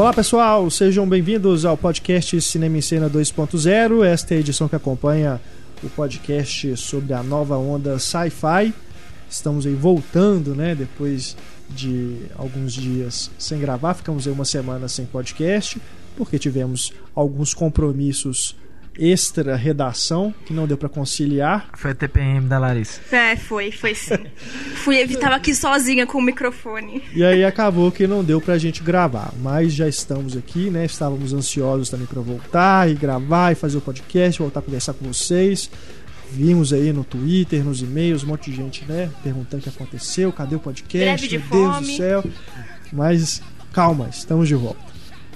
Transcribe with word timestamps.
Olá 0.00 0.14
pessoal, 0.14 0.70
sejam 0.70 1.06
bem-vindos 1.06 1.66
ao 1.66 1.76
podcast 1.76 2.40
Cinema 2.40 2.78
em 2.78 2.80
Cena 2.80 3.10
2.0. 3.10 4.02
Esta 4.02 4.32
é 4.32 4.38
a 4.38 4.40
edição 4.40 4.66
que 4.66 4.74
acompanha 4.74 5.38
o 5.82 5.90
podcast 5.90 6.74
sobre 6.78 7.12
a 7.12 7.22
nova 7.22 7.58
onda 7.58 7.98
sci-fi. 7.98 8.72
Estamos 9.28 9.66
aí 9.66 9.74
voltando, 9.74 10.54
né? 10.54 10.74
Depois 10.74 11.36
de 11.68 12.16
alguns 12.34 12.72
dias 12.72 13.30
sem 13.38 13.60
gravar, 13.60 13.92
ficamos 13.92 14.26
aí 14.26 14.32
uma 14.32 14.46
semana 14.46 14.88
sem 14.88 15.04
podcast, 15.04 15.78
porque 16.16 16.38
tivemos 16.38 16.94
alguns 17.14 17.52
compromissos 17.52 18.56
extra 19.00 19.56
redação 19.56 20.34
que 20.44 20.52
não 20.52 20.66
deu 20.66 20.76
para 20.76 20.88
conciliar. 20.88 21.70
Foi 21.74 21.92
a 21.92 21.94
TPM 21.94 22.46
da 22.46 22.58
Larissa. 22.58 23.00
É, 23.10 23.34
foi, 23.34 23.72
foi 23.72 23.94
sim. 23.94 24.26
Fui, 24.76 25.06
tava 25.16 25.36
aqui 25.36 25.54
sozinha 25.54 26.06
com 26.06 26.18
o 26.18 26.22
microfone. 26.22 27.02
E 27.14 27.24
aí 27.24 27.44
acabou 27.44 27.90
que 27.90 28.06
não 28.06 28.22
deu 28.22 28.40
pra 28.40 28.58
gente 28.58 28.82
gravar, 28.82 29.32
mas 29.42 29.72
já 29.72 29.88
estamos 29.88 30.36
aqui, 30.36 30.70
né? 30.70 30.84
Estávamos 30.84 31.32
ansiosos 31.32 31.88
também 31.88 32.06
para 32.06 32.20
voltar 32.20 32.90
e 32.90 32.94
gravar 32.94 33.52
e 33.52 33.54
fazer 33.54 33.78
o 33.78 33.80
podcast, 33.80 34.40
voltar 34.40 34.60
a 34.60 34.62
conversar 34.62 34.92
com 34.92 35.06
vocês. 35.06 35.70
Vimos 36.32 36.72
aí 36.72 36.92
no 36.92 37.02
Twitter, 37.02 37.64
nos 37.64 37.82
e-mails, 37.82 38.22
um 38.22 38.28
monte 38.28 38.50
de 38.50 38.56
gente, 38.56 38.84
né, 38.84 39.10
perguntando 39.22 39.58
o 39.58 39.62
que 39.64 39.68
aconteceu, 39.68 40.32
cadê 40.32 40.54
o 40.54 40.60
podcast? 40.60 41.28
Meu 41.28 41.40
Deus 41.40 41.80
do 41.80 41.96
céu. 41.96 42.24
Mas 42.92 43.42
calma, 43.72 44.08
estamos 44.08 44.46
de 44.46 44.54
volta. 44.54 44.89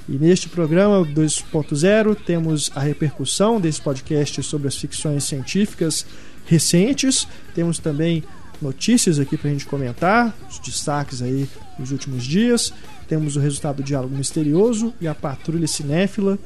E 0.09 0.13
neste 0.13 0.51
programa 0.51 1.05
2.0 1.05 2.15
temos 2.27 2.71
a 2.75 2.81
repercussão 2.81 3.59
desse 3.59 3.81
podcast 3.81 4.43
sobre 4.43 4.69
as 4.69 4.77
ficções 4.77 5.25
científicas 5.25 6.05
recentes. 6.45 7.27
Temos 7.55 7.79
também 7.79 8.23
notícias 8.61 9.19
aqui 9.19 9.37
para 9.37 9.49
a 9.49 9.53
gente 9.53 9.65
comentar, 9.65 10.37
os 10.51 10.59
destaques 10.59 11.23
aí 11.23 11.49
dos 11.79 11.91
últimos 11.91 12.25
dias. 12.25 12.73
Temos 13.09 13.37
o 13.37 13.41
resultado 13.41 13.77
do 13.77 13.83
diálogo 13.83 14.15
misterioso 14.15 14.93
e 15.01 15.09
a 15.09 15.15
patrulha 15.15 15.67
cinéfila 15.67 16.39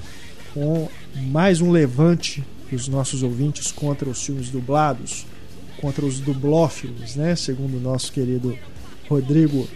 com 0.54 0.88
mais 1.14 1.60
um 1.60 1.72
levante 1.72 2.44
dos 2.70 2.86
nossos 2.86 3.24
ouvintes 3.24 3.72
contra 3.72 4.08
os 4.08 4.24
filmes 4.24 4.50
dublados, 4.50 5.26
contra 5.80 6.04
os 6.04 6.20
dublófilos, 6.20 7.16
né? 7.16 7.34
Segundo 7.34 7.76
o 7.76 7.80
nosso 7.80 8.12
querido 8.12 8.56
Rodrigo, 9.08 9.68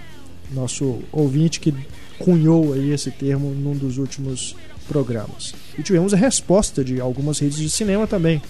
nosso 0.52 1.00
ouvinte 1.11 1.58
que 1.58 1.74
cunhou 2.18 2.72
aí 2.72 2.91
esse 2.91 3.10
termo 3.10 3.50
num 3.50 3.77
dos 3.77 3.98
últimos 3.98 4.56
programas. 4.88 5.55
E 5.78 5.82
tivemos 5.82 6.12
a 6.12 6.16
resposta 6.16 6.84
de 6.84 7.00
algumas 7.00 7.38
redes 7.38 7.58
de 7.58 7.70
cinema 7.70 8.06
também. 8.06 8.42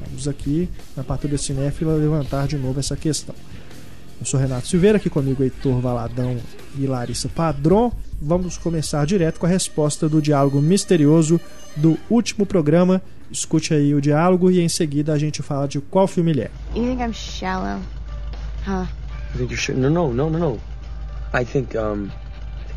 Vamos 0.00 0.26
aqui 0.26 0.68
na 0.96 1.04
Patrulha 1.04 1.38
Cinéfila 1.38 1.94
levantar 1.94 2.46
de 2.46 2.56
novo 2.56 2.80
essa 2.80 2.96
questão. 2.96 3.34
Eu 4.20 4.26
sou 4.26 4.38
Renato 4.38 4.68
Silveira, 4.68 4.98
aqui 4.98 5.10
comigo 5.10 5.42
Heitor 5.42 5.80
Valadão 5.80 6.36
e 6.78 6.86
Larissa 6.86 7.28
Padron. 7.28 7.92
Vamos 8.20 8.56
começar 8.56 9.04
direto 9.04 9.40
com 9.40 9.46
a 9.46 9.48
resposta 9.48 10.08
do 10.08 10.22
diálogo 10.22 10.60
misterioso 10.60 11.40
do 11.74 11.98
último 12.08 12.46
programa. 12.46 13.02
Escute 13.32 13.74
aí 13.74 13.94
o 13.94 14.00
diálogo 14.00 14.50
e 14.50 14.60
em 14.60 14.68
seguida 14.68 15.12
a 15.12 15.18
gente 15.18 15.42
fala 15.42 15.66
de 15.66 15.80
qual 15.80 16.06
filme 16.06 16.30
ele 16.30 16.42
é. 16.42 16.50
You 16.74 16.84
think 16.84 17.02
I'm 17.02 17.12
shallow? 17.12 17.80
Huh? 18.64 18.86
I 19.34 19.38
think 19.38 19.52
you're 19.52 19.56
sure. 19.56 19.76
No, 19.76 19.90
no, 19.90 20.12
no, 20.12 20.30
no, 20.30 20.38
no. 20.38 20.60
I 21.34 21.44
think 21.44 21.76
um, 21.76 22.04
I 22.04 22.08
think 22.08 22.21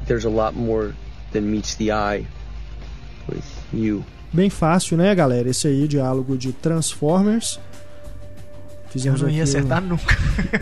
there's 0.07 0.25
a 0.25 0.29
lot 0.29 0.53
more 0.55 0.93
than 1.31 1.41
meets 1.41 1.75
the 1.75 1.91
eye 1.91 2.25
with 3.29 3.43
you. 3.73 4.03
Bem 4.33 4.49
fácil, 4.49 4.97
né, 4.97 5.13
galera? 5.15 5.49
Esse 5.49 5.67
aí, 5.67 5.87
diálogo 5.87 6.37
de 6.37 6.51
Transformers. 6.51 7.59
Eu 8.85 8.89
Fizemos 8.91 9.21
não 9.21 9.29
ia 9.29 9.43
aqui 9.43 9.49
acertar 9.51 9.81
nunca. 9.81 10.15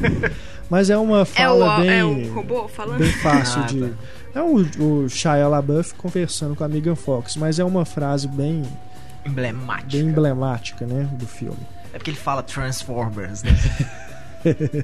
Mas 0.69 0.89
é 0.89 0.97
uma 0.97 1.19
É 1.19 1.22
o, 1.22 1.25
fala 1.59 1.77
bem, 1.81 1.89
é 2.00 2.03
o 2.05 2.33
robô 2.33 2.67
falando? 2.67 2.97
bem 3.00 3.11
fácil 3.11 3.61
Ah, 3.61 3.66
de. 3.66 3.80
tá. 3.81 3.95
É 4.35 4.41
o, 4.41 5.03
o 5.03 5.09
Shia 5.09 5.47
LaBeouf 5.47 5.94
conversando 5.95 6.55
com 6.55 6.63
a 6.63 6.67
Megan 6.67 6.95
Fox, 6.95 7.35
mas 7.35 7.59
é 7.59 7.63
uma 7.63 7.85
frase 7.85 8.28
bem, 8.28 8.63
Emblemático. 9.23 9.91
bem 9.91 10.01
emblemática, 10.07 10.88
né, 10.88 11.07
do 11.13 11.28
filme. 11.28 11.59
É 11.94 11.97
porque 12.00 12.09
ele 12.09 12.18
fala 12.18 12.41
Transformers, 12.41 13.44
né? 13.44 13.51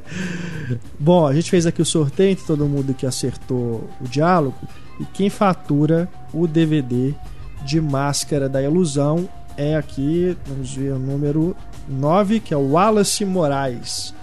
Bom, 0.99 1.27
a 1.27 1.33
gente 1.33 1.49
fez 1.49 1.65
aqui 1.65 1.81
o 1.81 1.85
sorteio 1.85 2.31
entre 2.31 2.45
todo 2.45 2.65
mundo 2.65 2.93
que 2.93 3.05
acertou 3.05 3.89
o 4.01 4.07
diálogo 4.07 4.57
e 4.99 5.05
quem 5.05 5.29
fatura 5.29 6.07
o 6.33 6.47
DVD 6.47 7.13
de 7.65 7.79
Máscara 7.81 8.47
da 8.49 8.61
Ilusão 8.61 9.27
é 9.57 9.75
aqui, 9.75 10.37
vamos 10.47 10.73
ver 10.73 10.93
o 10.93 10.99
número 10.99 11.55
9, 11.87 12.39
que 12.39 12.53
é 12.53 12.57
o 12.57 12.71
Wallace 12.71 13.25
Moraes. 13.25 14.13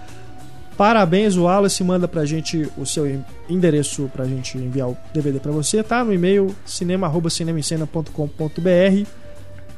Parabéns, 0.75 1.35
Wallace, 1.35 1.83
manda 1.83 2.07
pra 2.07 2.25
gente 2.25 2.69
o 2.77 2.85
seu 2.85 3.07
en- 3.09 3.23
endereço 3.49 4.09
pra 4.13 4.25
gente 4.25 4.57
enviar 4.57 4.89
o 4.89 4.97
DVD 5.13 5.39
pra 5.39 5.51
você, 5.51 5.81
tá? 5.83 6.03
No 6.03 6.13
e-mail 6.13 6.55
cinema@cinemascena.com.br 6.65 9.07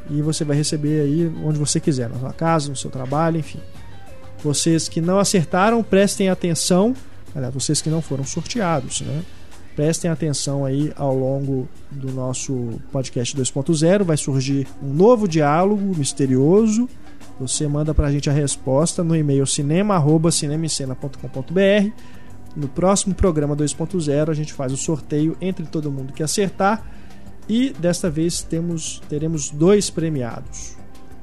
e 0.10 0.22
você 0.22 0.44
vai 0.44 0.58
receber 0.58 1.02
aí 1.02 1.32
onde 1.44 1.58
você 1.60 1.80
quiser, 1.80 2.10
na 2.10 2.18
sua 2.20 2.34
casa, 2.34 2.70
no 2.70 2.76
seu 2.76 2.90
trabalho, 2.90 3.38
enfim. 3.38 3.60
Vocês 4.44 4.88
que 4.88 5.02
não 5.02 5.18
acertaram, 5.20 5.84
prestem 5.84 6.30
atenção. 6.30 6.96
Aliás, 7.36 7.54
vocês 7.54 7.82
que 7.82 7.90
não 7.90 8.02
foram 8.02 8.24
sorteados, 8.24 9.02
né? 9.02 9.22
Prestem 9.76 10.10
atenção 10.12 10.66
aí 10.66 10.92
ao 10.96 11.16
longo 11.16 11.68
do 11.90 12.12
nosso 12.12 12.80
podcast 12.92 13.36
2.0. 13.38 14.04
Vai 14.04 14.18
surgir 14.18 14.68
um 14.84 14.94
novo 14.94 15.26
diálogo 15.28 15.96
misterioso. 15.98 16.88
Você 17.40 17.68
manda 17.68 17.92
pra 17.94 18.12
gente 18.12 18.30
a 18.30 18.34
resposta 18.34 19.02
no 19.04 19.16
e-mail 19.16 19.48
cinema.cinemicena.com.br. 19.48 21.92
No 22.56 22.68
próximo 22.68 23.14
programa 23.16 23.56
2.0 23.56 24.30
a 24.30 24.34
gente 24.34 24.52
faz 24.52 24.74
o 24.74 24.78
sorteio 24.78 25.38
entre 25.40 25.66
todo 25.66 25.90
mundo 25.92 26.12
que 26.12 26.24
acertar. 26.24 26.84
E 27.48 27.70
desta 27.80 28.10
vez 28.10 28.42
temos, 28.42 29.02
teremos 29.08 29.50
dois 29.50 29.90
premiados. 29.90 30.76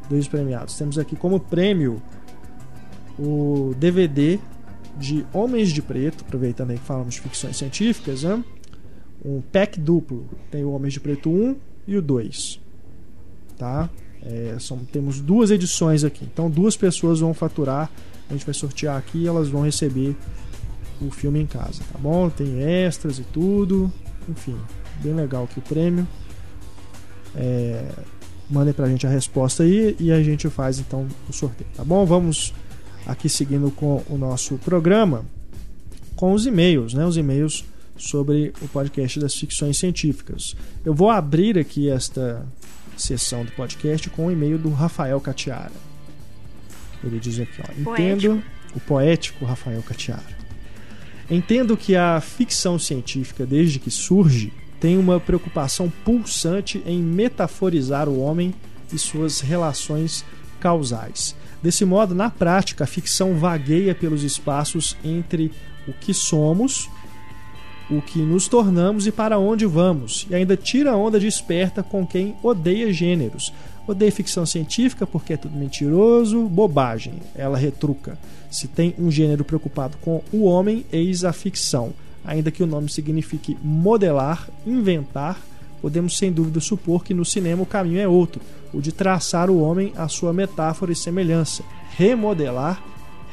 Dois 0.08 0.26
premiados. 0.26 0.78
Temos 0.78 0.98
aqui 0.98 1.14
como 1.14 1.38
prêmio 1.38 2.00
o 3.18 3.74
DVD 3.78 4.38
de 4.98 5.26
Homens 5.32 5.70
de 5.70 5.82
Preto, 5.82 6.24
aproveitando 6.24 6.70
aí 6.70 6.78
que 6.78 6.84
falamos 6.84 7.14
de 7.14 7.20
ficções 7.20 7.56
científicas, 7.56 8.22
né? 8.22 8.42
um 9.24 9.40
pack 9.40 9.78
duplo. 9.80 10.28
Tem 10.50 10.64
o 10.64 10.70
Homens 10.70 10.94
de 10.94 11.00
Preto 11.00 11.30
1 11.30 11.56
e 11.86 11.96
o 11.96 12.02
2. 12.02 12.60
Tá? 13.58 13.90
É, 14.22 14.56
são, 14.58 14.78
temos 14.78 15.20
duas 15.20 15.50
edições 15.50 16.04
aqui. 16.04 16.24
Então 16.24 16.48
duas 16.48 16.76
pessoas 16.76 17.20
vão 17.20 17.34
faturar. 17.34 17.90
A 18.28 18.32
gente 18.32 18.44
vai 18.44 18.54
sortear 18.54 18.96
aqui 18.96 19.18
e 19.18 19.26
elas 19.26 19.48
vão 19.48 19.62
receber 19.62 20.16
o 21.00 21.10
filme 21.10 21.40
em 21.40 21.46
casa, 21.46 21.82
tá 21.92 21.98
bom? 21.98 22.28
Tem 22.30 22.62
extras 22.62 23.18
e 23.18 23.22
tudo. 23.24 23.92
Enfim, 24.28 24.56
bem 25.02 25.14
legal 25.14 25.44
aqui 25.44 25.58
o 25.58 25.62
prêmio. 25.62 26.06
É, 27.34 27.84
mandem 28.50 28.72
pra 28.72 28.88
gente 28.88 29.06
a 29.06 29.10
resposta 29.10 29.62
aí 29.62 29.94
e 30.00 30.10
a 30.10 30.22
gente 30.22 30.48
faz 30.48 30.78
então 30.78 31.06
o 31.28 31.32
sorteio, 31.32 31.68
tá 31.76 31.84
bom? 31.84 32.04
Vamos 32.06 32.52
aqui 33.06 33.28
seguindo 33.28 33.70
com 33.70 34.02
o 34.08 34.18
nosso 34.18 34.56
programa 34.58 35.24
com 36.16 36.32
os 36.32 36.46
e-mails, 36.46 36.94
né? 36.94 37.04
Os 37.04 37.16
e-mails 37.16 37.64
sobre 37.96 38.52
o 38.60 38.68
podcast 38.68 39.20
das 39.20 39.34
ficções 39.34 39.78
científicas. 39.78 40.56
Eu 40.84 40.94
vou 40.94 41.10
abrir 41.10 41.58
aqui 41.58 41.88
esta 41.88 42.44
sessão 42.96 43.44
do 43.44 43.52
podcast 43.52 44.08
com 44.10 44.26
o 44.26 44.30
e-mail 44.30 44.58
do 44.58 44.70
Rafael 44.70 45.20
Catiara. 45.20 45.72
Ele 47.04 47.20
diz 47.20 47.38
aqui, 47.38 47.60
ó, 47.60 47.92
entendo 47.92 48.42
o 48.74 48.80
poético 48.80 49.44
Rafael 49.44 49.82
Catiara. 49.82 50.36
Entendo 51.30 51.76
que 51.76 51.94
a 51.94 52.20
ficção 52.20 52.78
científica, 52.78 53.44
desde 53.44 53.78
que 53.78 53.90
surge, 53.90 54.52
tem 54.80 54.96
uma 54.96 55.18
preocupação 55.20 55.90
pulsante 56.04 56.82
em 56.86 57.02
metaforizar 57.02 58.08
o 58.08 58.20
homem 58.20 58.54
e 58.92 58.98
suas 58.98 59.40
relações 59.40 60.24
causais. 60.60 61.34
Desse 61.62 61.84
modo, 61.84 62.14
na 62.14 62.30
prática, 62.30 62.84
a 62.84 62.86
ficção 62.86 63.34
vagueia 63.34 63.94
pelos 63.94 64.22
espaços 64.22 64.96
entre 65.04 65.50
o 65.88 65.92
que 65.92 66.12
somos, 66.12 66.88
o 67.90 68.02
que 68.02 68.18
nos 68.18 68.48
tornamos 68.48 69.06
e 69.06 69.12
para 69.12 69.38
onde 69.38 69.64
vamos, 69.64 70.26
e 70.28 70.34
ainda 70.34 70.56
tira 70.56 70.92
a 70.92 70.96
onda 70.96 71.20
de 71.20 71.26
esperta 71.26 71.82
com 71.82 72.06
quem 72.06 72.34
odeia 72.42 72.92
gêneros. 72.92 73.52
Odeia 73.86 74.10
ficção 74.10 74.44
científica 74.44 75.06
porque 75.06 75.34
é 75.34 75.36
tudo 75.36 75.56
mentiroso, 75.56 76.42
bobagem. 76.48 77.14
Ela 77.36 77.56
retruca. 77.56 78.18
Se 78.50 78.66
tem 78.66 78.94
um 78.98 79.10
gênero 79.10 79.44
preocupado 79.44 79.96
com 79.98 80.22
o 80.32 80.44
homem, 80.44 80.84
eis 80.92 81.24
a 81.24 81.32
ficção. 81.32 81.92
Ainda 82.24 82.50
que 82.50 82.64
o 82.64 82.66
nome 82.66 82.88
signifique 82.88 83.56
modelar, 83.62 84.48
inventar, 84.66 85.40
podemos 85.80 86.16
sem 86.16 86.32
dúvida 86.32 86.58
supor 86.58 87.04
que 87.04 87.14
no 87.14 87.24
cinema 87.24 87.62
o 87.62 87.66
caminho 87.66 88.00
é 88.00 88.08
outro, 88.08 88.40
o 88.72 88.80
de 88.80 88.92
traçar 88.92 89.50
o 89.50 89.60
homem 89.60 89.92
à 89.96 90.08
sua 90.08 90.32
metáfora 90.32 90.92
e 90.92 90.96
semelhança, 90.96 91.62
remodelar, 91.96 92.82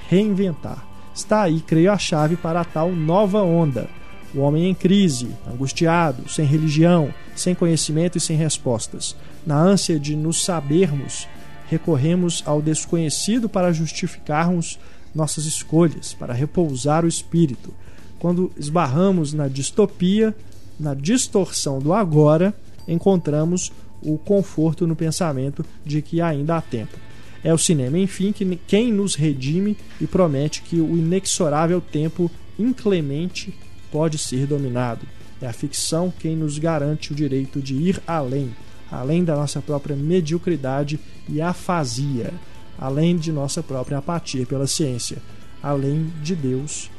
reinventar. 0.09 0.85
Está 1.13 1.43
aí, 1.43 1.61
creio, 1.61 1.91
a 1.91 1.97
chave 1.97 2.35
para 2.35 2.61
a 2.61 2.65
tal 2.65 2.91
nova 2.91 3.41
onda. 3.41 3.89
O 4.33 4.39
homem 4.39 4.67
em 4.67 4.73
crise, 4.73 5.29
angustiado, 5.47 6.27
sem 6.27 6.45
religião, 6.45 7.13
sem 7.35 7.53
conhecimento 7.53 8.17
e 8.17 8.21
sem 8.21 8.35
respostas. 8.35 9.15
Na 9.45 9.59
ânsia 9.59 9.99
de 9.99 10.15
nos 10.15 10.43
sabermos, 10.43 11.27
recorremos 11.67 12.41
ao 12.45 12.61
desconhecido 12.61 13.47
para 13.47 13.71
justificarmos 13.71 14.79
nossas 15.13 15.45
escolhas, 15.45 16.13
para 16.13 16.33
repousar 16.33 17.05
o 17.05 17.07
espírito. 17.07 17.73
Quando 18.17 18.51
esbarramos 18.57 19.33
na 19.33 19.47
distopia, 19.47 20.35
na 20.79 20.93
distorção 20.93 21.79
do 21.79 21.93
agora, 21.93 22.53
encontramos 22.87 23.71
o 24.03 24.17
conforto 24.17 24.85
no 24.85 24.95
pensamento 24.95 25.65
de 25.85 26.01
que 26.01 26.21
ainda 26.21 26.57
há 26.57 26.61
tempo. 26.61 26.97
É 27.43 27.53
o 27.53 27.57
cinema, 27.57 27.97
enfim, 27.97 28.31
que 28.31 28.59
quem 28.67 28.91
nos 28.91 29.15
redime 29.15 29.77
e 29.99 30.07
promete 30.07 30.61
que 30.61 30.79
o 30.79 30.97
inexorável 30.97 31.81
tempo 31.81 32.31
inclemente 32.57 33.53
pode 33.91 34.17
ser 34.17 34.47
dominado. 34.47 35.05
É 35.41 35.47
a 35.47 35.53
ficção 35.53 36.13
quem 36.17 36.35
nos 36.35 36.57
garante 36.57 37.11
o 37.11 37.15
direito 37.15 37.61
de 37.61 37.75
ir 37.75 38.01
além, 38.07 38.55
além 38.89 39.25
da 39.25 39.35
nossa 39.35 39.61
própria 39.61 39.95
mediocridade 39.95 40.99
e 41.27 41.41
afasia, 41.41 42.31
além 42.79 43.17
de 43.17 43.31
nossa 43.31 43.61
própria 43.61 43.97
apatia 43.97 44.45
pela 44.45 44.67
ciência, 44.67 45.17
além 45.61 46.11
de 46.21 46.35
Deus 46.35 46.89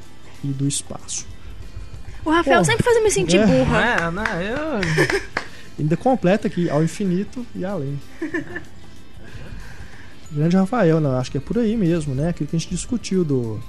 e 0.42 0.48
do 0.48 0.68
espaço. 0.68 1.26
O 2.24 2.30
Rafael 2.30 2.58
Pô, 2.58 2.64
sempre 2.64 2.82
faz 2.82 2.96
eu 2.96 3.02
me 3.02 3.10
sentir 3.10 3.38
é. 3.38 3.46
burra. 3.46 3.80
É, 3.80 4.10
não, 4.10 4.40
eu. 4.40 4.80
Ainda 5.78 5.96
completa 5.96 6.46
aqui, 6.46 6.70
ao 6.70 6.82
infinito 6.82 7.44
e 7.54 7.64
além. 7.64 7.98
Grande 10.30 10.56
Rafael, 10.56 11.00
não, 11.00 11.12
acho 11.16 11.30
que 11.30 11.38
é 11.38 11.40
por 11.40 11.58
aí 11.58 11.76
mesmo, 11.76 12.14
né? 12.14 12.28
Aquilo 12.28 12.48
que 12.48 12.56
a 12.56 12.58
gente 12.58 12.70
discutiu 12.70 13.24
do. 13.24 13.60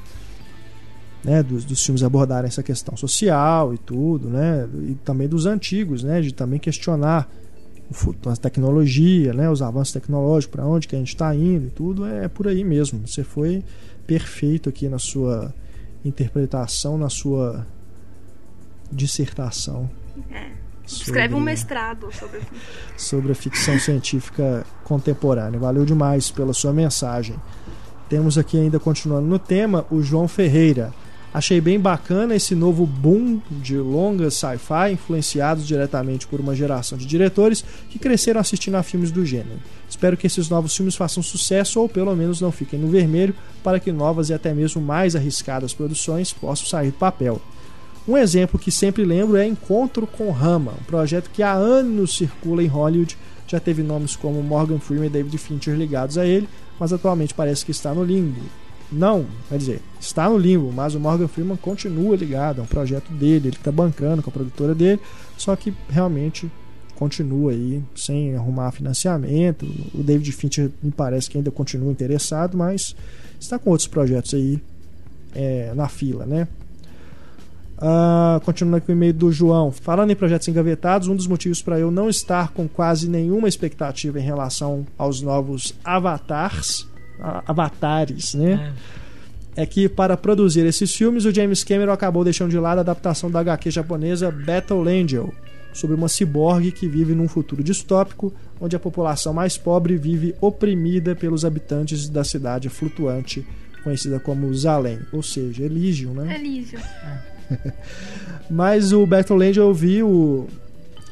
Né, 1.24 1.42
dos, 1.42 1.66
dos 1.66 1.84
filmes 1.84 2.04
abordarem 2.04 2.48
essa 2.48 2.62
questão 2.62 2.96
social 2.96 3.74
e 3.74 3.80
tudo, 3.80 4.30
né? 4.30 4.68
E 4.88 4.94
também 5.04 5.28
dos 5.28 5.48
antigos, 5.48 6.04
né? 6.04 6.22
De 6.22 6.31
também 6.31 6.60
questionar 6.60 7.28
a 8.28 8.36
tecnologia, 8.36 9.34
né? 9.34 9.50
Os 9.50 9.62
avanços 9.62 9.94
tecnológicos, 9.94 10.56
para 10.56 10.66
onde 10.66 10.88
que 10.88 10.96
a 10.96 11.00
gente 11.00 11.10
está 11.10 11.34
indo 11.36 11.68
e 11.68 11.69
tudo, 11.69 12.06
é, 12.06 12.28
por 12.28 12.48
aí 12.48 12.63
mesmo. 12.63 13.07
Você 13.07 13.24
foi 13.24 13.63
perfeito 14.06 14.69
aqui 14.69 14.88
na 14.88 15.00
sua 15.00 15.54
interpretação, 16.04 16.98
na 16.98 17.10
sua 17.10 17.66
dissertação. 18.92 19.90
É. 20.31 20.65
Escreve 20.86 21.34
um 21.34 21.40
mestrado 21.40 22.10
sobre. 22.14 22.42
sobre 22.96 23.32
a 23.32 23.36
ficção 23.36 23.78
científica 23.80 24.66
contemporânea. 24.84 25.60
Valeu 25.60 25.86
demais 25.86 26.30
pela 26.30 26.54
sua 26.54 26.72
mensagem. 26.72 27.36
Temos 28.08 28.38
aqui 28.38 28.58
ainda 28.58 28.80
continuando 28.80 29.28
no 29.28 29.40
tema 29.40 29.86
o 29.90 30.02
João 30.02 30.28
Ferreira. 30.28 30.94
Achei 31.34 31.60
bem 31.60 31.78
bacana 31.78 32.34
esse 32.34 32.56
novo 32.56 32.86
boom 32.86 33.42
de 33.52 33.78
longas 33.78 34.36
sci-fi 34.36 34.94
influenciados 34.94 35.68
diretamente 35.68 36.26
por 36.26 36.40
uma 36.40 36.56
geração 36.56 36.98
de 36.98 37.06
diretores 37.06 37.62
que 37.90 38.00
cresceram 38.00 38.40
assistindo 38.40 38.76
a 38.76 38.84
filmes 38.84 39.12
do 39.12 39.26
gênero. 39.26 39.60
Espero 39.90 40.16
que 40.16 40.28
esses 40.28 40.48
novos 40.48 40.74
filmes 40.74 40.96
façam 40.96 41.22
sucesso 41.22 41.81
ou 41.81 41.90
pelo 41.90 42.16
menos 42.16 42.40
não 42.40 42.54
fiquem 42.54 42.80
no 42.80 42.88
vermelho 42.88 43.36
para 43.62 43.81
que 43.81 43.92
novas 43.92 44.30
e 44.30 44.34
até 44.34 44.54
mesmo 44.54 44.81
mais 44.81 45.14
arriscadas 45.14 45.74
produções 45.74 46.31
possam 46.31 46.68
sair 46.68 46.92
do 46.92 46.98
papel. 46.98 47.42
Um 48.07 48.16
exemplo 48.16 48.60
que 48.60 48.72
sempre 48.72 49.04
lembro 49.04 49.36
é 49.36 49.48
Encontro 49.48 50.06
com 50.06 50.30
Rama, 50.30 50.74
um 50.80 50.84
projeto 50.84 51.30
que 51.31 51.42
há 51.42 51.54
anos 51.54 52.16
circula 52.16 52.62
em 52.62 52.68
Hollywood, 52.68 53.18
já 53.48 53.60
teve 53.60 53.81
nomes 53.81 54.16
como 54.16 54.42
Morgan 54.44 54.80
Freeman 54.80 55.07
e 55.07 55.10
David 55.10 55.38
Fincher 55.40 55.75
ligados 55.75 56.18
a 56.18 56.25
ele, 56.25 56.48
mas 56.80 56.94
atualmente 56.94 57.34
parece 57.34 57.66
que 57.66 57.72
está 57.72 57.94
no 57.94 58.04
limbo. 58.04 58.42
Não, 58.92 59.25
quer 59.50 59.57
dizer, 59.57 59.81
está 60.00 60.30
no 60.30 60.38
limbo, 60.38 60.72
mas 60.72 60.94
o 60.94 61.00
Morgan 61.00 61.28
Freeman 61.28 61.57
continua 61.57 62.16
ligado, 62.16 62.62
é 62.62 62.63
um 62.63 62.68
projeto 62.68 63.12
dele, 63.12 63.50
ele 63.50 63.57
está 63.57 63.72
bancando 63.72 64.22
com 64.22 64.30
a 64.30 64.34
produtora 64.34 64.75
dele, 64.75 65.02
só 65.36 65.56
que 65.56 65.74
realmente 65.90 66.50
continua 66.96 67.52
aí 67.52 67.81
sem 67.96 68.36
arrumar 68.36 68.72
financiamento. 68.72 69.66
O 69.94 70.04
David 70.04 70.31
Fincher 70.31 70.69
me 70.81 70.92
parece 70.92 71.30
que 71.30 71.38
ainda 71.38 71.50
continua 71.50 71.92
interessado, 71.92 72.56
mas 72.56 72.96
está 73.40 73.57
com 73.57 73.72
outros 73.72 73.88
projetos 73.88 74.34
aí 74.36 74.62
é, 75.34 75.74
na 75.74 75.88
fila, 75.88 76.25
né? 76.25 76.48
Ah, 77.77 78.39
continuando 78.45 78.77
aqui 78.77 78.92
o 78.92 78.94
e-mail 78.94 79.13
do 79.13 79.31
João. 79.31 79.72
Falando 79.72 80.12
em 80.12 80.16
projetos 80.16 80.48
engavetados, 80.48 81.07
um 81.07 81.16
dos 81.16 81.27
motivos 81.27 81.62
para 81.62 81.80
eu 81.80 81.92
não 81.92 82.10
estar 82.10 82.51
com 82.51 82.68
quase 82.68 83.10
nenhuma 83.10 83.48
expectativa 83.48 84.19
em 84.19 84.24
relação 84.24 84.86
aos 84.98 85.22
novos 85.22 85.74
avatars, 85.83 86.88
avatares, 87.45 88.33
né? 88.33 88.74
É. 89.57 89.66
que 89.66 89.88
para 89.88 90.18
produzir 90.18 90.66
esses 90.66 90.94
filmes, 90.94 91.25
o 91.25 91.33
James 91.33 91.63
Cameron 91.63 91.94
acabou 91.94 92.24
deixando 92.24 92.51
de 92.51 92.60
lado 92.60 92.80
a 92.80 92.81
adaptação 92.81 93.31
da 93.31 93.39
HQ 93.39 93.72
japonesa 93.72 94.30
Battle 94.30 94.88
Angel, 94.88 95.33
sobre 95.74 95.95
uma 95.95 96.07
ciborgue 96.07 96.71
que 96.71 96.88
vive 96.88 97.13
num 97.13 97.28
futuro 97.28 97.63
distópico, 97.63 98.33
onde 98.60 98.75
a 98.75 98.80
população 98.80 99.33
mais 99.33 99.57
pobre 99.57 99.98
vive 99.98 100.36
oprimida 100.39 101.16
pelos 101.16 101.44
habitantes 101.44 102.07
da 102.07 102.24
cidade 102.24 102.69
flutuante 102.69 103.45
conhecida 103.83 104.19
como 104.19 104.51
Zalem, 104.51 105.00
ou 105.13 105.21
seja, 105.21 105.63
Elysium, 105.63 106.13
né? 106.13 106.36
Elísio. 106.38 106.80
Mas 108.50 108.94
o 108.94 109.06
Battle 109.06 109.42
Angel 109.42 109.68
eu 109.68 109.74
vi 109.74 110.03
o, 110.03 110.47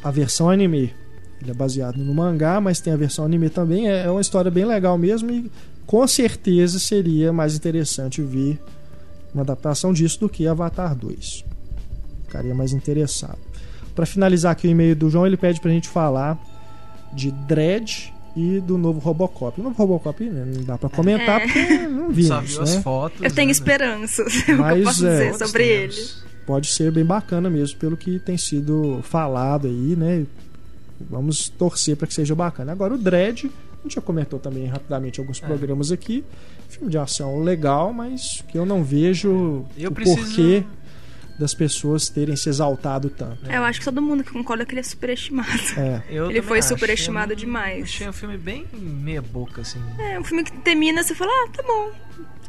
a 0.04 0.12
versão 0.12 0.50
anime. 0.50 0.94
Ele 1.42 1.52
é 1.52 1.54
baseado 1.54 1.98
no 1.98 2.14
mangá, 2.14 2.62
mas 2.62 2.80
tem 2.80 2.94
a 2.94 2.96
versão 2.96 3.26
anime 3.26 3.50
também. 3.50 3.90
É 3.90 4.06
é 4.06 4.10
uma 4.10 4.22
história 4.22 4.50
bem 4.50 4.64
legal 4.64 4.98
mesmo 4.98 5.30
e 5.30 5.52
com 5.86 6.08
certeza 6.08 6.80
seria 6.80 7.34
mais 7.34 7.56
interessante 7.56 8.22
ver 8.22 8.62
uma 9.34 9.42
adaptação 9.42 9.92
disso 9.92 10.20
do 10.22 10.30
que 10.30 10.48
Avatar 10.48 10.96
2. 10.96 11.44
Ficaria 12.26 12.56
mais 12.56 12.72
interessado. 12.72 13.40
Para 13.94 14.06
finalizar 14.06 14.52
aqui 14.54 14.68
o 14.68 14.72
e-mail 14.72 14.96
do 14.96 15.10
João, 15.10 15.28
ele 15.28 15.36
pede 15.36 15.60
pra 15.60 15.72
gente 15.72 15.90
falar 15.90 16.40
de 17.14 17.32
Dredd 17.32 18.13
e 18.36 18.60
do 18.60 18.78
novo 18.78 19.00
Robocop. 19.00 19.60
O 19.60 19.64
novo 19.64 19.76
Robocop 19.76 20.24
né, 20.24 20.44
não 20.56 20.64
dá 20.64 20.78
pra 20.78 20.90
comentar 20.90 21.42
É. 21.42 21.46
porque 21.46 21.78
não 21.88 22.10
vimos, 22.12 22.28
Só 22.28 22.42
viu 22.42 22.58
né? 22.58 22.64
as 22.64 22.76
fotos. 22.84 23.22
Eu 23.22 23.32
tenho 23.32 23.48
né? 23.48 23.52
esperanças. 23.52 24.34
O 24.42 24.46
que 24.46 24.54
Mas, 24.56 24.78
eu 24.80 24.84
posso 24.86 25.06
é, 25.08 25.30
dizer 25.32 25.48
sobre 25.48 25.68
ele. 25.68 25.96
pode 26.46 26.68
ser 26.68 26.92
bem 26.92 27.06
bacana 27.06 27.50
mesmo, 27.50 27.78
pelo 27.80 27.96
que 27.98 28.20
tem 28.20 28.38
sido 28.38 29.00
falado 29.04 29.68
aí, 29.68 29.96
né? 29.96 30.26
Vamos 31.10 31.50
torcer 31.50 31.96
para 31.98 32.08
que 32.08 32.14
seja 32.14 32.34
bacana. 32.36 32.72
Agora, 32.72 32.94
o 32.94 32.98
Dredd, 32.98 33.46
a 33.46 33.84
gente 33.84 33.96
já 33.96 34.02
comentou 34.02 34.40
também 34.40 34.66
rapidamente 34.68 35.20
alguns 35.20 35.42
É. 35.42 35.46
programas 35.46 35.92
aqui. 35.92 36.24
Filme 36.70 36.90
de 36.90 36.98
ação 36.98 37.42
legal, 37.44 37.94
mas 37.94 38.44
que 38.48 38.58
eu 38.58 38.66
não 38.66 38.84
vejo 38.84 39.66
Eu 39.78 39.90
o 39.92 39.94
preciso- 39.94 40.26
porquê 40.26 40.64
das 41.38 41.54
pessoas 41.54 42.10
terem 42.10 42.36
se 42.36 42.50
exaltado 42.50 43.10
tanto. 43.10 43.50
É, 43.50 43.58
Eu 43.58 43.64
acho 43.64 43.80
que 43.80 43.86
todo 43.86 44.02
mundo 44.02 44.24
que 44.24 44.32
concorda 44.32 44.66
que 44.66 44.74
ele 44.74 44.80
é 44.82 44.84
superestimado. 44.84 45.50
É, 45.78 46.02
Eu 46.10 46.30
Ele 46.30 46.42
foi 46.42 46.62
superestimado 46.62 47.34
Eu 47.34 47.38
demais. 47.38 47.84
Achei 47.84 48.08
um 48.08 48.14
filme 48.14 48.38
bem 48.38 48.66
meia 48.74 49.22
boca, 49.22 49.62
assim. 49.62 49.80
É 50.00 50.20
um 50.20 50.24
filme 50.24 50.44
que 50.44 50.52
termina 50.60 51.02
e 51.02 51.04
você 51.04 51.16
fala, 51.16 51.32
ah, 51.32 51.50
tá 51.52 51.64
bom. 51.64 51.92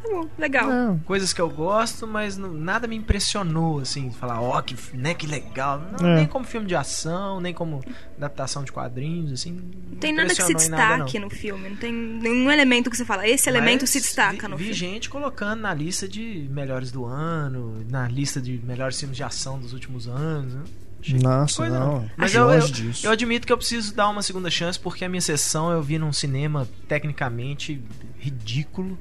Tá 0.02 0.10
bom, 0.10 0.28
legal. 0.38 0.70
é, 0.70 0.98
Coisas 1.06 1.32
que 1.32 1.40
eu 1.40 1.48
gosto, 1.48 2.06
mas 2.06 2.36
não- 2.36 2.52
nada 2.52 2.86
me 2.86 2.94
impressionou, 2.94 3.80
assim. 3.80 4.10
Falar, 4.10 4.38
ó, 4.38 4.60
que, 4.60 4.76
né, 4.94 5.14
que 5.14 5.26
legal. 5.26 5.80
Não, 5.98 6.06
É. 6.08 6.16
Nem 6.16 6.26
como 6.26 6.44
filme 6.44 6.66
de 6.66 6.76
ação, 6.76 7.40
nem 7.40 7.54
como 7.54 7.82
adaptação 8.18 8.62
de 8.64 8.70
quadrinhos, 8.70 9.32
assim. 9.32 9.52
Não 9.90 9.96
tem 9.96 10.12
nada 10.12 10.28
que 10.28 10.34
se 10.42 10.42
em 10.42 10.68
nada, 10.68 10.96
não. 10.98 11.06
destaque 11.06 11.18
no 11.18 11.30
filme. 11.30 11.70
Não 11.70 11.76
tem 11.76 11.90
nenhum 11.90 12.50
elemento 12.50 12.90
que 12.90 12.96
você 12.98 13.04
fala, 13.04 13.26
esse 13.26 13.48
elemento 13.48 13.80
Mas 13.82 13.90
se 13.90 14.00
destaca 14.00 14.46
vi, 14.46 14.48
no 14.48 14.56
vi 14.58 14.64
filme. 14.64 14.78
gente 14.78 15.08
colocando 15.08 15.60
na 15.60 15.72
lista 15.72 16.06
de 16.06 16.46
melhores 16.50 16.92
do 16.92 17.06
ano, 17.06 17.82
na 17.88 18.06
lista 18.06 18.42
de 18.42 18.60
melhores 18.62 19.00
filmes 19.00 19.16
de 19.16 19.22
ação 19.22 19.58
dos 19.58 19.72
últimos 19.72 20.06
anos. 20.06 20.52
Né? 20.52 20.62
Achei 21.00 21.18
nossa, 21.18 21.56
coisa, 21.56 21.78
não. 21.78 22.10
Mas 22.16 22.34
é 22.34 22.38
eu, 22.38 22.50
eu, 22.50 22.60
eu 23.04 23.10
admito 23.10 23.46
que 23.46 23.52
eu 23.52 23.56
preciso 23.58 23.94
dar 23.94 24.08
uma 24.10 24.22
segunda 24.22 24.50
chance 24.50 24.78
porque 24.78 25.02
a 25.04 25.08
minha 25.08 25.20
sessão 25.22 25.70
eu 25.72 25.82
vi 25.82 25.98
num 25.98 26.12
cinema 26.12 26.68
tecnicamente 26.88 27.82
ridículo. 28.18 28.98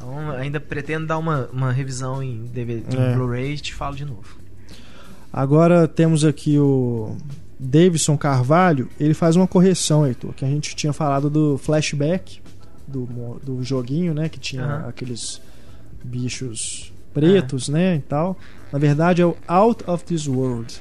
Então 0.00 0.30
ainda 0.32 0.58
pretendo 0.58 1.06
dar 1.06 1.18
uma, 1.18 1.48
uma 1.52 1.70
revisão 1.72 2.22
em, 2.22 2.44
DVD, 2.46 2.96
em 2.96 3.00
É. 3.00 3.14
Blu-ray 3.14 3.52
e 3.54 3.58
te 3.58 3.74
falo 3.74 3.94
de 3.94 4.04
novo. 4.04 4.36
Agora 5.32 5.86
temos 5.86 6.24
aqui 6.24 6.58
o 6.58 7.16
Davidson 7.58 8.16
Carvalho. 8.16 8.88
Ele 8.98 9.14
faz 9.14 9.36
uma 9.36 9.46
correção, 9.46 10.06
Heitor, 10.06 10.32
que 10.32 10.44
a 10.44 10.48
gente 10.48 10.74
tinha 10.74 10.92
falado 10.92 11.30
do 11.30 11.56
flashback 11.58 12.40
do, 12.88 13.06
do 13.44 13.62
joguinho, 13.62 14.12
né? 14.12 14.28
Que 14.28 14.40
tinha 14.40 14.64
Aham. 14.64 14.88
aqueles 14.88 15.40
bichos 16.02 16.92
pretos, 17.14 17.68
né? 17.68 17.96
E 17.96 18.00
tal. 18.00 18.36
Na 18.72 18.78
verdade 18.78 19.22
é 19.22 19.26
o 19.26 19.36
Out 19.46 19.84
of 19.86 20.04
This 20.04 20.26
World. 20.26 20.80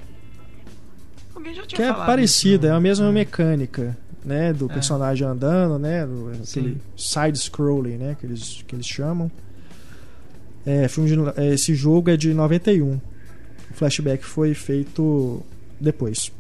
Alguém 1.36 1.54
já 1.54 1.64
tinha 1.66 1.78
Que 1.78 1.84
é 1.84 1.94
parecida, 1.94 2.68
isso, 2.68 2.74
é 2.74 2.78
a 2.78 2.80
mesma 2.80 3.06
né? 3.08 3.12
mecânica, 3.12 3.98
né? 4.24 4.54
Do 4.54 4.66
É. 4.66 4.74
personagem 4.74 5.26
andando, 5.28 5.78
né? 5.80 6.06
do- 6.06 6.30
aquele 6.30 6.46
Sim. 6.46 6.78
side-scrolling, 6.98 7.98
né? 7.98 8.16
Que 8.20 8.26
eles, 8.26 8.64
que 8.68 8.76
eles 8.76 8.86
chamam. 8.88 9.32
É, 10.66 10.88
filme 10.88 11.10
de- 11.10 11.40
é, 11.42 11.54
esse 11.54 11.74
jogo 11.74 12.10
é 12.10 12.18
de 12.18 12.34
91. 12.34 12.94
O 12.96 13.74
flashback 13.74 14.24
foi 14.26 14.54
feito 14.54 15.42
depois. 15.80 16.32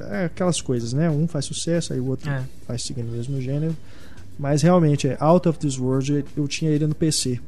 É, 0.00 0.22
é 0.22 0.24
aquelas 0.26 0.60
coisas, 0.60 0.92
né? 0.92 1.10
Um 1.10 1.26
faz 1.28 1.44
sucesso, 1.44 1.92
aí 1.92 2.00
o 2.00 2.06
outro 2.06 2.30
É. 2.30 2.42
vai 2.66 2.78
seguindo 2.78 3.08
o 3.08 3.12
mesmo 3.12 3.40
gênero. 3.40 3.76
Mas 4.38 4.62
realmente, 4.62 5.06
é 5.06 5.16
Out 5.20 5.48
of 5.48 5.58
This 5.58 5.78
World 5.78 6.24
eu 6.36 6.48
tinha 6.48 6.70
ele 6.70 6.86
no 6.86 6.94
PC. 6.94 7.40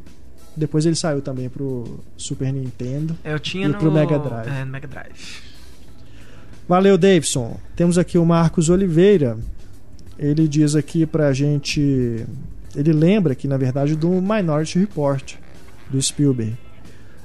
Depois 0.57 0.87
ele 0.87 0.95
saiu 0.97 1.21
também 1.21 1.49
pro 1.49 2.01
Super 2.17 2.53
Nintendo. 2.53 3.17
Eu 3.25 3.39
tinha 3.39 3.67
E 3.67 3.69
no 3.69 3.79
pro 3.79 3.91
Mega 3.93 4.19
Drive. 4.19 4.49
É, 4.49 4.65
no 4.65 4.71
Mega 4.73 4.87
Drive. 4.89 5.43
Valeu, 6.68 6.99
Davidson. 6.99 7.58
Temos 7.76 7.96
aqui 7.99 8.18
o 8.18 8.25
Marcos 8.25 8.68
Oliveira. 8.68 9.38
Ele 10.18 10.49
diz 10.49 10.75
aqui 10.75 11.06
pra 11.06 11.32
gente. 11.32 12.25
Ele 12.75 12.92
lembra 12.92 13.32
aqui, 13.32 13.46
na 13.46 13.56
verdade, 13.56 13.94
do 13.94 14.08
Minority 14.11 14.78
Report 14.78 15.35
do 15.88 16.00
Spielberg. 16.02 16.56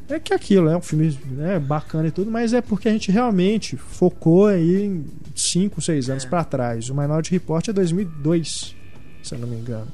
É 0.07 0.19
que 0.19 0.33
aquilo 0.33 0.67
é 0.69 0.75
um 0.75 0.81
filme 0.81 1.17
né, 1.31 1.57
bacana 1.57 2.09
e 2.09 2.11
tudo, 2.11 2.29
mas 2.29 2.53
é 2.53 2.59
porque 2.61 2.89
a 2.89 2.91
gente 2.91 3.09
realmente 3.11 3.77
focou 3.77 4.47
aí 4.47 4.83
em 4.85 5.05
5, 5.33 5.81
6 5.81 6.09
anos 6.09 6.25
É. 6.25 6.27
pra 6.27 6.43
trás. 6.43 6.89
O 6.89 6.95
Minority 6.95 7.31
Report 7.31 7.65
é 7.69 7.73
2002, 7.73 8.75
se 9.23 9.33
eu 9.33 9.39
não 9.39 9.47
me 9.47 9.55
engano. 9.55 9.87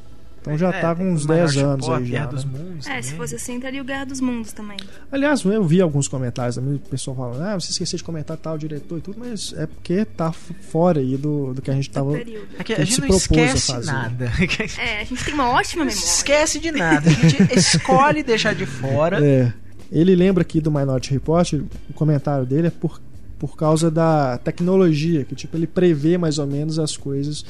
Então 0.48 0.58
já 0.58 0.70
É, 0.70 0.82
tá 0.82 0.96
com 0.96 1.12
uns 1.12 1.26
o 1.26 1.28
Minority 1.30 1.56
10 1.56 1.66
anos 1.66 1.86
Report, 1.86 2.02
aí 2.02 2.06
já. 2.08 2.12
Guerra 2.18 2.28
dos 2.32 2.46
né? 2.46 2.52
Mundos. 2.60 2.88
É, 2.88 3.02
se 3.02 3.08
também. 3.10 3.18
fosse 3.18 3.36
assim, 3.36 3.54
entraria 3.56 3.82
o 3.82 3.86
Guerra 3.86 4.06
dos 4.06 4.22
Mundos 4.22 4.54
também. 4.54 4.78
Aliás, 5.12 5.44
eu 5.44 5.64
vi 5.64 5.82
alguns 5.82 6.08
comentários 6.08 6.56
também, 6.56 6.76
o 6.76 6.80
pessoal 6.80 7.16
falando, 7.18 7.42
ah, 7.44 7.56
você 7.60 7.72
esqueceu 7.72 7.98
de 7.98 8.04
comentar 8.04 8.38
tal 8.38 8.58
diretor 8.58 8.98
e 8.98 9.02
tudo, 9.02 9.18
mas 9.20 9.54
é 9.58 9.66
porque 9.68 10.06
tá 10.06 10.32
fora 10.32 11.00
aí 11.00 11.18
do, 11.18 11.54
do 11.54 11.62
que 11.62 11.70
a 11.72 11.74
gente 11.74 11.90
tava. 11.90 12.18
É 12.18 12.64
que 12.64 12.74
a 12.74 12.78
ele 12.78 12.86
gente 12.86 12.96
se 12.96 13.02
não 13.02 13.08
propôs 13.08 13.40
a 13.40 13.44
esquece 13.54 13.72
fazer. 13.74 13.92
nada. 13.92 14.32
É, 14.80 15.02
a 15.02 15.04
gente 15.04 15.24
tem 15.24 15.34
uma 15.34 15.50
ótima 15.50 15.84
memória. 15.86 16.06
esquece 16.06 16.60
de 16.60 16.72
nada. 16.72 17.10
A 17.10 17.14
gente 17.14 17.38
escolhe 17.58 18.24
deixar 18.24 18.54
de 18.56 18.66
fora. 18.66 19.24
É. 19.26 19.54
Ele 19.92 20.16
lembra 20.16 20.42
aqui 20.42 20.60
do 20.60 20.70
Minority 20.70 21.12
Report, 21.12 21.54
o 21.90 21.94
comentário 21.94 22.46
dele 22.46 22.68
é 22.68 22.70
por, 22.72 23.00
por 23.40 23.56
causa 23.56 23.90
da 23.90 24.38
tecnologia, 24.38 25.24
que 25.24 25.34
tipo, 25.34 25.56
ele 25.56 25.66
prevê 25.66 26.18
mais 26.18 26.38
ou 26.40 26.46
menos 26.46 26.78
as 26.78 26.98
coisas 26.98 27.46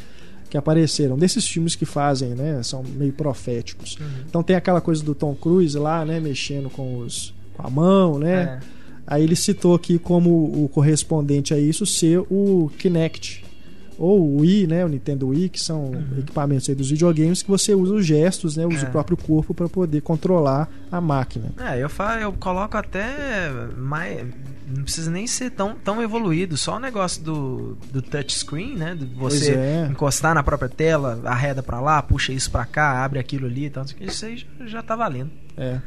que 0.50 0.58
apareceram. 0.58 1.18
Desses 1.18 1.48
filmes 1.48 1.76
que 1.76 1.86
fazem, 1.86 2.30
né, 2.30 2.62
são 2.64 2.84
meio 2.84 3.14
proféticos. 3.14 3.98
Então 4.28 4.42
tem 4.44 4.56
aquela 4.56 4.82
coisa 4.82 5.04
do 5.04 5.14
Tom 5.14 5.36
Cruise 5.36 5.78
lá, 5.78 6.06
né, 6.06 6.20
mexendo 6.20 6.70
com 6.70 7.00
os 7.00 7.34
com 7.58 7.66
a 7.66 7.70
mão, 7.70 8.20
né? 8.20 8.60
É. 8.64 8.78
Aí 9.08 9.24
ele 9.24 9.36
citou 9.36 9.74
aqui 9.74 9.98
como 9.98 10.30
o 10.64 10.70
correspondente 10.70 11.54
a 11.54 11.58
isso 11.58 11.86
ser 11.86 12.20
o 12.30 12.70
Kinect 12.78 13.44
ou 13.98 14.20
o 14.22 14.42
Wii, 14.42 14.68
né, 14.68 14.86
o 14.86 14.88
Nintendo 14.88 15.28
Wii, 15.30 15.50
que 15.50 15.60
são 15.60 15.92
equipamentos 16.18 16.70
aí 16.70 16.76
dos 16.76 16.90
videogames 16.92 17.42
que 17.42 17.50
você 17.50 17.74
usa 17.74 17.96
os 17.96 18.06
gestos, 18.06 18.56
né, 18.56 18.66
usa 18.66 18.78
Uhum. 18.80 18.86
É. 18.86 18.90
o 18.90 18.92
próprio 18.92 19.18
corpo 19.18 19.54
para 19.54 19.68
poder 19.68 20.02
controlar 20.02 20.70
a 20.92 21.02
máquina. 21.02 21.52
É, 21.60 21.82
eu, 21.84 21.90
fa 21.90 22.20
eu 22.22 22.32
coloco 22.34 22.78
até 22.78 23.50
mais. 23.76 24.26
Não 24.68 24.84
precisa 24.84 25.10
nem 25.10 25.26
ser 25.26 25.50
tão, 25.52 25.76
tão 25.76 26.02
evoluído. 26.04 26.58
Só 26.58 26.76
o 26.76 26.80
negócio 26.80 27.24
do, 27.24 27.78
do 27.92 28.02
touchscreen, 28.02 28.76
né? 28.76 28.96
De 28.96 29.06
você 29.06 29.54
é. 29.54 29.88
encostar 29.90 30.36
na 30.36 30.44
própria 30.44 30.68
tela, 30.70 31.22
arreda 31.24 31.64
pra 31.64 31.80
lá, 31.80 32.02
puxa 32.02 32.34
isso 32.34 32.52
pra 32.52 32.66
cá, 32.66 33.04
abre 33.04 33.18
aquilo 33.18 33.46
ali 33.48 33.66
e 33.66 33.70
tal. 33.70 33.86
Isso 34.02 34.26
aí 34.26 34.38
já, 34.38 34.66
já 34.66 34.84
tá 34.84 34.96
valendo. 34.96 35.32
É. 35.56 35.80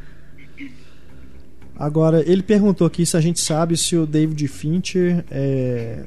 Agora, 1.77 2.23
ele 2.31 2.43
perguntou 2.43 2.87
aqui 2.87 3.07
se 3.07 3.17
a 3.17 3.21
gente 3.21 3.41
sabe 3.41 3.77
se 3.77 3.97
o 3.97 4.07
David 4.07 4.47
Fincher 4.49 5.25
é, 5.31 6.05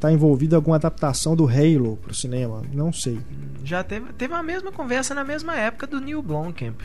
tá 0.00 0.10
envolvido 0.10 0.56
alguma 0.56 0.76
adaptação 0.76 1.36
do 1.36 1.46
Halo 1.46 1.98
pro 1.98 2.14
cinema. 2.14 2.62
Não 2.72 2.92
sei. 2.92 3.20
Já 3.62 3.84
teve, 3.84 4.12
teve 4.14 4.32
a 4.32 4.42
mesma 4.42 4.72
conversa 4.72 5.14
na 5.14 5.22
mesma 5.22 5.54
época 5.54 5.86
do 5.86 6.00
Neil 6.00 6.22
Blomkamp. 6.22 6.80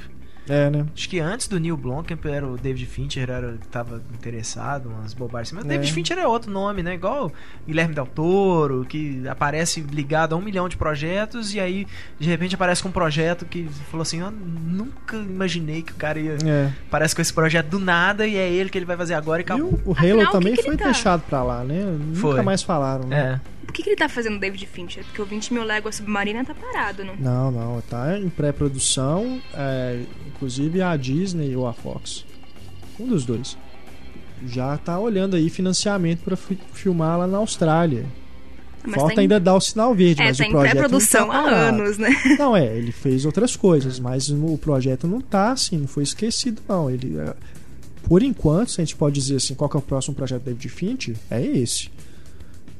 É, 0.47 0.69
né? 0.69 0.85
Acho 0.95 1.09
que 1.09 1.19
antes 1.19 1.47
do 1.47 1.59
Neil 1.59 1.75
Blomkamp 1.75 2.23
era 2.25 2.47
o 2.47 2.57
David 2.57 2.85
Fincher 2.85 3.29
era 3.29 3.53
que 3.59 3.67
tava 3.67 4.01
interessado, 4.13 4.89
umas 4.89 5.13
bobagens. 5.13 5.51
Mas 5.53 5.63
o 5.63 5.67
É. 5.67 5.69
David 5.71 5.91
Fincher 5.91 6.17
é 6.17 6.27
outro 6.27 6.51
nome, 6.51 6.83
né? 6.83 6.93
Igual 6.93 7.31
Guilherme 7.67 7.95
Del 7.95 8.05
Toro, 8.05 8.85
que 8.87 9.27
aparece 9.27 9.81
ligado 9.81 10.33
a 10.33 10.37
um 10.37 10.41
milhão 10.41 10.69
de 10.69 10.77
projetos 10.77 11.53
e 11.53 11.59
aí 11.59 11.87
de 12.19 12.27
repente 12.29 12.53
aparece 12.55 12.83
com 12.83 12.89
um 12.89 12.91
projeto 12.91 13.45
que 13.45 13.67
falou 13.89 14.01
assim: 14.03 14.19
Eu 14.21 14.31
nunca 14.31 15.17
imaginei 15.17 15.81
que 15.81 15.91
o 15.91 15.95
cara 15.95 16.19
ia. 16.19 16.37
É. 16.45 16.71
Aparece 16.87 17.15
com 17.15 17.21
esse 17.21 17.33
projeto 17.33 17.67
do 17.67 17.79
nada 17.79 18.27
e 18.27 18.35
é 18.35 18.49
ele 18.49 18.69
que 18.69 18.77
ele 18.77 18.85
vai 18.85 18.97
fazer 18.97 19.13
agora 19.15 19.41
e 19.41 19.43
E 19.43 19.45
acabou. 19.45 19.79
o, 19.85 19.89
o 19.89 19.91
Afinal, 19.93 20.19
Halo 20.19 20.29
o 20.29 20.31
também 20.31 20.53
que 20.53 20.61
que 20.61 20.67
foi 20.67 20.77
tá? 20.77 20.85
deixado 20.85 21.21
pra 21.21 21.41
lá, 21.43 21.63
né? 21.63 21.83
Nunca 21.83 22.19
Foi. 22.19 22.41
mais 22.41 22.61
falaram, 22.61 23.07
né? 23.07 23.39
É. 23.41 23.55
Por 23.65 23.73
que, 23.73 23.81
que 23.83 23.89
ele 23.89 23.95
tá 23.97 24.07
fazendo 24.07 24.39
David 24.39 24.65
Fincher? 24.67 25.03
Porque 25.05 25.21
o 25.21 25.25
20 25.25 25.51
mil 25.53 25.63
léguas 25.63 25.95
submarina 25.95 26.45
tá 26.45 26.53
parado, 26.53 27.03
não? 27.03 27.15
Não, 27.17 27.51
não, 27.51 27.81
tá 27.81 28.17
em 28.17 28.29
pré-produção, 28.29 29.41
é, 29.53 30.01
inclusive 30.35 30.81
a 30.81 30.95
Disney 30.95 31.55
ou 31.55 31.67
a 31.67 31.73
Fox. 31.73 32.25
Um 32.99 33.07
dos 33.07 33.25
dois. 33.25 33.57
Já 34.47 34.77
tá 34.77 34.99
olhando 34.99 35.35
aí 35.35 35.49
financiamento 35.49 36.35
fi- 36.35 36.59
filmar 36.73 37.17
lá 37.19 37.27
na 37.27 37.37
Austrália. 37.37 38.05
Mas 38.85 38.95
Falta 38.95 39.19
ainda 39.21 39.39
dar 39.39 39.55
o 39.55 39.59
sinal 39.61 39.95
verde, 39.95 40.21
É, 40.21 40.25
mas 40.25 40.37
tá 40.37 40.45
o 40.45 40.49
projeto 40.51 40.71
pré-produção 40.73 41.21
não 41.27 41.33
tá 41.33 41.39
há 41.39 41.67
anos, 41.69 41.97
né? 41.97 42.09
Não, 42.37 42.55
é, 42.55 42.77
ele 42.77 42.91
fez 42.91 43.25
outras 43.25 43.55
coisas, 43.55 43.99
mas 43.99 44.29
o 44.29 44.57
projeto 44.59 45.07
não 45.07 45.19
tá 45.21 45.51
assim, 45.53 45.77
não 45.77 45.87
foi 45.87 46.03
esquecido, 46.03 46.61
não. 46.69 46.87
Ele, 46.91 47.17
é, 47.17 47.33
por 48.03 48.21
enquanto, 48.21 48.69
se 48.69 48.79
a 48.81 48.85
gente 48.85 48.95
pode 48.95 49.15
dizer 49.15 49.37
assim, 49.37 49.55
qual 49.55 49.67
que 49.67 49.75
é 49.75 49.79
o 49.79 49.81
próximo 49.81 50.13
projeto 50.13 50.43
do 50.43 50.45
David 50.45 50.69
Fincher, 50.69 51.15
é 51.31 51.41
esse. 51.43 51.89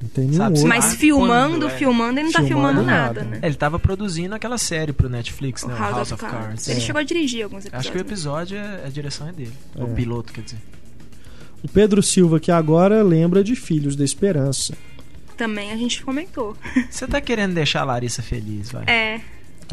Não 0.06 0.10
tem 0.12 0.26
nenhum 0.26 0.38
Sabe, 0.38 0.54
outro. 0.58 0.70
Mas 0.70 0.86
Ah, 0.86 0.98
filmando, 0.98 1.52
quando, 1.62 1.66
é? 1.68 1.70
filmando, 1.78 2.20
ele 2.20 2.26
não 2.26 2.32
tá 2.32 2.44
Filmando 2.44 2.68
filmando 2.78 2.84
nada. 2.88 3.24
nada, 3.24 3.24
né? 3.32 3.40
É, 3.42 3.48
Ele 3.48 3.56
tava 3.56 3.80
produzindo 3.80 4.36
aquela 4.36 4.58
série 4.60 4.94
pro 4.94 5.10
Netflix, 5.10 5.64
O 5.64 5.68
né? 5.68 5.76
House, 5.78 6.12
of, 6.12 6.22
Cards. 6.24 6.68
Ele 6.68 6.78
É. 6.78 6.82
chegou 6.82 7.00
a 7.00 7.04
dirigir 7.04 7.44
alguns 7.44 7.66
episódios. 7.66 7.80
Acho 7.80 7.92
que 7.92 7.98
o 7.98 8.04
né? 8.04 8.08
episódio, 8.08 8.58
é, 8.58 8.84
a 8.86 8.90
direção 8.90 9.28
é 9.28 9.32
dele. 9.32 9.54
É. 9.76 9.84
O 9.84 9.88
piloto, 9.88 10.32
quer 10.32 10.42
dizer. 10.42 10.60
O 11.64 11.68
Pedro 11.68 12.04
Silva, 12.04 12.40
que 12.40 12.52
agora 12.52 13.02
lembra 13.02 13.44
de 13.44 13.56
Filhos 13.56 13.96
da 13.96 14.04
Esperança. 14.04 14.76
Também 15.36 15.72
a 15.72 15.76
gente 15.76 16.04
comentou. 16.04 16.56
Você 16.90 17.08
tá 17.08 17.20
querendo 17.20 17.56
deixar 17.56 17.82
a 17.82 17.86
Larissa 17.86 18.22
feliz, 18.22 18.72
vai. 18.72 18.84
É, 18.86 19.20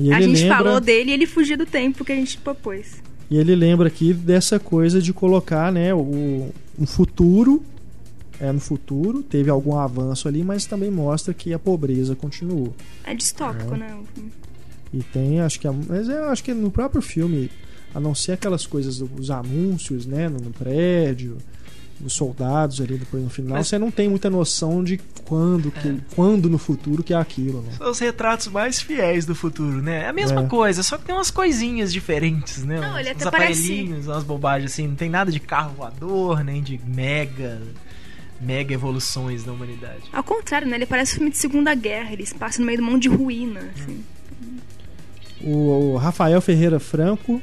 E 0.00 0.10
a 0.12 0.16
ele 0.16 0.28
gente 0.34 0.42
lembra, 0.44 0.56
falou 0.56 0.80
dele 0.80 1.10
e 1.10 1.14
ele 1.14 1.26
fugiu 1.26 1.58
do 1.58 1.66
tempo 1.66 2.04
que 2.04 2.12
a 2.12 2.16
gente 2.16 2.38
propôs. 2.38 3.02
E 3.30 3.36
ele 3.36 3.54
lembra 3.54 3.88
aqui 3.88 4.12
dessa 4.14 4.58
coisa 4.58 5.00
de 5.02 5.12
colocar, 5.12 5.70
né, 5.70 5.92
o, 5.94 6.50
um 6.78 6.86
futuro. 6.86 7.62
É, 8.40 8.50
no 8.50 8.58
futuro, 8.60 9.22
teve 9.22 9.50
algum 9.50 9.78
avanço 9.78 10.26
ali, 10.26 10.42
mas 10.42 10.66
também 10.66 10.90
mostra 10.90 11.32
que 11.32 11.52
a 11.52 11.58
pobreza 11.58 12.16
continuou. 12.16 12.74
É 13.04 13.14
distópico, 13.14 13.74
É. 13.74 13.78
né? 13.78 13.96
E 14.92 15.02
tem, 15.02 15.40
acho 15.40 15.60
que. 15.60 15.68
Mas 15.68 16.08
eu 16.08 16.24
acho 16.24 16.42
que 16.42 16.52
no 16.52 16.70
próprio 16.70 17.00
filme, 17.00 17.50
a 17.94 18.00
não 18.00 18.14
ser 18.14 18.32
aquelas 18.32 18.66
coisas 18.66 18.98
dos 18.98 19.30
anúncios, 19.30 20.06
né, 20.06 20.28
no, 20.28 20.38
no 20.38 20.50
prédio, 20.50 21.38
os 22.04 22.14
soldados 22.14 22.80
ali 22.80 22.96
depois 22.98 23.22
no 23.22 23.30
final, 23.30 23.58
Mas- 23.58 23.68
você 23.68 23.78
não 23.78 23.90
tem 23.90 24.08
muita 24.08 24.28
noção 24.28 24.82
de 24.82 24.98
quando, 25.24 25.70
que, 25.70 25.88
É. 25.88 25.96
quando 26.16 26.50
no 26.50 26.58
futuro 26.58 27.02
que 27.02 27.14
é 27.14 27.16
aquilo, 27.16 27.62
né? 27.62 27.72
São 27.78 27.90
os 27.92 27.98
retratos 28.00 28.48
mais 28.48 28.80
fiéis 28.82 29.24
do 29.24 29.34
futuro, 29.36 29.80
né? 29.80 30.02
É 30.04 30.08
a 30.08 30.12
mesma 30.12 30.42
É. 30.42 30.46
coisa, 30.46 30.82
só 30.82 30.98
que 30.98 31.04
tem 31.04 31.14
umas 31.14 31.30
coisinhas 31.30 31.92
diferentes, 31.92 32.64
né? 32.64 32.80
Não, 32.80 32.94
uns, 32.94 32.98
ele 32.98 33.10
até 33.10 33.24
uns 33.26 33.30
parece- 33.30 33.62
aparelhinhos, 33.62 34.06
umas 34.08 34.24
bobagens 34.24 34.72
assim. 34.72 34.88
Não 34.88 34.96
tem 34.96 35.08
nada 35.08 35.30
de 35.30 35.38
carro 35.38 35.74
voador, 35.76 36.42
nem 36.42 36.60
de 36.60 36.80
mega, 36.84 37.62
mega 38.42 38.74
evoluções 38.74 39.44
da 39.44 39.52
humanidade. 39.52 40.02
Ao 40.12 40.22
contrário, 40.24 40.66
né? 40.68 40.76
Ele 40.76 40.86
parece 40.86 41.12
um 41.12 41.16
filme 41.16 41.30
de 41.30 41.36
Segunda 41.38 41.74
Guerra. 41.74 42.12
Ele 42.12 42.26
se 42.26 42.34
passa 42.34 42.58
no 42.60 42.66
meio 42.66 42.78
de 42.78 42.84
um 42.84 42.90
monte 42.90 43.02
de 43.02 43.08
ruína, 43.08 43.60
assim. 43.74 44.02
O, 45.40 45.92
o 45.94 45.96
Rafael 45.96 46.40
Ferreira 46.40 46.78
Franco 46.78 47.40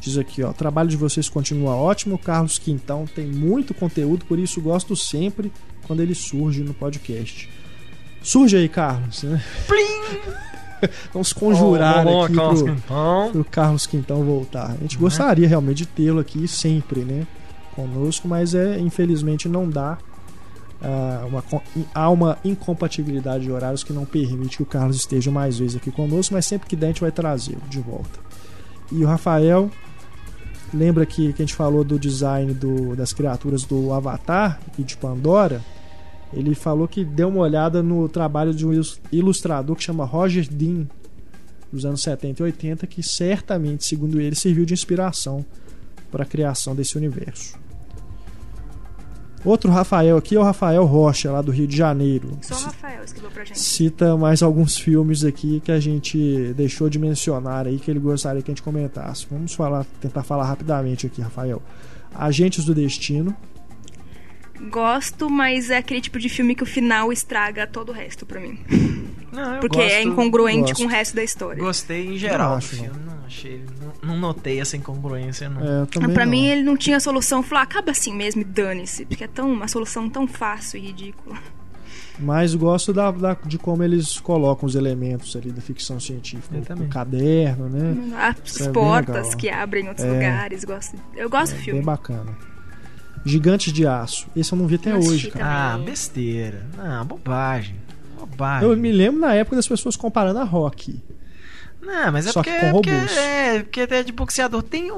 diz 0.00 0.16
aqui, 0.16 0.42
ó, 0.42 0.50
o 0.50 0.54
trabalho 0.54 0.88
de 0.88 0.96
vocês 0.96 1.28
continua 1.28 1.74
ótimo. 1.74 2.14
O 2.14 2.18
Carlos 2.18 2.58
Quintão 2.58 3.04
tem 3.06 3.26
muito 3.26 3.74
conteúdo, 3.74 4.24
por 4.26 4.38
isso 4.38 4.60
gosto 4.60 4.94
sempre 4.96 5.52
quando 5.86 6.00
ele 6.00 6.14
surge 6.14 6.62
no 6.62 6.74
podcast. 6.74 7.48
Surge 8.22 8.56
aí, 8.56 8.68
Carlos. 8.68 9.22
Né? 9.22 9.42
Vamos 11.12 11.32
conjurar 11.32 12.06
Oh, 12.06 12.24
aqui 12.24 12.34
Carlos 12.36 12.62
pro, 12.62 12.72
Quintão. 12.74 13.28
pro 13.32 13.44
Carlos 13.44 13.86
Quintão 13.86 14.22
voltar. 14.24 14.70
A 14.70 14.76
gente 14.76 14.94
Né? 14.96 15.00
gostaria 15.00 15.48
realmente 15.48 15.78
de 15.78 15.86
tê-lo 15.86 16.20
aqui 16.20 16.46
sempre, 16.46 17.00
né? 17.00 17.26
Conosco, 17.74 18.28
mas 18.28 18.54
é 18.54 18.78
infelizmente 18.78 19.48
não 19.48 19.68
dá. 19.68 19.98
Ah, 20.82 21.24
uma, 21.26 21.44
há 21.94 22.10
uma 22.10 22.38
incompatibilidade 22.44 23.44
de 23.44 23.50
horários 23.52 23.82
que 23.84 23.92
não 23.92 24.04
permite 24.04 24.56
que 24.58 24.62
o 24.62 24.66
Carlos 24.66 24.96
esteja 24.96 25.30
mais 25.30 25.58
vezes 25.58 25.76
aqui 25.76 25.90
conosco, 25.90 26.34
mas 26.34 26.46
sempre 26.46 26.68
que 26.68 26.76
der 26.76 26.86
a 26.86 26.88
gente 26.90 27.00
vai 27.00 27.10
trazê-lo 27.12 27.62
de 27.68 27.80
volta. 27.80 28.18
E 28.92 29.02
o 29.04 29.06
Rafael 29.06 29.70
lembra 30.72 31.04
que, 31.06 31.32
que 31.32 31.42
a 31.42 31.44
gente 31.44 31.54
falou 31.54 31.82
do 31.84 31.98
design 31.98 32.52
do- 32.54 32.94
das 32.94 33.12
criaturas 33.12 33.64
do 33.64 33.92
Avatar 33.92 34.60
e 34.78 34.82
de 34.82 34.96
Pandora. 34.96 35.62
Ele 36.32 36.54
falou 36.54 36.86
que 36.86 37.04
deu 37.04 37.28
uma 37.28 37.40
olhada 37.40 37.82
no 37.82 38.06
trabalho 38.08 38.52
de 38.54 38.66
um 38.66 38.72
ilus- 38.72 39.00
ilustrador 39.10 39.74
que 39.76 39.82
chama 39.82 40.04
Roger 40.04 40.46
Dean, 40.50 40.86
dos 41.72 41.84
anos 41.84 42.02
70 42.02 42.42
e 42.42 42.44
80, 42.44 42.86
que 42.86 43.02
certamente, 43.02 43.84
segundo 43.86 44.20
ele, 44.20 44.34
serviu 44.36 44.64
de 44.66 44.74
inspiração 44.74 45.44
para 46.10 46.22
a 46.22 46.26
criação 46.26 46.74
desse 46.74 46.96
universo. 46.96 47.54
Outro 49.44 49.70
Rafael 49.70 50.16
aqui 50.16 50.34
é 50.34 50.38
o 50.38 50.42
Rafael 50.42 50.84
Rocha, 50.84 51.30
lá 51.30 51.40
do 51.40 51.52
Rio 51.52 51.66
de 51.66 51.76
Janeiro. 51.76 52.36
Só 52.42 52.54
o 52.54 52.64
Rafael 52.64 53.04
escreveu 53.04 53.30
pra 53.30 53.44
gente. 53.44 53.58
Cita 53.58 54.16
mais 54.16 54.42
alguns 54.42 54.76
filmes 54.76 55.24
aqui 55.24 55.60
que 55.64 55.70
a 55.70 55.78
gente 55.78 56.52
deixou 56.56 56.88
de 56.90 56.98
mencionar 56.98 57.66
aí 57.66 57.78
que 57.78 57.90
ele 57.90 58.00
gostaria 58.00 58.42
que 58.42 58.50
a 58.50 58.54
gente 58.54 58.62
comentasse. 58.62 59.26
Vamos 59.30 59.54
falar, 59.54 59.86
tentar 60.00 60.22
falar 60.22 60.44
rapidamente 60.44 61.06
aqui, 61.06 61.20
Rafael. 61.20 61.62
Agentes 62.14 62.64
do 62.64 62.74
Destino, 62.74 63.34
Gosto, 64.70 65.30
mas 65.30 65.70
é 65.70 65.76
aquele 65.76 66.00
tipo 66.00 66.18
de 66.18 66.28
filme 66.28 66.54
que 66.54 66.64
o 66.64 66.66
final 66.66 67.12
estraga 67.12 67.66
todo 67.66 67.90
o 67.90 67.92
resto 67.92 68.26
pra 68.26 68.40
mim. 68.40 68.58
Não, 69.32 69.60
Porque 69.60 69.78
é 69.80 69.96
gosto- 70.04 70.08
incongruente 70.08 70.60
gosto. 70.72 70.76
com 70.76 70.84
o 70.84 70.88
resto 70.88 71.14
da 71.16 71.22
história. 71.22 71.62
Gostei 71.62 72.14
em 72.14 72.16
geral 72.18 72.38
Não 72.50 72.54
do 72.54 72.58
acho, 72.58 72.68
filme. 72.68 72.98
Não 73.06 73.26
achei. 73.26 73.64
Não, 74.02 74.10
não 74.14 74.18
notei 74.18 74.60
essa 74.60 74.76
incongruência, 74.76 75.48
não. 75.50 75.82
é, 75.82 75.86
também 75.86 76.14
pra 76.14 76.24
não. 76.24 76.30
mim, 76.32 76.46
ele 76.46 76.62
não 76.62 76.76
tinha 76.76 76.98
solução. 76.98 77.42
Falou, 77.42 77.62
acaba 77.62 77.90
assim 77.90 78.14
mesmo 78.14 78.40
e 78.40 78.44
dane-se. 78.44 79.04
Porque 79.04 79.24
é 79.24 79.28
tão, 79.28 79.52
uma 79.52 79.68
solução 79.68 80.08
tão 80.08 80.26
fácil 80.26 80.78
e 80.78 80.86
ridícula. 80.86 81.36
Mas 82.20 82.52
gosto 82.54 82.92
da, 82.92 83.10
da- 83.12 83.36
de 83.44 83.58
como 83.58 83.84
eles 83.84 84.18
colocam 84.18 84.66
os 84.66 84.74
elementos 84.74 85.36
ali 85.36 85.52
da 85.52 85.60
ficção 85.60 86.00
científica. 86.00 86.56
O, 86.74 86.82
o 86.82 86.88
caderno, 86.88 87.68
né? 87.68 88.16
As 88.16 88.36
Isso 88.44 88.62
é 88.62 88.64
bem 88.64 88.72
portas 88.72 89.34
que 89.36 89.48
abrem 89.48 89.84
em 89.84 89.88
outros 89.88 90.04
É. 90.06 90.10
lugares. 90.10 90.64
Gosto, 90.64 90.96
eu 91.14 91.30
gosto 91.30 91.52
do 91.52 91.56
Bem 91.56 91.64
filme. 91.64 91.82
bacana. 91.82 92.36
Gigantes 93.24 93.72
de 93.72 93.86
Aço. 93.86 94.26
Esse 94.34 94.52
eu 94.52 94.58
não 94.58 94.66
vi 94.66 94.76
até 94.76 94.96
hoje, 94.96 95.30
cara. 95.30 95.44
Ah, 95.44 95.72
também. 95.72 95.86
besteira. 95.86 96.66
Não, 96.76 97.04
bobagem. 97.04 97.76
Bobagem. 98.18 98.68
Eu 98.68 98.76
me 98.76 98.92
lembro 98.92 99.20
na 99.20 99.34
época 99.34 99.56
das 99.56 99.66
pessoas 99.68 99.96
comparando 99.96 100.38
a 100.38 100.44
Rock. 100.44 101.00
Não, 101.80 102.12
mas 102.12 102.26
é 102.26 102.32
Só 102.32 102.42
que 102.42 102.50
porque, 102.50 102.66
com 102.66 102.72
porque 102.72 102.90
robôs. 102.90 103.16
é 103.16 103.62
porque 103.62 103.80
é 103.80 104.02
de 104.02 104.12
boxeador. 104.12 104.62
Tem. 104.62 104.90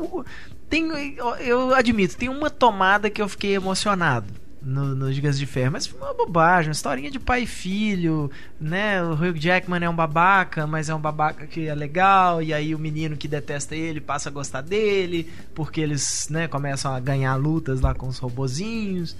Tem, 0.68 1.14
eu- 1.16 1.34
eu 1.36 1.74
admito, 1.74 2.16
tem 2.16 2.28
uma 2.28 2.48
tomada 2.48 3.10
que 3.10 3.20
eu 3.20 3.28
fiquei 3.28 3.54
emocionado 3.56 4.32
no, 4.62 4.94
no 4.94 5.12
Gigas 5.12 5.36
de 5.36 5.44
Ferro, 5.44 5.72
mas 5.72 5.84
foi 5.86 5.98
uma 6.00 6.14
bobagem, 6.14 6.68
uma 6.68 6.72
historinha 6.74 7.10
de 7.10 7.18
pai 7.18 7.42
e 7.42 7.46
filho, 7.46 8.30
né? 8.60 9.02
O 9.02 9.14
Hugh 9.14 9.36
Jackman 9.36 9.82
é 9.84 9.88
um 9.90 9.94
babaca, 9.96 10.68
mas 10.68 10.88
é 10.88 10.94
um 10.94 11.00
babaca 11.00 11.44
que 11.46 11.66
é 11.66 11.74
legal, 11.74 12.40
e 12.40 12.54
aí 12.54 12.72
o 12.72 12.78
menino 12.78 13.16
que 13.16 13.26
detesta 13.26 13.74
ele 13.74 14.00
passa 14.00 14.28
a 14.28 14.32
gostar 14.32 14.60
dele, 14.60 15.28
porque 15.56 15.80
eles, 15.80 16.28
né, 16.30 16.46
começam 16.46 16.94
a 16.94 17.00
ganhar 17.00 17.34
lutas 17.34 17.80
lá 17.80 17.92
com 17.92 18.06
os 18.06 18.18
robozinhos. 18.18 19.16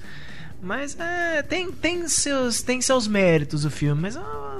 Mas 0.63 0.97
é, 1.01 1.43
tem, 1.43 1.71
tem, 1.73 2.07
seus, 2.09 2.63
tem 2.63 2.81
seus 2.81 3.09
méritos 3.09 3.65
o 3.65 3.71
filme, 3.71 4.03
mas 4.03 4.17
ah, 4.17 4.57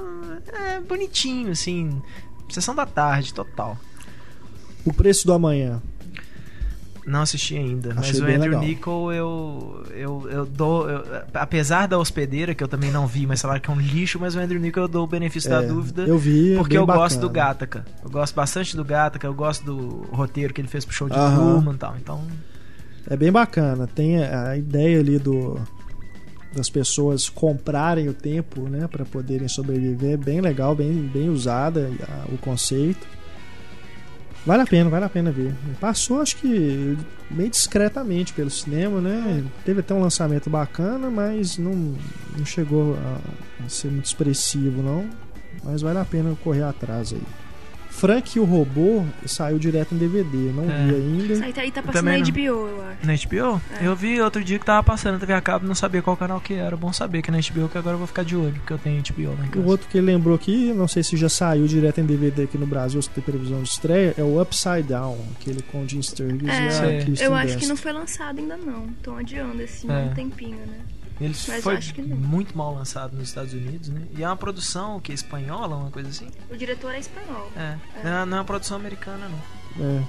é 0.53 0.79
bonitinho, 0.81 1.51
assim. 1.51 2.01
Sessão 2.49 2.73
da 2.75 2.85
tarde, 2.85 3.33
total. 3.33 3.77
O 4.83 4.91
Preço 4.91 5.25
do 5.27 5.33
Amanhã. 5.33 5.81
Não 7.05 7.21
assisti 7.21 7.57
ainda, 7.57 7.95
Achei 7.97 8.19
mas 8.19 8.19
o 8.19 8.23
Andrew 8.25 8.41
legal. 8.59 8.61
Nichol 8.61 9.13
eu, 9.13 9.83
eu, 9.91 10.29
eu 10.29 10.45
dou. 10.45 10.87
eu- 10.87 11.03
apesar 11.33 11.87
da 11.87 11.97
hospedeira, 11.97 12.53
que 12.53 12.63
eu 12.63 12.67
também 12.67 12.91
não 12.91 13.07
vi, 13.07 13.25
mas 13.25 13.41
falaram 13.41 13.59
que 13.59 13.69
é 13.71 13.73
um 13.73 13.79
lixo, 13.79 14.19
mas 14.19 14.35
o 14.35 14.39
Andrew 14.39 14.59
Nichol 14.59 14.83
eu 14.83 14.87
dou 14.87 15.03
o 15.05 15.07
benefício 15.07 15.49
da 15.49 15.63
É, 15.63 15.67
dúvida. 15.67 16.03
Eu 16.03 16.17
vi. 16.19 16.53
é 16.53 16.57
Porque 16.57 16.77
eu 16.77 16.85
gosto 16.85 17.15
bacana. 17.15 17.21
do 17.21 17.29
Gataca. 17.29 17.85
Eu 18.03 18.09
gosto 18.11 18.35
bastante 18.35 18.75
do 18.75 18.85
Gataca, 18.85 19.25
eu 19.25 19.33
gosto 19.33 19.65
do 19.65 19.77
roteiro 20.11 20.53
que 20.53 20.61
ele 20.61 20.67
fez 20.67 20.85
pro 20.85 20.93
show 20.93 21.09
de. 21.09 21.15
Truman 21.15 21.73
e 21.73 21.77
tal. 21.77 21.95
Então, 21.97 22.27
É 23.09 23.17
bem 23.17 23.31
bacana. 23.31 23.87
Tem 23.87 24.23
a 24.23 24.55
ideia 24.55 24.99
ali 24.99 25.17
do 25.17 25.59
das 26.53 26.69
pessoas 26.69 27.29
comprarem 27.29 28.09
o 28.09 28.13
tempo, 28.13 28.61
né, 28.61 28.87
para 28.87 29.05
poderem 29.05 29.47
sobreviver, 29.47 30.17
bem 30.17 30.41
legal, 30.41 30.75
bem 30.75 30.93
bem 30.93 31.29
usada 31.29 31.89
o 32.31 32.37
conceito. 32.37 33.07
Vale 34.45 34.63
a 34.63 34.65
pena, 34.65 34.89
vale 34.89 35.05
a 35.05 35.09
pena 35.09 35.31
ver. 35.31 35.53
Passou, 35.79 36.19
acho 36.19 36.35
que 36.37 36.97
meio 37.29 37.49
discretamente 37.49 38.33
pelo 38.33 38.49
cinema, 38.49 38.99
né? 38.99 39.43
Teve 39.63 39.81
até 39.81 39.93
um 39.93 40.01
lançamento 40.01 40.49
bacana, 40.49 41.11
mas 41.11 41.59
não, 41.59 41.95
não 42.35 42.45
chegou 42.45 42.97
a 43.63 43.69
ser 43.69 43.89
muito 43.91 44.05
expressivo, 44.05 44.81
não. 44.81 45.07
Mas 45.63 45.83
vale 45.83 45.99
a 45.99 46.05
pena 46.05 46.35
correr 46.43 46.63
atrás 46.63 47.13
aí. 47.13 47.21
Frank 47.91 48.35
e 48.35 48.39
o 48.39 48.45
Robô 48.45 49.03
saiu 49.25 49.59
direto 49.59 49.93
em 49.93 49.97
DVD, 49.97 50.37
não 50.55 50.63
É. 50.63 50.85
vi 50.87 50.95
ainda. 50.95 51.33
Isso 51.33 51.43
aí 51.43 51.53
tá, 51.53 51.61
aí 51.61 51.71
tá 51.71 51.83
passando 51.83 52.05
na. 52.05 52.17
HBO, 52.17 52.39
eu 52.67 52.81
acho. 52.89 53.05
na 53.05 53.13
HBO, 53.13 53.61
É. 53.79 53.85
eu 53.87 53.95
vi 53.95 54.19
outro 54.21 54.43
dia 54.43 54.57
que 54.57 54.65
tava 54.65 54.81
passando 54.81 55.13
na 55.13 55.19
TV 55.19 55.33
a 55.33 55.41
cabo, 55.41 55.67
não 55.67 55.75
sabia 55.75 56.01
qual 56.01 56.15
canal 56.17 56.39
que 56.41 56.53
era. 56.53 56.75
Bom 56.75 56.91
saber 56.91 57.21
que 57.21 57.29
é 57.29 57.33
na 57.33 57.39
HBO, 57.39 57.69
que 57.69 57.77
agora 57.77 57.93
eu 57.95 57.97
vou 57.99 58.07
ficar 58.07 58.23
de 58.23 58.35
olho, 58.35 58.53
porque 58.53 58.73
eu 58.73 58.77
tenho 58.79 59.03
HBO 59.03 59.35
lá 59.37 59.45
em 59.45 59.49
O 59.49 59.51
casa. 59.51 59.67
outro 59.67 59.87
que 59.87 59.97
ele 59.97 60.07
lembrou 60.07 60.33
aqui, 60.35 60.73
não 60.73 60.87
sei 60.87 61.03
se 61.03 61.15
já 61.17 61.29
saiu 61.29 61.67
direto 61.67 61.99
em 62.01 62.05
DVD 62.05 62.43
aqui 62.43 62.57
no 62.57 62.65
Brasil, 62.65 63.01
se 63.01 63.09
tem 63.09 63.23
previsão 63.23 63.61
de 63.61 63.69
estreia, 63.69 64.15
é 64.17 64.23
o 64.23 64.41
Upside 64.41 64.83
Down, 64.83 65.17
aquele 65.39 65.61
com 65.63 65.83
o 65.83 65.87
Jim 65.87 66.01
Sturgis 66.01 66.47
É, 66.49 67.05
e 67.07 67.21
a 67.21 67.25
Eu 67.25 67.35
acho 67.35 67.57
que 67.57 67.67
não 67.67 67.75
foi 67.77 67.91
lançado 67.91 68.39
ainda 68.39 68.57
não. 68.57 68.85
Estão 68.97 69.17
adiando 69.17 69.61
esse 69.61 69.89
É. 69.89 69.93
um 69.93 70.13
tempinho, 70.13 70.57
né? 70.57 70.79
Ele 71.23 71.35
Mas 71.47 71.63
foi 71.63 71.75
acho 71.77 71.93
que 71.93 72.01
não. 72.01 72.17
muito 72.17 72.57
mal 72.57 72.73
lançado 72.73 73.15
nos 73.15 73.27
Estados 73.29 73.53
Unidos, 73.53 73.89
né? 73.89 74.01
E 74.17 74.23
é 74.23 74.27
uma 74.27 74.35
produção 74.35 74.99
que 74.99 75.11
é 75.11 75.15
espanhola, 75.15 75.75
uma 75.75 75.91
coisa 75.91 76.09
assim. 76.09 76.27
O 76.49 76.57
diretor 76.57 76.93
é 76.95 76.99
espanhol. 76.99 77.51
É. 77.55 77.77
Não, 78.03 78.25
não 78.25 78.37
é 78.37 78.39
uma 78.39 78.45
produção 78.45 78.75
americana, 78.77 79.29
não. 79.29 79.85
É. 79.85 80.03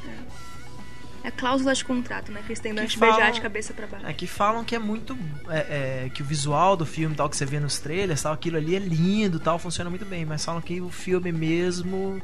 É 1.25 1.31
cláusula 1.31 1.73
de 1.73 1.85
contrato, 1.85 2.33
né? 2.33 2.41
Que 2.45 2.49
eles 2.49 2.59
têm 2.59 2.75
Que 2.75 2.85
de 2.87 2.97
falam- 2.97 3.15
beijar 3.17 3.31
de 3.33 3.41
cabeça 3.41 3.73
pra 3.73 3.87
baixo. 3.87 4.07
É 4.07 4.13
que 4.13 4.27
falam 4.27 4.65
que 4.65 4.75
é 4.75 4.79
muito. 4.79 5.17
é, 5.49 6.05
é, 6.07 6.11
que 6.13 6.21
o 6.21 6.25
visual 6.25 6.77
do 6.77 6.85
filme, 6.85 7.15
tal, 7.15 7.29
que 7.29 7.37
você 7.37 7.47
vê 7.47 7.61
nos 7.61 7.79
trailers, 7.79 8.23
tal, 8.23 8.33
aquilo 8.33 8.57
ali 8.57 8.75
é 8.75 8.81
lindo 8.81 9.39
tal, 9.39 9.57
funciona 9.59 9.89
muito 9.89 10.05
bem. 10.05 10.25
Mas 10.25 10.45
falam 10.45 10.61
que 10.61 10.81
o 10.81 10.89
filme 10.91 11.31
mesmo 11.31 12.21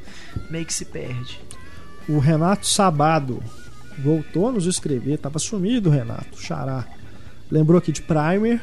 meio 0.50 0.66
que 0.66 0.74
se 0.74 0.84
perde. 0.84 1.40
O 2.08 2.18
Renato 2.18 2.66
Sabado 2.66 3.40
voltou 3.98 4.48
a 4.48 4.52
nos 4.52 4.66
escrever, 4.66 5.18
tava 5.18 5.38
sumido 5.38 5.90
o 5.90 5.92
Renato, 5.92 6.40
xará. 6.40 6.84
Lembrou 7.50 7.78
aqui 7.78 7.92
de 7.92 8.02
Primer, 8.02 8.60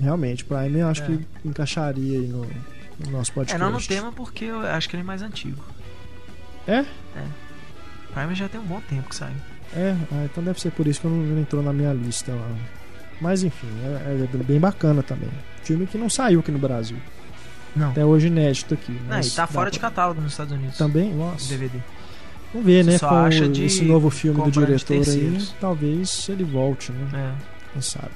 realmente, 0.00 0.44
Primer 0.44 0.80
eu 0.80 0.88
acho 0.88 1.02
É. 1.02 1.06
que 1.06 1.20
encaixaria 1.44 2.18
aí 2.20 2.26
no, 2.26 2.46
no 3.04 3.10
nosso 3.10 3.32
podcast. 3.32 3.54
É, 3.60 3.64
não 3.64 3.72
no 3.72 3.80
tema 3.82 4.12
porque 4.12 4.44
eu 4.46 4.60
acho 4.60 4.88
que 4.88 4.96
ele 4.96 5.02
é 5.02 5.06
mais 5.06 5.22
antigo. 5.22 5.62
É? 6.66 6.84
Primer 8.12 8.34
já 8.34 8.48
tem 8.48 8.60
um 8.60 8.64
bom 8.64 8.80
tempo 8.88 9.08
que 9.08 9.14
saiu. 9.16 9.36
É, 9.74 9.96
ah, 10.12 10.24
então 10.24 10.42
deve 10.44 10.60
ser 10.60 10.70
por 10.70 10.86
isso 10.86 11.00
que 11.00 11.06
não, 11.08 11.16
não 11.16 11.40
entrou 11.40 11.62
na 11.62 11.72
minha 11.72 11.92
lista 11.92 12.32
lá. 12.32 12.48
Mas 13.20 13.42
enfim, 13.42 13.66
é, 14.06 14.24
é 14.24 14.44
bem 14.44 14.60
bacana 14.60 15.02
também. 15.02 15.30
Filme 15.62 15.86
que 15.86 15.98
não 15.98 16.08
saiu 16.08 16.40
aqui 16.40 16.50
no 16.52 16.58
Brasil. 16.58 16.96
Não. 17.74 17.90
Até 17.90 18.04
hoje 18.04 18.28
inédito 18.28 18.74
aqui. 18.74 18.92
Não, 18.92 19.08
mas 19.08 19.32
e 19.32 19.36
tá 19.36 19.46
fora 19.48 19.70
de 19.70 19.80
pra- 19.80 19.90
catálogo 19.90 20.20
nos 20.20 20.32
Estados 20.32 20.52
Unidos. 20.52 20.76
Também? 20.78 21.12
Nossa. 21.12 21.48
DVD. 21.48 21.78
Vamos 22.52 22.66
ver, 22.66 22.84
né? 22.84 22.98
Só 22.98 23.08
Com 23.08 23.14
acha 23.16 23.48
de 23.48 23.64
esse 23.64 23.84
novo 23.84 24.10
filme 24.10 24.40
do 24.42 24.50
de 24.50 24.60
diretor 24.60 25.02
aí, 25.08 25.44
talvez 25.60 26.28
ele 26.28 26.44
volte, 26.44 26.92
né? 26.92 27.08
É. 27.36 27.72
Quem 27.72 27.82
sabe. 27.82 28.12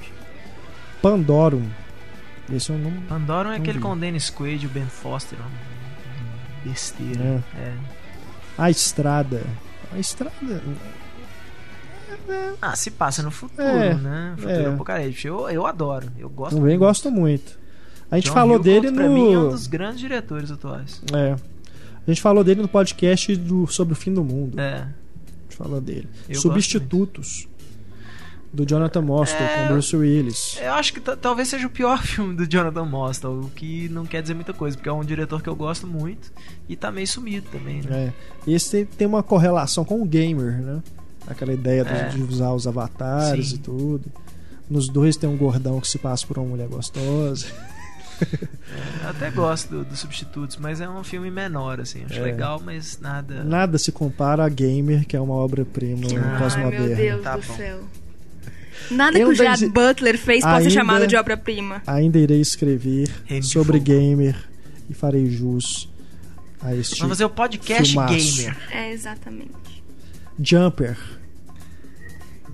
Pandorum. 1.01 1.67
Esse 2.51 2.71
eu 2.71 2.77
não. 2.77 2.91
Pandora 3.03 3.49
é 3.49 3.51
Não 3.51 3.57
aquele 3.59 3.77
vi. 3.77 3.83
com 3.83 3.93
o 3.93 3.95
Dennis 3.95 4.29
Quaid 4.29 4.63
e 4.63 4.67
o 4.67 4.69
Ben 4.69 4.85
Foster. 4.85 5.37
Besteira. 6.65 7.43
É. 7.55 7.59
É. 7.59 7.73
A 8.57 8.69
Estrada. 8.69 9.43
A 9.93 9.99
Estrada. 9.99 10.61
Ah, 12.61 12.75
se 12.75 12.91
passa 12.91 13.23
no 13.23 13.31
futuro, 13.31 13.61
É, 13.67 13.93
né? 13.93 14.33
Futuro 14.37 14.53
é. 14.61 14.65
apocalipse. 14.67 15.27
Eu, 15.27 15.49
eu 15.49 15.65
adoro. 15.65 16.11
Eu 16.17 16.29
gosto 16.29 16.55
Também 16.55 16.69
muito. 16.71 16.79
gosto 16.79 17.11
muito. 17.11 17.59
A 18.11 18.15
gente 18.15 18.27
John 18.27 18.33
falou 18.33 18.55
Hughes, 18.57 18.65
dele 18.65 18.91
pra 18.91 19.07
mim, 19.07 19.33
é 19.33 19.37
um 19.37 19.43
no. 19.43 19.49
dos 19.51 19.67
grandes 19.67 19.99
diretores 19.99 20.51
atuais. 20.51 21.01
É. 21.13 21.33
A 21.33 22.11
gente 22.11 22.21
falou 22.21 22.43
dele 22.43 22.61
no 22.61 22.67
podcast 22.67 23.35
do... 23.35 23.67
sobre 23.67 23.93
o 23.93 23.95
fim 23.95 24.13
do 24.13 24.23
mundo. 24.23 24.59
É. 24.59 24.73
A 24.81 24.85
gente 25.43 25.55
falou 25.55 25.79
dele. 25.79 26.09
Eu 26.27 26.39
Substitutos. 26.41 27.47
Do 28.51 28.65
Jonathan 28.65 29.01
Mostow 29.03 29.39
É. 29.45 29.57
com 29.67 29.73
Bruce 29.73 29.95
Willis. 29.95 30.57
Eu 30.59 30.73
acho 30.73 30.91
que 30.93 30.99
ta- 30.99 31.15
talvez 31.15 31.47
seja 31.49 31.67
o 31.67 31.69
pior 31.69 32.01
filme 32.03 32.35
do 32.35 32.47
Jonathan 32.47 32.83
Mostow, 32.85 33.41
o 33.41 33.49
que 33.51 33.87
não 33.89 34.05
quer 34.07 34.21
dizer 34.23 34.33
muita 34.33 34.53
coisa, 34.53 34.75
porque 34.75 34.89
é 34.89 34.93
um 34.93 35.03
diretor 35.03 35.41
que 35.41 35.47
eu 35.49 35.55
gosto 35.55 35.85
muito 35.85 36.31
e 36.67 36.75
tá 36.75 36.91
meio 36.91 37.07
sumido 37.07 37.47
também, 37.51 37.81
né? 37.83 38.11
É. 38.47 38.51
Esse 38.51 38.85
tem, 38.85 39.05
uma 39.07 39.21
correlação 39.21 39.85
com 39.85 40.01
o 40.01 40.05
gamer, 40.05 40.53
né? 40.61 40.81
Aquela 41.27 41.53
ideia 41.53 41.85
de- 41.85 41.91
É. 41.91 42.09
de 42.09 42.23
usar 42.23 42.51
os 42.53 42.65
avatares 42.65 43.49
Sim. 43.49 43.55
e 43.55 43.57
tudo. 43.59 44.11
Nos 44.67 44.89
dois 44.89 45.15
tem 45.15 45.29
um 45.29 45.37
gordão 45.37 45.79
que 45.79 45.87
se 45.87 45.99
passa 45.99 46.25
por 46.25 46.39
uma 46.39 46.47
mulher 46.47 46.67
gostosa. 46.67 47.45
Eu 49.03 49.09
até 49.09 49.29
gosto 49.31 49.69
do, 49.69 49.85
dos 49.85 49.99
substitutos, 49.99 50.57
mas 50.57 50.81
é 50.81 50.89
um 50.89 51.03
filme 51.03 51.29
menor, 51.31 51.79
assim. 51.79 52.03
Acho 52.05 52.19
É. 52.19 52.23
legal, 52.23 52.59
mas 52.63 52.99
nada. 52.99 53.43
Nada 53.43 53.77
se 53.77 53.91
compara 53.91 54.43
a 54.45 54.49
Gamer, 54.49 55.05
que 55.07 55.15
é 55.15 55.21
uma 55.21 55.33
obra-prima 55.35 56.01
Ai, 56.55 56.69
meu. 56.71 56.95
Deus 56.95 57.23
Tá 57.23 57.37
do 57.37 57.47
bom. 57.47 57.55
céu. 57.55 57.79
Nada 58.91 59.17
Eu 59.19 59.27
que 59.27 59.33
o 59.33 59.35
Gerard 59.35 59.67
Butler 59.67 60.17
fez 60.17 60.41
possa 60.43 60.57
Ainda- 60.57 60.69
ser 60.69 60.75
chamado 60.75 61.07
de 61.07 61.15
obra-prima. 61.15 61.81
Ainda 61.85 62.17
irei 62.17 62.41
escrever 62.41 63.09
sobre 63.41 63.79
Fogo. 63.79 63.83
Gamer 63.85 64.35
e 64.89 64.93
farei 64.93 65.29
jus 65.29 65.89
a 66.61 66.75
este 66.75 66.95
Vamos 66.99 67.17
fazer 67.17 67.25
o 67.25 67.29
podcast 67.29 67.91
Filmaço. 67.91 68.37
Gamer. 68.41 68.57
É, 68.71 68.91
exatamente. 68.91 69.83
Jumper. 70.41 70.97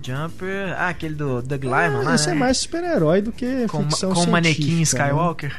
Jumper. 0.04 0.74
Ah, 0.78 0.88
aquele 0.88 1.14
do 1.14 1.42
Doug 1.42 1.62
Lyman, 1.64 2.00
Ah, 2.00 2.02
lá, 2.02 2.14
esse 2.14 2.26
né? 2.28 2.32
é 2.32 2.34
mais 2.36 2.58
super-herói 2.58 3.20
do 3.22 3.32
que 3.32 3.66
com, 3.68 3.82
ficção 3.84 4.12
com 4.12 4.20
o 4.24 4.30
manequim 4.30 4.84
científica, 4.84 5.04
né? 5.06 5.50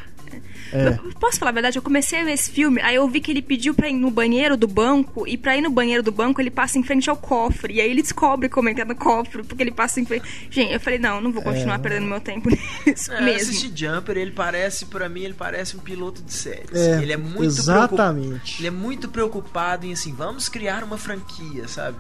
É. 0.72 0.90
Eu- 0.90 1.14
Posso 1.20 1.40
falar 1.40 1.50
a 1.52 1.54
verdade? 1.54 1.78
Eu 1.78 1.82
comecei 1.82 2.22
a 2.22 2.24
ver 2.24 2.32
esse 2.34 2.50
filme, 2.52 2.82
aí 2.82 2.96
eu 2.96 3.08
vi 3.08 3.20
que 3.22 3.32
ele 3.32 3.42
pediu 3.42 3.74
pra 3.74 3.90
ir 3.90 3.94
no 3.94 4.10
banheiro 4.12 4.56
do 4.56 4.68
banco, 4.68 5.28
e 5.28 5.38
pra 5.38 5.58
ir 5.58 5.62
no 5.62 5.70
banheiro 5.70 6.02
do 6.04 6.12
banco 6.12 6.40
ele 6.42 6.50
passa 6.52 6.78
em 6.78 6.84
frente 6.84 7.10
ao 7.10 7.18
cofre. 7.18 7.76
E 7.76 7.82
aí 7.82 7.90
ele 7.90 8.02
descobre 8.02 8.48
como 8.50 8.70
entrar 8.70 8.86
no 8.86 8.96
cofre, 8.96 9.44
porque 9.44 9.64
ele 9.64 9.72
passa 9.72 10.00
em 10.00 10.06
frente. 10.06 10.26
Gente, 10.50 10.74
eu 10.74 10.80
falei, 10.80 11.00
não, 11.00 11.20
não 11.22 11.32
vou 11.32 11.42
continuar 11.44 11.76
É. 11.76 11.78
perdendo 11.80 12.06
meu 12.08 12.20
tempo 12.22 12.50
nisso 12.86 13.12
É, 13.12 13.22
mesmo. 13.22 13.50
assistir 13.52 13.72
Jumper, 13.76 14.18
ele 14.18 14.32
parece, 14.32 14.86
pra 14.86 15.08
mim, 15.10 15.22
ele 15.24 15.34
parece 15.34 15.76
um 15.76 15.80
piloto 15.80 16.22
de 16.22 16.34
séries. 16.34 16.72
É, 16.74 17.02
ele 17.02 17.14
é 17.14 17.18
muito 17.18 17.64
preocupado. 17.64 17.94
exatamente. 18.20 18.60
Ele 18.62 18.68
é 18.68 18.72
muito 18.72 19.10
preocupado 19.10 19.86
em 19.86 19.94
assim, 19.94 20.14
vamos 20.14 20.48
criar 20.50 20.84
uma 20.84 20.98
franquia, 20.98 21.68
sabe? 21.68 21.98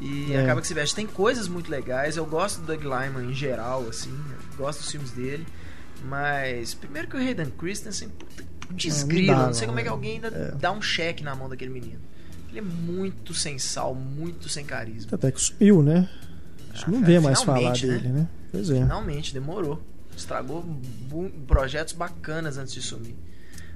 E 0.00 0.32
É. 0.32 0.42
acaba 0.42 0.60
que 0.60 0.66
se 0.66 0.74
veste. 0.74 0.94
Tem 0.94 1.06
coisas 1.06 1.46
muito 1.48 1.70
legais. 1.70 2.16
Eu 2.16 2.26
gosto 2.26 2.60
do 2.60 2.66
Doug 2.66 2.82
Lyman 2.82 3.30
em 3.30 3.34
geral, 3.34 3.86
assim. 3.88 4.10
eu 4.10 4.58
gosto 4.64 4.80
dos 4.80 4.90
filmes 4.90 5.10
dele. 5.12 5.46
Mas, 6.02 6.74
primeiro 6.74 7.08
que 7.08 7.16
o 7.16 7.18
Hayden 7.20 7.50
Christensen, 7.50 8.08
puta 8.08 8.44
desgrila. 8.70 9.36
não 9.36 9.46
não 9.46 9.54
sei 9.54 9.66
como 9.66 9.78
é 9.78 9.82
que 9.82 9.88
é. 9.88 9.92
alguém 9.92 10.12
ainda 10.14 10.28
É. 10.28 10.50
dá 10.52 10.72
um 10.72 10.82
cheque 10.82 11.22
na 11.22 11.34
mão 11.34 11.48
daquele 11.48 11.70
menino. 11.70 12.00
Ele 12.48 12.58
é 12.58 12.62
muito 12.62 13.34
sem 13.34 13.58
sal, 13.58 13.94
muito 13.94 14.48
sem 14.48 14.64
carisma. 14.64 15.10
Até 15.12 15.30
que 15.32 15.40
sumiu, 15.40 15.82
né? 15.82 16.08
A 16.70 16.74
gente 16.76 16.84
Ah, 16.86 16.90
não 16.90 17.00
cara, 17.00 17.06
vê 17.12 17.20
mais 17.20 17.42
falar 17.42 17.72
né? 17.72 17.78
dele, 17.80 18.08
né? 18.08 18.28
Pois 18.50 18.70
é. 18.70 18.74
Finalmente, 18.74 19.32
demorou. 19.34 19.82
Estragou 20.16 20.64
projetos 21.46 21.92
bacanas 21.94 22.56
antes 22.58 22.72
de 22.74 22.82
sumir. 22.82 23.16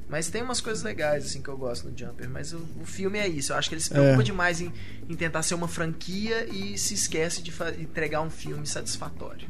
Mas 0.09 0.29
tem 0.31 0.43
umas 0.43 0.61
coisas 0.61 0.83
legais 0.83 1.27
assim 1.27 1.43
que 1.43 1.49
eu 1.49 1.59
gosto 1.59 1.89
no 1.89 1.97
Jumper, 1.99 2.31
mas 2.31 2.53
o, 2.53 2.65
o 2.81 2.85
filme 2.87 3.19
é 3.19 3.29
isso. 3.29 3.53
Eu 3.53 3.57
acho 3.57 3.69
que 3.69 3.75
ele 3.75 3.83
se 3.83 3.91
preocupa 3.91 4.23
É. 4.23 4.25
demais 4.25 4.61
em, 4.61 4.73
em 5.09 5.15
tentar 5.15 5.43
ser 5.43 5.55
uma 5.55 5.69
franquia 5.69 6.47
e 6.49 6.79
se 6.79 6.95
esquece 6.95 7.43
de 7.43 7.53
entregar 7.81 8.23
um 8.23 8.31
filme 8.31 8.67
satisfatório. 8.67 9.47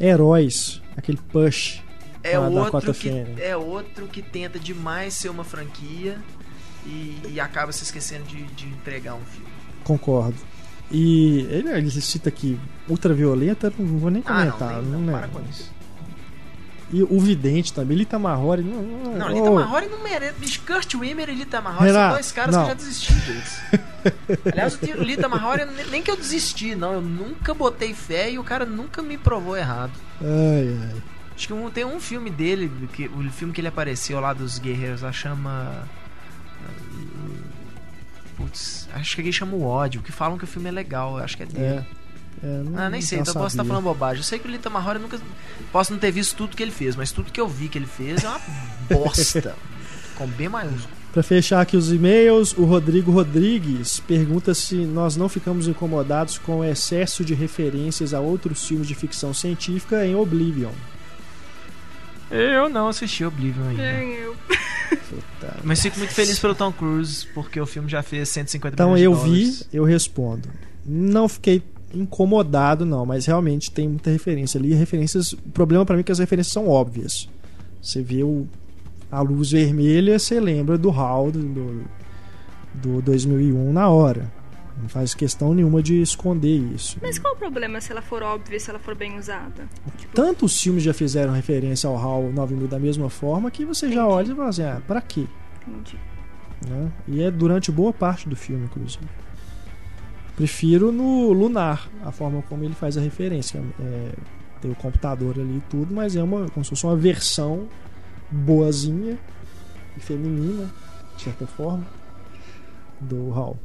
Heróis, 0.00 0.80
aquele 0.96 1.18
push. 1.18 1.82
É 2.22 2.32
da 2.32 2.40
outro, 2.40 2.92
que, 2.92 3.08
é 3.40 3.56
outro 3.56 4.06
que 4.08 4.20
tenta 4.20 4.58
demais 4.58 5.14
ser 5.14 5.28
uma 5.28 5.44
franquia 5.44 6.18
e, 6.84 7.16
e 7.28 7.38
acaba 7.40 7.70
se 7.70 7.84
esquecendo 7.84 8.24
de, 8.24 8.42
de 8.46 8.66
entregar 8.66 9.14
um 9.14 9.24
filme. 9.24 9.46
Concordo. 9.84 10.34
E 10.90 11.40
ele, 11.50 11.68
ele 11.70 11.90
cita 11.90 12.28
aqui 12.28 12.58
ultraviolenta, 12.88 13.72
não 13.78 13.98
vou 13.98 14.10
nem 14.10 14.22
Ah, 14.26 14.44
não, 14.44 14.52
comentar. 14.52 14.82
nem- 14.82 14.90
não, 14.92 15.00
não, 15.00 15.16
é. 15.16 15.20
para 15.20 15.28
com 15.28 15.40
isso. 15.48 15.70
E 16.92 17.02
o 17.02 17.18
Vidente 17.18 17.72
também, 17.72 17.96
Lita 17.96 18.18
Mahori. 18.18 18.62
Não, 18.62 18.80
não, 18.82 19.14
Não, 19.14 19.26
oh, 19.26 19.32
Lita 19.32 19.50
Mahori 19.50 19.86
não 19.86 20.02
merece. 20.04 20.38
Bicho, 20.38 20.60
Kurt 20.64 20.94
Wimmer 20.94 21.28
e 21.28 21.34
Lita 21.34 21.58
Renato, 21.60 21.92
são 21.92 22.10
dois 22.10 22.32
caras 22.32 22.54
não. 22.54 22.64
que 22.64 22.66
eu 22.66 22.68
já 22.68 22.74
desisti 22.74 23.12
deles. 23.12 23.60
Aliás, 24.52 24.78
o 24.80 25.02
Lita 25.02 25.28
Mahori, 25.28 25.62
eu 25.62 25.86
nem 25.90 26.00
que 26.00 26.10
eu 26.10 26.16
desisti, 26.16 26.76
não. 26.76 26.92
Eu 26.92 27.00
nunca 27.02 27.52
botei 27.52 27.92
fé 27.92 28.30
e 28.30 28.38
o 28.38 28.44
cara 28.44 28.64
nunca 28.64 29.02
me 29.02 29.18
provou 29.18 29.56
errado. 29.56 29.92
Ai, 30.20 30.78
ai. 30.92 31.02
Acho 31.34 31.48
que 31.48 31.52
um- 31.52 31.70
tem 31.70 31.84
um 31.84 32.00
filme 32.00 32.30
dele, 32.30 32.70
que, 32.92 33.08
o 33.08 33.30
filme 33.30 33.52
que 33.52 33.60
ele 33.60 33.68
apareceu 33.68 34.20
lá 34.20 34.32
dos 34.32 34.58
Guerreiros, 34.58 35.02
lá 35.02 35.12
chama. 35.12 35.86
Putz, 38.36 38.88
acho 38.94 39.16
que 39.16 39.22
aqui 39.22 39.32
chama 39.32 39.54
o 39.54 39.64
ódio, 39.64 40.02
que 40.02 40.12
falam 40.12 40.38
que 40.38 40.44
o 40.44 40.46
filme 40.46 40.68
é 40.68 40.72
legal, 40.72 41.18
acho 41.18 41.36
que 41.36 41.42
é 41.42 41.46
dele. 41.46 41.64
É. 41.64 41.86
É, 42.42 42.46
não- 42.62 42.78
Ah, 42.78 42.90
nem 42.90 43.00
sei, 43.00 43.18
então 43.18 43.32
eu 43.32 43.40
posso 43.40 43.46
estar 43.54 43.62
sabia. 43.64 43.68
falando 43.68 43.84
bobagem. 43.84 44.18
Eu 44.18 44.24
sei 44.24 44.38
que 44.38 44.46
o 44.46 44.50
Lita 44.50 44.68
Mahori 44.70 44.98
nunca. 44.98 45.18
Posso 45.72 45.92
não 45.92 45.98
ter 45.98 46.10
visto 46.10 46.36
tudo 46.36 46.56
que 46.56 46.62
ele 46.62 46.70
fez, 46.72 46.94
mas 46.96 47.10
tudo 47.12 47.32
que 47.32 47.40
eu 47.40 47.48
vi 47.48 47.68
que 47.68 47.78
ele 47.78 47.86
fez 47.86 48.22
é 48.24 48.28
uma 48.28 48.40
bosta. 48.90 49.54
com 50.16 50.26
B 50.26 50.48
maiúsculo. 50.48 50.94
Pra 51.12 51.22
fechar 51.22 51.62
aqui 51.62 51.78
os 51.78 51.90
e-mails, 51.90 52.52
o 52.58 52.64
Rodrigo 52.64 53.10
Rodrigues 53.10 54.00
pergunta 54.00 54.52
se 54.54 54.74
nós 54.74 55.16
não 55.16 55.30
ficamos 55.30 55.66
incomodados 55.66 56.36
com 56.36 56.58
o 56.58 56.64
excesso 56.64 57.24
de 57.24 57.32
referências 57.32 58.12
a 58.12 58.20
outros 58.20 58.66
filmes 58.66 58.86
de 58.86 58.94
ficção 58.94 59.32
científica 59.32 60.04
em 60.04 60.14
Oblivion. 60.14 60.72
Eu 62.30 62.68
não 62.68 62.88
assisti 62.88 63.24
Oblivion 63.24 63.68
ainda. 63.68 63.82
Nem 63.82 64.12
eu. 64.14 64.34
Puta. 65.08 65.56
Mas 65.64 65.80
fico 65.80 65.98
muito 65.98 66.12
feliz 66.12 66.38
pelo 66.38 66.54
Tom 66.54 66.72
Cruise, 66.72 67.26
porque 67.32 67.60
o 67.60 67.66
filme 67.66 67.88
já 67.88 68.02
fez 68.02 68.28
150 68.28 68.74
Então 68.74 68.92
milhões 68.92 69.00
de 69.00 69.04
eu 69.06 69.12
dólares. 69.14 69.58
vi, 69.70 69.76
eu 69.76 69.84
respondo. 69.84 70.48
Não 70.84 71.28
fiquei 71.28 71.62
incomodado, 71.94 72.84
não, 72.84 73.06
mas 73.06 73.26
realmente 73.26 73.70
tem 73.70 73.88
muita 73.88 74.10
referência 74.10 74.58
ali. 74.58 74.74
Referências. 74.74 75.32
O 75.32 75.50
problema 75.52 75.84
pra 75.84 75.94
mim 75.96 76.00
é 76.00 76.04
que 76.04 76.12
as 76.12 76.18
referências 76.18 76.52
são 76.52 76.68
óbvias. 76.68 77.28
Você 77.80 78.02
vê 78.02 78.22
o, 78.22 78.46
a 79.10 79.20
luz 79.20 79.50
vermelha, 79.52 80.18
você 80.18 80.40
lembra 80.40 80.76
do 80.76 80.90
HAL 80.90 81.30
do, 81.30 81.42
do, 81.42 81.84
do 82.74 83.02
2001 83.02 83.72
na 83.72 83.88
hora. 83.88 84.30
Não 84.78 84.90
faz 84.90 85.14
questão 85.14 85.54
nenhuma 85.54 85.82
de 85.82 86.02
esconder 86.02 86.58
isso. 86.74 86.98
Mas 87.00 87.18
qual 87.18 87.32
o 87.32 87.36
problema 87.36 87.80
se 87.80 87.90
ela 87.92 88.02
for 88.02 88.22
óbvia, 88.22 88.60
se 88.60 88.68
ela 88.68 88.78
for 88.78 88.94
bem 88.94 89.18
usada? 89.18 89.66
Tantos 90.12 90.60
filmes 90.60 90.82
já 90.82 90.92
fizeram 90.92 91.32
referência 91.32 91.88
ao 91.88 91.96
HAL 91.96 92.30
9000 92.30 92.68
da 92.68 92.78
mesma 92.78 93.08
forma 93.08 93.50
que 93.50 93.64
você 93.64 93.86
já 93.88 94.02
Entendi. 94.02 94.12
olha 94.12 94.32
e 94.32 94.36
fala 94.36 94.48
assim: 94.50 94.62
ah, 94.64 94.82
pra 94.86 95.00
quê? 95.00 95.24
Entendi. 95.66 95.98
né? 96.68 96.92
E 97.08 97.22
é 97.22 97.30
durante 97.30 97.72
boa 97.72 97.90
parte 97.90 98.28
do 98.28 98.36
filme, 98.36 98.66
inclusive. 98.66 99.06
Prefiro 100.36 100.92
no 100.92 101.32
Lunar, 101.32 101.88
a 102.04 102.12
forma 102.12 102.42
como 102.42 102.62
ele 102.62 102.74
faz 102.74 102.96
a 102.98 103.00
referência. 103.00 103.62
É, 103.80 104.10
tem 104.60 104.70
o 104.70 104.74
computador 104.74 105.38
ali 105.38 105.56
e 105.56 105.62
tudo, 105.70 105.94
mas 105.94 106.14
é 106.14 106.22
uma, 106.22 106.48
como 106.50 106.62
se 106.62 106.70
fosse 106.70 106.84
uma 106.84 106.96
versão 106.96 107.66
boazinha 108.30 109.18
e 109.96 110.00
feminina, 110.00 110.70
de 111.16 111.22
certa 111.22 111.46
forma, 111.46 111.86
do 113.00 113.32
HAL. 113.32 113.56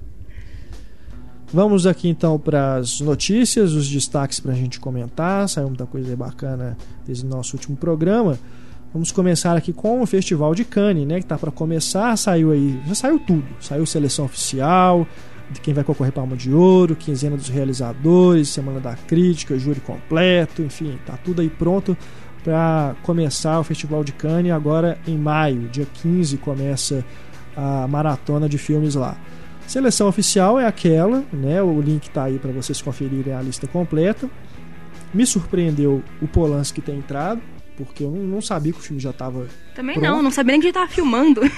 Vamos 1.53 1.85
aqui 1.85 2.07
então 2.07 2.39
para 2.39 2.75
as 2.75 3.01
notícias, 3.01 3.73
os 3.73 3.89
destaques 3.89 4.39
para 4.39 4.53
a 4.53 4.55
gente 4.55 4.79
comentar. 4.79 5.49
Saiu 5.49 5.67
muita 5.67 5.85
coisa 5.85 6.15
bacana 6.15 6.77
desde 7.05 7.25
o 7.25 7.29
nosso 7.29 7.57
último 7.57 7.75
programa. 7.75 8.39
Vamos 8.93 9.11
começar 9.11 9.57
aqui 9.57 9.73
com 9.73 10.01
o 10.01 10.05
Festival 10.05 10.55
de 10.55 10.63
Cannes, 10.63 11.05
né? 11.05 11.19
Que 11.19 11.25
tá 11.25 11.37
para 11.37 11.51
começar, 11.51 12.17
saiu 12.17 12.51
aí, 12.51 12.81
já 12.87 12.95
saiu 12.95 13.19
tudo. 13.19 13.45
Saiu 13.59 13.85
seleção 13.85 14.25
oficial, 14.25 15.05
de 15.51 15.59
quem 15.61 15.73
vai 15.73 15.83
concorrer 15.83 16.13
Palma 16.13 16.35
de 16.35 16.51
Ouro, 16.53 16.95
quinzena 16.95 17.35
dos 17.35 17.49
realizadores, 17.49 18.49
semana 18.49 18.79
da 18.79 18.95
crítica, 18.95 19.57
júri 19.59 19.79
completo, 19.81 20.61
enfim, 20.61 20.97
tá 21.05 21.17
tudo 21.17 21.41
aí 21.41 21.49
pronto 21.49 21.95
para 22.43 22.95
começar 23.03 23.59
o 23.59 23.63
Festival 23.63 24.03
de 24.03 24.11
Cannes 24.13 24.51
agora 24.51 24.97
em 25.07 25.17
maio, 25.17 25.67
dia 25.69 25.85
15 26.01 26.37
começa 26.37 27.05
a 27.55 27.87
maratona 27.87 28.47
de 28.49 28.57
filmes 28.57 28.95
lá. 28.95 29.15
Seleção 29.67 30.07
oficial 30.07 30.59
é 30.59 30.65
aquela, 30.65 31.23
né? 31.31 31.61
O 31.61 31.79
link 31.79 32.09
tá 32.09 32.23
aí 32.23 32.39
para 32.39 32.51
vocês 32.51 32.81
conferirem 32.81 33.33
a 33.33 33.41
lista 33.41 33.67
completa. 33.67 34.29
Me 35.13 35.25
surpreendeu 35.25 36.01
o 36.21 36.27
Polanski 36.27 36.81
ter 36.81 36.93
entrado, 36.93 37.41
porque 37.77 38.03
eu 38.03 38.11
não- 38.11 38.41
sabia 38.41 38.73
que 38.73 38.79
o 38.79 38.81
filme 38.81 38.99
já 39.01 39.11
estava 39.11 39.45
Também 39.75 39.99
Pronto. 39.99 40.09
não, 40.11 40.23
não 40.23 40.31
sabia 40.31 40.53
nem 40.53 40.61
que 40.61 40.67
ele 40.67 40.73
tava 40.73 40.89
filmando. 40.89 41.41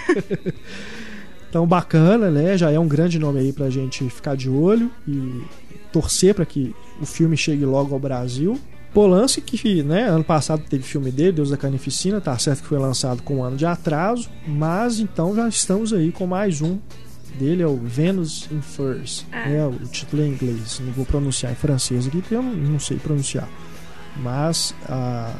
tão 1.53 1.67
bacana, 1.67 2.31
né? 2.31 2.57
Já 2.57 2.71
é 2.71 2.79
um 2.79 2.87
grande 2.87 3.19
nome 3.19 3.39
aí 3.39 3.53
pra 3.53 3.69
gente 3.69 4.09
ficar 4.09 4.35
de 4.35 4.49
olho 4.49 4.89
e 5.07 5.43
torcer 5.91 6.33
para 6.33 6.47
que 6.47 6.75
o 6.99 7.05
filme 7.05 7.37
chegue 7.37 7.63
logo 7.63 7.93
ao 7.93 7.99
Brasil. 7.99 8.59
Polanski, 8.91 9.41
que 9.41 9.83
né, 9.83 10.09
ano 10.09 10.23
passado 10.23 10.63
teve 10.67 10.83
filme 10.83 11.11
dele, 11.11 11.31
Deus 11.31 11.51
da 11.51 11.57
Carnificina, 11.57 12.19
tá 12.19 12.37
certo 12.39 12.63
que 12.63 12.67
foi 12.67 12.79
lançado 12.79 13.21
com 13.21 13.37
um 13.37 13.43
ano 13.43 13.55
de 13.55 13.65
atraso, 13.65 14.29
mas 14.47 14.99
então 14.99 15.35
já 15.35 15.47
estamos 15.47 15.93
aí 15.93 16.11
com 16.11 16.27
mais 16.27 16.61
um 16.61 16.77
dele, 17.39 17.63
é 17.63 17.67
o 17.67 17.75
Venus 17.75 18.47
in 18.51 18.61
Furs, 18.61 19.25
É. 19.31 19.49
né, 19.49 19.65
o 19.65 19.87
título 19.87 20.23
em 20.23 20.29
inglês, 20.29 20.79
não 20.79 20.93
vou 20.93 21.05
pronunciar 21.05 21.51
em 21.51 21.55
francês 21.55 22.05
aqui 22.05 22.17
porque 22.21 22.35
eu 22.35 22.43
não, 22.43 22.79
sei 22.79 22.97
pronunciar, 22.97 23.49
mas 24.17 24.75
ah, 24.87 25.33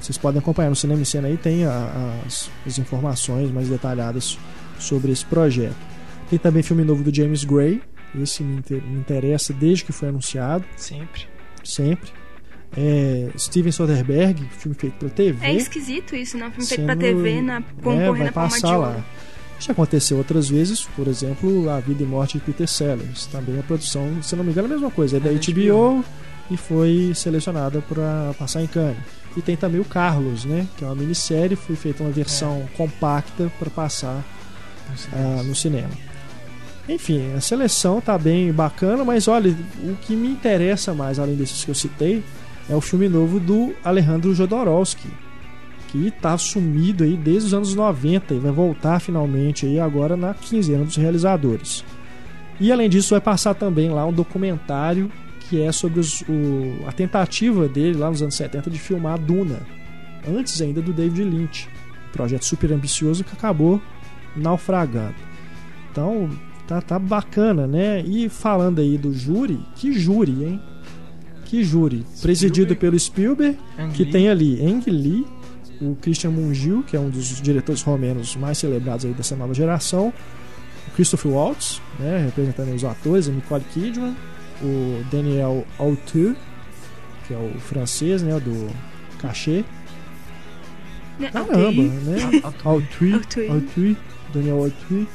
vocês 0.00 0.16
podem 0.16 0.38
acompanhar 0.38 0.70
no 0.70 0.76
Cinema 0.76 1.00
em 1.00 1.04
Cena 1.04 1.26
aí, 1.26 1.36
tem 1.36 1.64
as, 1.64 2.48
as 2.64 2.78
informações 2.78 3.50
mais 3.50 3.68
detalhadas 3.68 4.38
sobre 4.80 5.12
esse 5.12 5.24
projeto. 5.24 5.76
Tem 6.28 6.38
também 6.38 6.62
filme 6.62 6.84
novo 6.84 7.02
do 7.02 7.14
James 7.14 7.44
Gray, 7.44 7.80
esse 8.20 8.42
me, 8.42 8.56
inter- 8.58 8.82
me 8.82 8.98
interessa 8.98 9.52
desde 9.52 9.84
que 9.84 9.92
foi 9.92 10.08
anunciado, 10.08 10.64
Sempre. 10.76 11.22
sempre. 11.64 12.10
É, 12.76 13.30
Steven 13.36 13.72
Soderbergh, 13.72 14.40
filme 14.58 14.76
feito 14.78 14.94
pela 14.94 15.10
TV. 15.10 15.44
É 15.44 15.52
esquisito 15.54 16.14
isso, 16.14 16.38
né? 16.38 16.46
Um 16.46 16.50
filme 16.50 16.66
feito 16.66 16.80
sendo- 16.80 16.86
pra 16.86 16.96
TV, 16.96 17.40
na, 17.42 17.56
é, 17.58 17.62
concorrendo 17.82 18.12
vai 18.12 18.24
na 18.26 18.32
Palma 18.32 18.48
de 18.48 18.60
passar 18.60 18.76
lá. 18.76 19.04
Já 19.58 19.72
aconteceu 19.72 20.16
outras 20.16 20.48
vezes, 20.48 20.84
por 20.96 21.06
exemplo, 21.08 21.68
A 21.68 21.80
Vida 21.80 22.02
e 22.02 22.06
Morte 22.06 22.38
de 22.38 22.44
Peter 22.44 22.66
Sellers. 22.68 23.26
Também 23.26 23.58
a 23.58 23.62
produção, 23.62 24.22
se 24.22 24.34
não 24.36 24.42
me 24.44 24.52
engano, 24.52 24.68
é 24.68 24.70
a 24.70 24.74
mesma 24.74 24.90
coisa. 24.90 25.16
É 25.18 25.20
da 25.20 25.30
É 25.30 25.34
da 25.34 25.40
HBO 25.40 26.04
e 26.50 26.56
foi 26.56 27.12
selecionada 27.14 27.82
para 27.82 28.32
passar 28.38 28.62
em 28.62 28.66
Cannes. 28.66 28.96
E 29.36 29.42
tem 29.42 29.56
também 29.56 29.80
o 29.80 29.84
Carlos, 29.84 30.44
né? 30.44 30.66
Que 30.78 30.84
é 30.84 30.86
uma 30.86 30.94
minissérie, 30.96 31.56
foi 31.56 31.76
feita 31.76 32.02
uma 32.02 32.10
versão 32.10 32.66
compacta 32.76 33.52
para 33.58 33.68
passar 33.68 34.24
ah, 35.12 35.42
no 35.42 35.54
cinema. 35.54 35.90
Enfim, 36.88 37.32
a 37.36 37.40
seleção 37.40 38.00
tá 38.00 38.18
bem 38.18 38.52
bacana, 38.52 39.04
mas 39.04 39.28
olha, 39.28 39.54
o 39.84 39.94
que 39.96 40.16
me 40.16 40.28
interessa 40.28 40.92
mais, 40.92 41.18
além 41.18 41.36
desses 41.36 41.64
que 41.64 41.70
eu 41.70 41.74
citei, 41.74 42.22
é 42.68 42.74
o 42.74 42.80
filme 42.80 43.08
novo 43.08 43.38
do 43.38 43.72
Alejandro 43.84 44.34
Jodorowsky, 44.34 45.08
que 45.88 46.10
tá 46.10 46.36
sumido 46.38 47.04
aí 47.04 47.16
desde 47.16 47.48
os 47.48 47.54
anos 47.54 47.74
90 47.74 48.34
e 48.34 48.38
vai 48.38 48.50
voltar 48.52 49.00
finalmente 49.00 49.66
aí 49.66 49.78
agora 49.78 50.16
na 50.16 50.34
quinzena 50.34 50.84
dos 50.84 50.96
realizadores. 50.96 51.84
E 52.58 52.70
além 52.72 52.88
disso, 52.88 53.10
vai 53.14 53.20
passar 53.20 53.54
também 53.54 53.88
lá 53.90 54.04
um 54.06 54.12
documentário 54.12 55.10
que 55.48 55.60
é 55.60 55.72
sobre 55.72 55.98
os- 56.00 56.22
o- 56.22 56.86
a 56.86 56.92
tentativa 56.92 57.66
dele 57.68 57.98
lá 57.98 58.08
nos 58.10 58.22
anos 58.22 58.34
70 58.36 58.70
de 58.70 58.78
filmar 58.78 59.18
Duna, 59.18 59.60
antes 60.28 60.60
ainda 60.60 60.80
do 60.80 60.92
David 60.92 61.24
Lynch. 61.24 61.68
Projeto 62.12 62.44
super 62.44 62.72
ambicioso 62.72 63.24
que 63.24 63.32
acabou 63.32 63.80
naufragando. 64.36 65.14
Então, 65.90 66.28
tá, 66.66 66.80
tá 66.80 66.98
bacana, 66.98 67.66
né? 67.66 68.00
E 68.02 68.28
falando 68.28 68.80
aí 68.80 68.96
do 68.96 69.12
júri, 69.12 69.60
que 69.76 69.92
júri, 69.92 70.44
hein? 70.44 70.60
Que 71.44 71.64
júri. 71.64 72.06
Presidido 72.22 72.76
pelo 72.76 72.98
Spielberg, 72.98 73.58
Ang 73.76 73.92
que 73.92 74.04
Lee. 74.04 74.12
tem 74.12 74.28
ali 74.28 74.64
Ang 74.64 74.88
Lee, 74.88 75.26
o 75.80 75.96
Christian 75.96 76.30
Mungiu, 76.30 76.84
que 76.84 76.96
é 76.96 77.00
um 77.00 77.10
dos 77.10 77.40
diretores 77.40 77.82
romenos 77.82 78.36
mais 78.36 78.58
celebrados 78.58 79.04
aí 79.04 79.12
dessa 79.12 79.34
nova 79.34 79.52
geração, 79.52 80.12
o 80.86 80.90
Christopher 80.92 81.32
Waltz, 81.32 81.82
né, 81.98 82.24
representando 82.26 82.74
os 82.74 82.84
atores, 82.84 83.28
a 83.28 83.32
Nicole 83.32 83.64
Kidman, 83.72 84.14
o 84.62 85.02
Daniel 85.10 85.66
Auteuil, 85.78 86.36
que 87.26 87.34
é 87.34 87.36
o 87.36 87.58
francês, 87.58 88.22
né, 88.22 88.38
do 88.38 88.68
Cachê. 89.18 89.64
Né? 91.18 91.30
Caramba, 91.32 91.82
né? 91.82 92.42
Auteuil, 92.64 93.16
Auteuil. 93.50 93.96
Daniel 94.32 94.58
Auteuil. 94.64 95.06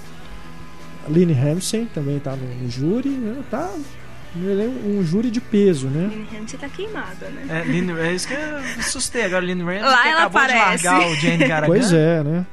Lynn 1.08 1.34
Ramsey 1.34 1.88
também 1.94 2.20
tá 2.20 2.36
no, 2.36 2.64
no 2.64 2.70
júri, 2.70 3.10
né, 3.10 3.36
tá 3.52 3.72
Ele 4.36 4.64
é 4.64 4.68
um, 4.68 5.04
júri 5.04 5.30
de 5.30 5.40
peso, 5.40 5.88
né? 5.88 6.10
Lynn 6.12 6.40
Ramsey 6.40 6.60
tá 6.60 6.68
queimada, 6.68 7.28
né? 7.30 7.46
É, 7.48 7.64
Lynn, 7.64 7.96
é 7.98 8.14
isso 8.14 8.28
que 8.28 8.34
eu 8.34 8.58
assustei 8.80 9.24
agora, 9.24 9.46
Lynn 9.46 9.64
Ramsey, 9.64 9.82
Lá 9.82 10.08
ela 10.08 10.20
acabou 10.22 10.42
aparece. 10.42 10.82
de 10.82 10.88
largar 10.88 11.10
o 11.10 11.16
Jane 11.16 11.38
Garagan. 11.48 11.68
Pois 11.68 11.94
é, 11.94 12.24
né? 12.24 12.46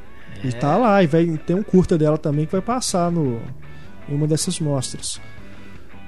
E 0.44 0.52
tá 0.52 0.76
lá, 0.76 1.02
e 1.02 1.06
vai, 1.06 1.24
tem 1.46 1.56
um 1.56 1.62
curta 1.62 1.96
dela 1.96 2.18
também 2.18 2.46
que 2.46 2.52
vai 2.52 2.60
passar 2.60 3.10
no, 3.10 3.40
em 4.08 4.14
uma 4.14 4.26
dessas 4.26 4.58
mostras. 4.60 5.20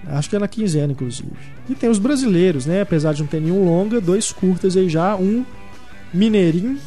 Acho 0.07 0.29
que 0.29 0.37
é 0.37 0.38
na 0.38 0.49
quinzena, 0.49 0.93
inclusive. 0.93 1.31
E 1.69 1.75
tem 1.75 1.88
os 1.88 1.99
brasileiros, 1.99 2.67
né? 2.67 2.83
Apesar 2.83 3.14
de 3.14 3.23
não 3.23 3.27
ter 3.27 3.40
nenhum 3.40 3.64
longa, 3.64 4.01
dois 4.01 4.31
curtas 4.33 4.77
aí 4.77 4.88
já. 4.88 5.17
Um 5.17 5.47
Mineirinho, 6.12 6.79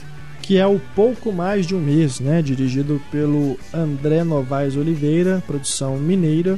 que 0.48 0.58
é 0.58 0.66
o 0.66 0.80
Pouco 0.96 1.30
Mais 1.34 1.68
de 1.68 1.76
um 1.76 1.80
Mês, 1.82 2.22
né? 2.22 2.42
Dirigido 2.42 3.02
pelo 3.12 3.60
André 3.74 4.24
Novaes 4.24 4.78
Oliveira, 4.78 5.44
produção 5.46 5.98
mineira. 5.98 6.58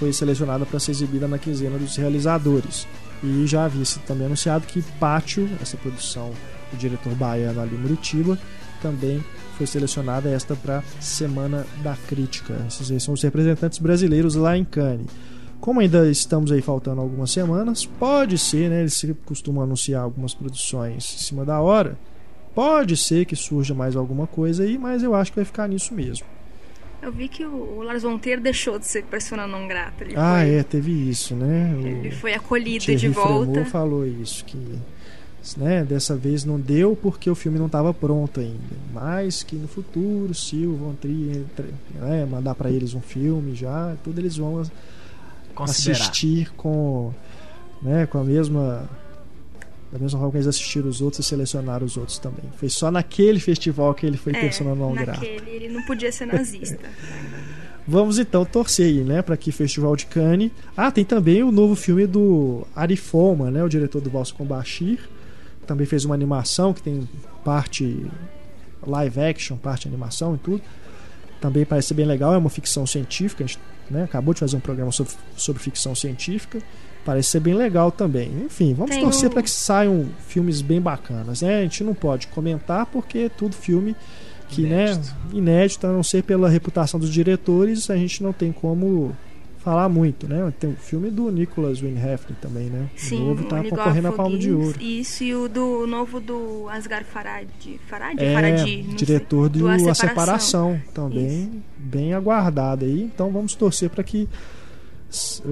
Foi 0.00 0.12
selecionada 0.12 0.66
para 0.66 0.80
ser 0.80 0.90
exibida 0.90 1.28
na 1.28 1.38
quinzena 1.38 1.78
dos 1.78 1.94
realizadores. 1.94 2.88
E 3.22 3.46
já 3.46 3.66
havia 3.66 3.84
sido 3.84 4.02
também 4.02 4.26
anunciado 4.26 4.66
que 4.66 4.82
Pátio, 4.98 5.48
essa 5.62 5.76
produção 5.76 6.32
do 6.72 6.76
diretor 6.76 7.14
baiano 7.14 7.60
ali 7.60 7.76
em 7.76 7.78
Muritiba, 7.78 8.36
também 8.82 9.22
foi 9.56 9.68
selecionada 9.68 10.28
esta 10.28 10.56
para 10.56 10.82
Semana 10.98 11.64
da 11.84 11.96
Crítica. 12.08 12.66
Esses 12.66 13.00
são 13.00 13.14
os 13.14 13.22
representantes 13.22 13.78
brasileiros 13.78 14.34
lá 14.34 14.58
em 14.58 14.64
Cannes. 14.64 15.06
Como 15.60 15.78
ainda 15.78 16.10
estamos 16.10 16.50
aí 16.50 16.60
faltando 16.60 17.00
algumas 17.00 17.30
semanas, 17.30 17.86
pode 17.86 18.38
ser, 18.38 18.70
né? 18.70 18.80
Eles 18.80 19.06
costumam 19.24 19.62
anunciar 19.62 20.02
algumas 20.02 20.34
produções 20.34 21.14
em 21.14 21.18
cima 21.18 21.44
da 21.44 21.60
hora. 21.60 21.96
Pode 22.54 22.96
ser 22.96 23.24
que 23.24 23.34
surja 23.34 23.74
mais 23.74 23.96
alguma 23.96 24.26
coisa 24.26 24.62
aí, 24.62 24.78
mas 24.78 25.02
eu 25.02 25.14
acho 25.14 25.32
que 25.32 25.36
vai 25.36 25.44
ficar 25.44 25.68
nisso 25.68 25.92
mesmo. 25.94 26.26
Eu 27.02 27.12
vi 27.12 27.28
que 27.28 27.44
o, 27.44 27.82
Lars 27.82 28.02
von 28.02 28.16
Trier 28.16 28.40
deixou 28.40 28.78
de 28.78 28.86
ser 28.86 29.04
persona 29.04 29.46
não 29.46 29.66
grata. 29.68 30.04
Ele 30.04 30.14
Ah, 30.16 30.38
foi, 30.40 30.54
é, 30.54 30.62
teve 30.62 30.90
isso, 31.10 31.34
né? 31.34 31.74
O- 31.76 31.86
Ele 31.86 32.10
foi 32.12 32.32
acolhido 32.32 32.84
Thierry 32.84 33.00
de 33.00 33.08
volta. 33.08 33.44
Fremont 33.50 33.70
falou 33.70 34.06
isso, 34.06 34.44
que 34.44 34.56
né, 35.58 35.84
dessa 35.84 36.16
vez 36.16 36.42
não 36.46 36.58
deu 36.58 36.96
porque 36.96 37.28
o 37.28 37.34
filme 37.34 37.58
não 37.58 37.66
estava 37.66 37.92
pronto 37.92 38.40
ainda. 38.40 38.58
Mas 38.92 39.42
que 39.42 39.56
no 39.56 39.68
futuro, 39.68 40.32
se 40.32 40.64
o 40.64 40.74
Von 40.76 40.94
Trier 40.94 41.36
entre- 41.38 41.74
né, 41.96 42.24
mandar 42.24 42.54
para 42.54 42.70
eles 42.70 42.94
um 42.94 43.00
filme 43.02 43.54
já, 43.54 43.94
tudo 44.02 44.18
eles 44.20 44.38
vão 44.38 44.62
Considerar. 45.54 45.98
assistir 46.00 46.50
com, 46.56 47.12
né, 47.82 48.06
com 48.06 48.16
a 48.18 48.24
mesma 48.24 48.88
da 49.94 50.00
mesma 50.00 50.18
forma 50.18 50.32
que 50.32 50.38
eles 50.38 50.48
assistiram 50.48 50.88
os 50.88 51.00
outros 51.00 51.24
e 51.24 51.28
selecionaram 51.28 51.86
os 51.86 51.96
outros 51.96 52.18
também. 52.18 52.44
Foi 52.56 52.68
só 52.68 52.90
naquele 52.90 53.38
festival 53.38 53.94
que 53.94 54.04
ele 54.04 54.16
foi 54.16 54.32
É, 54.34 54.40
persona 54.40 54.74
não 54.74 54.92
grata. 54.92 55.12
naquele, 55.12 55.48
ele 55.48 55.68
não 55.68 55.84
podia 55.84 56.10
ser 56.10 56.26
nazista. 56.26 56.80
Vamos 57.86 58.18
então 58.18 58.44
torcer 58.44 58.86
aí, 58.86 59.04
né, 59.04 59.22
para 59.22 59.36
que 59.36 59.52
Festival 59.52 59.94
de 59.94 60.06
Cannes. 60.06 60.50
Ah, 60.76 60.90
tem 60.90 61.04
também 61.04 61.44
o 61.44 61.52
novo 61.52 61.76
filme 61.76 62.08
do 62.08 62.66
Ari 62.74 62.96
Folman, 62.96 63.52
né, 63.52 63.62
o 63.62 63.68
diretor 63.68 64.00
do 64.00 64.10
Valsa 64.10 64.34
com 64.34 64.44
Bashir. 64.44 64.98
Também 65.64 65.86
fez 65.86 66.04
uma 66.04 66.14
animação 66.14 66.74
que 66.74 66.82
tem 66.82 67.08
parte 67.44 68.04
live 68.84 69.20
action, 69.20 69.56
parte 69.56 69.86
animação 69.86 70.34
e 70.34 70.38
tudo. 70.38 70.62
Também 71.40 71.64
parece 71.64 71.88
ser 71.88 71.94
bem 71.94 72.06
legal, 72.06 72.34
é 72.34 72.36
uma 72.36 72.50
ficção 72.50 72.84
científica. 72.84 73.44
A 73.44 73.46
gente 73.46 73.60
né, 73.88 74.02
acabou 74.02 74.34
de 74.34 74.40
fazer 74.40 74.56
um 74.56 74.60
programa 74.60 74.90
sobre, 74.90 75.12
sobre 75.36 75.62
ficção 75.62 75.94
científica. 75.94 76.60
Parece 77.04 77.30
ser 77.30 77.40
bem 77.40 77.54
legal 77.54 77.90
também. 77.92 78.30
Enfim, 78.46 78.72
vamos 78.74 78.92
Tem 78.94 79.02
torcer 79.04 79.28
o- 79.28 79.32
para 79.32 79.42
que 79.42 79.50
saiam 79.50 80.06
filmes 80.26 80.62
bem 80.62 80.80
bacanas. 80.80 81.42
Né? 81.42 81.58
A 81.58 81.62
gente 81.62 81.84
não 81.84 81.94
pode 81.94 82.26
comentar 82.28 82.86
porque 82.86 83.18
é 83.18 83.28
tudo 83.28 83.54
filme 83.54 83.94
que, 84.48 84.62
Inédito. 84.62 85.06
né, 85.32 85.38
inédito, 85.38 85.86
a 85.86 85.92
não 85.92 86.02
ser 86.02 86.22
pela 86.22 86.48
reputação 86.48 86.98
dos 86.98 87.10
diretores, 87.12 87.90
a 87.90 87.96
gente 87.96 88.22
não 88.22 88.32
tem 88.32 88.52
como 88.52 89.14
falar 89.58 89.88
muito, 89.88 90.28
né? 90.28 90.52
Tem 90.60 90.68
o 90.70 90.76
filme 90.76 91.10
do 91.10 91.30
Nicholas 91.32 91.80
Winhefner 91.80 92.36
também, 92.40 92.64
né? 92.66 92.86
Sim, 92.96 93.16
o 93.22 93.24
novo 93.28 93.44
tá 93.44 93.60
o 93.60 93.68
concorrendo 93.70 94.08
a 94.08 94.12
Palma 94.12 94.36
de 94.36 94.52
Ouro. 94.52 94.78
Isso, 94.78 95.24
e 95.24 95.34
o 95.34 95.48
do 95.48 95.86
novo 95.86 96.20
do 96.20 96.68
Asghar 96.68 97.02
Farad. 97.04 97.48
Farad? 97.88 98.18
É, 98.20 98.34
Faradi? 98.34 98.82
diretor 98.94 99.50
sei. 99.50 99.60
do, 99.60 99.68
A 99.68 99.74
A 99.90 99.94
Separação, 99.94 100.78
também 100.92 101.26
Isso. 101.44 101.50
bem 101.78 102.12
aguardado 102.12 102.84
aí. 102.84 103.02
Então 103.04 103.30
vamos 103.30 103.54
torcer 103.54 103.88
para 103.88 104.04
que 104.04 104.28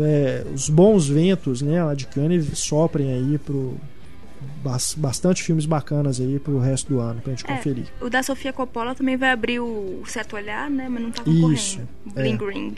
é, 0.01 0.45
os 0.55 0.69
bons 0.69 1.09
ventos, 1.09 1.63
né, 1.63 1.83
lá 1.83 1.95
de 1.95 2.07
Cannes 2.07 2.59
soprem 2.59 3.13
aí 3.13 3.39
pro 3.39 3.77
bas- 4.63 4.95
bastante 4.97 5.43
filmes 5.43 5.67
bacanas 5.67 6.21
aí 6.21 6.39
pro 6.39 6.59
resto 6.59 6.93
do 6.93 7.01
ano 7.01 7.21
pra 7.21 7.33
gente 7.33 7.45
É. 7.51 7.57
conferir. 7.57 7.87
O 8.01 8.09
da 8.11 8.23
Sofia 8.23 8.53
Coppola 8.53 8.95
também 8.95 9.17
vai 9.17 9.31
abrir 9.31 9.61
o 9.61 10.03
Certo 10.07 10.37
Olhar, 10.37 10.71
né? 10.71 10.89
Mas 10.89 11.03
não 11.03 11.11
tá 11.11 11.23
concorrendo. 11.23 11.53
Isso, 11.53 11.81
Bling 12.15 12.39
é. 12.41 12.51
Ring. 12.53 12.75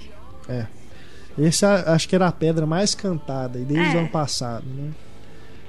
Esse 1.38 1.66
a- 1.66 1.92
acho 1.94 2.08
que 2.08 2.14
era 2.14 2.28
a 2.28 2.32
pedra 2.32 2.64
mais 2.66 2.94
cantada 2.94 3.58
desde 3.58 3.94
É. 3.94 3.96
o 3.96 4.00
ano 4.00 4.08
passado, 4.08 4.64
né? 4.66 4.90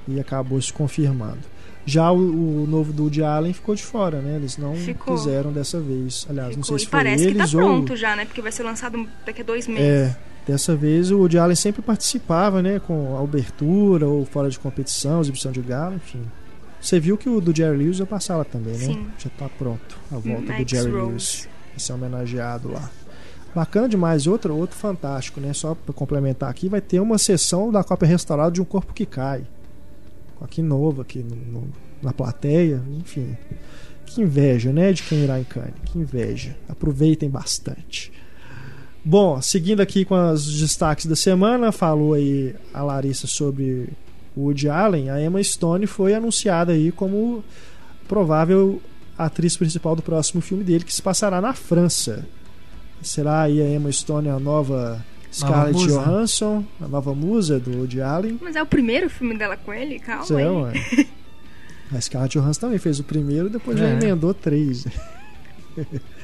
E 0.08 0.20
acabou 0.20 0.62
se 0.62 0.72
confirmando. 0.72 1.40
Já 1.88 2.12
o, 2.12 2.18
o 2.64 2.68
novo 2.68 2.92
do 2.94 3.04
Woody 3.04 3.24
Allen 3.24 3.54
ficou 3.54 3.74
de 3.76 3.84
fora, 3.84 4.20
né? 4.20 4.36
Eles 4.38 4.58
não 4.58 4.76
Ficou. 4.76 5.16
quiseram 5.16 5.52
dessa 5.52 5.80
vez. 5.80 6.26
Aliás, 6.30 6.56
não 6.56 6.64
Ficou. 6.64 6.78
sei 6.78 6.80
se 6.80 6.86
e 6.86 6.90
foi 6.90 7.00
parece 7.00 7.24
eles 7.26 7.46
que 7.52 7.52
tá 7.52 7.64
ou 7.64 7.64
pronto 7.64 7.96
já, 7.96 8.16
né? 8.16 8.26
Porque 8.26 8.42
vai 8.42 8.52
ser 8.52 8.64
lançado 8.64 9.08
daqui 9.26 9.42
a 9.42 9.46
dois 9.46 9.68
meses. 9.68 9.84
É, 9.84 10.18
dessa 10.46 10.76
vez 10.76 11.12
o 11.12 11.18
Woody 11.20 11.38
Allen 11.38 11.56
sempre 11.56 11.82
participava, 11.82 12.62
né? 12.62 12.80
Com 12.80 13.18
a 13.18 13.22
abertura 13.24 14.08
ou 14.08 14.26
fora 14.26 14.50
de 14.50 14.60
competição, 14.60 15.22
exibição 15.22 15.52
de 15.52 15.62
gala, 15.62 15.96
enfim. 15.96 16.22
Você 16.80 17.00
viu 17.00 17.18
que 17.18 17.28
o 17.28 17.42
do 17.42 17.56
Jerry 17.56 17.78
Lewis 17.78 17.98
vai 17.98 18.08
passar 18.08 18.38
lá 18.38 18.44
também, 18.44 18.74
né? 18.78 18.86
Sim. 18.86 19.08
Já 19.18 19.30
tá 19.32 19.50
pronto 19.58 19.98
a 20.12 20.16
volta 20.18 20.52
Max 20.54 20.64
do 20.66 20.70
Jerry 20.70 20.92
Rose. 20.92 21.08
Lewis. 21.08 21.50
Vai 21.72 21.80
ser 21.80 21.94
homenageado 21.94 22.72
lá. 22.72 22.90
Bacana 23.56 23.88
demais. 23.90 24.28
Outro, 24.28 24.56
outro 24.56 24.76
fantástico, 24.78 25.40
né? 25.40 25.52
Só 25.54 25.74
para 25.74 25.94
complementar 25.94 26.50
aqui, 26.50 26.70
vai 26.70 26.82
ter 26.82 27.00
uma 27.00 27.18
sessão 27.18 27.72
da 27.72 27.84
Copa 27.84 28.06
Restaurada 28.06 28.52
de 28.52 28.62
Um 28.62 28.66
Corpo 28.66 28.94
que 28.94 29.06
Cai. 29.06 29.44
Aqui 30.42 30.62
novo, 30.62 31.02
aqui 31.02 31.20
no- 31.20 31.36
no- 31.62 31.70
na 32.04 32.12
plateia, 32.14 32.84
enfim. 33.00 33.36
Que 34.06 34.22
inveja, 34.22 34.72
né? 34.72 34.94
De 34.94 35.02
quem 35.02 35.24
irá 35.24 35.40
em 35.40 35.44
Cannes. 35.44 35.74
Que 35.86 35.98
inveja. 35.98 36.56
Aproveitem 36.70 37.30
bastante. 37.30 38.12
Bom, 39.08 39.40
seguindo 39.40 39.82
aqui 39.82 40.04
com 40.04 40.32
os 40.32 40.60
destaques 40.60 41.06
da 41.06 41.16
semana, 41.16 41.72
falou 41.72 42.16
aí 42.16 42.56
a 42.74 42.82
Larissa 42.82 43.28
sobre 43.28 43.88
o 44.36 44.42
Woody 44.42 44.68
Allen. 44.68 45.12
A 45.12 45.22
Emma 45.22 45.42
Stone 45.44 45.86
foi 45.86 46.16
anunciada 46.16 46.72
aí 46.74 46.92
como 46.92 47.44
provável 48.08 48.82
atriz 49.16 49.56
principal 49.56 49.96
do 49.96 50.02
próximo 50.02 50.42
filme 50.42 50.64
dele, 50.64 50.84
que 50.84 50.94
se 50.94 51.04
passará 51.04 51.40
na 51.40 51.54
França. 51.54 52.26
Será 53.02 53.42
aí 53.44 53.62
a 53.62 53.70
Emma 53.70 53.92
Stone 53.92 54.28
a 54.28 54.40
nova 54.40 55.06
Scarlett 55.32 55.74
musa. 55.78 55.88
Johansson, 56.02 56.66
a 56.82 56.88
nova 56.88 57.14
musa 57.14 57.60
do 57.60 57.78
Woody 57.78 58.02
Allen. 58.02 58.40
Mas 58.42 58.56
é 58.56 58.64
o 58.64 58.66
primeiro 58.66 59.08
filme 59.08 59.38
dela 59.38 59.56
com 59.56 59.72
ele? 59.72 60.00
Calma 60.00 60.42
é, 60.42 60.44
aí. 60.44 60.50
ué. 60.50 60.74
A 61.96 62.02
Scarlett 62.02 62.40
Johansson 62.40 62.62
também 62.62 62.80
fez 62.80 63.00
o 63.00 63.04
primeiro, 63.04 63.48
depois 63.52 63.78
já 63.78 63.86
É. 63.88 63.92
emendou 63.94 64.34
três. 64.34 64.88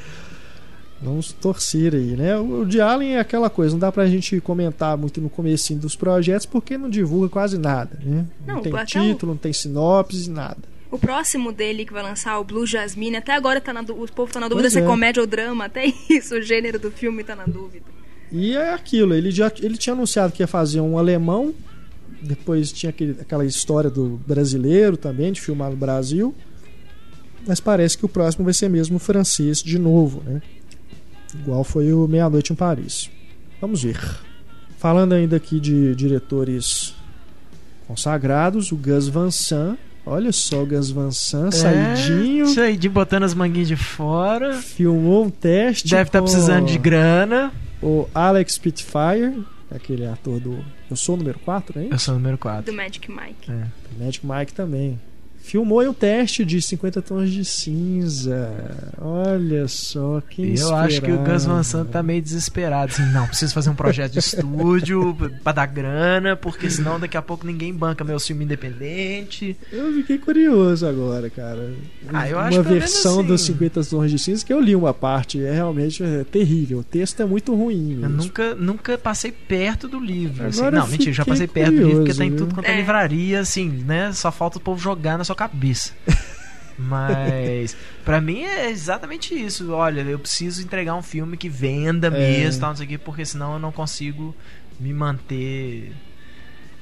Vamos 1.02 1.32
torcer 1.32 1.96
aí, 1.96 2.16
né? 2.16 2.38
O 2.38 2.64
de 2.64 2.80
Allen 2.80 3.16
é 3.16 3.20
aquela 3.20 3.50
coisa, 3.50 3.74
não 3.74 3.80
dá 3.80 3.92
pra 3.92 4.06
gente 4.06 4.40
comentar 4.40 4.96
muito 4.96 5.20
no 5.20 5.30
começo 5.30 5.74
dos 5.76 5.96
projetos 5.96 6.46
porque 6.46 6.78
não 6.78 6.90
divulga 6.90 7.28
quase 7.28 7.58
nada, 7.58 7.98
né? 8.04 8.26
Não, 8.46 8.56
Não, 8.56 8.62
tem 8.62 8.86
título, 8.86 9.32
não 9.32 9.38
tem 9.38 9.52
sinopse, 9.52 10.30
nada. 10.30 10.60
O 10.92 11.00
próximo 11.00 11.52
dele 11.52 11.86
que 11.86 11.94
vai 11.94 12.04
lançar, 12.04 12.38
o 12.38 12.44
Blue 12.44 12.68
Jasmine, 12.68 13.16
até 13.16 13.34
agora 13.34 13.60
tá 13.60 13.74
na, 13.74 13.82
o 13.82 14.12
povo 14.12 14.32
tá 14.32 14.40
na 14.40 14.48
dúvida 14.48 14.66
Pois 14.66 14.74
se 14.74 14.80
é 14.80 14.84
é. 14.84 14.86
comédia 14.86 15.22
ou 15.22 15.28
drama, 15.28 15.66
até 15.66 15.86
isso, 16.10 16.36
o 16.36 16.42
gênero 16.42 16.78
do 16.78 16.92
filme 16.92 17.24
tá 17.24 17.36
na 17.36 17.46
dúvida. 17.46 17.86
E 18.32 18.56
é 18.56 18.74
aquilo, 18.74 19.14
ele 19.14 19.32
já 19.32 19.52
ele 19.60 19.78
tinha 19.78 19.94
anunciado 19.94 20.34
que 20.34 20.44
ia 20.44 20.48
fazer 20.48 20.82
um 20.82 20.98
alemão, 20.98 21.54
depois 22.22 22.72
tinha 22.72 22.92
aquele, 22.92 23.18
aquela 23.20 23.44
história 23.46 23.90
do 23.90 24.22
brasileiro 24.28 24.96
também, 24.98 25.32
de 25.32 25.42
filmar 25.42 25.72
no 25.72 25.78
Brasil. 25.78 26.36
Mas 27.48 27.60
parece 27.60 27.98
que 27.98 28.06
o 28.06 28.10
próximo 28.10 28.46
vai 28.46 28.54
ser 28.54 28.70
mesmo 28.70 29.00
francês 29.00 29.64
de 29.64 29.80
novo, 29.80 30.22
né? 30.24 30.42
Igual 31.34 31.64
foi 31.64 31.94
o 31.94 32.08
Meia-Noite 32.08 32.54
em 32.54 32.56
Paris. 32.56 33.10
Vamos 33.60 33.84
ver. 33.84 34.00
Falando 34.78 35.14
ainda 35.14 35.36
aqui 35.36 35.60
de 35.60 35.96
diretores 35.96 36.96
consagrados, 37.88 38.72
o 38.72 38.76
Gus 38.76 39.08
Van 39.08 39.30
Sant. 39.30 39.78
Olha 40.04 40.32
só 40.32 40.64
o 40.64 40.66
Gus 40.66 40.90
Van 40.90 41.12
Sant, 41.12 41.54
saidinho. 41.54 42.46
É, 42.46 42.50
isso 42.50 42.60
aí, 42.60 42.76
de 42.76 42.90
botando 42.90 43.24
as 43.24 43.34
manguinhas 43.34 43.68
de 43.68 43.76
fora. 43.76 44.54
Filmou 44.56 45.26
um 45.26 45.30
teste. 45.30 45.90
Deve 45.90 46.10
estar 46.10 46.20
com 46.20 46.26
precisando 46.26 46.66
de 46.66 46.78
grana. 46.78 47.52
O 47.84 48.08
Alex 48.14 48.54
Spitfire, 48.54 49.44
aquele 49.70 50.06
ator 50.08 50.40
do 50.40 50.64
Eu 50.90 50.96
Sou 50.96 51.16
o 51.16 51.18
Número 51.18 51.40
4, 51.40 51.80
né? 51.80 51.88
Eu 51.92 52.00
sou 52.00 52.16
o 52.16 52.18
número 52.18 52.38
4. 52.38 52.72
Do 52.72 52.76
Magic 52.76 53.12
Mike. 53.12 53.52
É. 53.52 53.68
Magic 54.04 54.26
Mike 54.26 54.54
também. 54.54 55.00
Filmou 55.44 55.80
aí 55.80 55.88
um 55.88 55.94
teste 55.94 56.46
de 56.46 56.62
50 56.62 57.02
tons 57.02 57.30
de 57.30 57.44
cinza. 57.44 58.52
Olha 59.00 59.68
só, 59.68 60.22
quem 60.30 60.58
Eu 60.58 60.74
acho 60.76 61.02
que 61.02 61.12
o 61.12 61.18
Gus 61.18 61.46
Van. 61.46 61.64
Sant 61.64 61.90
tá 61.90 62.02
meio 62.04 62.22
desesperado. 62.22 62.92
Assim, 62.92 63.06
não, 63.12 63.28
preciso 63.28 63.54
fazer 63.54 63.70
um 63.70 63.76
projeto 63.76 64.14
de 64.14 64.20
estúdio 64.20 65.16
pra 65.44 65.52
dar 65.52 65.66
grana, 65.68 66.36
porque 66.36 66.70
senão 66.70 67.00
daqui 67.00 67.18
a 67.18 67.22
pouco 67.22 67.46
ninguém 67.46 67.74
banca 67.74 68.04
meu 68.04 68.20
filme 68.20 68.46
independente. 68.46 69.56
Eu 69.72 69.94
fiquei 69.94 70.18
curioso 70.18 70.86
agora, 70.88 71.30
cara. 71.30 71.74
Ah, 72.14 72.30
eu 72.30 72.38
uma 72.38 72.44
acho 72.48 72.58
menos 72.60 72.72
versão 72.74 73.20
assim- 73.20 73.28
dos 73.28 73.42
50 73.42 73.84
tons 73.84 74.12
de 74.12 74.20
cinza 74.20 74.46
que 74.46 74.54
eu 74.54 74.60
li 74.60 74.76
uma 74.76 74.94
parte, 74.94 75.44
é 75.44 75.52
realmente 75.54 76.04
é, 76.04 76.24
terrível. 76.24 76.80
O 76.80 76.84
texto 76.84 77.22
é 77.22 77.26
muito 77.26 77.54
ruim. 77.56 77.94
Eu 77.94 78.10
mesmo. 78.10 78.18
nunca, 78.24 78.56
nunca 78.56 78.98
passei 78.98 79.32
perto 79.32 79.88
do 79.88 80.00
livro. 80.00 80.48
assim. 80.48 80.62
Não, 80.72 80.88
mentira, 80.88 81.14
já 81.14 81.26
passei 81.26 81.48
perto 81.48 81.72
do 81.72 81.78
livro 81.84 81.98
porque 82.04 82.14
tá 82.14 82.26
em 82.26 82.36
tudo 82.36 82.54
quanto 82.54 82.68
é 82.68 82.74
É. 82.74 82.78
livraria, 82.78 83.40
assim, 83.40 83.68
né? 83.70 84.12
Só 84.14 84.32
falta 84.32 84.58
o 84.58 84.62
povo 84.62 84.80
jogar 84.82 85.18
na 85.18 85.24
sua 85.32 85.36
cabeça. 85.36 85.94
Mas 86.78 87.76
pra 88.04 88.20
mim 88.20 88.42
é 88.44 88.70
exatamente 88.70 89.34
isso. 89.34 89.72
Olha, 89.72 90.02
eu 90.02 90.20
preciso 90.20 90.62
entregar 90.64 90.96
um 90.96 91.02
filme 91.04 91.38
que 91.38 91.48
venda 91.50 92.10
mesmo, 92.10 92.60
tal, 92.62 92.70
não 92.72 92.78
sei 92.78 92.86
o 92.86 92.90
quê, 92.90 92.98
porque 92.98 93.26
senão 93.26 93.54
eu 93.54 93.60
não 93.60 93.72
consigo 93.72 94.36
me 94.80 94.92
manter 94.94 95.92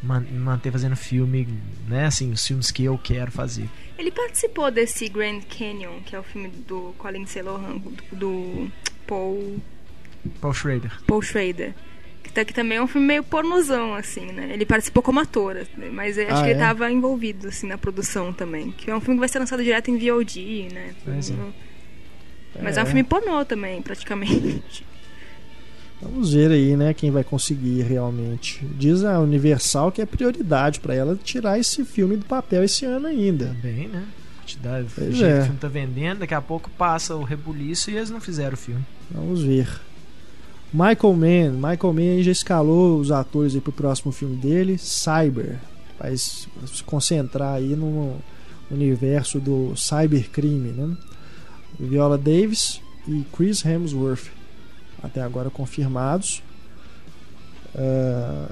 man- 0.01 0.21
me 0.21 0.39
manter 0.39 0.71
fazendo 0.71 0.95
filme, 0.95 1.47
né, 1.87 2.05
assim, 2.05 2.31
os 2.31 2.45
filmes 2.45 2.71
que 2.71 2.83
eu 2.85 2.97
quero 2.97 3.31
fazer. 3.31 3.67
Ele 3.97 4.11
participou 4.11 4.71
desse 4.71 5.09
Grand 5.09 5.41
Canyon, 5.41 5.99
que 6.05 6.15
é 6.15 6.19
o 6.19 6.23
filme 6.23 6.47
do 6.47 6.93
Colin 6.97 7.25
Celohan, 7.25 7.77
do, 7.77 7.91
do 8.15 8.71
Paul, 9.05 9.57
Paul 10.39 10.53
Schrader. 10.53 10.91
Paul 11.05 11.21
Schrader. 11.21 11.73
Que, 12.23 12.31
tá, 12.31 12.45
que 12.45 12.53
também 12.53 12.77
é 12.77 12.81
um 12.81 12.87
filme 12.87 13.07
meio 13.07 13.23
pornozão, 13.23 13.95
assim, 13.95 14.25
né? 14.31 14.49
Ele 14.53 14.65
participou 14.65 15.01
como 15.01 15.19
ator, 15.19 15.55
né? 15.77 15.89
mas 15.91 16.17
eu 16.17 16.27
acho 16.27 16.35
Ah, 16.35 16.41
que 16.43 16.49
ele 16.49 16.59
é? 16.59 16.63
tava 16.63 16.91
envolvido, 16.91 17.47
assim, 17.47 17.65
na 17.67 17.77
produção 17.77 18.31
também. 18.33 18.71
Que 18.71 18.91
é 18.91 18.95
um 18.95 18.99
filme 18.99 19.15
que 19.15 19.19
vai 19.21 19.29
ser 19.29 19.39
lançado 19.39 19.63
direto 19.63 19.89
em 19.89 19.97
VOD, 19.97 20.67
né? 20.73 20.93
Pois 21.03 21.31
é. 21.31 21.35
Mas 22.61 22.77
é. 22.77 22.83
um 22.83 22.85
filme 22.85 23.03
pornô 23.03 23.43
também, 23.45 23.81
praticamente. 23.81 24.85
Vamos 26.01 26.33
ver 26.33 26.51
aí, 26.51 26.77
né, 26.77 26.93
quem 26.93 27.11
vai 27.11 27.23
conseguir 27.23 27.81
realmente. 27.81 28.65
Diz 28.77 29.03
a 29.03 29.19
Universal 29.19 29.91
que 29.91 30.01
é 30.01 30.05
prioridade 30.05 30.79
pra 30.79 30.95
ela 30.95 31.17
tirar 31.21 31.59
esse 31.59 31.83
filme 31.83 32.15
do 32.15 32.25
papel 32.25 32.63
esse 32.63 32.85
ano 32.85 33.07
ainda. 33.07 33.47
Também, 33.47 33.87
né? 33.89 34.05
Te 34.45 34.57
dá, 34.57 34.79
o 34.79 35.11
jeito 35.11 35.25
é. 35.25 35.33
que 35.33 35.39
o 35.39 35.43
filme 35.43 35.59
tá 35.59 35.67
vendendo, 35.67 36.19
daqui 36.19 36.33
a 36.33 36.41
pouco 36.41 36.69
passa 36.71 37.15
o 37.15 37.23
rebuliço 37.23 37.91
e 37.91 37.97
eles 37.97 38.09
não 38.09 38.21
fizeram 38.21 38.53
o 38.53 38.57
filme. 38.57 38.83
Vamos 39.11 39.43
ver. 39.43 39.67
Michael 40.71 41.13
Mann, 41.13 41.51
Michael 41.53 41.93
Mann 41.93 42.23
já 42.23 42.31
escalou 42.31 42.99
os 42.99 43.11
atores 43.11 43.55
aí 43.55 43.61
pro 43.61 43.71
próximo 43.71 44.11
filme 44.11 44.35
dele, 44.35 44.77
Cyber. 44.77 45.57
Vai 45.99 46.15
se 46.15 46.47
concentrar 46.85 47.55
aí 47.55 47.75
no 47.75 48.15
universo 48.69 49.39
do 49.39 49.75
cybercrime, 49.75 50.69
né? 50.69 50.95
Viola 51.79 52.17
Davis 52.17 52.81
e 53.07 53.25
Chris 53.35 53.65
Hemsworth, 53.65 54.29
até 55.01 55.21
agora 55.21 55.49
confirmados. 55.49 56.43
Ah, 57.75 58.49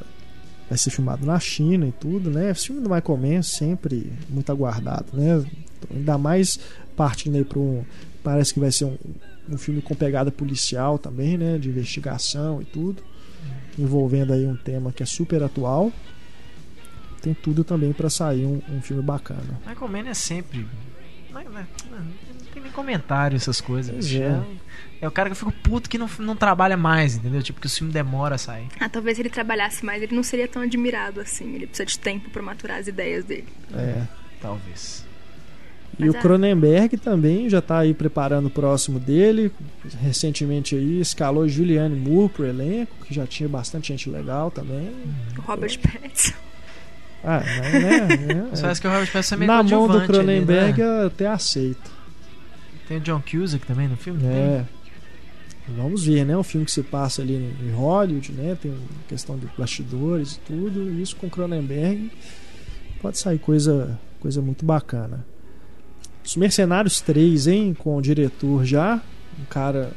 vai 0.69 0.77
ser 0.77 0.89
filmado 0.89 1.25
na 1.25 1.39
China 1.39 1.87
e 1.87 1.91
tudo, 1.91 2.29
né? 2.29 2.51
Esse 2.51 2.67
filme 2.67 2.81
do 2.81 2.89
Michael 2.89 3.17
Mann 3.17 3.41
sempre 3.41 4.11
muito 4.29 4.51
aguardado, 4.51 5.05
né? 5.13 5.45
Ainda 5.93 6.17
mais 6.17 6.59
partindo 6.95 7.35
aí 7.35 7.45
para 7.45 7.59
um. 7.59 7.83
Parece 8.27 8.53
que 8.53 8.59
vai 8.59 8.69
ser 8.73 8.83
um, 8.83 8.97
um 9.49 9.57
filme 9.57 9.81
com 9.81 9.95
pegada 9.95 10.29
policial 10.29 10.99
também, 10.99 11.37
né? 11.37 11.57
De 11.57 11.69
investigação 11.69 12.61
e 12.61 12.65
tudo. 12.65 13.01
Envolvendo 13.79 14.33
aí 14.33 14.45
um 14.45 14.57
tema 14.57 14.91
que 14.91 15.01
é 15.01 15.05
super 15.05 15.41
atual. 15.41 15.93
Tem 17.21 17.33
tudo 17.33 17.63
também 17.63 17.93
para 17.93 18.09
sair 18.09 18.45
um, 18.45 18.61
um 18.69 18.81
filme 18.81 19.01
bacana. 19.01 19.61
Michael 19.65 19.87
Mann 19.89 20.09
é 20.09 20.13
sempre. 20.13 20.67
Não, 21.31 21.41
não- 21.41 21.51
não 21.51 22.51
tem 22.53 22.61
nem 22.63 22.71
comentário 22.73 23.37
essas 23.37 23.61
coisas. 23.61 24.11
É. 24.13 24.17
É, 24.17 24.41
é 25.03 25.07
o 25.07 25.11
cara 25.11 25.29
que 25.29 25.31
eu 25.31 25.37
fico 25.37 25.51
puto 25.63 25.89
que 25.89 25.97
não, 25.97 26.09
não 26.19 26.35
trabalha 26.35 26.75
mais, 26.75 27.15
entendeu? 27.15 27.41
Tipo, 27.41 27.61
que 27.61 27.67
o 27.67 27.69
filme 27.69 27.93
demora 27.93 28.35
a 28.35 28.37
sair. 28.37 28.67
Ah, 28.77 28.89
talvez 28.89 29.15
se 29.15 29.21
ele 29.21 29.29
trabalhasse 29.29 29.85
mais, 29.85 30.03
ele 30.03 30.13
não 30.13 30.23
seria 30.23 30.49
tão 30.49 30.61
admirado 30.61 31.21
assim. 31.21 31.55
Ele 31.55 31.65
precisa 31.65 31.85
de 31.85 31.97
tempo 31.97 32.29
pra 32.29 32.43
maturar 32.43 32.77
as 32.77 32.87
ideias 32.87 33.23
dele. 33.23 33.47
É. 33.73 34.03
Talvez. 34.41 35.06
E 35.99 36.09
o 36.09 36.15
é. 36.15 36.19
Cronenberg 36.19 36.95
também 36.97 37.49
já 37.49 37.59
está 37.59 37.79
aí 37.79 37.93
preparando 37.93 38.47
o 38.47 38.49
próximo 38.51 38.99
dele. 38.99 39.51
Recentemente 39.99 40.75
aí 40.75 41.01
escalou 41.01 41.47
Julianne 41.47 41.99
Moore 41.99 42.29
pro 42.31 42.45
elenco, 42.45 42.93
que 43.05 43.13
já 43.13 43.25
tinha 43.25 43.49
bastante 43.49 43.87
gente 43.87 44.09
legal 44.09 44.51
também. 44.51 44.91
O 45.37 45.41
Robert 45.41 45.79
Pattinson. 45.79 46.35
Ah, 47.23 47.39
né? 47.39 48.49
Só 48.53 48.67
é, 48.67 48.71
acho 48.71 48.81
que 48.81 48.87
o 48.87 48.91
Robert 48.91 49.11
Pattinson 49.11 49.35
é 49.35 49.37
meio 49.39 49.51
Na 49.51 49.63
mão 49.63 49.63
do 49.63 49.93
coadjuvante 49.93 50.03
ali, 50.03 50.17
Cronenberg 50.17 50.81
né? 50.81 50.87
eu 50.87 51.07
até 51.07 51.27
aceito. 51.27 51.91
Tem 52.87 52.97
o 52.97 53.01
John 53.01 53.21
Cusack 53.21 53.65
também 53.65 53.87
no 53.87 53.97
filme? 53.97 54.23
É. 54.23 54.65
Vamos 55.67 56.05
ver, 56.05 56.25
né? 56.25 56.37
Um 56.37 56.43
filme 56.43 56.65
que 56.65 56.71
se 56.71 56.83
passa 56.83 57.21
ali 57.21 57.35
em 57.35 57.71
Hollywood, 57.71 58.31
né? 58.31 58.55
Tem 58.61 58.73
questão 59.09 59.37
de 59.37 59.47
bastidores 59.57 60.35
e 60.35 60.39
tudo. 60.41 60.91
Isso 60.91 61.15
com 61.15 61.29
Cronenberg 61.29 62.09
pode 63.01 63.17
sair 63.17 63.39
coisa, 63.39 63.99
coisa 64.19 64.41
muito 64.41 64.63
bacana. 64.63 65.25
Os 66.27 66.35
Mercenários 66.35 66.99
3, 67.01 67.47
hein? 67.47 67.73
Com 67.77 67.95
o 67.97 68.01
diretor 68.01 68.65
já, 68.65 69.01
um 69.39 69.45
cara 69.45 69.93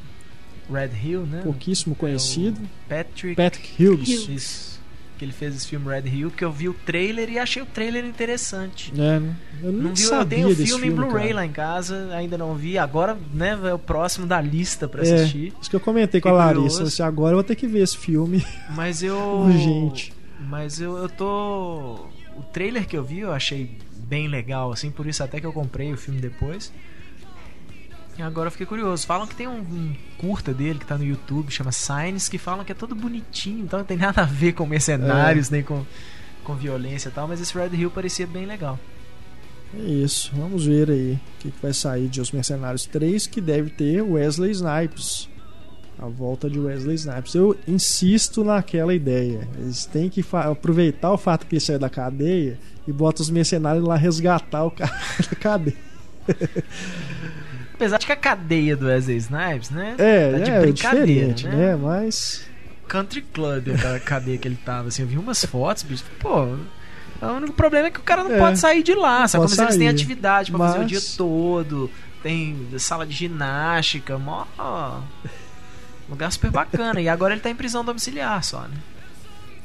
Red 0.73 0.91
Hill, 1.05 1.27
né? 1.27 1.41
pouquíssimo 1.43 1.95
conhecido, 1.97 2.61
É 2.89 3.03
Patrick. 3.03 3.35
Patrick 3.35 3.85
Hughes. 3.85 4.29
Isso. 4.29 4.71
Que 5.19 5.25
ele 5.25 5.33
fez 5.33 5.55
esse 5.57 5.67
filme 5.67 5.87
Red 5.87 6.09
Hill, 6.09 6.31
que 6.31 6.43
eu 6.45 6.51
vi 6.53 6.69
o 6.69 6.73
trailer 6.73 7.29
e 7.29 7.39
achei 7.39 7.61
o 7.61 7.67
trailer 7.67 8.05
interessante. 8.07 8.91
É, 8.97 9.17
eu 9.63 9.73
não, 9.73 9.83
Não 9.83 9.95
vi, 9.95 10.03
eu 10.05 10.09
sabia 10.09 10.39
tenho 10.39 10.49
o 10.51 10.55
filme 10.57 10.87
em 10.87 10.93
Blu-ray 10.93 11.33
lá 11.35 11.45
em 11.45 11.51
casa, 11.53 12.09
ainda 12.15 12.39
não 12.39 12.55
vi. 12.55 12.79
Agora, 12.79 13.19
né, 13.35 13.59
é 13.65 13.75
o 13.75 13.79
próximo 13.79 14.25
da 14.27 14.41
lista 14.41 14.89
pra 14.89 15.05
É, 15.05 15.15
assistir. 15.15 15.53
isso 15.61 15.69
que 15.69 15.77
eu 15.77 15.81
comentei 15.81 16.21
com 16.23 16.29
a 16.29 16.33
Fiquei 16.49 16.59
Larissa. 16.63 16.85
Assim, 16.85 17.03
agora 17.03 17.33
eu 17.33 17.37
vou 17.37 17.45
ter 17.45 17.55
que 17.57 17.67
ver 17.67 17.81
esse 17.83 17.99
filme 17.99 18.43
Mas 18.75 19.03
eu. 19.03 19.19
urgente. 19.45 20.13
Mas 20.49 20.81
eu, 20.81 20.97
eu 20.97 21.09
tô. 21.09 22.07
O 22.37 22.43
trailer 22.53 22.87
que 22.87 22.97
eu 22.97 23.05
vi 23.05 23.19
eu 23.19 23.33
achei 23.33 23.77
bem 24.11 24.27
legal, 24.27 24.73
assim, 24.73 24.91
por 24.91 25.07
isso 25.07 25.23
até 25.23 25.41
que 25.41 25.47
eu 25.47 25.53
comprei 25.53 25.93
o 25.93 25.97
filme 25.97 26.21
depois. 26.21 26.73
E 28.19 28.23
agora 28.23 28.49
eu 28.49 28.51
fiquei 28.51 28.67
curioso. 28.67 29.07
Falam 29.07 29.27
que 29.27 29.37
tem 29.37 29.47
um, 29.47 29.61
um 29.61 29.97
curta 30.19 30.53
dele 30.53 30.81
que 30.81 30.85
tá 30.85 30.99
no 30.99 31.05
YouTube, 31.05 31.51
chama 31.51 31.71
Signs, 31.71 32.29
que 32.29 32.37
falam 32.37 32.65
que 32.65 32.73
é 32.73 32.75
todo 32.75 32.95
bonitinho, 32.95 33.65
então 33.65 33.79
não 33.79 33.87
tem 33.87 33.97
nada 33.97 34.23
a 34.23 34.27
ver 34.27 34.53
com 34.53 34.67
mercenários, 34.67 35.49
nem 35.49 35.63
com, 35.63 35.87
com 36.43 36.57
violência 36.57 37.09
e 37.09 37.13
tal, 37.13 37.29
mas 37.29 37.41
esse 37.41 37.57
Red 37.57 37.75
Hill 37.75 37.91
parecia 37.91 38.27
bem 38.27 38.45
legal. 38.45 38.79
É 39.73 39.83
isso, 39.83 40.33
vamos 40.35 40.67
ver 40.67 40.91
aí 40.91 41.13
o 41.13 41.39
que, 41.39 41.51
que 41.53 41.63
vai 41.63 41.73
sair 41.73 42.09
de 42.09 42.21
Os 42.21 42.33
Mercenários 42.33 42.85
3, 42.87 43.29
que 43.29 43.41
deve 43.41 43.71
ter 43.71 44.03
Wesley 44.03 44.51
Snipes. 44.51 45.30
A 46.01 46.07
volta 46.07 46.49
de 46.49 46.59
Wesley 46.59 46.95
Snipes. 46.95 47.35
Eu 47.35 47.55
insisto 47.69 48.43
naquela 48.43 48.95
ideia. 48.95 49.47
Eles 49.59 49.85
têm 49.85 50.09
que 50.09 50.25
aproveitar 50.33 51.13
o 51.13 51.19
fato 51.19 51.47
que 51.47 51.55
ele 51.57 51.61
saiu 51.61 51.79
da 51.79 51.91
cadeia 51.91 52.59
e 52.89 52.93
bota 52.93 53.21
os 53.21 53.29
mercenários 53.29 53.85
lá 53.85 53.97
resgatar 53.97 54.65
o 54.65 54.71
cara 54.71 54.91
da 55.31 55.37
cadeia. 55.37 55.77
Apesar 57.75 57.99
de 57.99 58.07
que 58.07 58.13
a 58.13 58.17
cadeia 58.17 58.77
do 58.77 58.87
Wesley 58.87 59.17
Snipes, 59.19 59.71
né? 59.71 59.95
É, 59.99 60.33
tá 60.33 60.39
de 60.39 60.51
é 60.51 60.61
brincadeira, 60.61 61.07
diferente, 61.35 61.47
né? 61.49 61.57
né? 61.73 61.77
Mas. 61.77 62.47
Country 62.89 63.23
Club, 63.23 63.69
aquela 63.75 64.01
cadeia 64.01 64.39
que 64.39 64.49
ele 64.49 64.59
tava, 64.65 64.89
assim, 64.89 65.03
eu 65.03 65.09
vi 65.09 65.17
umas 65.19 65.45
fotos, 65.45 65.83
bicho, 65.83 66.05
pô. 66.19 66.45
O 67.23 67.27
único 67.37 67.53
problema 67.53 67.89
é 67.89 67.91
que 67.91 68.01
o 68.01 68.03
cara 68.03 68.25
não 68.25 68.33
É, 68.33 68.39
pode 68.39 68.59
sair 68.59 68.83
de 68.83 68.95
lá, 68.95 69.29
sabe? 69.29 69.47
Como 69.47 69.63
eles 69.63 69.77
têm 69.77 69.89
atividade 69.89 70.51
pra 70.51 70.59
fazer 70.59 70.79
o 70.79 70.81
Mas- 70.81 70.89
dia 70.91 71.01
todo, 71.17 71.91
tem 72.23 72.57
sala 72.79 73.07
de 73.07 73.13
ginástica, 73.15 74.17
mó. 74.19 74.47
Lugar 76.11 76.31
super 76.33 76.51
bacana. 76.51 77.01
E 77.01 77.09
agora 77.09 77.33
ele 77.35 77.41
tá 77.41 77.49
em 77.51 77.55
prisão 77.55 77.85
domiciliar 77.85 78.43
só, 78.45 78.63
né? 78.63 78.77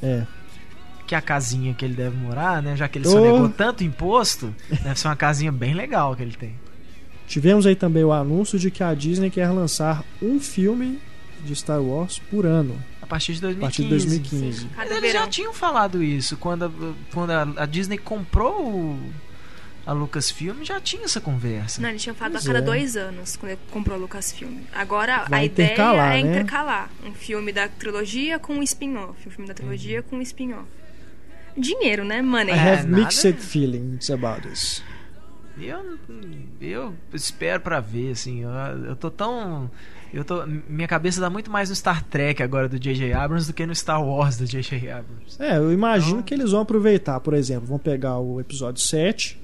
É. 0.02 0.24
Que 1.08 1.14
é 1.16 1.18
a 1.18 1.22
casinha 1.22 1.74
que 1.74 1.84
ele 1.84 1.94
deve 1.96 2.16
morar, 2.18 2.62
né? 2.62 2.76
Já 2.76 2.88
que 2.88 2.98
ele 3.00 3.08
Oh. 3.08 3.12
sonegou 3.12 3.50
tanto 3.50 3.84
imposto, 3.84 4.54
deve 4.84 5.00
ser 5.00 5.08
uma 5.08 5.16
casinha 5.16 5.52
bem 5.52 5.74
legal 5.74 6.16
que 6.16 6.22
ele 6.24 6.36
tem. 6.36 6.56
Tivemos 7.28 7.66
aí 7.66 7.76
também 7.76 8.04
o 8.04 8.12
anúncio 8.12 8.58
de 8.60 8.70
que 8.70 8.84
a 8.84 8.94
Disney 8.94 9.30
quer 9.32 9.50
lançar 9.50 10.04
um 10.22 10.40
filme 10.40 11.00
de 11.44 11.56
Star 11.56 11.82
Wars 11.82 12.20
por 12.30 12.46
ano, 12.46 12.76
A 13.02 13.06
partir 13.08 13.34
de 13.34 13.40
a 13.40 13.42
2015. 13.42 13.62
partir 13.62 13.84
de 13.84 13.90
2015. 13.90 14.68
Mas 14.76 14.76
Cada 14.90 14.98
eles 14.98 15.14
já 15.14 15.28
tinham 15.28 15.54
falado 15.54 16.04
isso. 16.04 16.38
Quando 16.38 16.66
a, 16.66 16.72
quando 17.14 17.32
a, 17.32 17.64
a 17.64 17.66
Disney 17.66 17.98
comprou 17.98 18.68
o, 18.68 19.00
a 19.86 19.94
Lucasfilm, 19.94 20.64
já 20.64 20.80
tinha 20.82 21.04
essa 21.06 21.22
conversa. 21.22 21.82
Não, 21.82 21.90
ele 21.90 22.00
tinha 22.00 22.14
falado 22.16 22.34
Pois 22.34 22.44
a 22.44 22.48
cada 22.48 22.60
é. 22.60 22.62
dois 22.62 22.98
anos, 22.98 23.36
quando 23.36 23.52
ele 23.52 23.62
comprou 23.72 23.98
o 23.98 24.02
Lucasfilm. 24.02 24.62
Agora, 24.74 25.26
Vai 25.30 25.42
a 25.42 25.46
ideia 25.46 25.66
intercalar, 25.68 26.16
é 26.18 26.24
né? 26.24 26.30
intercalar. 26.32 26.90
Um 27.06 27.14
filme 27.14 27.52
da 27.52 27.68
trilogia 27.70 28.40
com 28.40 28.54
um 28.56 28.64
spin-off. 28.64 29.28
Um 29.28 29.32
filme 29.32 29.48
da 29.48 29.54
trilogia 29.54 30.02
com 30.02 30.16
um 30.18 30.22
spin-off. 30.22 30.66
Dinheiro, 31.58 32.04
né, 32.04 32.22
money? 32.22 32.54
I 32.54 32.58
É, 32.58 32.74
have 32.74 32.88
nada- 32.88 33.04
mixed 33.04 33.34
feelings 33.40 34.10
about 34.10 34.42
this. 34.48 34.84
Eu, 35.58 35.98
eu 36.60 36.94
espero 37.14 37.62
pra 37.62 37.80
ver, 37.80 38.12
assim. 38.12 38.42
Eu, 38.44 38.50
eu 38.90 38.96
tô 38.96 39.10
tão. 39.10 39.72
Eu 40.14 40.24
tô, 40.26 40.46
minha 40.46 40.88
cabeça 40.88 41.20
dá 41.22 41.30
muito 41.30 41.50
mais 41.50 41.70
no 41.70 41.76
Star 41.76 42.04
Trek 42.04 42.42
agora 42.44 42.68
do 42.70 42.78
J.J. 42.80 43.14
Abrams 43.14 43.48
do 43.48 43.54
que 43.54 43.66
no 43.66 43.74
Star 43.76 44.04
Wars 44.04 44.38
do 44.38 44.46
J.J. 44.46 44.90
Abrams. 44.90 45.38
É, 45.42 45.58
eu 45.58 45.72
imagino 45.72 46.12
Então- 46.16 46.24
que 46.24 46.34
eles 46.34 46.52
vão 46.52 46.62
aproveitar, 46.62 47.20
por 47.22 47.34
exemplo, 47.34 47.66
vão 47.68 47.80
pegar 47.80 48.18
o 48.20 48.40
episódio 48.42 48.82
7, 48.82 49.40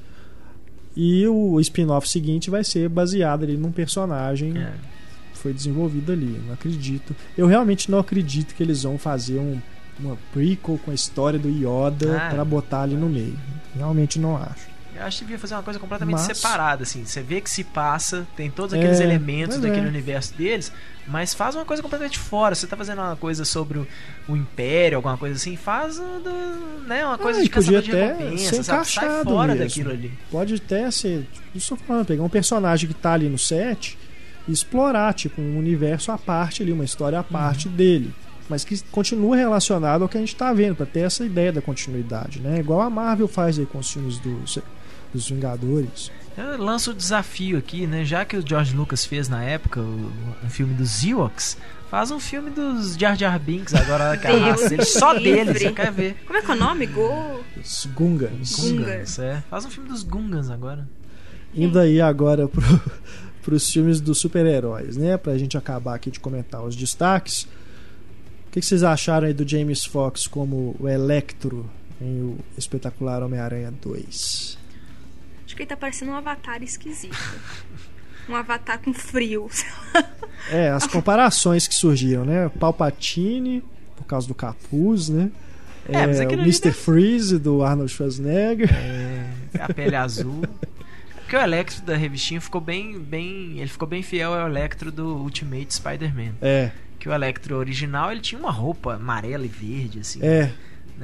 E 0.95 1.25
o 1.27 1.59
spin-off 1.59 2.07
seguinte 2.09 2.49
vai 2.49 2.63
ser 2.63 2.89
baseado 2.89 3.43
ali 3.43 3.55
num 3.57 3.71
personagem 3.71 4.57
É. 4.57 4.71
que 5.31 5.37
foi 5.37 5.53
desenvolvido 5.53 6.11
ali. 6.11 6.41
Não 6.45 6.53
acredito. 6.53 7.15
Eu 7.37 7.47
realmente 7.47 7.89
não 7.89 7.99
acredito 7.99 8.53
que 8.55 8.61
eles 8.63 8.83
vão 8.83 8.97
fazer 8.97 9.39
um, 9.39 9.59
uma 9.99 10.17
prequel 10.33 10.79
com 10.83 10.91
a 10.91 10.93
história 10.93 11.37
do 11.39 11.49
Yoda 11.49 12.17
Ah, 12.17 12.29
pra 12.29 12.43
botar 12.45 12.81
ali 12.81 12.95
no 12.95 13.07
meio. 13.09 13.37
Realmente 13.75 14.19
não 14.19 14.35
acho. 14.37 14.70
Eu 15.02 15.08
acho 15.08 15.18
que 15.20 15.26
devia 15.26 15.39
fazer 15.39 15.56
uma 15.56 15.64
coisa 15.64 15.80
completamente 15.80 16.14
Mas- 16.20 16.38
separada, 16.38 16.84
assim. 16.84 17.04
Você 17.06 17.22
vê 17.22 17.41
que 17.41 17.49
se 17.49 17.64
passa, 17.64 18.28
tem 18.38 18.49
todos 18.52 18.74
É, 18.74 18.78
aqueles 18.78 18.99
elementos 18.99 19.58
pois 19.58 19.68
daquele 19.68 19.88
é. 19.88 19.89
universo 19.89 20.34
deles, 20.36 20.72
mas 21.08 21.34
faz 21.34 21.56
uma 21.56 21.66
coisa 21.66 21.82
completamente 21.82 22.20
fora. 22.20 22.54
Você 22.56 22.68
tá 22.68 22.78
fazendo 22.78 22.99
uma 22.99 23.16
coisa 23.16 23.43
sobre 23.43 23.80
o, 23.80 23.88
o 24.30 24.36
Império, 24.38 24.97
alguma 24.97 25.18
coisa 25.18 25.36
assim, 25.36 25.56
faz 25.56 25.97
do- 25.97 26.88
né, 26.88 27.04
uma 27.06 27.18
coisa 27.18 27.39
Ah, 27.39 27.43
de 27.43 27.49
podia 27.49 27.82
de 27.82 27.91
até 27.91 28.08
recompensa, 28.14 28.56
ser 28.56 28.64
sabe? 28.64 28.88
Sai 28.88 29.24
fora 29.24 29.54
mesmo. 29.54 29.64
daquilo 29.68 29.91
ali. 29.91 30.12
Pode 30.30 30.56
até 30.56 30.89
ser, 30.91 31.28
tipo, 31.34 31.58
isso 31.58 31.76
tô 31.76 31.84
falando, 31.84 32.06
pegar 32.06 32.24
um 32.24 32.30
personagem 32.30 32.88
que 32.88 32.93
tá 32.93 33.14
ali 33.14 33.28
no 33.28 33.38
set 33.39 33.97
e 34.47 34.52
explorar, 34.52 35.14
tipo, 35.14 35.41
um 35.41 35.58
universo 35.58 36.12
à 36.12 36.18
parte 36.18 36.62
ali, 36.62 36.72
uma 36.72 36.86
história 36.86 37.18
à 37.20 37.24
parte 37.24 37.68
Uhum. 37.68 37.74
dele. 37.76 38.14
Mas 38.49 38.64
que 38.66 38.78
continua 38.91 39.36
relacionado 39.38 40.02
ao 40.04 40.10
que 40.10 40.18
a 40.18 40.20
gente 40.20 40.36
tá 40.36 40.52
vendo, 40.52 40.76
pra 40.76 40.86
ter 40.86 41.02
essa 41.02 41.26
ideia 41.26 41.52
da 41.54 41.62
continuidade, 41.62 42.39
né? 42.41 42.60
Igual 42.60 42.82
a 42.82 42.89
Marvel 42.89 43.28
faz 43.28 43.58
aí 43.58 43.66
com 43.66 43.78
os 43.80 43.89
filmes 43.89 44.20
dos, 44.20 44.60
dos 45.14 45.30
Vingadores. 45.30 46.12
Eu 46.38 46.62
lanço 46.64 46.91
o 46.91 46.93
desafio 46.93 47.57
aqui, 47.57 47.86
né? 47.86 48.05
Já 48.05 48.24
que 48.24 48.38
o 48.38 48.47
George 48.47 48.76
Lucas 48.76 49.05
fez 49.05 49.28
na 49.28 49.43
época 49.43 49.82
o- 49.82 50.12
um 50.43 50.49
filme 50.49 50.74
dos 50.74 51.03
Ewoks, 51.03 51.57
faz 51.89 52.09
um 52.09 52.20
filme 52.20 52.49
dos 52.51 52.95
Jar 52.95 53.18
Jar 53.18 53.38
Binks 53.38 53.74
agora 53.74 54.16
que 54.18 54.28
a 54.28 54.32
Deus 54.32 54.41
raça 54.43 54.70
deles, 54.70 54.88
só 54.93 55.12
livre. 55.12 55.43
deles, 55.45 55.62
você 55.62 55.72
quer 55.74 55.91
ver? 55.91 56.16
Como 56.26 56.39
é 56.39 56.41
que 56.41 56.49
é 56.51 56.53
o 56.53 56.57
nome? 56.57 56.86
Go. 56.88 57.41
Os 57.62 57.86
Gungans. 57.93 58.55
Gungans. 58.59 59.20
é. 59.20 59.43
Faz 59.49 59.66
um 59.66 59.70
filme 59.70 59.89
dos 59.89 60.03
Gungans 60.03 60.49
agora. 60.49 60.88
Indo 61.53 61.78
aí 61.78 61.99
agora 61.99 62.47
pro, 62.47 62.62
pros 63.43 63.70
filmes 63.70 63.99
dos 63.99 64.18
super-heróis, 64.20 64.95
né? 64.95 65.18
Pra 65.18 65.38
gente 65.38 65.57
acabar 65.57 65.95
aqui 65.95 66.09
de 66.09 66.20
comentar 66.22 66.64
os 66.64 66.78
destaques. 66.78 67.43
O 68.47 68.51
que, 68.51 68.62
que 68.62 68.66
vocês 68.66 68.84
acharam 68.84 69.28
aí 69.28 69.34
do 69.34 69.47
James 69.47 69.84
Fox 69.86 70.28
como 70.28 70.76
o 70.80 70.88
Electro 70.88 71.70
em 72.01 72.22
o 72.22 72.38
espetacular 72.57 73.22
Homem-Aranha 73.22 73.74
2? 73.82 74.57
Acho 75.62 75.64
que 75.64 75.64
ele 75.64 75.70
tá 75.70 75.78
parecendo 75.78 76.12
um 76.12 76.16
avatar 76.16 76.64
esquisito. 76.64 77.16
Um 78.30 78.36
avatar 78.36 78.80
com 78.80 78.93
frio. 78.93 79.49
É, 80.49 80.70
as 80.70 80.86
comparações 80.86 81.68
que 81.68 81.74
surgiram, 81.74 82.24
né? 82.24 82.49
Palpatine, 82.59 83.64
por 83.97 84.05
causa 84.05 84.28
do 84.28 84.36
capuz, 84.36 85.09
né? 85.09 85.32
É, 85.89 86.05
mas 86.05 86.20
É, 86.20 86.28
o 86.28 86.32
Mr. 86.32 86.72
Freeze 86.72 87.39
do 87.39 87.64
Arnold 87.64 87.91
Schwarzenegger. 87.91 88.70
É, 88.74 89.26
a 89.59 89.74
pele 89.74 89.95
azul. 89.95 90.43
Porque 91.16 91.36
o 91.36 91.41
Electro 91.41 91.82
da 91.84 91.97
revistinha 91.97 92.39
ficou 92.39 92.62
bem, 92.62 92.99
bem. 92.99 93.59
Ele 93.59 93.68
ficou 93.68 93.88
bem 93.88 94.03
fiel 94.03 94.34
ao 94.34 94.47
Electro 94.47 94.91
do 94.91 95.18
Ultimate 95.18 95.74
Spider-Man. 95.74 96.34
É, 96.41 96.70
Que 96.99 97.09
o 97.09 97.14
Electro 97.14 97.57
original 97.57 98.12
ele 98.12 98.22
tinha 98.22 98.39
uma 98.39 98.51
roupa 98.51 98.93
amarela 98.95 99.43
e 99.45 99.49
verde, 99.49 99.99
assim. 99.99 100.20
é. 100.22 100.43
né? 100.43 100.53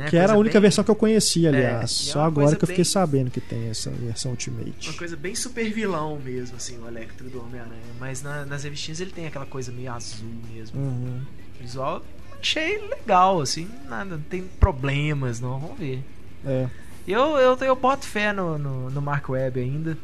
Que 0.10 0.16
era 0.18 0.34
a 0.34 0.38
única 0.38 0.54
bem- 0.54 0.62
versão 0.62 0.84
que 0.84 0.92
eu 0.92 0.96
conhecia, 0.96 1.50
É, 1.50 1.54
aliás. 1.54 1.84
é 1.84 2.12
Só 2.12 2.22
agora 2.22 2.50
que 2.56 2.64
eu 2.64 2.68
fiquei 2.68 2.84
bem- 2.84 2.92
sabendo 2.92 3.32
que 3.32 3.42
tem 3.42 3.68
essa 3.70 3.90
versão 3.90 4.32
Ultimate. 4.32 4.90
Uma 4.90 4.98
coisa 4.98 5.16
bem 5.18 5.34
super 5.34 5.72
vilão 5.74 6.20
mesmo, 6.24 6.56
assim, 6.56 6.78
o 6.78 6.88
Electro 6.88 7.28
do 7.30 7.42
Homem-Aranha. 7.42 7.82
Mas 8.00 8.22
na- 8.22 8.46
nas 8.46 8.64
revistinhas 8.64 9.00
ele 9.02 9.12
tem 9.12 9.26
aquela 9.26 9.46
coisa 9.48 9.72
meio 9.72 9.92
azul 9.92 10.30
mesmo. 10.54 10.80
Uhum. 10.80 11.22
Visual 11.60 12.04
achei 12.40 12.78
legal, 12.88 13.42
assim, 13.42 13.68
nada, 13.90 14.12
não 14.18 14.22
tem 14.22 14.44
problemas, 14.60 15.40
não, 15.40 15.60
vamos 15.60 15.80
ver. 15.80 16.04
É. 16.46 16.68
Eu, 17.08 17.36
eu, 17.38 17.58
eu 17.58 17.76
boto 17.76 18.06
fé 18.06 18.32
no, 18.32 18.58
no, 18.60 18.90
no 18.92 19.02
Mark 19.02 19.28
Webb 19.30 19.60
ainda. 19.60 19.98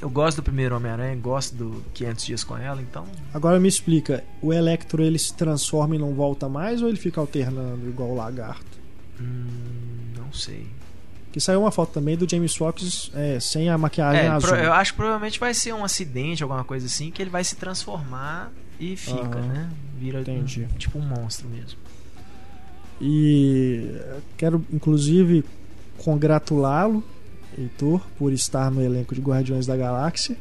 Eu 0.00 0.08
gosto 0.08 0.36
do 0.36 0.42
primeiro 0.44 0.76
Homem-Aranha, 0.76 1.16
gosto 1.16 1.56
do 1.56 1.82
500 1.92 2.24
Dias 2.24 2.44
com 2.44 2.56
ela, 2.56 2.80
então. 2.80 3.04
Agora 3.34 3.58
me 3.58 3.66
explica, 3.66 4.22
o 4.40 4.52
Electro 4.52 5.02
ele 5.02 5.18
se 5.18 5.34
transforma 5.34 5.96
e 5.96 5.98
não 5.98 6.14
volta 6.14 6.48
mais 6.48 6.80
ou 6.80 6.88
ele 6.88 6.96
fica 6.98 7.20
alternando 7.20 7.88
igual 7.88 8.10
o 8.10 8.14
lagarto? 8.14 8.77
Hum, 9.20 9.46
não 10.16 10.32
sei. 10.32 10.66
Que 11.32 11.40
saiu 11.40 11.60
uma 11.60 11.70
foto 11.70 11.92
também 11.92 12.16
do 12.16 12.28
James 12.28 12.54
Fox 12.56 13.10
é, 13.14 13.38
sem 13.38 13.68
a 13.68 13.76
maquiagem 13.76 14.22
É, 14.22 14.28
azul. 14.28 14.54
eu 14.56 14.72
acho 14.72 14.92
que 14.92 14.96
provavelmente 14.96 15.38
vai 15.38 15.52
ser 15.52 15.74
um 15.74 15.84
acidente, 15.84 16.42
alguma 16.42 16.64
coisa 16.64 16.86
assim, 16.86 17.10
que 17.10 17.20
ele 17.22 17.30
vai 17.30 17.44
se 17.44 17.54
transformar 17.56 18.50
e 18.80 18.96
fica, 18.96 19.20
Aham. 19.38 19.46
né? 19.48 19.70
Vira 19.98 20.20
Entendi. 20.22 20.66
um- 20.72 20.78
tipo 20.78 20.98
um 20.98 21.02
monstro 21.02 21.48
mesmo. 21.48 21.78
E 23.00 23.94
quero 24.36 24.64
inclusive 24.72 25.44
congratulá-lo, 25.98 27.04
Heitor, 27.56 28.00
por 28.18 28.32
estar 28.32 28.70
no 28.70 28.82
elenco 28.82 29.14
de 29.14 29.20
Guardiões 29.20 29.66
da 29.66 29.76
Galáxia. 29.76 30.36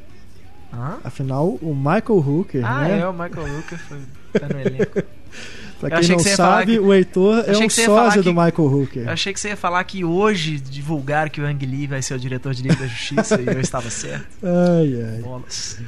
Hã? 0.73 0.97
Afinal, 1.03 1.47
o 1.61 1.73
Michael 1.75 2.19
Hooker, 2.19 2.65
Ah, 2.65 2.81
né? 2.81 2.99
é, 2.99 3.07
o 3.07 3.13
Michael 3.13 3.55
Lucas 3.57 3.81
foi, 3.81 4.01
tá 4.39 4.47
no 4.49 4.59
elenco. 4.59 5.01
Pra 5.79 5.99
quem 5.99 6.09
não 6.09 6.17
que 6.17 6.23
sabe, 6.29 6.73
que- 6.73 6.79
o 6.79 6.93
Heitor 6.93 7.43
é 7.47 7.57
um 7.57 7.69
sósia 7.69 8.23
do 8.23 8.31
Michael 8.31 8.53
Hooker. 8.57 9.03
Eu 9.03 9.09
achei 9.11 9.31
que 9.31 9.39
você 9.39 9.49
ia 9.49 9.57
falar 9.57 9.83
que 9.83 10.03
hoje 10.03 10.59
divulgaram 10.59 11.29
que 11.29 11.39
o 11.39 11.45
Ang 11.45 11.63
Lee 11.65 11.85
vai 11.87 12.01
ser 12.01 12.15
o 12.15 12.19
diretor 12.19 12.53
de 12.53 12.63
Liga 12.63 12.75
da 12.75 12.87
Justiça 12.87 13.39
e 13.41 13.45
eu 13.45 13.59
estava 13.61 13.89
certo. 13.89 14.27
Ai, 14.43 15.01
ai. 15.15 15.21
Bolas. 15.21 15.79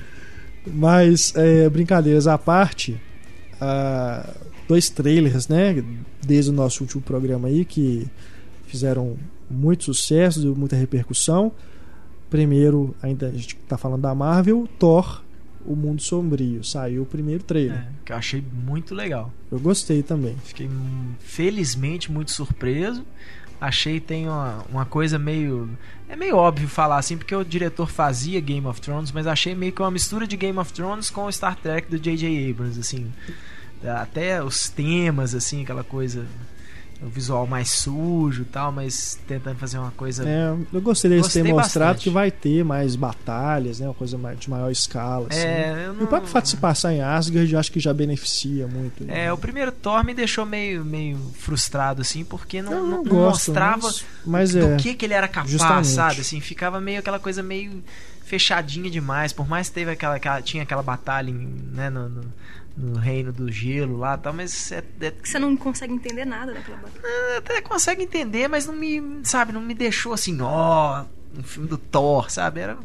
Mas, 0.67 1.33
é, 1.35 1.67
brincadeiras 1.69 2.27
à 2.27 2.37
parte, 2.37 2.99
ah, 3.59 4.29
dois 4.67 4.89
trailers, 4.89 5.47
né? 5.47 5.83
Desde 6.25 6.51
o 6.51 6.53
nosso 6.53 6.83
último 6.83 7.01
programa 7.01 7.47
aí, 7.47 7.65
que 7.65 8.07
fizeram 8.67 9.17
muito 9.49 9.85
sucesso, 9.85 10.39
deu 10.41 10.55
muita 10.55 10.75
repercussão. 10.75 11.51
Primeiro, 12.29 12.93
ainda 13.01 13.27
a 13.27 13.31
gente 13.31 13.55
tá 13.67 13.77
falando 13.77 14.01
da 14.01 14.13
Marvel, 14.13 14.67
Thor, 14.77 15.23
O 15.69 15.75
Mundo 15.75 16.01
Sombrio. 16.01 16.63
Saiu 16.63 17.03
o 17.03 17.05
primeiro 17.05 17.43
trailer. 17.43 17.77
É, 17.77 17.87
que 18.03 18.11
eu 18.11 18.17
achei 18.17 18.43
muito 18.65 18.95
legal. 18.95 19.31
Eu 19.51 19.59
gostei 19.59 20.01
também. 20.03 20.35
Fiquei 20.43 20.69
felizmente 21.19 22.11
muito 22.11 22.31
surpreso. 22.31 23.05
Achei 23.61 23.99
tem 23.99 24.27
uma, 24.27 24.65
uma 24.71 24.85
coisa 24.85 25.19
meio. 25.19 25.69
É 26.07 26.15
meio 26.15 26.37
óbvio 26.37 26.67
falar 26.67 26.97
assim, 26.97 27.17
porque 27.17 27.35
o 27.35 27.43
diretor 27.43 27.87
fazia 27.87 28.39
Game 28.39 28.65
of 28.65 28.81
Thrones, 28.81 29.11
mas 29.11 29.27
achei 29.27 29.53
meio 29.53 29.71
que 29.71 29.81
uma 29.81 29.91
mistura 29.91 30.25
de 30.25 30.35
Game 30.35 30.57
of 30.57 30.73
Thrones 30.73 31.09
com 31.09 31.25
o 31.25 31.31
Star 31.31 31.55
Trek 31.55 31.89
do 31.89 31.99
J.J. 31.99 32.49
Abrams, 32.49 32.79
assim. 32.79 33.11
Até 33.83 34.43
os 34.43 34.69
temas, 34.69 35.35
assim, 35.35 35.63
aquela 35.63 35.83
coisa. 35.83 36.25
O 37.01 37.07
visual 37.07 37.47
mais 37.47 37.69
sujo 37.69 38.41
e 38.41 38.45
tal, 38.45 38.73
mas 38.73 39.17
tentando 39.25 39.57
fazer 39.57 39.77
uma 39.77 39.91
coisa. 39.91 40.27
É, 40.27 40.53
eu 40.73 40.81
gostei 40.81 41.09
deles 41.09 41.27
Gostei 41.27 41.43
terem 41.43 41.55
mostrado 41.55 41.91
bastante. 41.93 42.03
que 42.03 42.09
vai 42.09 42.29
ter 42.29 42.65
mais 42.65 42.93
batalhas, 42.97 43.79
né? 43.79 43.87
Uma 43.87 43.93
coisa 43.93 44.17
de 44.37 44.49
maior 44.49 44.69
escala. 44.69 45.27
Assim. 45.29 45.39
É, 45.39 45.85
eu 45.87 45.93
E 45.93 45.95
não- 45.95 46.03
o 46.03 46.07
próprio 46.07 46.29
fato 46.29 46.43
de 46.43 46.49
se 46.49 46.57
passar 46.57 46.93
em 46.93 47.01
Asgard, 47.01 47.53
eu 47.53 47.57
acho 47.57 47.71
que 47.71 47.79
já 47.79 47.93
beneficia 47.93 48.67
muito. 48.67 49.05
É, 49.07 49.31
o 49.31 49.37
primeiro 49.37 49.71
Thor 49.71 50.03
me 50.03 50.13
deixou 50.13 50.45
meio, 50.45 50.83
meio 50.83 51.17
frustrado, 51.37 52.01
assim, 52.01 52.25
porque 52.25 52.61
não, 52.61 52.71
não- 52.73 52.81
não 52.87 52.97
não 52.97 53.03
gosto, 53.05 53.47
mostrava 53.47 53.81
mas, 53.87 54.05
mas 54.25 54.51
do 54.51 54.59
é. 54.73 54.75
que, 54.75 54.93
que 54.93 55.05
ele 55.05 55.13
era 55.13 55.27
capaz, 55.29 55.51
justamente. 55.51 55.87
sabe? 55.87 56.19
Assim, 56.19 56.41
ficava 56.41 56.81
meio 56.81 56.99
aquela 56.99 57.17
coisa 57.19 57.41
meio 57.41 57.81
fechadinha 58.25 58.89
demais. 58.89 59.31
Por 59.31 59.47
mais 59.47 59.69
que 59.69 59.75
teve 59.75 59.91
aquela, 59.91 60.15
aquela- 60.15 60.41
tinha 60.41 60.63
aquela 60.63 60.83
batalha 60.83 61.29
em, 61.29 61.47
né, 61.73 61.89
no, 61.89 62.09
no- 62.09 62.33
no 62.79 62.97
reino 62.99 63.31
do 63.33 63.51
gelo 63.51 63.97
lá, 63.97 64.15
e 64.15 64.17
tal, 64.19 64.33
mas 64.33 64.71
é, 64.71 64.83
é- 65.01 65.11
Que 65.11 65.27
você 65.27 65.37
não 65.37 65.55
consegue 65.57 65.93
entender 65.93 66.23
nada 66.25 66.53
daquela 66.53 66.77
batalha. 66.77 67.37
até 67.37 67.61
consegue 67.61 68.03
entender, 68.03 68.47
mas 68.47 68.65
não 68.65 68.73
me, 68.73 69.01
sabe, 69.23 69.51
não 69.51 69.61
me 69.61 69.73
deixou 69.73 70.13
assim, 70.13 70.37
ó, 70.41 71.03
um 71.37 71.43
filme 71.43 71.67
do 71.67 71.77
Thor, 71.77 72.29
sabe? 72.31 72.61
Era 72.61 72.77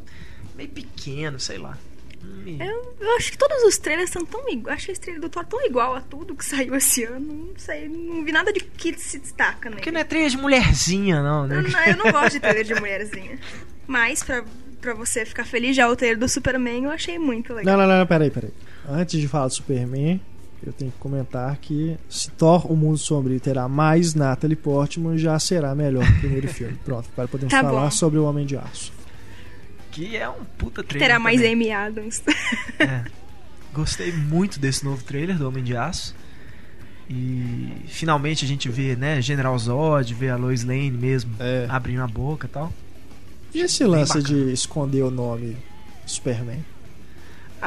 meio 0.57 0.69
pequeno, 0.69 1.39
sei 1.39 1.59
lá. 1.59 1.79
Me- 2.23 2.59
Eu, 2.59 2.97
eu 3.01 3.17
acho 3.17 3.31
que 3.31 3.39
todos 3.39 3.63
os 3.65 3.77
trailers 3.79 4.11
são 4.11 4.25
tão 4.25 4.49
iguais. 4.49 4.79
Achei 4.79 4.93
esse 4.93 5.01
trailer 5.01 5.21
do 5.21 5.29
Thor 5.29 5.45
tão 5.45 5.65
igual 5.65 5.95
a 5.95 6.01
tudo 6.01 6.35
que 6.35 6.45
saiu 6.45 6.75
esse 6.75 7.05
ano. 7.05 7.21
Não 7.49 7.53
sei, 7.57 7.89
não 7.89 8.25
vi 8.25 8.33
nada 8.33 8.53
de 8.53 8.61
que 8.61 8.99
se 8.99 9.19
destaca 9.19 9.69
nele. 9.69 9.77
Porque 9.77 9.91
não 9.93 10.01
é 10.01 10.05
trilha 10.05 10.29
de 10.29 10.37
mulherzinha, 10.37 11.23
não, 11.23 11.47
né? 11.47 11.57
Eu 11.59 11.63
não, 11.63 11.85
eu 11.85 11.97
não 11.97 12.13
gosto 12.13 12.33
de 12.33 12.41
trailer 12.41 12.65
de 12.65 12.75
mulherzinha. 12.81 13.39
Mas, 13.87 14.23
pra, 14.25 14.43
pra 14.81 14.95
você 14.95 15.25
ficar 15.25 15.45
feliz, 15.45 15.77
já 15.77 15.89
o 15.89 15.95
trailer 15.95 16.19
do 16.19 16.29
Superman 16.29 16.85
eu 16.85 16.91
achei 16.91 17.19
muito 17.19 17.53
legal. 17.55 17.77
Não, 17.79 17.87
não, 17.87 17.99
não, 17.99 18.07
peraí, 18.07 18.31
peraí. 18.31 18.51
Antes 18.89 19.21
de 19.21 19.27
falar 19.29 19.47
do 19.49 19.55
Superman, 19.55 20.21
eu 20.65 20.73
tenho 20.73 20.91
que 20.91 20.99
comentar 20.99 21.57
que 21.59 21.97
se 22.09 22.31
Thor, 22.33 22.71
o 22.71 22.77
Mundo 22.77 22.99
Sombrio 22.99 23.39
terá 23.41 23.69
mais 23.69 24.15
Natalie 24.15 24.57
Portman, 24.57 25.17
já 25.19 25.39
será 25.39 25.75
melhor 25.75 26.05
que 26.05 26.13
o 26.13 26.21
primeiro 26.21 26.49
filme. 26.49 26.77
Pronto, 26.85 27.09
agora 27.13 27.29
podemos 27.29 27.51
Tá 27.51 27.63
falar 27.63 27.85
bom. 27.85 27.91
sobre 27.91 28.19
o 28.19 28.25
Homem 28.25 28.45
de 28.47 28.57
Aço. 28.57 28.93
Que 29.91 30.17
é 30.17 30.29
um 30.29 30.45
puta 30.59 30.83
trailer. 30.83 31.09
Terá 31.09 31.19
mais 31.19 31.37
também. 31.37 31.53
Amy 31.53 31.71
Adams. 31.71 32.23
É. 32.79 33.05
Gostei 33.73 34.13
muito 34.13 34.59
desse 34.61 34.85
novo 34.85 35.03
trailer 35.05 35.37
do 35.39 35.47
Homem 35.49 35.63
de 35.65 35.77
Aço. 35.77 36.15
E 37.09 37.69
finalmente 37.89 38.45
a 38.45 38.49
gente 38.49 38.69
vê, 38.69 38.97
né, 38.97 39.21
General 39.21 39.57
Zod, 39.59 40.13
vê 40.15 40.31
a 40.31 40.37
Lois 40.37 40.65
Lane 40.65 40.91
mesmo 40.91 41.35
É. 41.39 41.67
abrindo 41.69 42.03
a 42.03 42.07
boca 42.07 42.47
e 42.47 42.51
tal. 42.51 42.73
E 43.55 43.61
esse 43.61 43.81
Bem 43.85 43.93
lance 43.93 44.19
bacana. 44.19 44.25
de 44.47 44.53
esconder 44.53 45.03
o 45.03 45.11
nome 45.11 45.57
Superman? 46.07 46.65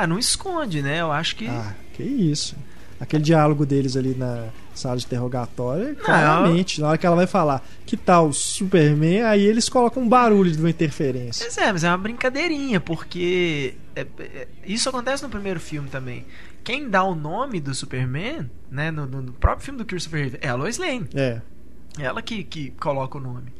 Ah, 0.01 0.07
não 0.07 0.19
esconde, 0.19 0.81
né? 0.81 1.01
Eu 1.01 1.11
acho 1.11 1.35
que. 1.35 1.47
Ah, 1.47 1.73
que 1.93 2.03
isso. 2.03 2.55
Aquele 2.99 3.23
diálogo 3.23 3.65
deles 3.65 3.95
ali 3.95 4.15
na 4.15 4.47
sala 4.73 4.97
de 4.97 5.05
interrogatório, 5.05 5.95
claramente, 5.95 6.81
na 6.81 6.89
hora 6.89 6.97
que 6.97 7.05
ela 7.05 7.15
vai 7.15 7.27
falar 7.27 7.63
que 7.85 7.95
tal 7.95 8.31
Superman, 8.33 9.21
aí 9.23 9.43
eles 9.45 9.69
colocam 9.69 10.01
um 10.03 10.09
barulho 10.09 10.51
de 10.51 10.57
uma 10.59 10.69
interferência. 10.69 11.45
Pois 11.45 11.57
é, 11.59 11.71
mas 11.71 11.83
é 11.83 11.89
uma 11.89 11.97
brincadeirinha, 11.97 12.79
porque 12.79 13.75
é- 13.95 14.05
é- 14.19 14.47
isso 14.65 14.89
acontece 14.89 15.21
no 15.23 15.29
primeiro 15.29 15.59
filme 15.59 15.89
também. 15.89 16.25
Quem 16.63 16.89
dá 16.89 17.03
o 17.03 17.13
nome 17.15 17.59
do 17.59 17.73
Superman, 17.73 18.49
né, 18.69 18.89
no, 18.91 19.05
no- 19.05 19.31
próprio 19.33 19.63
filme 19.65 19.77
do 19.77 19.85
Christopher 19.85 20.21
Reeve, 20.21 20.37
é 20.41 20.49
a 20.49 20.55
Lois 20.55 20.77
Lane. 20.79 21.07
É. 21.13 21.41
Ela 21.99 22.21
que, 22.21 22.43
que 22.43 22.71
coloca 22.71 23.17
o 23.17 23.21
nome. 23.21 23.53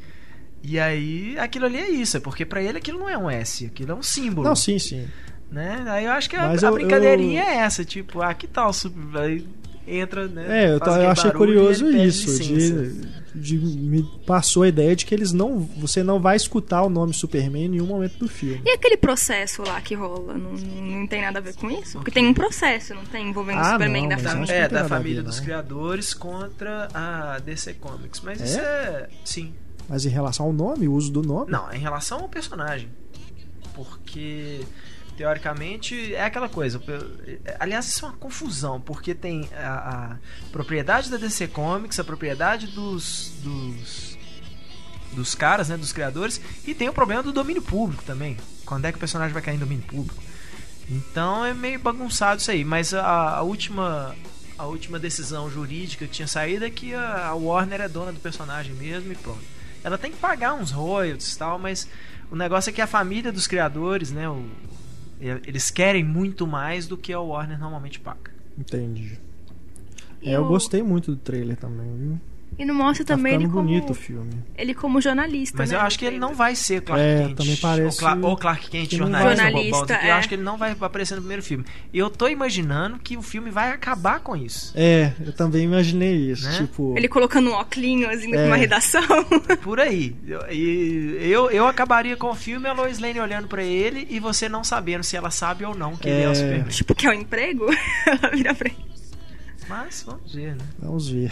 E 0.62 0.78
aí, 0.80 1.38
aquilo 1.38 1.66
ali 1.66 1.78
é 1.78 1.88
isso, 1.88 2.16
é 2.16 2.20
porque 2.20 2.44
pra 2.44 2.60
ele 2.60 2.78
aquilo 2.78 2.98
não 2.98 3.08
é 3.08 3.16
um 3.16 3.30
S, 3.30 3.66
aquilo 3.66 3.92
é 3.92 3.94
um 3.94 4.02
símbolo. 4.02 4.48
Não, 4.48 4.56
sim, 4.56 4.78
sim. 4.80 5.06
Né? 5.50 5.84
Aí 5.88 6.04
eu 6.04 6.12
acho 6.12 6.28
que 6.30 6.36
a, 6.36 6.48
Mas 6.48 6.62
a 6.64 6.68
eu- 6.68 6.74
brincadeirinha 6.74 7.42
eu- 7.42 7.48
é 7.48 7.56
essa, 7.58 7.84
tipo, 7.84 8.20
ah, 8.22 8.32
que 8.34 8.46
tal 8.46 8.72
Super... 8.72 9.18
Aí 9.20 9.46
entra, 9.86 10.28
né? 10.28 10.64
É, 10.66 10.72
eu, 10.74 10.80
ta- 10.80 11.00
eu 11.02 11.08
achei 11.10 11.30
curioso 11.30 11.88
isso. 11.90 12.38
De, 12.42 13.18
de- 13.34 13.58
me 13.58 14.02
passou 14.26 14.64
a 14.64 14.68
ideia 14.68 14.94
de 14.96 15.06
que 15.06 15.14
eles 15.14 15.32
não. 15.32 15.60
Você 15.78 16.02
não 16.02 16.20
vai 16.20 16.36
escutar 16.36 16.82
o 16.82 16.90
nome 16.90 17.14
Superman 17.14 17.64
em 17.66 17.68
nenhum 17.68 17.86
momento 17.86 18.18
do 18.18 18.28
filme. 18.28 18.60
E 18.66 18.70
aquele 18.70 18.96
processo 18.96 19.62
lá 19.62 19.80
que 19.80 19.94
rola? 19.94 20.34
Não, 20.34 20.52
não 20.52 21.06
tem 21.06 21.22
nada 21.22 21.38
a 21.38 21.42
ver 21.42 21.54
com 21.54 21.70
isso? 21.70 21.92
Porque 21.98 22.10
tem 22.10 22.26
um 22.26 22.34
processo, 22.34 22.94
não 22.94 23.04
tem? 23.04 23.28
Envolvendo 23.30 23.58
o 23.58 23.60
Ah, 23.60 23.72
Superman 23.72 24.02
não, 24.02 24.08
da 24.10 24.18
família. 24.18 24.52
É, 24.54 24.68
da 24.68 24.84
família 24.88 25.22
ver, 25.22 25.26
dos 25.26 25.36
não. 25.38 25.44
criadores 25.44 26.12
contra 26.14 26.88
a 26.92 27.38
DC 27.38 27.74
Comics. 27.74 28.20
Mas 28.22 28.40
É? 28.40 28.44
isso 28.44 28.58
é. 28.60 29.08
Sim. 29.24 29.54
Mas 29.88 30.04
em 30.04 30.10
relação 30.10 30.46
ao 30.46 30.52
nome, 30.52 30.86
o 30.88 30.92
uso 30.92 31.10
do 31.10 31.22
nome. 31.22 31.50
Não, 31.50 31.72
em 31.72 31.78
relação 31.78 32.20
ao 32.20 32.28
personagem. 32.28 32.88
Porque, 33.74 34.60
teoricamente, 35.18 36.14
é 36.14 36.24
aquela 36.24 36.48
coisa. 36.48 36.80
Aliás, 37.58 37.86
isso 37.88 38.06
é 38.06 38.08
uma 38.08 38.16
confusão, 38.16 38.80
porque 38.80 39.14
tem 39.14 39.48
a, 39.54 40.12
a 40.14 40.16
propriedade 40.52 41.10
da 41.10 41.16
DC 41.18 41.48
Comics, 41.48 41.98
a 41.98 42.04
propriedade 42.04 42.68
dos. 42.68 43.32
dos 43.42 44.16
dos 45.10 45.34
caras, 45.34 45.70
né, 45.70 45.76
dos 45.76 45.90
criadores, 45.90 46.38
e 46.66 46.74
tem 46.74 46.86
o 46.88 46.92
problema 46.92 47.22
do 47.22 47.32
domínio 47.32 47.62
público 47.62 48.04
também. 48.04 48.36
Quando 48.66 48.84
é 48.84 48.92
que 48.92 48.98
o 48.98 49.00
personagem 49.00 49.32
vai 49.32 49.40
cair 49.42 49.56
em 49.56 49.58
domínio 49.58 49.84
público? 49.86 50.22
Então 50.88 51.44
é 51.44 51.54
meio 51.54 51.78
bagunçado 51.80 52.40
isso 52.42 52.50
aí, 52.50 52.62
mas 52.62 52.92
a, 52.92 53.36
a 53.36 53.42
última 53.42 54.14
a 54.58 54.66
última 54.66 54.98
decisão 54.98 55.50
jurídica 55.50 56.04
que 56.06 56.12
tinha 56.12 56.28
saído 56.28 56.64
é 56.66 56.70
que 56.70 56.94
a, 56.94 57.28
a 57.28 57.34
Warner 57.34 57.80
é 57.80 57.88
dona 57.88 58.12
do 58.12 58.20
personagem 58.20 58.74
mesmo 58.74 59.10
e 59.10 59.16
pronto. 59.16 59.40
Ela 59.82 59.96
tem 59.96 60.12
que 60.12 60.18
pagar 60.18 60.52
uns 60.52 60.70
royalties 60.72 61.32
e 61.34 61.38
tal, 61.38 61.58
mas 61.58 61.88
o 62.30 62.36
negócio 62.36 62.68
é 62.68 62.72
que 62.72 62.82
a 62.82 62.86
família 62.86 63.32
dos 63.32 63.46
criadores, 63.46 64.10
né, 64.10 64.28
o- 64.28 64.46
eles 65.20 65.70
querem 65.70 66.04
muito 66.04 66.46
mais 66.46 66.86
do 66.86 66.96
que 66.96 67.12
a 67.12 67.20
Warner 67.20 67.58
normalmente 67.58 67.98
paga. 68.00 68.30
Entendi. 68.56 69.18
E 70.22 70.30
É, 70.30 70.36
eu 70.36 70.44
gostei 70.46 70.82
muito 70.82 71.12
do 71.12 71.16
trailer 71.16 71.56
também, 71.56 71.96
viu? 71.96 72.20
E 72.58 72.64
não 72.64 72.74
mostra 72.74 73.04
Tá 73.04 73.14
também 73.14 73.34
ele 73.34 73.44
como, 73.46 73.62
bonito 73.62 73.90
o 73.90 73.94
filme. 73.94 74.32
ele 74.56 74.74
como 74.74 75.00
jornalista, 75.00 75.56
Mas 75.58 75.70
né, 75.70 75.76
eu 75.76 75.80
acho 75.80 75.96
que 75.96 76.04
ele 76.04 76.18
não 76.18 76.34
vai 76.34 76.56
ser 76.56 76.80
Clark 76.82 77.04
É, 77.04 77.26
Kent. 77.28 77.36
também 77.36 77.56
parece 77.56 78.04
ou, 78.04 78.10
Cla- 78.12 78.28
ou 78.28 78.36
Clark 78.36 78.68
Kent, 78.68 78.94
jornalista. 78.96 79.36
Jornalista, 79.44 79.92
Eu 79.94 80.08
é. 80.08 80.10
acho 80.12 80.28
que 80.28 80.34
ele 80.34 80.42
não 80.42 80.58
vai 80.58 80.72
aparecer 80.80 81.14
no 81.14 81.20
primeiro 81.20 81.42
filme. 81.42 81.64
E 81.92 81.98
eu 81.98 82.10
tô 82.10 82.26
imaginando 82.26 82.98
que 82.98 83.16
o 83.16 83.22
filme 83.22 83.48
vai 83.50 83.70
acabar 83.70 84.18
com 84.18 84.34
isso. 84.36 84.72
É, 84.74 85.12
eu 85.24 85.32
também 85.32 85.62
imaginei 85.62 86.16
isso. 86.32 86.44
Né? 86.44 86.56
Tipo. 86.58 86.94
Ele 86.96 87.06
colocando 87.06 87.48
um 87.48 87.52
óculos 87.52 88.24
indo 88.24 88.34
É. 88.34 88.46
uma 88.46 88.56
redação. 88.56 89.02
Por 89.62 89.78
aí. 89.78 90.16
Eu- 90.26 90.50
E 90.50 91.30
eu, 91.30 91.50
eu 91.52 91.66
acabaria 91.68 92.16
com 92.16 92.28
o 92.30 92.34
filme 92.34 92.66
a 92.68 92.72
Lois 92.72 92.98
Lane 92.98 93.20
olhando 93.20 93.46
pra 93.46 93.62
ele 93.62 94.04
e 94.10 94.18
você 94.18 94.48
não 94.48 94.64
sabendo 94.64 95.04
se 95.04 95.16
ela 95.16 95.30
sabe 95.30 95.64
ou 95.64 95.76
não 95.76 95.94
que 95.96 96.08
ele 96.08 96.22
é 96.22 96.24
É. 96.24 96.28
o 96.28 96.34
Superman. 96.34 96.68
tipo, 96.70 96.92
que 96.94 97.06
é 97.06 97.10
um 97.10 97.14
emprego? 97.14 97.66
Ela 98.04 98.30
vira 98.34 98.52
pra 98.54 98.68
ele. 98.68 98.78
Mas 99.68 100.02
vamos 100.04 100.34
ver, 100.34 100.56
né? 100.56 100.64
Vamos 100.80 101.08
ver. 101.08 101.30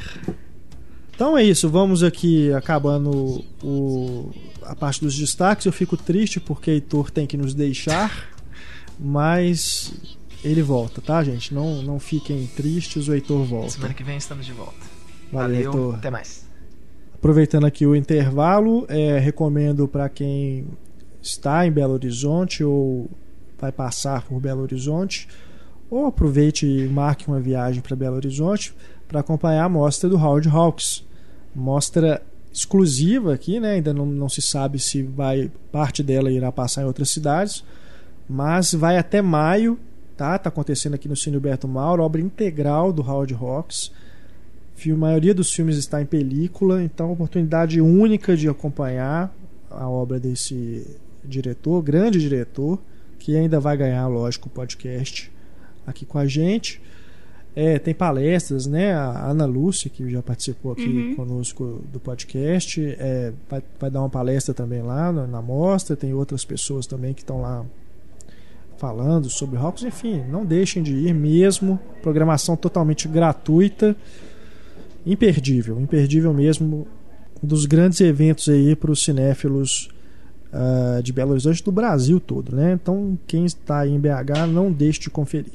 Então 1.16 1.36
é 1.36 1.42
isso, 1.42 1.66
vamos 1.70 2.02
aqui 2.02 2.52
acabando 2.52 3.42
o, 3.64 4.30
a 4.62 4.76
parte 4.76 5.00
dos 5.00 5.16
destaques. 5.16 5.64
Eu 5.64 5.72
fico 5.72 5.96
triste 5.96 6.38
porque 6.38 6.70
Heitor 6.70 7.10
tem 7.10 7.26
que 7.26 7.38
nos 7.38 7.54
deixar, 7.54 8.28
mas 9.00 9.94
ele 10.44 10.60
volta, 10.60 11.00
tá, 11.00 11.24
gente? 11.24 11.54
Não, 11.54 11.80
não 11.80 11.98
fiquem 11.98 12.46
tristes, 12.54 13.08
o 13.08 13.14
Heitor 13.14 13.46
volta. 13.46 13.70
Semana 13.70 13.94
que 13.94 14.04
vem 14.04 14.18
estamos 14.18 14.44
de 14.44 14.52
volta. 14.52 14.76
Valeu, 15.32 15.56
Heitor. 15.56 15.94
Até 15.94 16.10
mais. 16.10 16.44
Aproveitando 17.14 17.64
aqui 17.64 17.86
o 17.86 17.96
intervalo, 17.96 18.84
é, 18.86 19.18
recomendo 19.18 19.88
para 19.88 20.10
quem 20.10 20.66
está 21.22 21.66
em 21.66 21.72
Belo 21.72 21.94
Horizonte 21.94 22.62
ou 22.62 23.10
vai 23.58 23.72
passar 23.72 24.20
por 24.20 24.38
Belo 24.38 24.60
Horizonte, 24.60 25.26
ou 25.88 26.04
aproveite 26.04 26.66
e 26.66 26.86
marque 26.88 27.26
uma 27.26 27.40
viagem 27.40 27.80
para 27.80 27.96
Belo 27.96 28.16
Horizonte 28.16 28.74
para 29.08 29.20
acompanhar 29.20 29.64
a 29.64 29.68
mostra 29.68 30.10
do 30.10 30.18
Howard 30.18 30.46
Hawks. 30.46 31.05
Mostra 31.56 32.22
exclusiva 32.52 33.34
aqui, 33.34 33.58
né? 33.58 33.72
ainda 33.72 33.92
não, 33.92 34.04
não 34.04 34.28
se 34.28 34.42
sabe 34.42 34.78
se 34.78 35.02
vai 35.02 35.50
parte 35.72 36.02
dela 36.02 36.30
irá 36.30 36.52
passar 36.52 36.82
em 36.82 36.86
outras 36.86 37.10
cidades, 37.10 37.64
mas 38.28 38.72
vai 38.72 38.98
até 38.98 39.22
maio, 39.22 39.78
tá? 40.16 40.38
Tá 40.38 40.48
acontecendo 40.48 40.94
aqui 40.94 41.08
no 41.08 41.16
Cine 41.16 41.36
Humberto 41.36 41.66
Mauro, 41.66 42.02
obra 42.02 42.20
integral 42.20 42.92
do 42.92 43.02
Howard 43.02 43.34
Hawks. 43.34 43.90
A 44.84 44.96
maioria 44.96 45.34
dos 45.34 45.52
filmes 45.52 45.76
está 45.76 46.00
em 46.02 46.06
película, 46.06 46.82
então 46.82 47.12
oportunidade 47.12 47.80
única 47.80 48.36
de 48.36 48.48
acompanhar 48.48 49.34
a 49.70 49.88
obra 49.88 50.20
desse 50.20 50.86
diretor, 51.24 51.82
grande 51.82 52.18
diretor, 52.18 52.78
que 53.18 53.36
ainda 53.36 53.58
vai 53.58 53.76
ganhar, 53.76 54.06
lógico, 54.06 54.48
o 54.48 54.50
podcast 54.50 55.32
aqui 55.86 56.04
com 56.04 56.18
a 56.18 56.26
gente. 56.26 56.80
É, 57.58 57.78
tem 57.78 57.94
palestras, 57.94 58.66
né? 58.66 58.92
A 58.92 59.30
Ana 59.30 59.46
Lúcia, 59.46 59.88
que 59.88 60.08
já 60.10 60.22
participou 60.22 60.72
aqui 60.72 60.86
Uhum. 60.86 61.16
conosco 61.16 61.80
do 61.90 61.98
podcast, 61.98 62.78
é, 62.98 63.32
vai, 63.48 63.62
vai 63.80 63.90
dar 63.90 64.00
uma 64.00 64.10
palestra 64.10 64.52
também 64.52 64.82
lá 64.82 65.10
na, 65.10 65.26
na 65.26 65.40
mostra. 65.40 65.96
Tem 65.96 66.12
outras 66.12 66.44
pessoas 66.44 66.86
também 66.86 67.14
que 67.14 67.22
estão 67.22 67.40
lá 67.40 67.64
falando 68.76 69.30
sobre 69.30 69.56
Hawks. 69.58 69.84
Enfim, 69.84 70.22
não 70.28 70.44
deixem 70.44 70.82
de 70.82 70.94
ir 70.94 71.14
mesmo. 71.14 71.80
Programação 72.02 72.58
totalmente 72.58 73.08
gratuita. 73.08 73.96
Imperdível, 75.06 75.80
imperdível 75.80 76.34
mesmo. 76.34 76.86
Um 77.42 77.46
dos 77.46 77.64
grandes 77.64 78.00
eventos 78.02 78.50
aí 78.50 78.76
para 78.76 78.90
os 78.90 79.02
cinéfilos 79.02 79.88
ah, 80.52 81.00
de 81.02 81.12
Belo 81.12 81.30
Horizonte 81.32 81.62
do 81.62 81.72
Brasil 81.72 82.18
todo, 82.20 82.54
né? 82.54 82.72
Então, 82.72 83.18
quem 83.26 83.44
está 83.44 83.80
aí 83.80 83.92
em 83.92 84.00
BH, 84.00 84.46
não 84.52 84.70
deixe 84.72 85.00
de 85.00 85.10
conferir. 85.10 85.52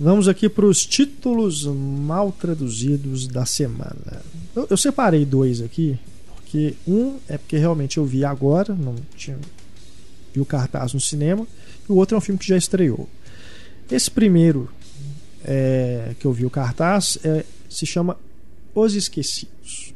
Vamos 0.00 0.28
aqui 0.28 0.48
para 0.48 0.64
os 0.64 0.86
títulos 0.86 1.64
mal 1.64 2.30
traduzidos 2.30 3.26
da 3.26 3.44
semana. 3.44 4.22
Eu, 4.54 4.68
eu 4.70 4.76
separei 4.76 5.24
dois 5.24 5.60
aqui, 5.60 5.98
porque 6.36 6.74
um 6.86 7.16
é 7.28 7.36
porque 7.36 7.56
realmente 7.56 7.98
eu 7.98 8.04
vi 8.04 8.24
agora, 8.24 8.74
não 8.74 8.94
tinha 9.16 9.36
vi 10.32 10.40
o 10.40 10.44
cartaz 10.44 10.92
no 10.92 11.00
cinema, 11.00 11.46
e 11.88 11.92
o 11.92 11.96
outro 11.96 12.14
é 12.14 12.18
um 12.18 12.20
filme 12.20 12.38
que 12.38 12.46
já 12.46 12.56
estreou. 12.56 13.08
Esse 13.90 14.08
primeiro 14.08 14.70
é, 15.44 16.14
que 16.20 16.26
eu 16.26 16.32
vi 16.32 16.46
o 16.46 16.50
cartaz 16.50 17.18
é, 17.24 17.44
se 17.68 17.84
chama 17.84 18.16
Os 18.74 18.94
Esquecidos. 18.94 19.94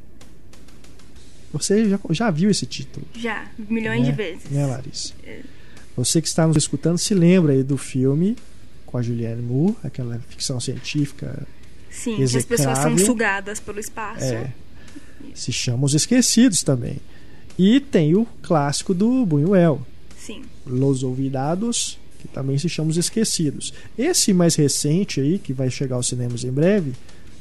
Você 1.53 1.89
já, 1.89 2.01
já 2.11 2.31
viu 2.31 2.51
esse 2.51 2.67
título? 2.67 3.07
Já, 3.15 3.49
milhões 3.57 4.01
né? 4.01 4.11
de 4.11 4.17
vezes. 4.17 4.51
Né, 4.51 4.67
Larissa? 4.67 5.13
Você 5.97 6.21
que 6.21 6.27
está 6.27 6.45
nos 6.47 6.57
escutando 6.57 6.99
se 6.99 7.15
lembra 7.15 7.53
aí 7.53 7.63
do 7.63 7.77
filme 7.77 8.37
com 8.93 8.99
a 8.99 9.03
Julianne 9.03 9.41
Moore, 9.41 9.75
aquela 9.83 10.19
ficção 10.29 10.61
científica. 10.61 11.47
Sim, 11.91 12.17
que 12.17 12.23
as 12.23 12.33
pessoas 12.45 12.79
são 12.79 12.93
execrável. 12.93 13.07
sugadas 13.07 13.59
pelo 13.59 13.81
espaço. 13.81 14.25
É, 14.25 14.53
se 15.35 15.51
chama 15.51 15.87
Os 15.87 15.95
Esquecidos 15.95 16.63
também. 16.63 16.99
E 17.59 17.81
tem 17.81 18.15
o 18.15 18.27
clássico 18.43 18.95
do 18.95 19.25
Buñuel, 19.27 19.85
Sim. 20.19 20.43
Los 20.67 21.03
Olvidados, 21.03 21.99
que 22.19 22.29
também 22.29 22.59
se 22.59 22.69
chama 22.69 22.91
Os 22.91 22.97
Esquecidos. 22.97 23.73
Esse 23.97 24.33
mais 24.33 24.55
recente 24.55 25.21
aí, 25.21 25.39
que 25.39 25.53
vai 25.53 25.71
chegar 25.71 25.97
aos 25.97 26.09
cinemas 26.09 26.45
em 26.45 26.51
breve, 26.53 26.93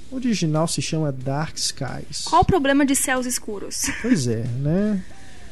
o 0.09 0.15
original 0.15 0.67
se 0.67 0.81
chama 0.81 1.11
Dark 1.11 1.57
Skies. 1.57 2.23
Qual 2.25 2.41
o 2.41 2.45
problema 2.45 2.85
de 2.85 2.95
céus 2.95 3.25
escuros? 3.25 3.83
Pois 4.01 4.27
é, 4.27 4.43
né? 4.61 5.03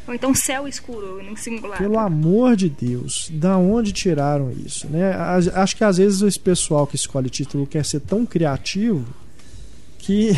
Ou 0.10 0.16
então 0.16 0.34
céu 0.34 0.68
escuro, 0.68 1.22
em 1.22 1.36
singular. 1.36 1.78
Pelo 1.78 2.00
amor 2.00 2.56
de 2.56 2.68
Deus, 2.68 3.30
da 3.32 3.56
onde 3.60 3.92
tiraram 3.92 4.52
isso? 4.52 4.88
Né? 4.88 5.14
Acho 5.54 5.76
que 5.78 5.84
às 5.84 5.98
vezes 5.98 6.24
esse 6.24 6.40
pessoal 6.40 6.88
que 6.88 6.96
escolhe 6.96 7.30
título 7.30 7.68
quer 7.68 7.86
ser 7.86 8.00
tão 8.00 8.26
criativo 8.26 9.06
que 10.00 10.32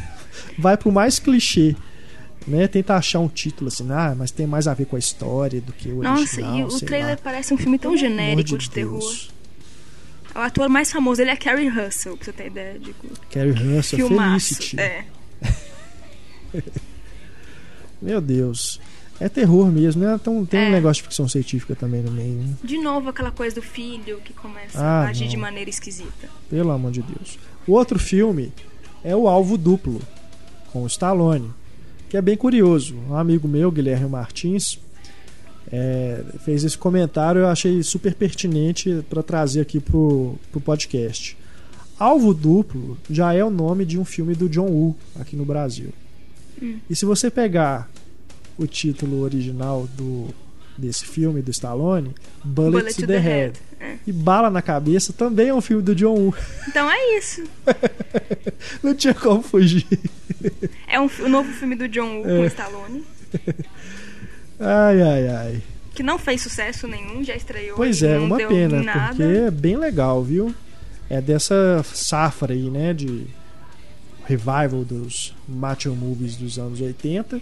vai 0.58 0.74
pro 0.74 0.90
mais 0.90 1.18
clichê. 1.18 1.76
Né? 2.46 2.66
Tenta 2.66 2.94
achar 2.94 3.18
um 3.18 3.28
título 3.28 3.68
assim, 3.68 3.86
ah, 3.90 4.14
mas 4.16 4.30
tem 4.30 4.46
mais 4.46 4.66
a 4.66 4.72
ver 4.72 4.86
com 4.86 4.96
a 4.96 4.98
história 4.98 5.60
do 5.60 5.74
que 5.74 5.90
o 5.90 6.02
Nossa, 6.02 6.22
original. 6.22 6.56
e 6.56 6.64
o 6.64 6.80
trailer 6.80 7.10
lá. 7.10 7.20
parece 7.22 7.52
um 7.52 7.58
filme 7.58 7.78
tão 7.78 7.90
Pelo 7.90 8.00
genérico 8.00 8.56
de, 8.56 8.70
terror. 8.70 9.00
Deus. 9.00 9.30
O 10.34 10.38
ator 10.38 10.70
mais 10.70 10.90
famoso, 10.90 11.20
ele 11.20 11.30
é 11.30 11.36
Carrie 11.36 11.68
Russell, 11.68 12.16
pra 12.16 12.24
você 12.24 12.32
ter 12.32 12.46
ideia 12.46 12.78
de 12.78 12.94
Carrie 13.30 13.52
Russell, 13.52 13.98
filmaço. 14.08 14.54
Felicity. 14.54 14.80
É. 14.80 15.04
Meu 18.00 18.18
Deus. 18.22 18.80
É 19.20 19.28
terror 19.28 19.66
mesmo, 19.70 20.02
né? 20.02 20.14
Então, 20.20 20.44
tem 20.46 20.60
um 20.60 20.64
É. 20.64 20.70
negócio 20.70 21.02
de 21.02 21.08
ficção 21.08 21.28
científica 21.28 21.76
também 21.76 22.02
no 22.02 22.10
meio. 22.10 22.32
né? 22.38 22.54
De 22.64 22.78
novo 22.78 23.10
aquela 23.10 23.30
coisa 23.30 23.54
do 23.56 23.62
filho 23.62 24.18
que 24.24 24.32
começa 24.32 24.80
Ah, 24.80 25.02
a 25.04 25.08
agir 25.08 25.24
não. 25.24 25.30
de 25.30 25.36
maneira 25.36 25.68
esquisita. 25.68 26.28
Pelo 26.48 26.70
amor 26.70 26.90
de 26.90 27.02
Deus. 27.02 27.38
O 27.66 27.72
outro 27.72 27.98
filme 27.98 28.50
é 29.04 29.14
o 29.14 29.28
Alvo 29.28 29.58
Duplo, 29.58 30.00
com 30.72 30.82
o 30.82 30.86
Stallone, 30.86 31.50
que 32.08 32.16
é 32.16 32.22
bem 32.22 32.36
curioso. 32.36 32.96
Um 33.10 33.14
amigo 33.14 33.46
meu, 33.46 33.70
Guilherme 33.70 34.08
Martins, 34.08 34.78
é, 35.70 36.24
fez 36.44 36.64
esse 36.64 36.76
comentário 36.78 37.42
eu 37.42 37.46
achei 37.48 37.82
super 37.82 38.14
pertinente 38.14 39.04
para 39.08 39.22
trazer 39.22 39.60
aqui 39.60 39.78
pro, 39.80 40.34
pro 40.50 40.60
podcast. 40.60 41.36
Alvo 41.98 42.32
Duplo 42.32 42.96
já 43.10 43.34
é 43.34 43.44
o 43.44 43.50
nome 43.50 43.84
de 43.84 43.98
um 43.98 44.04
filme 44.04 44.34
do 44.34 44.48
John 44.48 44.66
Woo 44.66 44.96
aqui 45.20 45.36
no 45.36 45.44
Brasil. 45.44 45.90
E 46.88 46.96
se 46.96 47.04
você 47.04 47.30
pegar 47.30 47.88
o 48.62 48.66
título 48.66 49.20
original 49.22 49.88
do 49.96 50.28
desse 50.78 51.04
filme 51.04 51.42
do 51.42 51.50
Stallone, 51.50 52.14
Bullet, 52.42 52.70
Bullet 52.70 52.94
to 52.94 53.00
to 53.02 53.06
the, 53.06 53.12
the 53.14 53.18
Head. 53.18 53.58
Head, 53.78 53.94
é. 53.94 53.98
E 54.06 54.12
Bala 54.12 54.48
na 54.48 54.62
Cabeça 54.62 55.12
também 55.12 55.48
é 55.48 55.54
um 55.54 55.60
filme 55.60 55.82
do 55.82 55.94
John 55.94 56.14
Woo. 56.14 56.34
Então 56.68 56.90
é 56.90 57.18
isso. 57.18 57.42
Não 58.82 58.94
tinha 58.94 59.12
como 59.12 59.42
fugir. 59.42 59.86
É 60.88 60.98
um, 60.98 61.10
o 61.20 61.28
novo 61.28 61.52
filme 61.52 61.76
do 61.76 61.86
John 61.88 62.14
Woo 62.16 62.22
com 62.22 62.28
É. 62.30 62.40
o 62.40 62.44
Stallone. 62.46 63.04
Ai, 64.58 65.00
ai, 65.02 65.28
ai. 65.28 65.62
Que 65.94 66.02
não 66.02 66.18
fez 66.18 66.42
sucesso 66.42 66.86
nenhum, 66.86 67.24
já 67.24 67.34
estreou. 67.34 67.76
Pois 67.76 68.02
é, 68.02 68.16
não 68.18 68.26
uma 68.26 68.36
deu 68.36 68.48
pena, 68.48 68.82
nada. 68.82 69.08
porque 69.16 69.22
é 69.22 69.50
bem 69.50 69.76
legal, 69.76 70.22
viu? 70.22 70.54
É 71.08 71.20
dessa 71.20 71.82
safra 71.82 72.52
aí, 72.52 72.70
né, 72.70 72.92
de 72.92 73.26
revival 74.26 74.84
dos 74.84 75.34
macho 75.48 75.90
movies 75.94 76.36
dos 76.36 76.58
anos 76.58 76.80
80, 76.80 77.40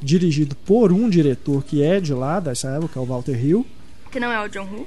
dirigido 0.00 0.54
por 0.64 0.92
um 0.92 1.08
diretor 1.08 1.64
que 1.64 1.82
é 1.82 2.00
de 2.00 2.12
lá, 2.12 2.38
dessa 2.40 2.68
época, 2.68 3.00
o 3.00 3.04
Walter 3.06 3.42
Hill, 3.42 3.66
Que 4.10 4.20
não 4.20 4.30
é 4.30 4.44
o 4.44 4.48
John 4.48 4.66
Woo. 4.70 4.86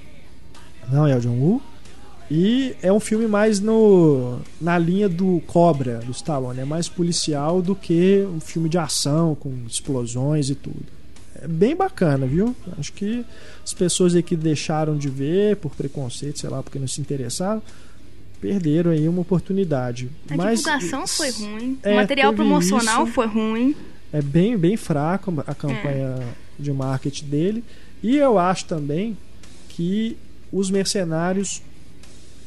não 0.92 1.08
é 1.08 1.16
o 1.16 1.20
John 1.20 1.38
Woo, 1.40 1.62
e 2.32 2.76
é 2.82 2.94
um 2.94 3.00
filme 3.00 3.28
mais 3.28 3.60
no 3.60 4.40
na 4.62 4.78
linha 4.78 5.10
do 5.10 5.42
Cobra, 5.48 5.98
do 6.00 6.12
Stallone, 6.12 6.60
é 6.60 6.66
mais 6.66 6.88
policial 6.88 7.62
do 7.62 7.76
que 7.76 8.24
um 8.36 8.40
filme 8.40 8.70
de 8.70 8.78
ação, 8.78 9.34
com 9.36 9.52
explosões 9.68 10.50
e 10.50 10.56
tudo. 10.56 10.86
É 11.42 11.48
bem 11.48 11.76
bacana, 11.76 12.28
viu? 12.28 12.56
Acho 12.78 12.92
que 12.94 13.26
as 13.64 13.74
pessoas 13.74 14.14
aí 14.14 14.22
que 14.22 14.36
deixaram 14.36 14.96
de 14.98 15.10
ver 15.10 15.56
por 15.56 15.74
preconceito, 15.74 16.38
sei 16.40 16.50
lá, 16.50 16.62
porque 16.62 16.78
não 16.78 16.88
se 16.88 17.00
interessaram, 17.02 17.64
perderam 18.42 18.92
aí 18.92 19.08
uma 19.08 19.22
oportunidade. 19.22 20.10
A 20.30 20.36
Mas 20.36 20.60
divulgação 20.60 21.08
foi 21.08 21.32
ruim. 21.32 21.80
é, 21.82 21.94
o 21.94 21.96
material 21.96 22.34
promocional 22.34 23.06
isso. 23.06 23.14
foi 23.14 23.26
ruim. 23.28 23.76
É 24.12 24.22
bem, 24.22 24.58
bem 24.58 24.76
fraco 24.78 25.34
a 25.46 25.54
campanha 25.54 26.16
de 26.58 26.72
marketing 26.72 27.26
dele. 27.26 27.64
E 28.02 28.18
eu 28.18 28.38
acho 28.40 28.66
também 28.66 29.18
que 29.70 30.18
os 30.52 30.70
mercenários 30.70 31.62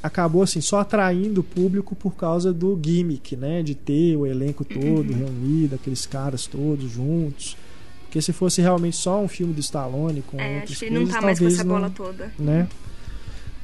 acabou 0.03 0.43
assim 0.43 0.61
só 0.61 0.81
atraindo 0.81 1.41
o 1.43 1.45
público 1.45 1.95
por 1.95 2.15
causa 2.17 2.53
do 2.53 2.79
gimmick, 2.85 3.37
né, 3.37 3.63
de 3.63 3.75
ter 3.75 4.17
o 4.17 4.27
elenco 4.27 4.65
todo 4.65 5.13
reunido, 5.13 5.77
aqueles 5.77 6.05
caras 6.07 6.47
todos 6.47 6.91
juntos. 6.91 7.57
Porque 8.05 8.21
se 8.21 8.33
fosse 8.33 8.61
realmente 8.61 8.97
só 8.97 9.23
um 9.23 9.29
filme 9.29 9.55
do 9.55 9.61
Stallone 9.61 10.23
com 10.23 10.39
É, 10.39 10.55
outras 10.57 10.73
acho 10.73 10.81
que 10.85 10.91
não 10.91 11.07
tá 11.07 11.21
mais 11.23 11.39
com 11.39 11.47
essa 11.47 11.65
não, 11.65 11.75
bola 11.77 11.91
toda. 11.91 12.33
né? 12.39 12.69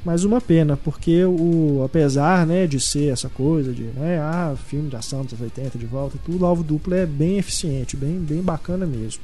Mas 0.04 0.24
uma 0.24 0.40
pena, 0.40 0.76
porque 0.76 1.24
o 1.24 1.82
apesar, 1.84 2.46
né, 2.46 2.66
de 2.66 2.78
ser 2.80 3.12
essa 3.12 3.28
coisa 3.28 3.72
de, 3.72 3.82
né, 3.82 4.18
ah, 4.20 4.54
filme 4.68 4.88
de 4.88 4.96
ação 4.96 5.22
dos 5.24 5.32
anos 5.34 5.42
80 5.44 5.76
de 5.78 5.86
volta, 5.86 6.16
tudo, 6.24 6.42
o 6.42 6.46
alvo 6.46 6.62
duplo 6.62 6.94
é 6.94 7.04
bem 7.04 7.36
eficiente, 7.38 7.96
bem, 7.96 8.18
bem 8.18 8.40
bacana 8.40 8.86
mesmo. 8.86 9.22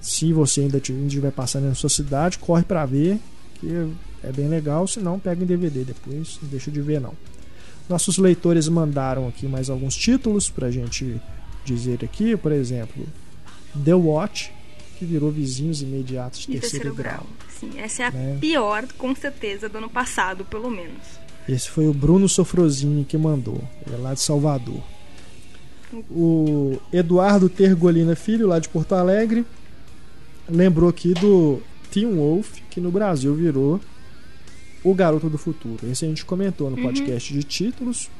Se 0.00 0.32
você 0.32 0.62
ainda 0.62 0.80
ti- 0.80 0.92
ainda 0.92 1.06
estiver 1.06 1.30
passando 1.30 1.64
na 1.66 1.74
sua 1.74 1.90
cidade, 1.90 2.38
corre 2.38 2.64
pra 2.64 2.84
ver, 2.86 3.18
que 3.60 3.68
é 4.24 4.32
bem 4.32 4.48
legal, 4.48 4.86
se 4.88 4.98
não 5.00 5.18
pega 5.18 5.42
em 5.44 5.46
DVD 5.46 5.84
depois, 5.84 6.38
não 6.42 6.48
deixa 6.48 6.70
de 6.70 6.80
ver 6.80 7.00
não. 7.00 7.12
Nossos 7.88 8.18
leitores 8.18 8.66
mandaram 8.68 9.28
aqui 9.28 9.46
mais 9.46 9.68
alguns 9.70 9.94
títulos 9.94 10.48
pra 10.48 10.70
gente 10.70 11.20
dizer 11.64 12.02
aqui, 12.02 12.36
por 12.36 12.50
exemplo, 12.50 13.04
The 13.84 13.94
Watch, 13.94 14.50
que 14.98 15.04
virou 15.04 15.30
vizinhos 15.30 15.82
imediatos 15.82 16.40
De 16.40 16.46
terceiro, 16.46 16.86
terceiro 16.86 16.94
grau. 16.94 17.14
grau. 17.14 17.26
Sim, 17.62 17.78
essa 17.78 18.02
é 18.02 18.06
a 18.06 18.10
né? 18.10 18.38
pior, 18.40 18.84
com 18.98 19.14
certeza, 19.14 19.68
do 19.68 19.78
ano 19.78 19.88
passado, 19.88 20.44
pelo 20.44 20.68
menos. 20.68 21.00
Esse 21.48 21.70
foi 21.70 21.86
o 21.86 21.94
Bruno 21.94 22.28
Sofrosini 22.28 23.04
que 23.04 23.16
mandou. 23.16 23.62
Ele 23.86 23.94
é 23.94 23.98
lá 23.98 24.14
de 24.14 24.20
Salvador. 24.20 24.82
O 26.10 26.78
Eduardo 26.92 27.48
Tergolina 27.48 28.16
Filho, 28.16 28.48
lá 28.48 28.58
de 28.58 28.68
Porto 28.68 28.94
Alegre, 28.94 29.44
lembrou 30.48 30.88
aqui 30.88 31.14
do 31.14 31.60
Teen 31.90 32.12
Wolf, 32.14 32.58
que 32.70 32.80
no 32.80 32.90
Brasil 32.90 33.34
virou 33.34 33.80
O 34.82 34.94
Garoto 34.94 35.28
do 35.28 35.38
Futuro. 35.38 35.86
Esse 35.90 36.04
a 36.04 36.08
gente 36.08 36.24
comentou 36.24 36.70
no 36.70 36.76
podcast 36.80 37.32
de 37.32 37.42
títulos. 37.44 38.10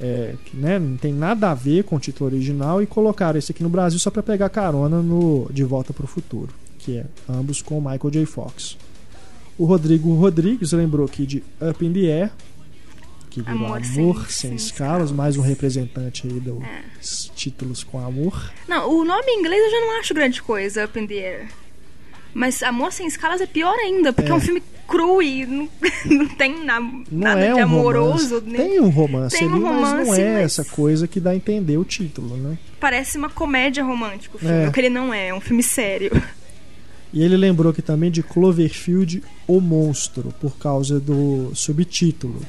é, 0.00 0.34
que 0.46 0.56
né, 0.56 0.78
não 0.78 0.96
tem 0.96 1.12
nada 1.12 1.50
a 1.50 1.54
ver 1.54 1.84
com 1.84 1.96
o 1.96 2.00
título 2.00 2.30
original 2.30 2.82
e 2.82 2.86
colocaram 2.86 3.38
esse 3.38 3.52
aqui 3.52 3.62
no 3.62 3.68
Brasil 3.68 3.98
só 3.98 4.10
para 4.10 4.22
pegar 4.22 4.48
carona 4.48 5.02
no 5.02 5.46
De 5.52 5.62
Volta 5.62 5.92
para 5.92 6.04
o 6.04 6.08
Futuro, 6.08 6.52
que 6.84 6.98
é 6.98 7.04
ambos 7.28 7.62
com 7.62 7.80
Michael 7.80 8.10
J. 8.10 8.26
Fox. 8.26 8.76
O 9.58 9.64
Rodrigo 9.66 10.14
Rodrigues 10.14 10.72
lembrou 10.72 11.04
aqui 11.06 11.26
de 11.26 11.42
Up 11.60 11.84
in 11.84 11.92
the 11.92 12.00
Air, 12.22 12.30
que 13.28 13.42
virou 13.42 13.54
Amor, 13.66 13.82
Amor 13.84 14.26
Sem, 14.30 14.50
Sem- 14.50 14.54
Escalas, 14.56 15.12
mais 15.12 15.36
um 15.36 15.42
representante 15.42 16.26
aí 16.26 16.40
dos 16.40 16.62
É. 16.62 17.34
títulos 17.34 17.84
com 17.84 17.98
amor. 18.04 18.50
Não, 18.66 18.90
o 18.90 19.04
nome 19.04 19.24
em 19.30 19.40
inglês 19.40 19.62
eu 19.62 19.70
já 19.70 19.80
não 19.80 19.98
acho 20.00 20.14
grande 20.14 20.42
coisa, 20.42 20.84
Up 20.86 20.98
in 20.98 21.06
the 21.06 21.14
Air. 21.14 21.48
Mas 22.32 22.62
Amor 22.62 22.92
Sem 22.92 23.06
Escalas 23.06 23.40
é 23.40 23.46
pior 23.46 23.74
ainda, 23.78 24.12
porque 24.12 24.30
é, 24.30 24.32
É. 24.32 24.36
um 24.36 24.40
filme 24.40 24.62
cru 24.88 25.20
e 25.22 25.44
não, 25.46 25.68
não 26.06 26.28
tem 26.28 26.64
na- 26.64 26.80
Não 26.80 27.04
nada 27.10 27.40
é 27.40 27.52
de 27.52 27.60
um 27.60 27.62
amoroso. 27.62 28.36
romance. 28.36 28.46
nem- 28.56 28.68
Tem 28.70 28.80
um 28.80 28.88
romance 28.88 29.36
Tem 29.38 29.46
um 29.48 29.52
ali, 29.52 29.60
mas 29.60 29.72
não 29.72 29.80
romance, 29.98 30.20
é 30.20 30.32
mas- 30.34 30.42
essa 30.58 30.64
coisa 30.64 31.06
que 31.06 31.20
dá 31.20 31.30
a 31.30 31.36
entender 31.36 31.76
o 31.76 31.84
título, 31.84 32.36
né? 32.36 32.56
Parece 32.80 33.18
uma 33.18 33.28
comédia 33.28 33.84
romântica 33.84 34.36
o 34.36 34.38
filme, 34.40 34.54
É. 34.64 34.68
o 34.68 34.72
que 34.72 34.80
ele 34.80 34.88
não 34.90 35.12
é, 35.12 35.28
é 35.28 35.34
um 35.34 35.40
filme 35.40 35.62
sério. 35.62 36.10
E 37.12 37.22
ele 37.22 37.36
lembrou 37.36 37.72
aqui 37.72 37.82
também 37.82 38.10
de 38.10 38.22
Cloverfield, 38.22 39.22
O 39.46 39.60
Monstro, 39.60 40.32
por 40.40 40.56
causa 40.56 40.98
do 41.00 41.50
subtítulo. 41.54 42.40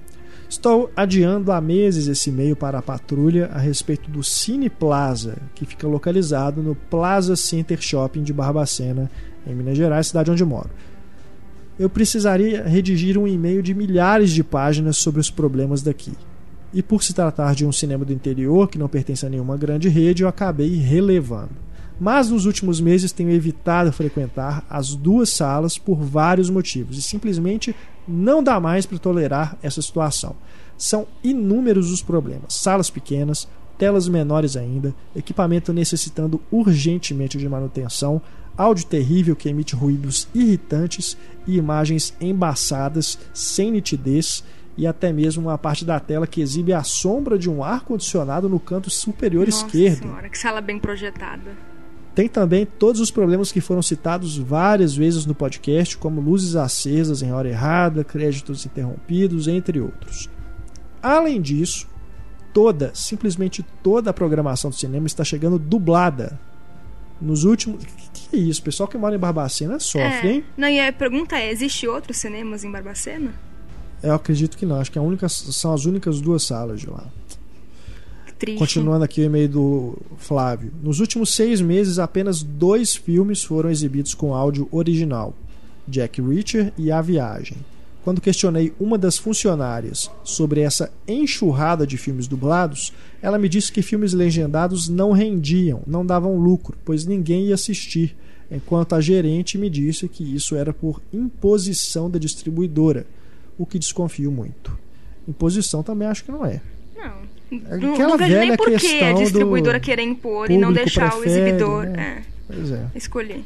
Estou 0.48 0.90
adiando 0.96 1.52
há 1.52 1.60
meses 1.60 2.08
esse 2.08 2.30
e-mail 2.30 2.56
para 2.56 2.80
a 2.80 2.82
patrulha 2.82 3.46
a 3.54 3.58
respeito 3.58 4.10
do 4.10 4.24
Cine 4.24 4.68
Plaza, 4.68 5.36
que 5.54 5.64
fica 5.64 5.86
localizado 5.86 6.64
no 6.64 6.74
Plaza 6.74 7.36
Center 7.36 7.80
Shopping 7.80 8.24
de 8.24 8.32
Barbacena, 8.32 9.08
em 9.46 9.54
Minas 9.54 9.76
Gerais, 9.76 10.08
cidade 10.08 10.32
onde 10.32 10.44
moro. 10.44 10.70
Eu 11.78 11.88
precisaria 11.88 12.64
redigir 12.64 13.16
um 13.16 13.28
e-mail 13.28 13.62
de 13.62 13.72
milhares 13.72 14.32
de 14.32 14.42
páginas 14.42 14.96
sobre 14.96 15.20
os 15.20 15.30
problemas 15.30 15.80
daqui. 15.80 16.12
E 16.72 16.82
por 16.82 17.02
se 17.02 17.12
tratar 17.12 17.54
de 17.54 17.66
um 17.66 17.72
cinema 17.72 18.04
do 18.04 18.12
interior 18.12 18.68
que 18.68 18.78
não 18.78 18.88
pertence 18.88 19.26
a 19.26 19.28
nenhuma 19.28 19.56
grande 19.56 19.88
rede, 19.88 20.22
eu 20.22 20.28
acabei 20.28 20.76
relevando. 20.76 21.50
Mas 22.00 22.30
nos 22.30 22.46
últimos 22.46 22.80
meses 22.80 23.12
tenho 23.12 23.30
evitado 23.30 23.92
frequentar 23.92 24.64
as 24.68 24.94
duas 24.94 25.30
salas 25.30 25.76
por 25.76 26.02
vários 26.02 26.50
motivos 26.50 26.98
e 26.98 27.02
simplesmente 27.02 27.76
não 28.08 28.42
dá 28.42 28.58
mais 28.58 28.86
para 28.86 28.98
tolerar 28.98 29.56
essa 29.62 29.80
situação. 29.80 30.34
São 30.76 31.06
inúmeros 31.22 31.92
os 31.92 32.02
problemas: 32.02 32.54
salas 32.54 32.90
pequenas, 32.90 33.46
telas 33.78 34.08
menores 34.08 34.56
ainda, 34.56 34.94
equipamento 35.14 35.72
necessitando 35.72 36.40
urgentemente 36.50 37.38
de 37.38 37.48
manutenção, 37.48 38.20
áudio 38.56 38.86
terrível 38.86 39.36
que 39.36 39.48
emite 39.48 39.76
ruídos 39.76 40.26
irritantes 40.34 41.16
e 41.46 41.56
imagens 41.56 42.14
embaçadas, 42.20 43.18
sem 43.32 43.70
nitidez 43.70 44.42
e 44.76 44.86
até 44.86 45.12
mesmo 45.12 45.48
uma 45.48 45.58
parte 45.58 45.84
da 45.84 46.00
tela 46.00 46.26
que 46.26 46.40
exibe 46.40 46.72
a 46.72 46.82
sombra 46.82 47.38
de 47.38 47.50
um 47.50 47.62
ar-condicionado 47.62 48.48
no 48.48 48.58
canto 48.58 48.88
superior 48.90 49.46
Nossa 49.46 49.66
esquerdo. 49.66 49.98
senhora, 50.02 50.28
que 50.28 50.38
sala 50.38 50.60
bem 50.60 50.78
projetada. 50.78 51.52
Tem 52.14 52.28
também 52.28 52.66
todos 52.66 53.00
os 53.00 53.10
problemas 53.10 53.50
que 53.50 53.60
foram 53.60 53.80
citados 53.82 54.36
várias 54.36 54.94
vezes 54.94 55.24
no 55.24 55.34
podcast, 55.34 55.96
como 55.96 56.20
luzes 56.20 56.56
acesas 56.56 57.22
em 57.22 57.32
hora 57.32 57.48
errada, 57.48 58.04
créditos 58.04 58.66
interrompidos, 58.66 59.48
entre 59.48 59.80
outros. 59.80 60.28
Além 61.02 61.40
disso, 61.40 61.88
toda, 62.52 62.90
simplesmente 62.94 63.64
toda 63.82 64.10
a 64.10 64.12
programação 64.12 64.70
do 64.70 64.76
cinema 64.76 65.06
está 65.06 65.24
chegando 65.24 65.58
dublada. 65.58 66.38
Nos 67.20 67.44
últimos. 67.44 67.84
Que, 67.84 68.28
que 68.30 68.36
é 68.36 68.38
isso? 68.40 68.60
O 68.60 68.64
pessoal 68.64 68.88
que 68.88 68.98
mora 68.98 69.14
em 69.14 69.18
Barbacena 69.18 69.78
sofre, 69.78 70.28
É. 70.28 70.32
hein? 70.32 70.44
Não, 70.56 70.68
e 70.68 70.80
a 70.80 70.92
pergunta 70.92 71.36
é: 71.38 71.50
existe 71.50 71.86
outros 71.86 72.16
cinemas 72.16 72.64
em 72.64 72.70
Barbacena? 72.70 73.32
Eu 74.02 74.14
acredito 74.14 74.56
que 74.56 74.66
não. 74.66 74.76
Acho 74.76 74.90
que 74.90 74.98
a 74.98 75.02
única, 75.02 75.28
são 75.28 75.72
as 75.72 75.84
únicas 75.84 76.20
duas 76.20 76.42
salas 76.42 76.80
de 76.80 76.90
lá. 76.90 77.06
Triste. 78.38 78.58
Continuando 78.58 79.04
aqui 79.04 79.20
o 79.20 79.24
e-mail 79.24 79.48
do 79.48 79.98
Flávio. 80.18 80.72
Nos 80.82 80.98
últimos 80.98 81.32
seis 81.32 81.60
meses, 81.60 82.00
apenas 82.00 82.42
dois 82.42 82.96
filmes 82.96 83.44
foram 83.44 83.70
exibidos 83.70 84.14
com 84.14 84.34
áudio 84.34 84.68
original: 84.72 85.32
Jack 85.86 86.20
Reacher 86.20 86.72
e 86.76 86.90
A 86.90 87.00
Viagem. 87.00 87.58
Quando 88.02 88.20
questionei 88.20 88.72
uma 88.80 88.98
das 88.98 89.16
funcionárias 89.16 90.10
sobre 90.24 90.60
essa 90.60 90.92
enxurrada 91.06 91.86
de 91.86 91.96
filmes 91.96 92.26
dublados, 92.26 92.92
ela 93.22 93.38
me 93.38 93.48
disse 93.48 93.70
que 93.70 93.80
filmes 93.80 94.12
legendados 94.12 94.88
não 94.88 95.12
rendiam, 95.12 95.82
não 95.86 96.04
davam 96.04 96.36
lucro, 96.36 96.76
pois 96.84 97.06
ninguém 97.06 97.46
ia 97.46 97.54
assistir, 97.54 98.16
enquanto 98.50 98.96
a 98.96 99.00
gerente 99.00 99.56
me 99.56 99.70
disse 99.70 100.08
que 100.08 100.24
isso 100.34 100.56
era 100.56 100.72
por 100.72 101.00
imposição 101.12 102.10
da 102.10 102.18
distribuidora, 102.18 103.06
o 103.58 103.66
que 103.66 103.78
desconfio 103.78 104.30
muito. 104.30 104.76
Imposição 105.28 105.82
também 105.82 106.08
acho 106.08 106.24
que 106.24 106.32
não 106.32 106.44
é. 106.44 106.60
Não. 106.96 107.32
É 107.70 107.74
aquela 107.74 108.08
não 108.08 108.18
vejo 108.18 108.30
nem 108.30 108.40
velha 108.40 108.56
por 108.56 108.70
que 108.70 109.00
a 109.04 109.12
distribuidora 109.12 109.78
do 109.78 109.82
querer 109.84 110.02
impor 110.02 110.50
e 110.50 110.56
não 110.56 110.72
deixar 110.72 111.14
o 111.14 111.20
prefere, 111.20 111.40
exibidor 111.50 111.84
né? 111.84 112.22
É. 112.50 112.54
é, 112.54 112.86
escolher. 112.94 113.44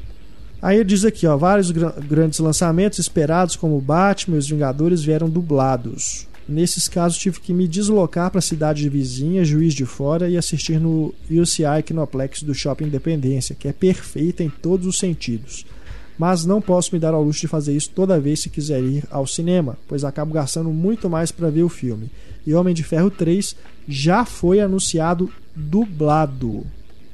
Aí 0.63 0.77
ele 0.77 0.85
diz 0.85 1.05
aqui, 1.05 1.27
ó, 1.27 1.37
vários 1.37 1.71
gra- 1.71 1.95
grandes 2.09 2.39
lançamentos 2.39 2.99
esperados 2.99 3.57
como 3.57 3.81
Batman 3.81 4.37
e 4.37 4.39
os 4.39 4.49
Vingadores 4.49 5.03
vieram 5.03 5.29
dublados. 5.29 6.27
Nesses 6.49 6.87
casos 6.89 7.19
tive 7.19 7.41
que 7.41 7.53
me 7.53 7.67
deslocar 7.67 8.31
para 8.31 8.39
a 8.39 8.43
cidade 8.43 8.89
vizinha, 8.89 9.45
Juiz 9.45 9.75
de 9.75 9.85
Fora, 9.85 10.31
e 10.31 10.37
assistir 10.37 10.79
no 10.81 11.13
UCI 11.29 11.83
Kinoplex 11.85 12.43
do 12.45 12.55
Shopping 12.55 12.85
Independência, 12.85 13.57
que 13.59 13.67
é 13.67 13.73
perfeita 13.73 14.45
em 14.45 14.49
todos 14.49 14.87
os 14.87 14.99
sentidos. 14.99 15.67
Mas 16.19 16.45
não 16.45 16.63
posso 16.63 16.95
me 16.95 16.99
dar 16.99 17.13
ao 17.13 17.23
luxo 17.23 17.43
de 17.43 17.49
fazer 17.49 17.77
isso 17.77 17.91
toda 17.91 18.21
vez 18.21 18.41
se 18.41 18.49
quiser 18.49 18.83
ir 18.83 19.05
ao 19.11 19.27
cinema, 19.27 19.77
pois 19.87 20.05
acabo 20.05 20.33
gastando 20.33 20.71
muito 20.71 21.11
mais 21.11 21.31
para 21.31 21.51
ver 21.51 21.63
o 21.63 21.69
filme. 21.69 22.11
E 22.47 22.55
Homem 22.55 22.75
de 22.75 22.83
Ferro 22.83 23.11
3 23.11 23.55
já 23.87 24.25
foi 24.25 24.61
anunciado 24.61 25.31
dublado. 25.55 26.65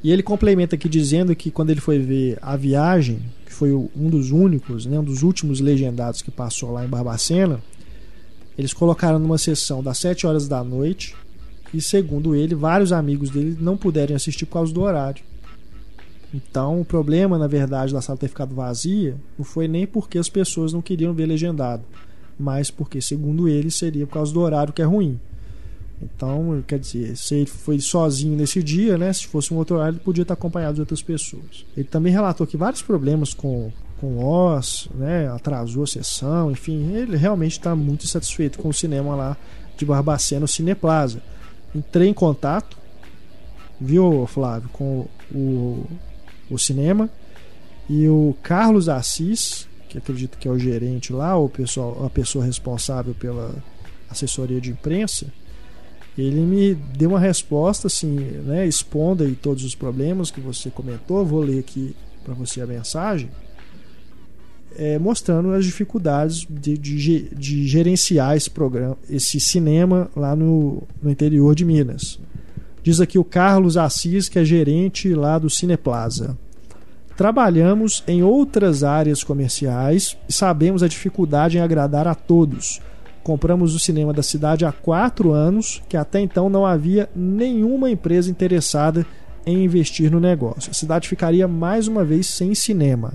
E 0.02 0.10
ele 0.10 0.22
complementa 0.22 0.74
aqui 0.74 0.88
dizendo 0.88 1.34
que 1.34 1.50
quando 1.50 1.70
ele 1.70 1.80
foi 1.80 1.98
ver 1.98 2.38
A 2.42 2.56
Viagem, 2.56 3.20
que 3.46 3.52
foi 3.52 3.72
um 3.72 4.10
dos 4.10 4.30
únicos, 4.30 4.84
né, 4.84 4.98
um 4.98 5.04
dos 5.04 5.22
últimos 5.22 5.60
legendados 5.60 6.22
que 6.22 6.30
passou 6.30 6.72
lá 6.72 6.84
em 6.84 6.88
Barbacena, 6.88 7.60
eles 8.58 8.72
colocaram 8.72 9.18
numa 9.18 9.38
sessão 9.38 9.82
das 9.82 9.98
7 9.98 10.26
horas 10.26 10.48
da 10.48 10.62
noite 10.62 11.14
e, 11.72 11.80
segundo 11.80 12.34
ele, 12.34 12.54
vários 12.54 12.92
amigos 12.92 13.30
dele 13.30 13.56
não 13.60 13.76
puderam 13.76 14.14
assistir 14.14 14.44
por 14.44 14.54
causa 14.54 14.72
do 14.72 14.82
horário. 14.82 15.22
Então, 16.32 16.80
o 16.80 16.84
problema, 16.84 17.36
na 17.38 17.46
verdade, 17.46 17.92
da 17.92 18.00
sala 18.00 18.18
ter 18.18 18.28
ficado 18.28 18.54
vazia 18.54 19.16
não 19.38 19.44
foi 19.44 19.68
nem 19.68 19.86
porque 19.86 20.18
as 20.18 20.28
pessoas 20.28 20.72
não 20.72 20.80
queriam 20.80 21.12
ver 21.12 21.26
legendado, 21.26 21.82
mas 22.38 22.70
porque, 22.70 23.00
segundo 23.00 23.48
ele, 23.48 23.70
seria 23.70 24.06
por 24.06 24.14
causa 24.14 24.32
do 24.32 24.40
horário 24.40 24.72
que 24.72 24.80
é 24.80 24.84
ruim. 24.84 25.20
Então, 26.02 26.64
quer 26.66 26.78
dizer, 26.78 27.16
se 27.16 27.34
ele 27.36 27.46
foi 27.46 27.78
sozinho 27.80 28.36
nesse 28.36 28.62
dia, 28.62 28.98
né? 28.98 29.12
Se 29.12 29.26
fosse 29.26 29.54
um 29.54 29.56
outro 29.56 29.76
horário, 29.76 29.96
ele 29.96 30.04
podia 30.04 30.22
estar 30.22 30.34
acompanhado 30.34 30.74
de 30.74 30.80
outras 30.80 31.02
pessoas. 31.02 31.64
Ele 31.76 31.86
também 31.86 32.12
relatou 32.12 32.46
que 32.46 32.56
vários 32.56 32.82
problemas 32.82 33.34
com 33.34 33.70
com 34.02 34.18
Oz, 34.18 34.88
né? 34.96 35.28
Atrasou 35.28 35.84
a 35.84 35.86
sessão, 35.86 36.50
enfim, 36.50 36.92
ele 36.92 37.16
realmente 37.16 37.52
está 37.52 37.76
muito 37.76 38.04
insatisfeito 38.04 38.58
com 38.58 38.68
o 38.68 38.74
cinema 38.74 39.14
lá 39.14 39.36
de 39.76 39.84
Barbacena, 39.84 40.44
o 40.44 40.48
Cineplaza. 40.48 41.22
Entrei 41.72 42.08
em 42.08 42.12
contato, 42.12 42.76
viu, 43.80 44.26
Flávio, 44.26 44.68
com 44.72 45.06
o, 45.32 45.86
o 46.54 46.58
cinema 46.58 47.10
e 47.88 48.08
o 48.08 48.34
Carlos 48.42 48.88
Assis, 48.88 49.68
que 49.88 49.98
acredito 49.98 50.38
que 50.38 50.48
é 50.48 50.50
o 50.50 50.58
gerente 50.58 51.12
lá, 51.12 51.36
ou 51.36 51.48
pessoal, 51.48 52.04
a 52.04 52.10
pessoa 52.10 52.44
responsável 52.44 53.14
pela 53.14 53.54
assessoria 54.08 54.60
de 54.60 54.70
imprensa, 54.70 55.26
ele 56.16 56.40
me 56.40 56.74
deu 56.74 57.10
uma 57.10 57.20
resposta 57.20 57.86
assim, 57.86 58.16
né, 58.16 58.66
expondo 58.66 59.24
aí 59.24 59.34
todos 59.34 59.64
os 59.64 59.74
problemas 59.74 60.30
que 60.30 60.40
você 60.40 60.70
comentou. 60.70 61.24
Vou 61.24 61.40
ler 61.40 61.60
aqui 61.60 61.96
para 62.22 62.34
você 62.34 62.60
a 62.60 62.66
mensagem, 62.66 63.30
é, 64.76 64.98
mostrando 64.98 65.52
as 65.52 65.64
dificuldades 65.64 66.46
de, 66.48 66.76
de, 66.76 67.28
de 67.34 67.66
gerenciar 67.66 68.36
esse 68.36 68.50
programa, 68.50 68.96
esse 69.08 69.40
cinema 69.40 70.10
lá 70.14 70.36
no, 70.36 70.82
no 71.02 71.10
interior 71.10 71.54
de 71.54 71.64
Minas. 71.64 72.18
Diz 72.82 73.00
aqui 73.00 73.18
o 73.18 73.24
Carlos 73.24 73.76
Assis, 73.76 74.28
que 74.28 74.38
é 74.38 74.44
gerente 74.44 75.14
lá 75.14 75.38
do 75.38 75.48
Cineplaza. 75.48 76.36
Trabalhamos 77.16 78.02
em 78.08 78.22
outras 78.22 78.82
áreas 78.82 79.22
comerciais 79.22 80.16
e 80.28 80.32
sabemos 80.32 80.82
a 80.82 80.88
dificuldade 80.88 81.58
em 81.58 81.60
agradar 81.60 82.08
a 82.08 82.14
todos. 82.14 82.80
Compramos 83.22 83.74
o 83.74 83.78
cinema 83.78 84.12
da 84.12 84.22
cidade 84.22 84.64
há 84.64 84.72
quatro 84.72 85.32
anos, 85.32 85.80
que 85.88 85.96
até 85.96 86.18
então 86.18 86.48
não 86.48 86.66
havia 86.66 87.08
nenhuma 87.14 87.88
empresa 87.90 88.30
interessada 88.30 89.06
em 89.46 89.62
investir 89.62 90.10
no 90.10 90.18
negócio. 90.18 90.70
A 90.70 90.74
cidade 90.74 91.08
ficaria 91.08 91.46
mais 91.46 91.86
uma 91.86 92.04
vez 92.04 92.26
sem 92.26 92.54
cinema. 92.54 93.12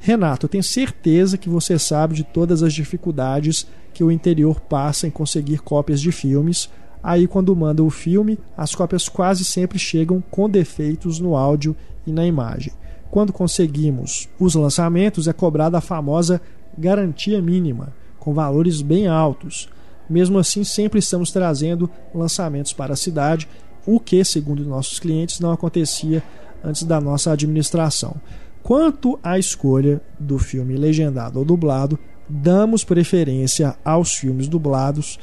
Renato, 0.00 0.46
eu 0.46 0.50
tenho 0.50 0.64
certeza 0.64 1.36
que 1.36 1.48
você 1.48 1.78
sabe 1.78 2.14
de 2.14 2.24
todas 2.24 2.62
as 2.62 2.72
dificuldades 2.72 3.66
que 3.92 4.04
o 4.04 4.10
interior 4.10 4.60
passa 4.60 5.06
em 5.06 5.10
conseguir 5.10 5.58
cópias 5.58 6.00
de 6.00 6.12
filmes. 6.12 6.70
Aí, 7.04 7.28
quando 7.28 7.54
manda 7.54 7.84
o 7.84 7.90
filme, 7.90 8.38
as 8.56 8.74
cópias 8.74 9.10
quase 9.10 9.44
sempre 9.44 9.78
chegam 9.78 10.24
com 10.30 10.48
defeitos 10.48 11.20
no 11.20 11.36
áudio 11.36 11.76
e 12.06 12.10
na 12.10 12.24
imagem. 12.24 12.72
Quando 13.10 13.30
conseguimos 13.30 14.26
os 14.40 14.54
lançamentos, 14.54 15.28
é 15.28 15.32
cobrada 15.34 15.76
a 15.76 15.82
famosa 15.82 16.40
garantia 16.78 17.42
mínima, 17.42 17.92
com 18.18 18.32
valores 18.32 18.80
bem 18.80 19.06
altos. 19.06 19.68
Mesmo 20.08 20.38
assim, 20.38 20.64
sempre 20.64 20.98
estamos 20.98 21.30
trazendo 21.30 21.90
lançamentos 22.14 22.72
para 22.72 22.94
a 22.94 22.96
cidade, 22.96 23.46
o 23.86 24.00
que, 24.00 24.24
segundo 24.24 24.64
nossos 24.64 24.98
clientes, 24.98 25.40
não 25.40 25.52
acontecia 25.52 26.22
antes 26.64 26.84
da 26.84 27.02
nossa 27.02 27.32
administração. 27.32 28.16
Quanto 28.62 29.18
à 29.22 29.38
escolha 29.38 30.00
do 30.18 30.38
filme 30.38 30.74
legendado 30.74 31.38
ou 31.38 31.44
dublado, 31.44 31.98
damos 32.26 32.82
preferência 32.82 33.76
aos 33.84 34.14
filmes 34.14 34.48
dublados 34.48 35.18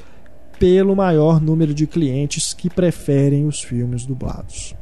pelo 0.62 0.96
maior 0.96 1.42
número 1.42 1.74
de 1.74 1.88
clientes 1.88 2.54
que 2.54 2.70
preferem 2.70 3.48
os 3.48 3.64
filmes 3.64 4.06
dublados. 4.06 4.76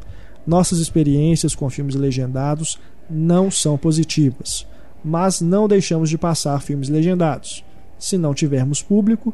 Nossas 0.45 0.79
experiências 0.79 1.55
com 1.55 1.69
filmes 1.69 1.95
legendados 1.95 2.77
não 3.09 3.49
são 3.49 3.77
positivas, 3.77 4.67
mas 5.01 5.39
não 5.39 5.69
deixamos 5.69 6.09
de 6.09 6.17
passar 6.17 6.61
filmes 6.61 6.89
legendados. 6.89 7.63
Se 7.97 8.17
não 8.17 8.33
tivermos 8.33 8.81
público, 8.81 9.33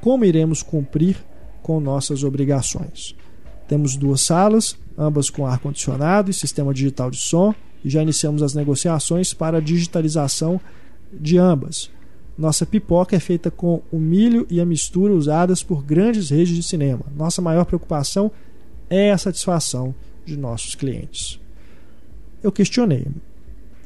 como 0.00 0.24
iremos 0.24 0.64
cumprir 0.64 1.16
com 1.62 1.78
nossas 1.78 2.24
obrigações? 2.24 3.14
Temos 3.68 3.94
duas 3.94 4.22
salas, 4.22 4.76
ambas 4.98 5.30
com 5.30 5.46
ar-condicionado 5.46 6.28
e 6.28 6.34
sistema 6.34 6.74
digital 6.74 7.08
de 7.08 7.18
som, 7.18 7.54
e 7.84 7.88
já 7.88 8.02
iniciamos 8.02 8.42
as 8.42 8.52
negociações 8.52 9.32
para 9.32 9.58
a 9.58 9.60
digitalização 9.60 10.60
de 11.12 11.38
ambas. 11.38 11.88
Nossa 12.36 12.66
pipoca 12.66 13.14
é 13.14 13.20
feita 13.20 13.50
com 13.50 13.80
o 13.92 13.98
milho 13.98 14.46
e 14.50 14.60
a 14.60 14.66
mistura 14.66 15.12
usadas 15.12 15.62
por 15.62 15.84
grandes 15.84 16.30
redes 16.30 16.54
de 16.54 16.62
cinema. 16.62 17.04
Nossa 17.16 17.40
maior 17.40 17.64
preocupação 17.64 18.30
é 18.90 19.12
a 19.12 19.18
satisfação 19.18 19.94
de 20.24 20.36
nossos 20.36 20.74
clientes. 20.74 21.40
Eu 22.42 22.50
questionei. 22.50 23.06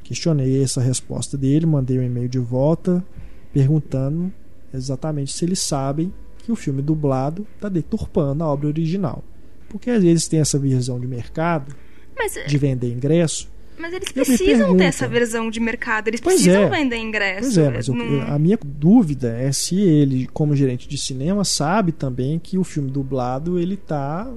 Questionei 0.03 0.62
essa 0.62 0.80
resposta 0.80 1.36
dele, 1.36 1.66
mandei 1.66 1.99
um 1.99 2.03
e-mail 2.03 2.28
de 2.28 2.38
volta 2.38 3.05
perguntando 3.53 4.32
exatamente 4.72 5.32
se 5.32 5.44
eles 5.44 5.59
sabem 5.59 6.12
que 6.38 6.51
o 6.51 6.57
filme 6.57 6.80
dublado 6.80 7.46
está 7.55 7.68
deturpando 7.68 8.42
a 8.42 8.49
obra 8.49 8.68
original. 8.68 9.22
Porque 9.68 9.90
às 9.90 10.03
vezes 10.03 10.26
tem 10.26 10.40
essa 10.40 10.59
visão 10.59 10.99
de 10.99 11.07
mercado, 11.07 11.74
Mas, 12.16 12.32
de 12.46 12.59
vender 12.59 12.90
ingresso. 12.90 13.51
Mas 13.79 13.93
eles 13.93 14.11
precisam 14.12 14.76
ter 14.76 14.85
essa 14.85 15.07
versão 15.09 15.51
de 15.51 15.61
mercado, 15.61 16.09
eles 16.09 16.20
Pois 16.20 16.37
precisam 16.37 16.62
é. 16.64 16.68
vender 16.70 16.97
ingresso. 16.97 17.41
Pois 17.43 17.59
é, 17.59 17.70
mas 17.70 17.89
eu- 17.89 17.95
Não- 17.95 18.22
a 18.35 18.39
minha 18.39 18.59
dúvida 18.64 19.29
é 19.37 19.51
se 19.53 19.81
ele, 19.81 20.26
como 20.33 20.55
gerente 20.57 20.89
de 20.89 20.99
cinema, 20.99 21.45
sabe 21.45 21.93
também 21.93 22.39
que 22.39 22.59
o 22.59 22.64
filme 22.64 22.91
dublado 22.91 23.59
ele 23.59 23.74
está 23.74 24.31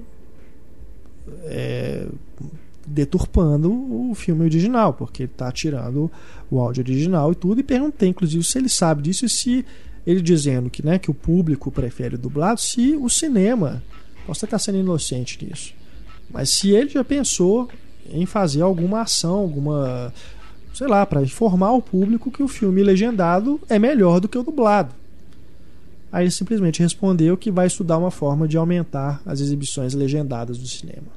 deturpando 2.85 3.71
o 3.71 4.13
filme 4.15 4.41
original, 4.43 4.93
porque 4.93 5.23
ele 5.23 5.31
está 5.31 5.51
tirando 5.51 6.11
o 6.49 6.59
áudio 6.59 6.83
original 6.83 7.31
e 7.31 7.35
tudo. 7.35 7.59
E 7.59 7.63
perguntei, 7.63 8.09
inclusive, 8.09 8.43
se 8.43 8.57
ele 8.57 8.69
sabe 8.69 9.01
disso 9.03 9.25
e 9.25 9.29
se 9.29 9.65
ele 10.05 10.21
dizendo 10.21 10.69
que, 10.69 10.83
né, 10.85 10.97
que 10.97 11.11
o 11.11 11.13
público 11.13 11.71
prefere 11.71 12.15
o 12.15 12.17
dublado, 12.17 12.59
se 12.59 12.95
o 12.95 13.07
cinema 13.09 13.83
posso 14.25 14.43
estar 14.45 14.57
sendo 14.59 14.79
inocente 14.79 15.37
nisso, 15.45 15.73
mas 16.29 16.49
se 16.49 16.71
ele 16.71 16.89
já 16.89 17.03
pensou 17.03 17.69
em 18.13 18.25
fazer 18.25 18.61
alguma 18.61 19.01
ação, 19.01 19.35
alguma 19.39 20.13
sei 20.73 20.87
lá, 20.87 21.05
para 21.05 21.21
informar 21.21 21.71
o 21.73 21.81
público 21.81 22.31
que 22.31 22.41
o 22.41 22.47
filme 22.47 22.81
legendado 22.81 23.59
é 23.69 23.77
melhor 23.77 24.19
do 24.19 24.27
que 24.27 24.37
o 24.37 24.43
dublado. 24.43 24.93
Aí 26.11 26.23
ele 26.25 26.31
simplesmente 26.31 26.81
respondeu 26.81 27.37
que 27.37 27.51
vai 27.51 27.67
estudar 27.67 27.97
uma 27.97 28.11
forma 28.11 28.47
de 28.47 28.57
aumentar 28.57 29.21
as 29.25 29.39
exibições 29.39 29.93
legendadas 29.93 30.57
do 30.57 30.67
cinema. 30.67 31.07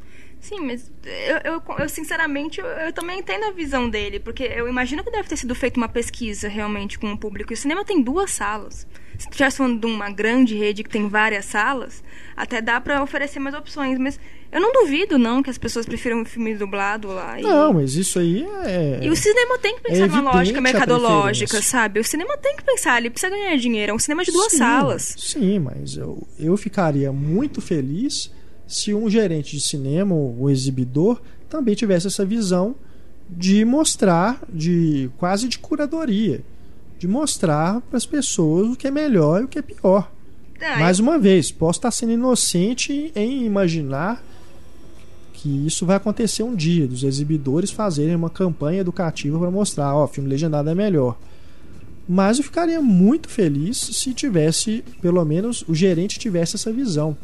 Sim, 0.41 0.61
mas 0.61 0.91
eu, 1.05 1.53
eu- 1.53 1.63
eu, 1.79 1.89
sinceramente 1.89 2.61
eu, 2.61 2.67
eu 2.67 2.93
também 2.93 3.19
entendo 3.21 3.45
a 3.45 3.51
visão 3.53 3.89
dele, 3.89 4.21
porque 4.21 4.43
eu 4.43 4.69
imagino 4.69 5.03
que 5.03 5.11
deve 5.11 5.27
ter 5.29 5.37
sido 5.39 5.55
feita 5.55 5.81
uma 5.81 5.89
pesquisa 5.89 6.49
realmente 6.49 6.99
com 6.99 7.11
o 7.13 7.17
público. 7.19 7.53
E 7.53 7.55
o 7.55 7.57
cinema 7.57 7.83
tem 7.85 8.03
duas 8.03 8.31
salas. 8.31 8.87
Se 9.19 9.29
estivesse 9.29 9.57
falando 9.57 9.81
de 9.81 9.87
uma 9.87 10.11
grande 10.11 10.55
rede 10.55 10.83
que 10.85 10.91
tem 10.91 11.09
várias 11.09 11.47
salas, 11.47 12.05
até 12.37 12.61
dá 12.61 12.79
pra 12.81 13.03
oferecer 13.03 13.39
mais 13.39 13.55
opções. 13.55 13.99
Mas 13.99 14.21
eu 14.55 14.61
não 14.61 14.73
duvido, 14.73 15.19
não, 15.19 15.43
que 15.43 15.51
as 15.51 15.59
pessoas 15.59 15.85
prefiram 15.85 16.21
um 16.21 16.25
filme 16.25 16.55
dublado 16.55 17.09
lá. 17.09 17.41
E... 17.41 17.43
Não, 17.43 17.73
mas 17.73 17.97
isso 17.97 18.21
aí 18.21 18.47
é. 18.65 19.01
E 19.03 19.11
o 19.11 19.17
cinema 19.17 19.59
tem 19.59 19.75
que 19.75 19.83
pensar 19.83 20.05
É 20.05 20.07
numa 20.07 20.33
lógica 20.33 20.61
mercadológica, 20.61 21.61
sabe? 21.61 21.99
O 21.99 22.05
cinema 22.05 22.39
tem 22.39 22.55
que 22.57 22.63
pensar, 22.63 22.99
ele 22.99 23.11
precisa 23.11 23.35
ganhar 23.35 23.57
dinheiro. 23.57 23.91
É 23.91 23.95
um 23.95 23.99
cinema 23.99 24.23
de 24.23 24.31
duas 24.31 24.53
Sim, 24.53 24.59
salas. 24.59 25.15
Sim, 25.19 25.59
mas 25.59 25.97
eu, 25.97 26.25
eu 26.39 26.57
ficaria 26.57 27.13
muito 27.13 27.61
feliz 27.61 28.31
se 28.65 28.95
um 28.95 29.11
gerente 29.11 29.57
de 29.57 29.61
cinema, 29.61 30.15
o 30.15 30.49
exibidor, 30.49 31.21
também 31.51 31.75
tivesse 31.75 32.07
essa 32.07 32.25
visão 32.25 32.77
de 33.29 33.65
mostrar, 33.65 34.41
de 34.49 35.11
quase 35.19 35.49
de 35.49 35.59
curadoria, 35.59 36.45
de 36.97 37.09
mostrar 37.09 37.81
para 37.81 37.97
as 37.97 38.07
pessoas 38.07 38.69
o 38.69 38.77
que 38.77 38.87
é 38.87 38.91
melhor 38.93 39.41
e 39.41 39.45
o 39.47 39.49
que 39.49 39.59
é 39.59 39.63
pior. 39.63 40.13
Ah, 40.61 40.79
Mais 40.79 41.01
uma 41.01 41.19
vez, 41.19 41.51
posso 41.51 41.81
estar 41.81 41.91
sendo 41.91 42.13
inocente 42.13 43.11
em 43.17 43.45
imaginar 43.45 44.23
que 45.45 45.67
isso 45.67 45.85
vai 45.85 45.97
acontecer 45.97 46.43
um 46.43 46.55
dia, 46.55 46.89
dos 46.89 47.05
exibidores 47.05 47.71
fazerem 47.71 48.17
uma 48.17 48.31
campanha 48.31 48.81
educativa 48.81 49.39
para 49.39 49.51
mostrar, 49.51 49.95
ó, 49.95 50.07
filme 50.07 50.27
legendado 50.27 50.71
é 50.71 50.75
melhor. 50.75 51.19
Mas 52.09 52.39
eu 52.39 52.45
ficaria 52.45 52.81
muito 52.81 53.29
feliz 53.29 53.77
se 53.77 54.15
tivesse, 54.15 54.83
pelo 55.03 55.23
menos, 55.23 55.63
o 55.69 55.75
gerente 55.75 56.19
tivesse 56.19 56.57
essa 56.57 56.73
visão 56.73 57.15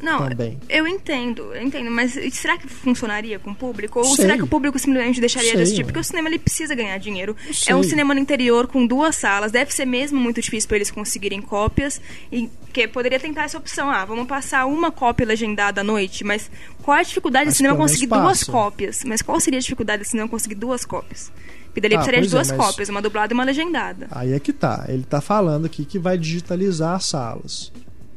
Não, 0.00 0.28
também. 0.28 0.60
eu 0.68 0.86
entendo, 0.86 1.52
eu 1.52 1.62
entendo, 1.62 1.90
mas 1.90 2.12
será 2.32 2.56
que 2.56 2.68
funcionaria 2.68 3.40
com 3.40 3.50
o 3.50 3.54
público? 3.54 3.98
Ou 3.98 4.04
Sei. 4.04 4.16
será 4.16 4.36
que 4.36 4.42
o 4.44 4.46
público 4.48 4.78
simplesmente 4.78 5.20
deixaria 5.20 5.50
Sei, 5.50 5.56
de 5.56 5.62
assistir? 5.62 5.84
Porque 5.84 5.98
o 5.98 6.04
cinema 6.04 6.28
ele 6.28 6.38
precisa 6.38 6.72
ganhar 6.72 6.98
dinheiro. 6.98 7.36
É 7.66 7.74
um 7.74 7.82
cinema 7.82 8.14
no 8.14 8.20
interior 8.20 8.68
com 8.68 8.86
duas 8.86 9.16
salas, 9.16 9.50
deve 9.50 9.74
ser 9.74 9.86
mesmo 9.86 10.20
muito 10.20 10.40
difícil 10.40 10.68
para 10.68 10.76
eles 10.78 10.90
conseguirem 10.90 11.42
cópias. 11.42 12.00
E 12.30 12.48
que 12.72 12.88
poderia 12.88 13.20
tentar 13.20 13.44
essa 13.44 13.58
opção, 13.58 13.90
ah, 13.90 14.04
vamos 14.04 14.26
passar 14.26 14.64
uma 14.64 14.90
cópia 14.90 15.26
legendada 15.26 15.82
à 15.82 15.84
noite, 15.84 16.24
mas 16.24 16.50
qual 16.82 16.96
é 16.96 17.00
a 17.00 17.02
dificuldade 17.04 17.50
do 17.50 17.54
cinema 17.54 17.74
menos 17.74 17.90
conseguir 17.92 18.06
duas 18.08 18.44
cópias? 18.44 19.02
Mas 19.04 19.22
qual 19.22 19.38
seria 19.40 19.58
a 19.58 19.62
dificuldade 19.62 20.02
do 20.02 20.08
cinema 20.08 20.28
conseguir 20.28 20.54
duas 20.56 20.84
cópias? 20.84 21.30
Porque 21.66 21.80
daí 21.80 21.94
Ah, 21.94 21.98
precisaria 21.98 22.20
de 22.20 22.26
é, 22.28 22.30
duas 22.30 22.48
mas- 22.50 22.56
cópias, 22.58 22.88
uma 22.88 23.00
dublada 23.00 23.32
e 23.32 23.34
uma 23.34 23.44
legendada. 23.44 24.06
Aí 24.10 24.32
é 24.32 24.38
que 24.40 24.52
tá. 24.52 24.84
Ele 24.88 25.04
tá 25.04 25.20
falando 25.20 25.64
aqui 25.66 25.84
que 25.84 25.98
vai 25.98 26.18
digitalizar 26.18 26.94
as 26.96 27.06
salas. 27.06 27.72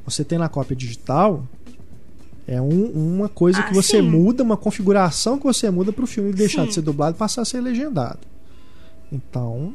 Você 0.06 0.24
tem 0.26 0.38
na 0.38 0.50
cópia 0.50 0.76
digital, 0.76 1.48
é 2.48 2.60
um- 2.62 2.92
uma 3.16 3.30
coisa 3.30 3.60
Ah, 3.60 3.64
que 3.64 3.74
você 3.74 3.98
sim. 3.98 4.02
muda, 4.02 4.44
uma 4.44 4.58
configuração 4.58 5.38
que 5.38 5.44
você 5.46 5.70
muda 5.72 5.92
para 5.94 6.04
o 6.04 6.08
filme 6.08 6.34
deixar 6.34 6.64
Sim. 6.64 6.68
de 6.68 6.74
ser 6.76 6.82
dublado 6.82 7.16
e 7.16 7.20
passar 7.20 7.42
a 7.44 7.46
ser 7.46 7.62
legendado. 7.62 8.20
Então, 9.12 9.74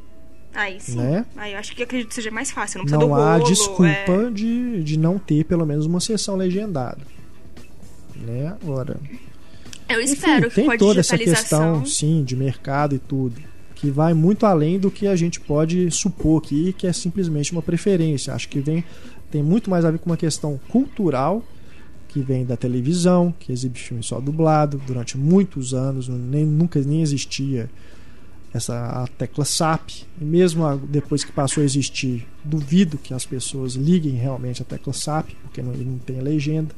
Aí 0.52 0.80
sim. 0.80 0.96
Né? 0.96 1.24
Aí 1.36 1.52
eu 1.52 1.58
acho 1.60 1.74
que 1.74 1.82
acredito 1.82 2.08
que 2.08 2.14
seja 2.14 2.30
mais 2.30 2.50
fácil, 2.50 2.78
não 2.78 2.84
precisa 2.84 3.00
não 3.06 3.14
há 3.14 3.36
rolo, 3.36 3.44
desculpa 3.48 3.86
é. 3.86 4.30
de, 4.30 4.82
de 4.82 4.98
não 4.98 5.16
ter 5.18 5.44
pelo 5.44 5.64
menos 5.64 5.86
uma 5.86 6.00
sessão 6.00 6.34
legendada. 6.36 6.98
Né? 8.20 8.54
Agora, 8.62 8.98
Eu 9.88 10.00
enfim, 10.00 10.12
espero 10.12 10.48
que 10.48 10.54
tem 10.56 10.64
toda 10.78 11.00
essa 11.00 11.16
questão, 11.40 11.74
sim, 11.86 12.22
de 12.24 12.36
mercado 12.36 12.94
e 12.94 12.98
tudo, 12.98 13.40
que 13.74 13.90
vai 13.90 14.12
muito 14.14 14.44
além 14.46 14.78
do 14.78 14.90
que 14.90 15.06
a 15.06 15.16
gente 15.16 15.40
pode 15.40 15.90
supor 15.90 16.42
aqui, 16.42 16.72
que 16.74 16.86
é 16.86 16.92
simplesmente 16.92 17.52
uma 17.52 17.62
preferência. 17.62 18.34
Acho 18.34 18.48
que 18.48 18.60
vem 18.60 18.84
tem 19.30 19.42
muito 19.42 19.70
mais 19.70 19.84
a 19.84 19.90
ver 19.90 19.98
com 19.98 20.10
uma 20.10 20.16
questão 20.16 20.60
cultural 20.68 21.42
que 22.08 22.20
vem 22.20 22.44
da 22.44 22.56
televisão, 22.56 23.32
que 23.38 23.52
exibe 23.52 23.78
filme 23.78 24.02
só 24.02 24.20
dublado 24.20 24.80
durante 24.86 25.16
muitos 25.16 25.72
anos, 25.72 26.08
nem, 26.08 26.44
nunca 26.44 26.80
nem 26.80 27.00
existia 27.02 27.70
essa 28.52 28.74
a 29.04 29.06
tecla 29.06 29.44
SAP, 29.44 29.90
e 30.20 30.24
mesmo 30.24 30.66
a- 30.66 30.74
depois 30.76 31.22
que 31.22 31.30
passou 31.30 31.62
a 31.62 31.64
existir, 31.64 32.26
duvido 32.44 32.98
que 32.98 33.14
as 33.14 33.24
pessoas 33.24 33.74
liguem 33.74 34.14
realmente 34.14 34.60
a 34.60 34.64
tecla 34.64 34.92
SAP, 34.92 35.28
porque 35.44 35.62
não, 35.62 35.72
não 35.72 35.98
tem 35.98 36.20
legenda. 36.20 36.74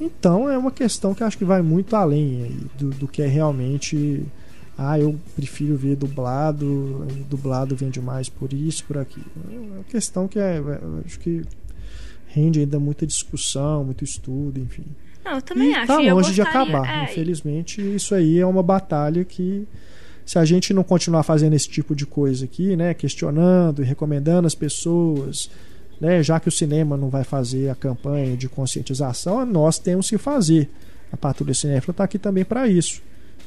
Então 0.00 0.48
é 0.50 0.58
uma 0.58 0.70
questão 0.70 1.14
que 1.14 1.24
acho 1.24 1.38
que 1.38 1.44
vai 1.44 1.62
muito 1.62 1.96
além 1.96 2.44
aí 2.44 2.60
do, 2.78 2.90
do 2.90 3.08
que 3.08 3.22
é 3.22 3.26
realmente. 3.26 4.24
Ah, 4.78 5.00
eu 5.00 5.18
prefiro 5.34 5.74
ver 5.74 5.96
dublado, 5.96 7.06
dublado 7.30 7.74
vende 7.74 7.98
mais 7.98 8.28
por 8.28 8.52
isso, 8.52 8.84
por 8.84 8.98
aquilo. 8.98 9.24
É 9.50 9.58
uma 9.58 9.84
questão 9.84 10.28
que 10.28 10.38
é, 10.38 10.58
é, 10.58 10.80
acho 11.06 11.18
que 11.18 11.42
rende 12.26 12.60
ainda 12.60 12.78
muita 12.78 13.06
discussão, 13.06 13.84
muito 13.84 14.04
estudo, 14.04 14.60
enfim. 14.60 14.84
Não, 15.24 15.32
eu 15.32 15.42
também 15.42 15.70
e 15.70 15.74
acho. 15.74 15.86
tá 15.86 15.98
longe 15.98 16.34
de 16.34 16.42
acabar. 16.42 16.86
é, 16.86 17.04
Infelizmente, 17.04 17.80
isso 17.80 18.14
aí 18.14 18.38
é 18.38 18.44
uma 18.44 18.62
batalha 18.62 19.24
que 19.24 19.66
se 20.26 20.38
a 20.38 20.44
gente 20.44 20.74
não 20.74 20.82
continuar 20.82 21.22
fazendo 21.22 21.54
esse 21.54 21.68
tipo 21.68 21.94
de 21.94 22.04
coisa 22.04 22.44
aqui, 22.44 22.76
né, 22.76 22.92
questionando 22.92 23.82
e 23.82 23.84
recomendando 23.86 24.46
as 24.46 24.54
pessoas, 24.54 25.48
né, 26.00 26.22
já 26.22 26.38
que 26.38 26.48
o 26.48 26.52
cinema 26.52 26.96
não 26.96 27.08
vai 27.08 27.24
fazer 27.24 27.70
a 27.70 27.74
campanha 27.74 28.36
de 28.36 28.48
conscientização, 28.48 29.44
nós 29.46 29.78
temos 29.78 30.08
que 30.08 30.18
fazer. 30.18 30.70
A 31.12 31.16
Patrulha 31.16 31.54
Cinéfila 31.54 31.92
está 31.92 32.04
aqui 32.04 32.18
também 32.18 32.44
para 32.44 32.68
isso. 32.68 33.00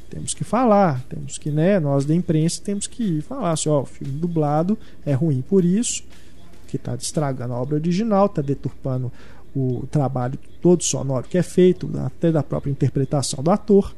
Temos 0.10 0.34
que 0.34 0.44
falar, 0.44 1.04
temos 1.08 1.38
que, 1.38 1.52
né, 1.52 1.80
nós 1.80 2.06
da 2.06 2.16
imprensa 2.16 2.62
temos 2.64 2.88
que 2.88 3.22
falar 3.22 3.52
assim, 3.52 3.70
ó, 3.70 3.82
o 3.82 3.86
filme 3.86 4.14
dublado 4.14 4.78
é 5.06 5.14
ruim 5.14 5.42
por 5.42 5.64
isso, 5.64 6.04
que 6.68 6.78
está 6.78 6.96
estragando 6.96 7.54
a 7.54 7.62
obra 7.62 7.76
original, 7.76 8.26
está 8.26 8.42
deturpando 8.42 9.12
o 9.56 9.86
trabalho 9.92 10.38
todo 10.62 10.84
sonoro 10.84 11.28
que 11.28 11.38
é 11.38 11.44
feito, 11.44 11.90
até 12.06 12.32
da 12.32 12.42
própria 12.42 12.72
interpretação 12.72 13.44
do 13.44 13.52
ator, 13.52 13.94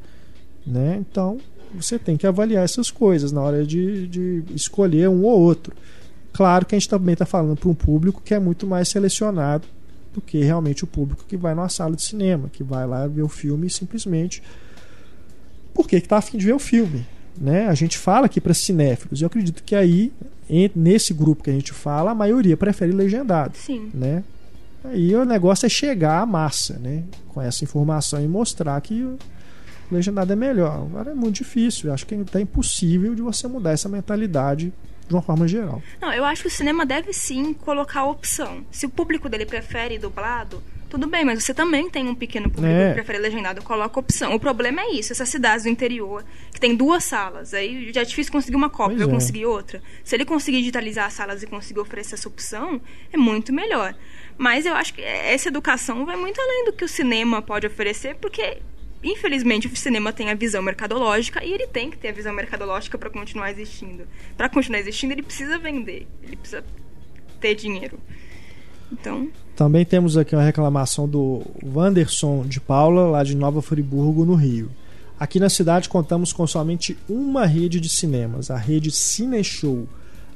né? 0.65 0.97
Então 0.99 1.39
você 1.73 1.97
tem 1.97 2.17
que 2.17 2.27
avaliar 2.27 2.63
essas 2.63 2.91
coisas 2.91 3.31
na 3.31 3.41
hora 3.41 3.65
de, 3.65 4.07
de 4.07 4.43
escolher 4.53 5.09
um 5.09 5.23
ou 5.23 5.39
outro. 5.39 5.73
Claro 6.33 6.65
que 6.65 6.75
a 6.75 6.79
gente 6.79 6.89
também 6.89 7.13
está 7.13 7.25
falando 7.25 7.57
para 7.57 7.69
um 7.69 7.73
público 7.73 8.21
que 8.23 8.33
é 8.33 8.39
muito 8.39 8.65
mais 8.65 8.87
selecionado 8.89 9.67
do 10.13 10.21
que 10.21 10.43
realmente 10.43 10.83
o 10.83 10.87
público 10.87 11.23
que 11.27 11.37
vai 11.37 11.53
numa 11.53 11.69
sala 11.69 11.95
de 11.95 12.03
cinema, 12.03 12.49
que 12.51 12.63
vai 12.63 12.85
lá 12.85 13.07
ver 13.07 13.21
o 13.21 13.29
filme 13.29 13.69
simplesmente 13.69 14.41
porque 15.73 15.95
está 15.95 16.17
afim 16.17 16.37
de 16.37 16.45
ver 16.45 16.53
o 16.53 16.59
filme. 16.59 17.05
Né? 17.37 17.67
A 17.67 17.73
gente 17.73 17.97
fala 17.97 18.25
aqui 18.25 18.41
para 18.41 18.53
cinéfilos, 18.53 19.21
e 19.21 19.23
eu 19.23 19.27
acredito 19.27 19.63
que 19.63 19.73
aí, 19.73 20.11
nesse 20.75 21.13
grupo 21.13 21.43
que 21.43 21.49
a 21.49 21.53
gente 21.53 21.71
fala, 21.71 22.11
a 22.11 22.15
maioria 22.15 22.57
prefere 22.57 22.91
legendado 22.91 23.57
Sim. 23.57 23.89
né? 23.93 24.23
Aí 24.83 25.15
o 25.15 25.23
negócio 25.23 25.65
é 25.65 25.69
chegar 25.69 26.21
à 26.21 26.25
massa, 26.25 26.77
né? 26.79 27.03
Com 27.29 27.41
essa 27.41 27.63
informação 27.63 28.21
e 28.21 28.27
mostrar 28.27 28.79
que 28.81 29.01
o 29.01 29.17
legendado 29.89 30.33
é 30.33 30.35
melhor. 30.35 30.81
Agora 30.81 31.11
é 31.11 31.13
muito 31.13 31.35
difícil, 31.35 31.87
eu 31.87 31.93
acho 31.93 32.05
que 32.05 32.15
é 32.15 32.41
impossível 32.41 33.15
de 33.15 33.21
você 33.21 33.47
mudar 33.47 33.71
essa 33.71 33.87
mentalidade 33.87 34.73
de 35.11 35.15
uma 35.15 35.21
forma 35.21 35.45
geral. 35.47 35.81
Não, 36.01 36.11
eu 36.13 36.23
acho 36.23 36.41
que 36.43 36.47
o 36.47 36.51
cinema 36.51 36.85
deve 36.85 37.11
sim 37.13 37.53
colocar 37.53 37.99
a 38.01 38.05
opção. 38.05 38.65
Se 38.71 38.85
o 38.85 38.89
público 38.89 39.27
dele 39.27 39.45
prefere 39.45 39.97
dublado, 39.99 40.63
tudo 40.89 41.07
bem, 41.07 41.23
mas 41.25 41.43
você 41.43 41.53
também 41.53 41.89
tem 41.89 42.07
um 42.07 42.15
pequeno 42.15 42.49
público 42.49 42.73
É. 42.73 42.89
que 42.89 42.93
prefere 42.95 43.17
legendado, 43.19 43.61
coloca 43.61 43.97
a 43.97 44.01
opção. 44.01 44.33
O 44.33 44.39
problema 44.39 44.81
é 44.81 44.91
isso, 44.93 45.11
essas 45.13 45.27
cidades 45.29 45.63
do 45.63 45.69
interior, 45.69 46.23
que 46.53 46.59
tem 46.59 46.75
duas 46.75 47.03
salas, 47.03 47.53
aí 47.53 47.91
já 47.93 48.01
é 48.01 48.05
difícil 48.05 48.31
conseguir 48.31 48.55
uma 48.57 48.69
cópia, 48.69 48.97
Pois 48.97 49.01
eu 49.01 49.07
é. 49.09 49.11
conseguir 49.11 49.45
outra. 49.45 49.81
Se 50.03 50.15
ele 50.15 50.25
conseguir 50.25 50.59
digitalizar 50.59 51.05
as 51.07 51.13
salas 51.13 51.43
e 51.43 51.47
conseguir 51.47 51.79
oferecer 51.79 52.15
essa 52.15 52.27
opção, 52.27 52.81
é 53.11 53.17
muito 53.17 53.53
melhor. 53.53 53.93
Mas 54.37 54.65
eu 54.65 54.73
acho 54.73 54.93
que 54.93 55.01
essa 55.01 55.47
educação 55.49 56.05
vai 56.05 56.15
muito 56.15 56.39
além 56.41 56.65
do 56.65 56.73
que 56.73 56.83
o 56.85 56.87
cinema 56.89 57.41
pode 57.41 57.67
oferecer, 57.67 58.15
porque 58.15 58.57
infelizmente 59.03 59.67
o 59.67 59.75
cinema 59.75 60.13
tem 60.13 60.29
a 60.29 60.33
visão 60.35 60.61
mercadológica 60.61 61.43
e 61.43 61.51
ele 61.51 61.67
tem 61.67 61.89
que 61.89 61.97
ter 61.97 62.09
a 62.09 62.13
visão 62.13 62.33
mercadológica 62.33 62.97
para 62.97 63.09
continuar 63.09 63.51
existindo. 63.51 64.03
Para 64.37 64.49
continuar 64.49 64.79
existindo, 64.79 65.13
ele 65.13 65.23
precisa 65.23 65.57
vender, 65.57 66.07
ele 66.23 66.35
precisa 66.35 66.63
ter 67.39 67.55
dinheiro. 67.55 67.99
Então, 68.91 69.29
Também 69.55 69.85
temos 69.85 70.17
aqui 70.17 70.35
uma 70.35 70.43
reclamação 70.43 71.07
do 71.07 71.43
Wanderson 71.63 72.43
de 72.45 72.59
Paula, 72.59 73.07
lá 73.07 73.23
de 73.23 73.35
Nova 73.35 73.61
Friburgo, 73.61 74.25
no 74.25 74.35
Rio. 74.35 74.69
Aqui 75.17 75.39
na 75.39 75.49
cidade 75.49 75.87
contamos 75.87 76.33
com 76.33 76.45
somente 76.45 76.97
uma 77.07 77.45
rede 77.45 77.79
de 77.79 77.87
cinemas, 77.87 78.49
a 78.51 78.57
rede 78.57 78.91
Cineshow. 78.91 79.87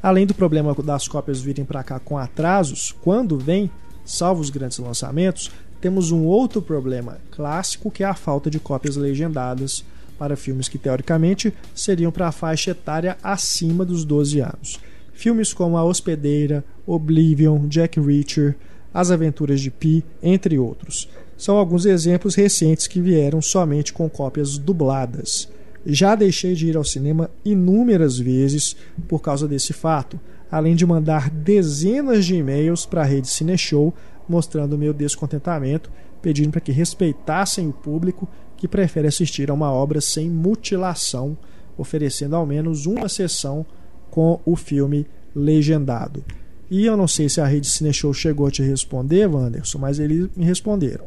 Além 0.02 0.26
do 0.26 0.34
problema 0.34 0.76
das 0.76 1.08
cópias 1.08 1.42
virem 1.42 1.66
para 1.66 1.84
cá 1.84 2.00
com 2.00 2.18
atrasos, 2.18 2.96
quando 3.02 3.38
vem, 3.38 3.70
salvo 4.06 4.42
os 4.42 4.52
grandes 4.52 4.78
lançamentos, 4.78 5.52
temos 5.86 6.10
um 6.10 6.24
outro 6.24 6.64
problema 6.64 7.20
clássico 7.30 7.92
que 7.92 8.04
é 8.04 8.08
a 8.08 8.16
falta 8.16 8.50
de 8.50 8.60
cópias 8.60 8.96
legendadas 8.96 9.86
para 10.18 10.36
filmes 10.36 10.68
que 10.68 10.80
teoricamente 10.80 11.54
seriam 11.76 12.12
para 12.12 12.28
a 12.28 12.32
faixa 12.32 12.72
etária 12.72 13.16
acima 13.22 13.86
dos 13.86 14.04
12 14.04 14.40
anos. 14.40 14.80
Filmes 15.14 15.54
como 15.54 15.78
A 15.78 15.84
Hospedeira, 15.84 16.66
Oblivion, 16.88 17.68
Jack 17.68 18.00
Reacher, 18.00 18.56
As 18.92 19.12
Aventuras 19.12 19.62
de 19.62 19.70
Pi, 19.70 20.04
entre 20.24 20.58
outros. 20.58 21.08
São 21.38 21.56
alguns 21.56 21.86
exemplos 21.86 22.34
recentes 22.34 22.88
que 22.88 23.00
vieram 23.00 23.40
somente 23.40 23.94
com 23.94 24.10
cópias 24.10 24.58
dubladas. 24.58 25.48
Já 25.86 26.16
deixei 26.16 26.56
de 26.56 26.66
ir 26.66 26.76
ao 26.76 26.84
cinema 26.84 27.30
inúmeras 27.46 28.18
vezes 28.18 28.76
por 29.08 29.22
causa 29.22 29.48
desse 29.48 29.72
fato, 29.72 30.20
além 30.50 30.76
de 30.76 30.84
mandar 30.84 31.30
dezenas 31.30 32.26
de 32.26 32.34
e-mails 32.34 32.88
para 32.88 33.02
a 33.02 33.06
rede 33.06 33.30
Cineshow 33.30 33.94
mostrando 34.28 34.78
meu 34.78 34.94
descontentamento, 34.94 35.92
pedindo 36.22 36.52
para 36.52 36.62
que 36.62 36.72
respeitassem 36.72 37.68
o 37.68 37.74
público 37.74 38.28
que 38.58 38.68
prefere 38.68 39.08
assistir 39.08 39.50
a 39.50 39.54
uma 39.54 39.72
obra 39.72 40.02
sem 40.02 40.30
mutilação, 40.30 41.38
oferecendo 41.78 42.36
ao 42.36 42.46
menos 42.46 42.86
uma 42.86 43.10
sessão 43.10 43.66
com 44.10 44.40
o 44.46 44.56
filme 44.56 45.06
legendado. 45.36 46.24
E 46.70 46.86
eu 46.86 46.98
não 46.98 47.08
sei 47.08 47.30
se 47.30 47.40
a 47.40 47.46
rede 47.46 47.68
Cineshow 47.68 48.14
chegou 48.14 48.48
a 48.48 48.52
te 48.52 48.64
responder, 48.64 49.28
Wanderson, 49.28 49.78
mas 49.78 50.00
eles 50.00 50.30
me 50.36 50.46
responderam. 50.46 51.06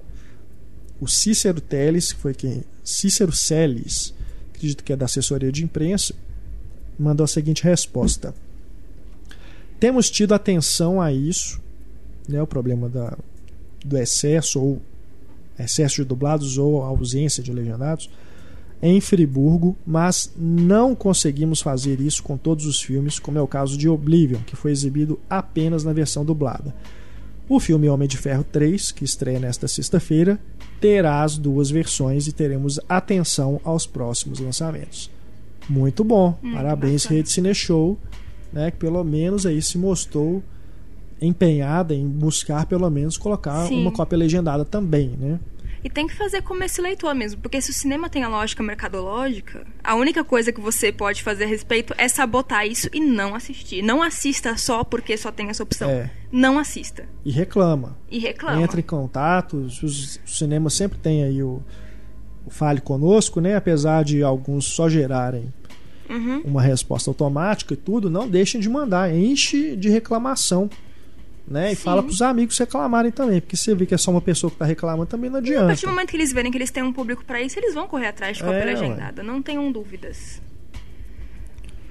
O 1.01 1.09
Cícero 1.09 1.61
Teles, 1.61 2.13
que 2.13 2.21
foi 2.21 2.35
quem. 2.35 2.63
Cícero 2.85 3.33
Celes, 3.33 4.15
acredito 4.51 4.85
que 4.85 4.93
é 4.93 4.97
da 4.97 5.07
assessoria 5.07 5.51
de 5.51 5.65
imprensa, 5.65 6.15
mandou 6.99 7.25
a 7.25 7.29
seguinte 7.29 7.65
resposta. 7.65 8.35
Temos 9.79 10.11
tido 10.11 10.35
atenção 10.35 11.01
a 11.01 11.13
isso, 11.13 11.61
né, 12.29 12.43
o 12.43 12.47
problema 12.47 12.89
da, 12.89 13.17
do 13.85 13.97
excesso 13.97 14.61
ou 14.61 14.83
excesso 15.59 15.97
de 15.97 16.05
dublados 16.05 16.59
ou 16.59 16.83
ausência 16.83 17.43
de 17.43 17.53
legendados 17.53 18.09
em 18.81 19.01
Friburgo, 19.01 19.77
mas 19.85 20.33
não 20.37 20.95
conseguimos 20.95 21.61
fazer 21.61 22.01
isso 22.01 22.23
com 22.23 22.37
todos 22.37 22.65
os 22.65 22.81
filmes, 22.81 23.19
como 23.19 23.39
é 23.39 23.43
o 23.43 23.47
caso 23.47 23.77
de 23.77 23.89
Oblivion, 23.89 24.39
que 24.47 24.55
foi 24.55 24.71
exibido 24.71 25.19
apenas 25.29 25.83
na 25.83 25.93
versão 25.93 26.25
dublada. 26.25 26.75
O 27.49 27.59
filme 27.59 27.89
Homem 27.89 28.07
de 28.07 28.17
Ferro 28.17 28.45
3, 28.45 28.93
que 28.93 29.05
estreia 29.05 29.41
nesta 29.41 29.67
sexta-feira, 29.67 30.39
terá 30.81 31.23
as 31.23 31.37
duas 31.37 31.71
versões 31.71 32.27
e 32.29 32.33
teremos 32.33 32.79
atenção 32.89 33.61
aos 33.65 33.87
próximos 33.87 34.39
lançamentos. 34.39 35.11
Muito 35.69 36.05
bom. 36.05 36.39
Hum, 36.43 36.53
Parabéns, 36.53 37.03
bacana. 37.03 37.17
Rede 37.19 37.31
Cine 37.31 37.55
Show, 37.55 37.99
né, 38.53 38.71
que 38.71 38.77
pelo 38.77 39.03
menos 39.03 39.45
aí 39.45 39.61
se 39.61 39.77
mostrou 39.77 40.43
empenhada 41.21 41.95
em 41.95 42.07
buscar 42.07 42.67
pelo 42.67 42.89
menos 42.91 43.17
colocar 43.17 43.67
Sim. 43.67 43.83
uma 43.83 43.93
cópia 43.93 44.17
legendada 44.17 44.65
também, 44.65 45.09
né? 45.19 45.39
E 45.83 45.89
tem 45.89 46.07
que 46.07 46.15
fazer 46.15 46.43
como 46.43 46.63
esse 46.65 46.81
leitor 46.81 47.15
mesmo, 47.15 47.41
porque 47.41 47.61
se 47.61 47.71
o 47.71 47.75
cinema 47.75 48.11
tem 48.11 48.25
a 48.25 48.29
lógica 48.29 48.63
mercadológica, 48.63 49.65
a 49.83 49.95
única 49.95 50.25
coisa 50.25 50.53
que 50.53 50.61
você 50.61 50.91
pode 50.91 51.23
fazer 51.23 51.45
a 51.45 51.47
respeito 51.47 51.95
é 51.97 52.09
sabotar 52.09 52.67
isso 52.67 52.89
e 52.93 52.99
não 52.99 53.35
assistir. 53.35 53.81
Não 53.81 54.03
assista 54.03 54.57
só 54.57 54.83
porque 54.83 55.17
só 55.17 55.31
tem 55.31 55.49
essa 55.51 55.63
opção. 55.63 55.89
É. 55.89 56.11
Não 56.33 56.59
assista. 56.59 57.09
E 57.25 57.31
reclama. 57.31 57.97
E 58.11 58.19
reclama. 58.19 58.61
Entra 58.61 58.81
em 58.81 58.83
contato, 58.83 59.57
os, 59.57 59.83
os 59.83 60.21
cinemas 60.27 60.75
sempre 60.75 60.99
tem 60.99 61.23
aí 61.23 61.43
o, 61.43 61.63
o 62.45 62.51
Fale 62.51 62.81
Conosco, 62.81 63.41
né? 63.41 63.55
Apesar 63.55 64.03
de 64.03 64.23
alguns 64.23 64.65
só 64.65 64.89
gerarem 64.89 65.53
Uhum. 66.11 66.41
uma 66.43 66.63
resposta 66.63 67.11
automática 67.11 67.75
e 67.75 67.77
tudo, 67.77 68.09
não 68.09 68.27
deixem 68.27 68.59
de 68.61 68.69
mandar, 68.69 69.15
enche 69.15 69.77
de 69.77 69.91
reclamação. 69.91 70.71
Né? 71.51 71.73
E 71.73 71.77
Sim. 71.77 71.83
fala 71.83 72.03
pros 72.03 72.21
amigos 72.21 72.59
reclamarem 72.59 73.11
também, 73.11 73.41
porque 73.41 73.57
você 73.57 73.75
vê 73.75 73.87
que 73.87 73.95
é 73.95 73.99
só 73.99 74.11
uma 74.11 74.21
pessoa 74.21 74.51
que 74.51 74.57
tá 74.59 74.67
reclamando 74.67 75.07
também 75.07 75.31
não 75.31 75.37
A 75.37 75.41
adianta. 75.41 75.67
partir 75.69 75.87
do 75.87 75.93
momento 75.93 76.11
que 76.11 76.17
eles 76.19 76.31
verem 76.31 76.53
que 76.53 76.59
eles 76.59 76.71
têm 76.71 76.83
um 76.83 76.93
público 76.93 77.25
pra 77.25 77.41
isso, 77.41 77.59
eles 77.59 77.73
vão 77.73 77.89
correr 77.89 78.09
atrás 78.09 78.37
de 78.37 78.43
cópia 78.43 78.59
É, 78.59 78.65
legendada. 78.67 79.23
Não 79.23 79.41
tenham 79.41 79.73
dúvidas. 79.73 80.43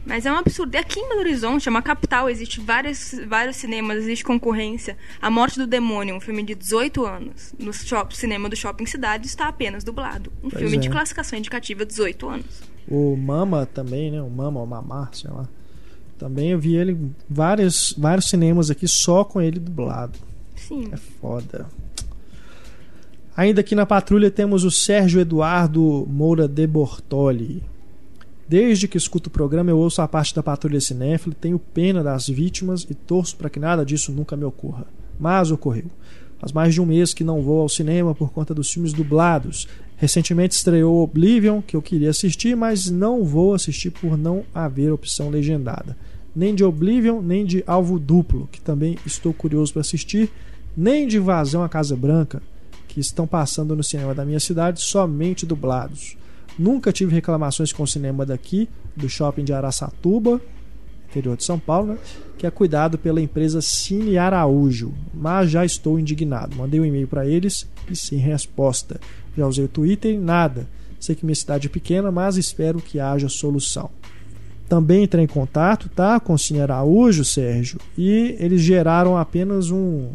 Mas 0.06 0.26
é 0.26 0.32
um 0.32 0.38
absurdo. 0.38 0.74
E 0.76 0.78
aqui 0.78 1.00
em 1.02 1.10
Belo 1.10 1.20
Horizonte, 1.20 1.68
é 1.68 1.72
uma 1.72 1.82
capital, 1.82 2.30
existe 2.30 2.62
vários, 2.62 3.14
vários 3.28 3.58
cinemas, 3.58 3.98
existe 3.98 4.24
concorrência. 4.24 4.96
A 5.22 5.30
Morte 5.30 5.58
do 5.60 5.68
Demônio, 5.68 6.16
um 6.16 6.22
filme 6.22 6.44
de 6.44 6.56
18 6.56 7.06
anos, 7.06 7.54
no 7.60 7.74
shop, 7.74 8.16
cinema 8.16 8.48
do 8.48 8.56
Shopping 8.56 8.86
Cidade, 8.86 9.28
está 9.28 9.48
apenas 9.50 9.84
dublado. 9.84 10.32
Um 10.42 10.50
Pois 10.50 10.62
filme 10.62 10.78
é. 10.78 10.80
de 10.80 10.90
classificação 10.90 11.38
indicativa 11.38 11.86
18 11.86 12.30
anos. 12.30 12.62
O 12.88 13.18
Mama 13.18 13.66
também, 13.66 14.10
né? 14.12 14.22
O 14.22 14.30
Mama, 14.30 14.62
o 14.62 14.66
Mamar, 14.66 15.10
sei 15.14 15.30
lá. 15.30 15.46
Também 16.18 16.52
eu 16.52 16.60
vi 16.60 16.76
ele 16.76 16.94
em 16.94 17.16
vários, 17.30 17.94
vários 17.98 18.28
cinemas 18.28 18.70
aqui 18.70 18.88
só 18.88 19.24
com 19.24 19.42
ele 19.42 19.60
dublado. 19.60 20.18
Sim. 20.56 20.90
É 20.92 20.98
foda. 20.98 21.68
Ainda 23.36 23.62
aqui 23.62 23.76
na 23.76 23.86
patrulha 23.86 24.32
temos 24.32 24.64
o 24.64 24.72
Sérgio 24.72 25.22
Eduardo 25.22 26.08
Moura 26.10 26.48
de 26.48 26.66
Bortoli. 26.66 27.62
Desde 28.50 28.88
que 28.88 28.98
escuto 28.98 29.28
o 29.28 29.32
programa, 29.32 29.70
eu 29.70 29.78
ouço 29.78 30.02
a 30.02 30.08
parte 30.08 30.34
da 30.34 30.42
patrulha 30.42 30.82
cinéfila, 30.82 31.36
tenho 31.40 31.60
pena 31.60 32.02
das 32.02 32.28
vítimas 32.28 32.88
e 32.90 32.96
torço 32.96 33.36
para 33.36 33.50
que 33.50 33.60
nada 33.60 33.86
disso 33.86 34.12
nunca 34.12 34.36
me 34.36 34.46
ocorra. 34.46 34.88
Mas 35.20 35.52
ocorreu. 35.52 35.86
Faz 36.40 36.52
mais 36.52 36.74
de 36.74 36.82
um 36.82 36.86
mês 36.86 37.14
que 37.14 37.24
não 37.24 37.42
vou 37.42 37.62
ao 37.62 37.70
cinema 37.70 38.16
por 38.16 38.32
conta 38.32 38.54
dos 38.54 38.72
filmes 38.72 38.94
dublados. 38.94 39.68
Recentemente 39.98 40.56
estreou 40.56 41.04
Oblivion, 41.04 41.62
que 41.62 41.76
eu 41.76 41.82
queria 41.82 42.10
assistir, 42.10 42.56
mas 42.56 42.90
não 42.90 43.24
vou 43.24 43.54
assistir 43.54 43.92
por 43.92 44.18
não 44.18 44.44
haver 44.54 44.92
opção 44.92 45.30
legendada. 45.30 45.98
Nem 46.38 46.54
de 46.54 46.64
Oblivion, 46.64 47.20
nem 47.20 47.44
de 47.44 47.64
Alvo 47.66 47.98
Duplo, 47.98 48.48
que 48.52 48.62
também 48.62 48.96
estou 49.04 49.34
curioso 49.34 49.74
para 49.74 49.82
assistir, 49.82 50.30
nem 50.78 51.08
de 51.08 51.18
Invasão 51.18 51.64
à 51.64 51.68
Casa 51.68 51.96
Branca, 51.96 52.44
que 52.88 53.00
estão 53.00 53.26
passando 53.26 53.76
no 53.76 53.84
cinema 53.84 54.14
da 54.14 54.24
minha 54.24 54.40
cidade 54.40 54.80
somente 54.80 55.48
dublados. 55.48 56.16
Nunca 56.58 56.94
tive 56.94 57.12
reclamações 57.12 57.74
com 57.74 57.82
o 57.82 57.88
cinema 57.88 58.24
daqui, 58.24 58.70
do 58.96 59.10
shopping 59.10 59.44
de 59.44 59.52
Araçatuba, 59.52 60.40
interior 61.10 61.36
de 61.36 61.44
São 61.44 61.58
Paulo, 61.58 61.94
né? 61.94 61.98
que 62.38 62.46
é 62.46 62.52
cuidado 62.52 63.00
pela 63.00 63.20
empresa 63.20 63.60
Cine 63.60 64.20
Araújo, 64.20 64.94
mas 65.12 65.50
já 65.50 65.66
estou 65.66 66.00
indignado. 66.00 66.56
Mandei 66.56 66.80
um 66.80 66.86
e-mail 66.86 67.08
para 67.08 67.26
eles 67.26 67.68
e 67.90 67.96
sem 67.96 68.20
resposta. 68.20 69.02
Já 69.36 69.48
usei 69.48 69.66
o 69.66 69.68
Twitter 69.68 70.14
e 70.14 70.20
nada. 70.20 70.68
Sei 71.00 71.16
que 71.16 71.26
minha 71.26 71.36
cidade 71.36 71.66
é 71.66 71.70
pequena, 71.72 72.12
mas 72.12 72.38
espero 72.38 72.80
que 72.80 73.00
haja 73.00 73.28
solução. 73.28 73.90
Também 74.68 75.04
entrei 75.04 75.24
em 75.24 75.28
contato, 75.28 75.90
tá, 75.90 76.20
com 76.20 76.34
o 76.34 76.38
Cine 76.38 76.60
Araújo, 76.60 77.24
Sérgio, 77.24 77.80
e 77.98 78.36
eles 78.38 78.62
geraram 78.62 79.18
apenas 79.18 79.72
um 79.72 80.10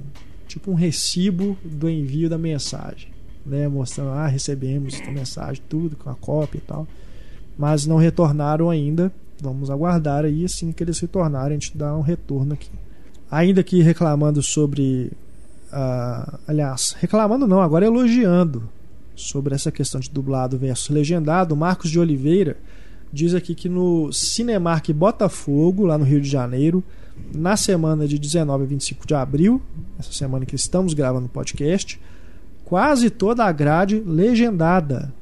tipo 0.47 0.71
um 0.71 0.75
recibo 0.75 1.57
do 1.65 1.89
envio 1.89 2.29
da 2.29 2.37
mensagem, 2.37 3.09
né, 3.47 3.67
mostrando 3.67 4.11
ah, 4.11 4.27
recebemos 4.27 5.01
a 5.09 5.11
mensagem, 5.11 5.63
tudo 5.67 5.97
com 5.97 6.11
a 6.11 6.15
cópia 6.15 6.59
e 6.59 6.61
tal, 6.61 6.87
mas 7.57 7.87
não 7.87 7.97
retornaram 7.97 8.69
ainda. 8.69 9.11
Vamos 9.41 9.71
aguardar 9.71 10.27
aí 10.27 10.45
assim 10.45 10.71
que 10.71 10.85
eles 10.85 11.01
retornarem, 11.01 11.57
a 11.57 11.61
gente 11.61 11.77
dá 11.77 11.97
um 11.97 12.03
retorno 12.03 12.53
aqui. 12.53 12.71
Ainda 13.31 13.63
aqui 13.63 13.81
reclamando 13.81 14.43
sobre 14.43 15.11
ah, 15.73 16.39
aliás, 16.47 16.95
reclamando 17.01 17.49
não, 17.49 17.63
agora 17.63 17.87
elogiando 17.87 18.69
sobre 19.17 19.55
essa 19.55 19.73
questão 19.73 19.99
de 19.99 20.11
dublado 20.11 20.59
versus 20.59 20.91
legendado, 20.91 21.57
Marcos 21.57 21.91
de 21.91 21.99
Oliveira 21.99 22.59
diz 23.13 23.35
aqui 23.35 23.55
que 23.55 23.69
no 23.69 24.13
Cinemark 24.13 24.93
Botafogo, 24.93 25.85
lá 25.85 25.99
no 25.99 26.05
Rio 26.05 26.21
de 26.21 26.29
Janeiro, 26.29 26.83
na 27.35 27.57
semana 27.57 28.09
de 28.09 28.19
19 28.19 28.65
a 28.65 28.67
25 28.67 29.07
de 29.07 29.15
abril, 29.15 29.61
essa 29.99 30.13
semana 30.13 30.47
que 30.47 30.57
estamos 30.57 30.95
gravando 30.95 31.27
o 31.27 31.29
podcast, 31.29 32.01
quase 32.65 33.11
toda 33.11 33.45
a 33.45 33.53
grade 33.53 34.03
legendada. 34.05 35.13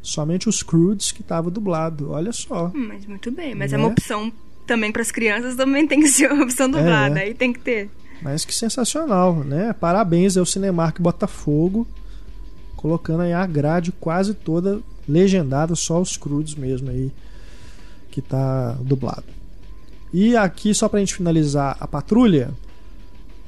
Somente 0.00 0.48
os 0.48 0.62
Crudes 0.62 1.12
que 1.12 1.20
estava 1.20 1.50
dublado. 1.50 2.10
Olha 2.10 2.32
só. 2.32 2.72
Hum, 2.74 2.86
Mas 2.88 3.06
muito 3.06 3.30
bem. 3.30 3.54
Mas 3.54 3.72
é 3.72 3.76
Né? 3.76 3.82
uma 3.84 3.90
opção 3.92 4.32
também 4.66 4.90
para 4.92 5.02
as 5.02 5.10
crianças, 5.10 5.54
também 5.56 5.86
tem 5.86 6.00
que 6.00 6.08
ser 6.08 6.30
uma 6.32 6.44
opção 6.44 6.68
dublada. 6.70 7.18
É. 7.20 7.24
Aí 7.24 7.34
tem 7.34 7.52
que 7.52 7.60
ter. 7.60 7.90
Mas 8.20 8.44
que 8.44 8.54
sensacional, 8.54 9.42
né? 9.44 9.72
Parabéns 9.72 10.36
ao 10.36 10.46
Cinemark 10.46 11.00
Botafogo, 11.00 11.86
colocando 12.76 13.20
aí 13.22 13.32
a 13.32 13.44
grade 13.46 13.92
quase 13.92 14.32
toda 14.34 14.80
legendada, 15.08 15.74
só 15.74 16.00
os 16.00 16.16
crudos 16.16 16.54
mesmo 16.54 16.88
aí 16.90 17.10
que 18.12 18.22
tá 18.22 18.76
dublado. 18.80 19.24
E 20.12 20.36
aqui 20.36 20.72
só 20.72 20.88
pra 20.88 21.00
gente 21.00 21.14
finalizar 21.16 21.76
a 21.80 21.88
patrulha, 21.88 22.50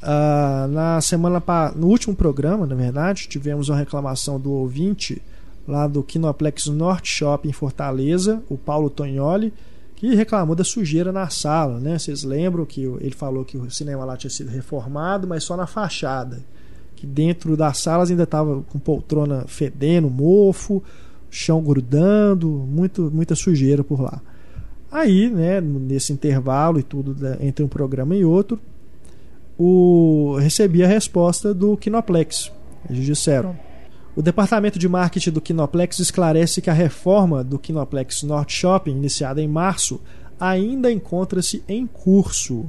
ah, 0.02 0.66
na 0.70 1.00
semana 1.00 1.40
pa- 1.40 1.72
no 1.74 1.86
último 1.86 2.14
programa, 2.16 2.66
na 2.66 2.74
verdade, 2.74 3.28
tivemos 3.28 3.68
uma 3.68 3.78
reclamação 3.78 4.38
do 4.40 4.50
ouvinte 4.50 5.20
lá 5.66 5.86
do 5.86 6.02
Kinoplex 6.02 6.66
Norte 6.66 7.10
Shopping 7.10 7.48
em 7.48 7.52
Fortaleza, 7.52 8.42
o 8.50 8.56
Paulo 8.58 8.90
Tognoli, 8.90 9.52
que 9.96 10.14
reclamou 10.14 10.54
da 10.54 10.64
sujeira 10.64 11.10
na 11.12 11.28
sala, 11.30 11.78
né? 11.80 11.98
Vocês 11.98 12.22
lembram 12.24 12.66
que 12.66 12.82
ele 12.82 13.14
falou 13.14 13.44
que 13.44 13.56
o 13.56 13.70
cinema 13.70 14.04
lá 14.04 14.16
tinha 14.16 14.30
sido 14.30 14.50
reformado, 14.50 15.26
mas 15.26 15.44
só 15.44 15.56
na 15.56 15.66
fachada. 15.66 16.42
Que 16.96 17.06
dentro 17.06 17.56
das 17.56 17.78
salas 17.78 18.10
ainda 18.10 18.24
estava 18.24 18.62
com 18.70 18.78
poltrona 18.78 19.44
fedendo, 19.46 20.10
mofo, 20.10 20.82
chão 21.30 21.62
grudando, 21.62 22.48
muito, 22.48 23.10
muita 23.12 23.34
sujeira 23.34 23.82
por 23.82 24.00
lá. 24.02 24.20
Aí, 24.94 25.28
né, 25.28 25.60
nesse 25.60 26.12
intervalo 26.12 26.78
e 26.78 26.82
tudo 26.84 27.12
da- 27.12 27.36
entre 27.40 27.64
um 27.64 27.68
programa 27.68 28.14
e 28.14 28.24
outro, 28.24 28.60
o 29.58 30.36
recebi 30.38 30.84
a 30.84 30.86
resposta 30.86 31.52
do 31.52 31.76
Kinoplex. 31.76 32.52
Eles 32.88 33.04
disseram: 33.04 33.56
o 34.14 34.22
departamento 34.22 34.78
de 34.78 34.88
marketing 34.88 35.32
do 35.32 35.40
Kinoplex 35.40 35.98
esclarece 35.98 36.62
que 36.62 36.70
a 36.70 36.72
reforma 36.72 37.42
do 37.42 37.58
Kinoplex 37.58 38.22
North 38.22 38.50
Shopping, 38.50 38.92
iniciada 38.92 39.42
em 39.42 39.48
março, 39.48 40.00
ainda 40.38 40.92
encontra-se 40.92 41.64
em 41.68 41.88
curso. 41.88 42.64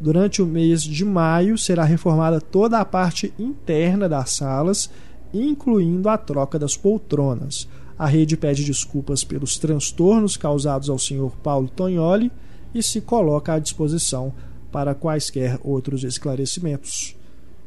Durante 0.00 0.40
o 0.40 0.46
mês 0.46 0.82
de 0.82 1.04
maio 1.04 1.58
será 1.58 1.82
reformada 1.82 2.40
toda 2.40 2.78
a 2.78 2.84
parte 2.84 3.34
interna 3.36 4.08
das 4.08 4.30
salas, 4.30 4.88
incluindo 5.34 6.08
a 6.08 6.16
troca 6.16 6.60
das 6.60 6.76
poltronas. 6.76 7.68
A 7.98 8.06
rede 8.06 8.36
pede 8.36 8.64
desculpas 8.64 9.24
pelos 9.24 9.58
transtornos 9.58 10.36
causados 10.36 10.90
ao 10.90 10.98
Sr. 10.98 11.30
Paulo 11.42 11.68
Tognoli 11.68 12.30
e 12.74 12.82
se 12.82 13.00
coloca 13.00 13.54
à 13.54 13.58
disposição 13.58 14.34
para 14.70 14.94
quaisquer 14.94 15.58
outros 15.64 16.04
esclarecimentos. 16.04 17.16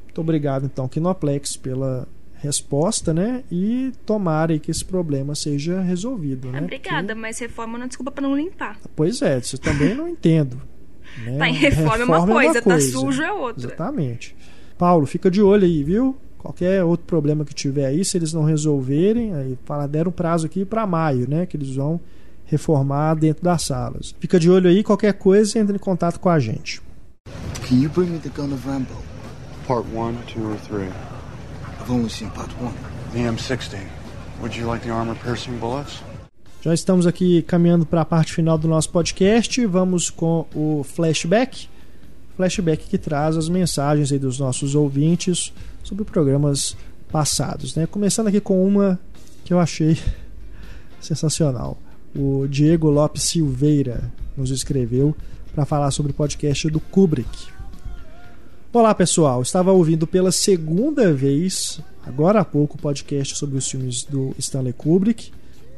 Muito 0.05 0.21
obrigado, 0.21 0.65
então, 0.65 0.87
Kinoplex, 0.87 1.55
pela 1.55 2.07
resposta, 2.35 3.13
né? 3.13 3.43
E 3.51 3.91
tomara 4.05 4.57
que 4.59 4.69
esse 4.71 4.85
problema 4.85 5.33
seja 5.35 5.81
resolvido, 5.81 6.49
né? 6.51 6.61
Obrigada, 6.61 7.15
mas 7.15 7.39
reforma 7.39 7.77
não 7.77 7.85
é 7.85 7.87
desculpa 7.87 8.11
para 8.11 8.21
não 8.21 8.35
limpar. 8.37 8.75
Porque- 8.75 8.89
Pois 8.95 9.21
é, 9.21 9.37
isso 9.39 9.55
eu 9.55 9.59
também 9.59 9.95
não 9.95 10.07
entendo. 10.09 10.61
Né? 11.25 11.37
Tá 11.37 11.49
em 11.49 11.53
reforma, 11.53 12.03
é 12.03 12.19
uma 12.19 12.27
coisa, 12.27 12.61
tá 12.61 12.79
sujo 12.79 13.21
é 13.23 13.31
outra. 13.31 13.67
Exatamente. 13.67 14.35
Paulo, 14.77 15.05
fica 15.05 15.29
de 15.29 15.41
olho 15.41 15.65
aí, 15.65 15.83
viu? 15.83 16.15
Qualquer 16.39 16.83
outro 16.85 17.05
problema 17.05 17.43
que 17.43 17.53
tiver 17.53 17.85
aí, 17.85 18.03
se 18.03 18.17
eles 18.17 18.31
não 18.31 18.45
resolverem, 18.45 19.35
aí 19.35 19.57
fala, 19.65 19.87
deram 19.87 20.09
prazo 20.09 20.45
aqui 20.45 20.63
para 20.63 20.87
maio, 20.87 21.29
né? 21.29 21.45
Que 21.45 21.57
eles 21.57 21.75
vão 21.75 21.99
reformar 22.45 23.15
dentro 23.15 23.43
das 23.43 23.63
salas. 23.63 24.15
Fica 24.19 24.39
de 24.39 24.49
olho 24.49 24.69
aí, 24.69 24.81
qualquer 24.81 25.13
coisa, 25.13 25.59
entre 25.59 25.75
em 25.75 25.79
contato 25.79 26.17
com 26.17 26.29
a 26.29 26.39
gente. 26.39 26.81
Can 27.67 27.75
you 27.75 27.89
bring 27.89 28.07
me 28.07 28.19
the 28.19 28.29
gun 28.29 28.53
of 28.53 28.65
Rambo? 28.65 28.95
Part 29.67 29.85
one, 29.93 30.17
two, 30.33 30.49
or 30.49 30.57
three? 30.61 30.87
I've 31.79 31.91
only 31.91 32.09
seen 32.09 32.29
part 32.31 32.49
one. 32.61 32.73
The 33.11 33.19
M60. 33.19 33.77
Would 34.39 34.57
you 34.57 34.65
like 34.65 34.83
the 34.83 34.91
armor 34.91 35.15
piercing 35.21 35.57
bullets? 35.59 36.01
Já 36.61 36.73
estamos 36.73 37.05
aqui 37.05 37.41
caminhando 37.41 37.85
para 37.85 38.01
a 38.01 38.05
parte 38.05 38.33
final 38.33 38.57
do 38.57 38.67
nosso 38.67 38.89
podcast. 38.89 39.65
Vamos 39.65 40.09
com 40.09 40.45
o 40.55 40.83
flashback. 40.83 41.67
Flashback 42.35 42.87
que 42.87 42.97
traz 42.97 43.37
as 43.37 43.49
mensagens 43.49 44.11
aí 44.11 44.19
dos 44.19 44.39
nossos 44.39 44.73
ouvintes 44.73 45.53
sobre 45.83 46.03
programas 46.03 46.75
passados. 47.11 47.75
Né? 47.75 47.85
Começando 47.85 48.27
aqui 48.27 48.39
com 48.39 48.65
uma 48.65 48.99
que 49.43 49.53
eu 49.53 49.59
achei 49.59 49.97
sensacional. 50.99 51.77
O 52.15 52.47
Diego 52.47 52.89
Lopes 52.89 53.23
Silveira 53.23 54.11
nos 54.35 54.51
escreveu 54.51 55.15
para 55.53 55.65
falar 55.65 55.91
sobre 55.91 56.11
o 56.11 56.15
podcast 56.15 56.69
do 56.69 56.79
Kubrick. 56.79 57.47
Olá 58.71 58.93
pessoal, 58.93 59.41
estava 59.41 59.71
ouvindo 59.71 60.05
pela 60.05 60.31
segunda 60.31 61.11
vez, 61.11 61.81
agora 62.05 62.41
há 62.41 62.45
pouco, 62.45 62.77
o 62.77 62.79
podcast 62.79 63.35
sobre 63.35 63.57
os 63.57 63.67
filmes 63.67 64.03
do 64.03 64.35
Stanley 64.37 64.73
Kubrick. 64.73 65.31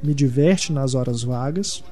Me 0.04 0.14
diverte 0.14 0.74
nas 0.74 0.94
horas 0.94 1.24
vagas. 1.24 1.84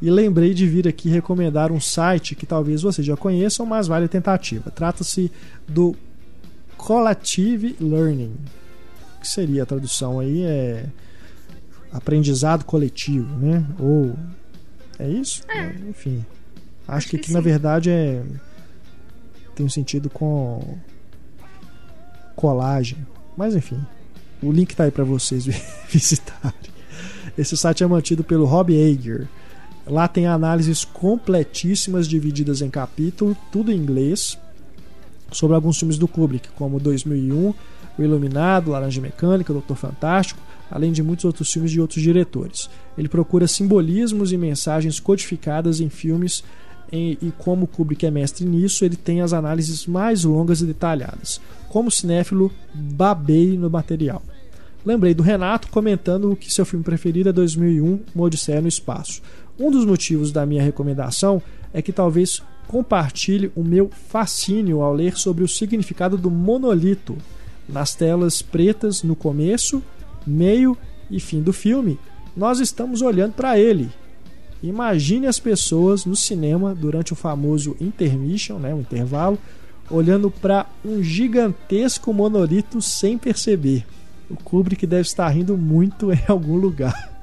E 0.00 0.10
lembrei 0.10 0.54
de 0.54 0.66
vir 0.66 0.88
aqui 0.88 1.08
recomendar 1.08 1.70
um 1.70 1.80
site 1.80 2.34
que 2.34 2.46
talvez 2.46 2.82
vocês 2.82 3.06
já 3.06 3.16
conheçam, 3.16 3.66
mas 3.66 3.86
vale 3.86 4.06
a 4.06 4.08
tentativa. 4.08 4.70
Trata-se 4.70 5.30
do 5.68 5.94
Collative 6.78 7.76
Learning, 7.78 8.34
que 9.20 9.28
seria 9.28 9.64
a 9.64 9.66
tradução 9.66 10.18
aí 10.18 10.42
é 10.42 10.86
aprendizado 11.92 12.64
coletivo, 12.64 13.36
né? 13.36 13.66
Ou 13.78 14.16
é 14.98 15.08
isso? 15.10 15.42
É. 15.48 15.74
Enfim, 15.90 16.24
acho, 16.86 16.96
Acho 16.96 17.08
que 17.08 17.18
que 17.18 17.24
aqui 17.24 17.32
na 17.32 17.40
sim. 17.40 17.44
verdade 17.44 17.90
é 17.90 18.22
tem 19.54 19.66
um 19.66 19.68
sentido 19.68 20.08
com 20.08 20.78
colagem, 22.36 22.98
mas 23.36 23.56
enfim, 23.56 23.84
o 24.40 24.52
link 24.52 24.74
tá 24.74 24.84
aí 24.84 24.90
para 24.90 25.02
vocês 25.04 25.44
visitarem. 25.90 26.70
Esse 27.36 27.56
site 27.56 27.82
é 27.82 27.86
mantido 27.86 28.22
pelo 28.22 28.44
Rob 28.44 28.72
Ager. 28.72 29.26
Lá 29.86 30.06
tem 30.06 30.26
análises 30.26 30.84
completíssimas 30.84 32.06
divididas 32.06 32.60
em 32.62 32.70
capítulo, 32.70 33.36
tudo 33.50 33.72
em 33.72 33.76
inglês, 33.76 34.38
sobre 35.30 35.54
alguns 35.54 35.78
filmes 35.78 35.98
do 35.98 36.08
Kubrick, 36.08 36.48
como 36.56 36.80
2001, 36.80 37.54
O 37.98 38.02
Iluminado, 38.02 38.70
Laranja 38.70 39.00
Mecânica, 39.00 39.52
Doutor 39.52 39.76
Fantástico, 39.76 40.40
além 40.70 40.92
de 40.92 41.02
muitos 41.02 41.24
outros 41.24 41.52
filmes 41.52 41.70
de 41.70 41.80
outros 41.80 42.02
diretores. 42.02 42.68
Ele 42.96 43.08
procura 43.08 43.46
simbolismos 43.46 44.32
e 44.32 44.36
mensagens 44.36 45.00
codificadas 45.00 45.80
em 45.80 45.88
filmes 45.88 46.42
e 46.90 47.32
como 47.36 47.66
Kubrick 47.66 48.06
é 48.06 48.10
mestre 48.10 48.46
nisso, 48.46 48.84
ele 48.84 48.96
tem 48.96 49.20
as 49.20 49.32
análises 49.32 49.86
mais 49.86 50.24
longas 50.24 50.62
e 50.62 50.64
detalhadas. 50.64 51.40
Como 51.68 51.90
cinéfilo, 51.90 52.50
babei 52.74 53.58
no 53.58 53.68
material. 53.68 54.22
Lembrei 54.86 55.12
do 55.12 55.22
Renato 55.22 55.68
comentando 55.68 56.34
que 56.34 56.52
seu 56.52 56.64
filme 56.64 56.84
preferido 56.84 57.28
é 57.28 57.32
2001, 57.32 58.00
Uma 58.14 58.24
Odisseia 58.24 58.62
no 58.62 58.68
Espaço. 58.68 59.20
Um 59.58 59.70
dos 59.70 59.84
motivos 59.84 60.32
da 60.32 60.46
minha 60.46 60.62
recomendação 60.62 61.42
é 61.74 61.82
que 61.82 61.92
talvez 61.92 62.42
compartilhe 62.68 63.50
o 63.56 63.64
meu 63.64 63.90
fascínio 64.10 64.82
ao 64.82 64.94
ler 64.94 65.16
sobre 65.16 65.42
o 65.42 65.48
significado 65.48 66.18
do 66.18 66.30
monolito 66.30 67.16
nas 67.66 67.94
telas 67.94 68.42
pretas 68.42 69.02
no 69.02 69.16
começo, 69.16 69.82
meio 70.26 70.76
e 71.10 71.18
fim 71.18 71.42
do 71.42 71.52
filme. 71.52 71.98
Nós 72.36 72.60
estamos 72.60 73.02
olhando 73.02 73.32
para 73.32 73.58
ele. 73.58 73.90
Imagine 74.62 75.26
as 75.26 75.38
pessoas 75.40 76.04
no 76.04 76.14
cinema 76.14 76.74
durante 76.74 77.12
o 77.12 77.16
famoso 77.16 77.74
intermission, 77.80 78.58
né, 78.58 78.74
o 78.74 78.80
intervalo, 78.80 79.38
olhando 79.90 80.30
para 80.30 80.66
um 80.84 81.02
gigantesco 81.02 82.12
monolito 82.12 82.82
sem 82.82 83.16
perceber. 83.16 83.86
O 84.28 84.36
Kubrick 84.36 84.86
deve 84.86 85.02
estar 85.02 85.28
rindo 85.28 85.56
muito 85.56 86.12
em 86.12 86.20
algum 86.28 86.56
lugar. 86.56 87.17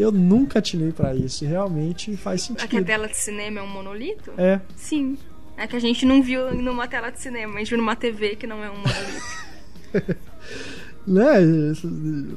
Eu 0.00 0.12
nunca 0.12 0.58
atinei 0.60 0.92
para 0.92 1.14
isso, 1.14 1.44
e 1.44 1.48
realmente 1.48 2.16
faz 2.16 2.44
É 2.44 2.54
que 2.54 2.58
a 2.58 2.60
sentido. 2.62 2.84
tela 2.86 3.08
de 3.08 3.16
cinema 3.16 3.60
é 3.60 3.62
um 3.62 3.68
monolito? 3.68 4.30
É, 4.38 4.60
Sim. 4.76 5.18
É 5.56 5.66
que 5.66 5.74
a 5.74 5.80
gente 5.80 6.06
não 6.06 6.22
viu 6.22 6.54
numa 6.54 6.86
tela 6.86 7.10
de 7.10 7.20
cinema, 7.20 7.56
a 7.56 7.58
gente 7.58 7.70
viu 7.70 7.78
numa 7.78 7.96
TV 7.96 8.36
que 8.36 8.46
não 8.46 8.62
é 8.62 8.70
um 8.70 8.76
monolito. 8.76 9.22
né? 11.06 11.26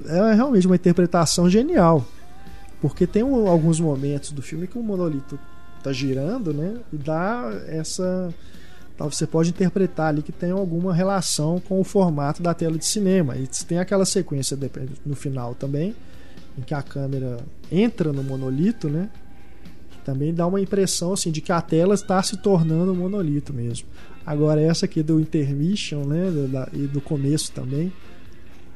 É 0.08 0.34
realmente 0.34 0.66
uma 0.66 0.76
interpretação 0.76 1.50
genial. 1.50 2.06
Porque 2.82 3.06
tem 3.06 3.22
um- 3.24 3.48
alguns 3.48 3.80
momentos 3.80 4.32
do 4.32 4.42
filme 4.42 4.66
que 4.68 4.78
o 4.78 4.82
monolito 4.82 5.38
tá 5.84 5.92
girando, 5.94 6.52
né? 6.54 6.78
E 6.92 6.98
dá 6.98 7.52
essa. 7.68 8.34
Você 8.98 9.26
pode 9.28 9.50
interpretar 9.50 10.08
ali 10.10 10.22
que 10.22 10.32
tem 10.32 10.52
alguma 10.52 10.94
relação 10.94 11.60
com 11.60 11.80
o 11.80 11.84
formato 11.84 12.42
da 12.42 12.54
tela 12.54 12.78
de 12.78 12.86
cinema. 12.86 13.36
E 13.36 13.48
tem 13.68 13.80
aquela 13.80 14.06
sequência 14.06 14.58
no 15.06 15.16
final 15.16 15.54
também, 15.56 15.96
em 16.58 16.62
que 16.62 16.74
a 16.74 16.82
câmera 16.82 17.38
entra 17.72 18.12
no 18.12 18.24
monolito, 18.24 18.90
né? 18.90 19.10
Também 20.04 20.34
dá 20.34 20.48
uma 20.48 20.60
impressão 20.60 21.14
assim 21.14 21.32
de 21.32 21.42
que 21.42 21.52
a 21.52 21.62
tela 21.62 21.94
está 21.94 22.22
se 22.24 22.38
tornando 22.38 22.92
um 22.92 22.96
monolito 22.96 23.54
mesmo. 23.54 23.88
Agora 24.26 24.60
essa 24.62 24.86
aqui 24.86 25.02
do 25.04 25.20
intermission, 25.20 26.04
né? 26.06 26.32
da- 26.52 26.70
e 26.74 26.88
do 26.88 27.00
começo 27.02 27.52
também, 27.52 27.92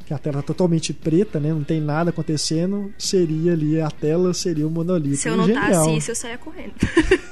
que 0.06 0.14
a 0.14 0.18
tela 0.20 0.38
tá 0.38 0.44
totalmente 0.44 0.94
preta, 0.94 1.40
né? 1.40 1.50
Não 1.52 1.64
tem 1.64 1.82
nada 1.82 2.12
acontecendo, 2.12 2.94
seria 2.98 3.54
ali 3.54 3.82
a 3.82 3.90
tela 3.90 4.34
seria 4.34 4.68
o 4.68 4.70
monolito. 4.70 5.18
Se 5.18 5.28
eu 5.30 5.36
Genial. 5.46 5.64
notasse 5.70 5.98
isso, 5.98 6.12
eu 6.12 6.16
saía 6.16 6.38
correndo. 6.38 6.74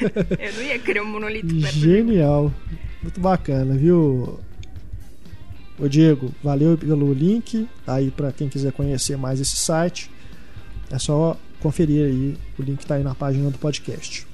eu 0.00 0.52
não 0.54 0.62
ia 0.62 0.78
querer 0.78 1.02
um 1.02 1.06
monolito. 1.06 1.54
Genial. 1.72 2.52
Muito 3.02 3.20
bacana, 3.20 3.74
viu? 3.76 4.38
Ô 5.78 5.88
Diego, 5.88 6.32
valeu 6.42 6.78
pelo 6.78 7.12
link. 7.12 7.68
Tá 7.84 7.94
Aí 7.94 8.10
para 8.10 8.32
quem 8.32 8.48
quiser 8.48 8.72
conhecer 8.72 9.16
mais 9.16 9.40
esse 9.40 9.56
site, 9.56 10.10
é 10.90 10.98
só 10.98 11.36
conferir 11.60 12.06
aí. 12.06 12.36
O 12.58 12.62
link 12.62 12.84
tá 12.86 12.94
aí 12.94 13.02
na 13.02 13.14
página 13.14 13.50
do 13.50 13.58
podcast. 13.58 14.26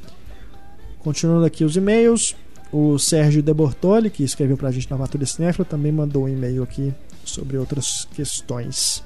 Continuando 0.99 1.47
aqui 1.47 1.65
os 1.65 1.77
e-mails, 1.77 2.37
o 2.71 2.99
Sérgio 2.99 3.43
De 3.43 3.55
Bortoli, 3.55 4.11
que 4.11 4.23
escreveu 4.23 4.57
pra 4.57 4.71
gente 4.71 4.91
na 4.91 4.97
Vatura 4.97 5.25
Cinéfila, 5.25 5.65
também 5.65 5.91
mandou 5.91 6.25
um 6.25 6.29
e-mail 6.29 6.63
aqui 6.63 6.93
sobre 7.25 7.57
outras 7.57 8.07
questões. 8.15 9.03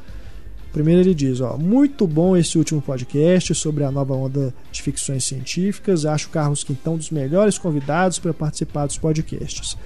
Primeiro 0.73 1.03
ele 1.03 1.15
diz, 1.15 1.41
ó, 1.41 1.57
muito 1.57 2.05
bom 2.05 2.37
esse 2.37 2.59
último 2.59 2.83
podcast 2.83 3.55
sobre 3.55 3.85
a 3.85 3.93
nova 3.93 4.13
onda 4.13 4.53
de 4.73 4.83
ficções 4.83 5.23
científicas. 5.23 6.05
Acho 6.05 6.27
o 6.27 6.31
Carlos 6.31 6.65
Quintão 6.65 6.97
dos 6.97 7.13
melhores 7.13 7.57
convidados 7.57 8.19
para 8.19 8.35
participar 8.35 8.87
dos 8.87 8.99
podcasts. 8.99 9.77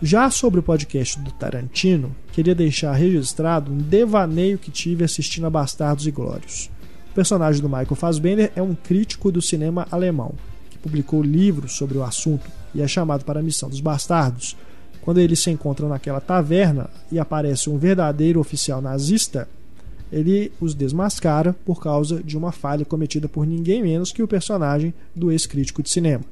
Já 0.00 0.30
sobre 0.30 0.60
o 0.60 0.62
podcast 0.62 1.18
do 1.18 1.32
Tarantino, 1.32 2.14
queria 2.32 2.54
deixar 2.54 2.92
registrado 2.92 3.72
um 3.72 3.78
devaneio 3.78 4.56
que 4.56 4.70
tive 4.70 5.02
assistindo 5.02 5.48
a 5.48 5.50
Bastardos 5.50 6.06
e 6.06 6.12
Glórios. 6.12 6.70
O 7.10 7.14
personagem 7.16 7.60
do 7.60 7.68
Michael 7.68 7.96
Fassbender 7.96 8.52
é 8.54 8.62
um 8.62 8.76
crítico 8.76 9.32
do 9.32 9.42
cinema 9.42 9.88
alemão, 9.90 10.34
que 10.70 10.78
publicou 10.78 11.20
livros 11.20 11.72
sobre 11.72 11.98
o 11.98 12.04
assunto 12.04 12.48
e 12.72 12.80
é 12.80 12.86
chamado 12.86 13.24
para 13.24 13.40
a 13.40 13.42
missão 13.42 13.68
dos 13.68 13.80
bastardos. 13.80 14.56
Quando 15.02 15.18
eles 15.18 15.42
se 15.42 15.50
encontram 15.50 15.88
naquela 15.88 16.20
taverna 16.20 16.88
e 17.10 17.18
aparece 17.18 17.68
um 17.68 17.76
verdadeiro 17.76 18.38
oficial 18.38 18.80
nazista, 18.80 19.48
ele 20.12 20.52
os 20.60 20.76
desmascara 20.76 21.56
por 21.64 21.82
causa 21.82 22.22
de 22.22 22.36
uma 22.36 22.52
falha 22.52 22.84
cometida 22.84 23.28
por 23.28 23.44
ninguém 23.44 23.82
menos 23.82 24.12
que 24.12 24.22
o 24.22 24.28
personagem 24.28 24.94
do 25.12 25.32
ex-crítico 25.32 25.82
de 25.82 25.90
cinema. 25.90 26.22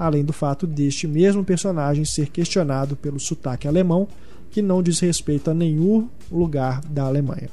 Além 0.00 0.24
do 0.24 0.32
fato 0.32 0.66
deste 0.66 1.06
mesmo 1.06 1.44
personagem 1.44 2.06
ser 2.06 2.30
questionado 2.30 2.96
pelo 2.96 3.20
sotaque 3.20 3.68
alemão, 3.68 4.08
que 4.50 4.62
não 4.62 4.82
diz 4.82 4.98
respeito 4.98 5.50
a 5.50 5.54
nenhum 5.54 6.08
lugar 6.32 6.80
da 6.86 7.02
Alemanha. 7.02 7.50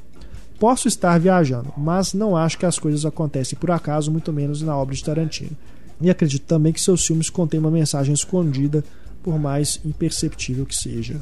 Posso 0.57 0.87
estar 0.87 1.19
viajando, 1.19 1.73
mas 1.77 2.13
não 2.13 2.37
acho 2.37 2.57
que 2.57 2.65
as 2.65 2.79
coisas 2.79 3.05
acontecem 3.05 3.59
por 3.59 3.69
acaso, 3.69 4.09
muito 4.09 4.31
menos 4.31 4.61
na 4.61 4.77
obra 4.77 4.95
de 4.95 5.03
Tarantino. 5.03 5.57
E 5.99 6.09
acredito 6.09 6.45
também 6.45 6.71
que 6.71 6.79
seus 6.79 7.05
filmes 7.05 7.29
contêm 7.29 7.59
uma 7.59 7.69
mensagem 7.69 8.13
escondida, 8.13 8.81
por 9.21 9.37
mais 9.37 9.81
imperceptível 9.83 10.65
que 10.65 10.75
seja. 10.75 11.21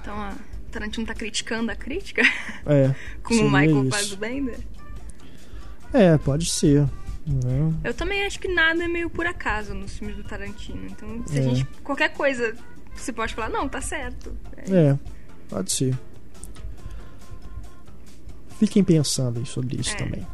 Então, 0.00 0.14
a 0.14 0.32
Tarantino 0.72 1.06
tá 1.06 1.12
criticando 1.14 1.70
a 1.70 1.76
crítica 1.76 2.22
É, 2.64 2.94
com 3.22 3.34
o 3.34 3.36
seria 3.36 3.50
Michael. 3.50 3.90
Fassbender. 3.90 4.58
É, 5.92 6.16
pode 6.16 6.48
ser. 6.48 6.88
Né? 7.26 7.72
Eu 7.84 7.92
também 7.94 8.24
acho 8.24 8.38
que 8.38 8.48
nada 8.48 8.84
é 8.84 8.88
meio 8.88 9.10
por 9.10 9.26
acaso 9.26 9.74
nos 9.74 9.98
filmes 9.98 10.16
do 10.16 10.22
Tarantino. 10.24 10.86
Então, 10.86 11.22
se 11.26 11.38
É. 11.38 11.40
a 11.40 11.42
gente. 11.42 11.64
Qualquer 11.82 12.10
coisa, 12.12 12.54
você 12.94 13.12
pode 13.12 13.34
falar, 13.34 13.48
não, 13.48 13.68
tá 13.68 13.80
certo. 13.80 14.32
É, 14.56 14.72
É, 14.90 14.98
pode 15.48 15.72
ser. 15.72 15.96
Fiquem 18.58 18.82
pensando 18.82 19.44
sobre 19.44 19.76
isso 19.80 19.92
É. 19.92 19.96
também. 19.96 20.26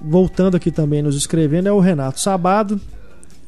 Voltando 0.00 0.56
aqui 0.56 0.70
também 0.70 1.02
nos 1.02 1.16
escrevendo 1.16 1.68
é 1.68 1.72
o 1.72 1.80
Renato 1.80 2.20
Sabado. 2.20 2.80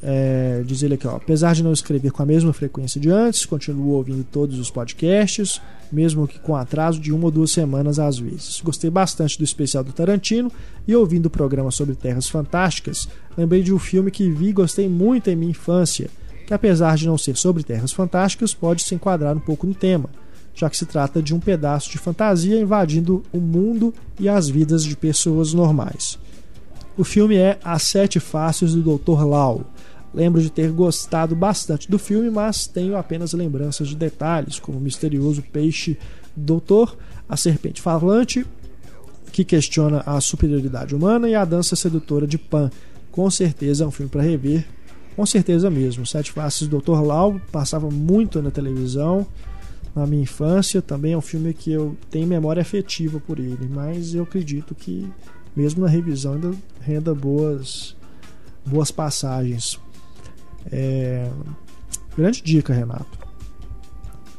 É, 0.02 0.62
diz 0.64 0.82
ele 0.82 0.94
aqui, 0.94 1.06
ó, 1.06 1.16
apesar 1.16 1.54
de 1.54 1.62
não 1.62 1.72
escrever 1.72 2.12
com 2.12 2.22
a 2.22 2.26
mesma 2.26 2.52
frequência 2.52 3.00
de 3.00 3.10
antes, 3.10 3.46
continuo 3.46 3.92
ouvindo 3.92 4.24
todos 4.24 4.58
os 4.58 4.70
podcasts, 4.70 5.60
mesmo 5.90 6.28
que 6.28 6.38
com 6.38 6.54
atraso 6.54 7.00
de 7.00 7.12
uma 7.12 7.24
ou 7.24 7.30
duas 7.30 7.50
semanas 7.50 7.98
às 7.98 8.18
vezes. 8.18 8.60
Gostei 8.62 8.90
bastante 8.90 9.38
do 9.38 9.44
especial 9.44 9.82
do 9.82 9.92
Tarantino 9.92 10.52
e 10.86 10.94
ouvindo 10.94 11.26
o 11.26 11.30
programa 11.30 11.70
sobre 11.70 11.94
Terras 11.94 12.28
Fantásticas, 12.28 13.08
lembrei 13.36 13.62
de 13.62 13.72
um 13.72 13.78
filme 13.78 14.10
que 14.10 14.30
vi 14.30 14.48
e 14.48 14.52
gostei 14.52 14.88
muito 14.88 15.30
em 15.30 15.36
minha 15.36 15.50
infância, 15.50 16.10
que 16.46 16.54
apesar 16.54 16.96
de 16.96 17.06
não 17.06 17.18
ser 17.18 17.36
sobre 17.36 17.64
Terras 17.64 17.92
Fantásticas, 17.92 18.54
pode 18.54 18.82
se 18.82 18.94
enquadrar 18.94 19.36
um 19.36 19.40
pouco 19.40 19.66
no 19.66 19.74
tema, 19.74 20.10
já 20.54 20.70
que 20.70 20.76
se 20.76 20.86
trata 20.86 21.22
de 21.22 21.34
um 21.34 21.40
pedaço 21.40 21.90
de 21.90 21.98
fantasia 21.98 22.60
invadindo 22.60 23.24
o 23.32 23.38
mundo 23.38 23.92
e 24.20 24.28
as 24.28 24.48
vidas 24.48 24.84
de 24.84 24.96
pessoas 24.96 25.52
normais. 25.52 26.18
O 26.96 27.04
filme 27.04 27.36
é 27.36 27.58
As 27.62 27.82
Sete 27.82 28.18
Faces 28.18 28.74
do 28.74 28.96
Dr. 28.96 29.22
Lau. 29.24 29.66
Lembro 30.16 30.40
de 30.40 30.50
ter 30.50 30.72
gostado 30.72 31.36
bastante 31.36 31.90
do 31.90 31.98
filme, 31.98 32.30
mas 32.30 32.66
tenho 32.66 32.96
apenas 32.96 33.34
lembranças 33.34 33.86
de 33.86 33.94
detalhes, 33.94 34.58
como 34.58 34.78
o 34.78 34.80
misterioso 34.80 35.42
peixe 35.42 35.98
doutor, 36.34 36.96
a 37.28 37.36
serpente 37.36 37.82
falante, 37.82 38.46
que 39.30 39.44
questiona 39.44 40.02
a 40.06 40.18
superioridade 40.18 40.94
humana, 40.94 41.28
e 41.28 41.34
a 41.34 41.44
dança 41.44 41.76
sedutora 41.76 42.26
de 42.26 42.38
Pan. 42.38 42.70
Com 43.12 43.30
certeza 43.30 43.84
é 43.84 43.86
um 43.86 43.90
filme 43.90 44.10
para 44.10 44.22
rever, 44.22 44.66
com 45.14 45.26
certeza 45.26 45.68
mesmo. 45.68 46.06
Sete 46.06 46.32
Faces 46.32 46.66
do 46.66 46.78
Dr. 46.80 47.02
Lau 47.02 47.38
passava 47.52 47.90
muito 47.90 48.40
na 48.40 48.50
televisão 48.50 49.26
na 49.94 50.06
minha 50.06 50.22
infância. 50.22 50.80
Também 50.80 51.12
é 51.12 51.18
um 51.18 51.22
filme 51.22 51.52
que 51.52 51.72
eu 51.72 51.94
tenho 52.10 52.26
memória 52.26 52.62
afetiva 52.62 53.20
por 53.20 53.38
ele, 53.38 53.68
mas 53.68 54.14
eu 54.14 54.22
acredito 54.22 54.74
que 54.74 55.06
mesmo 55.54 55.84
na 55.84 55.90
revisão 55.90 56.34
ainda 56.34 56.52
renda 56.80 57.14
boas 57.14 57.94
boas 58.64 58.90
passagens. 58.90 59.78
É, 60.70 61.30
grande 62.16 62.42
dica, 62.42 62.72
Renato. 62.72 63.26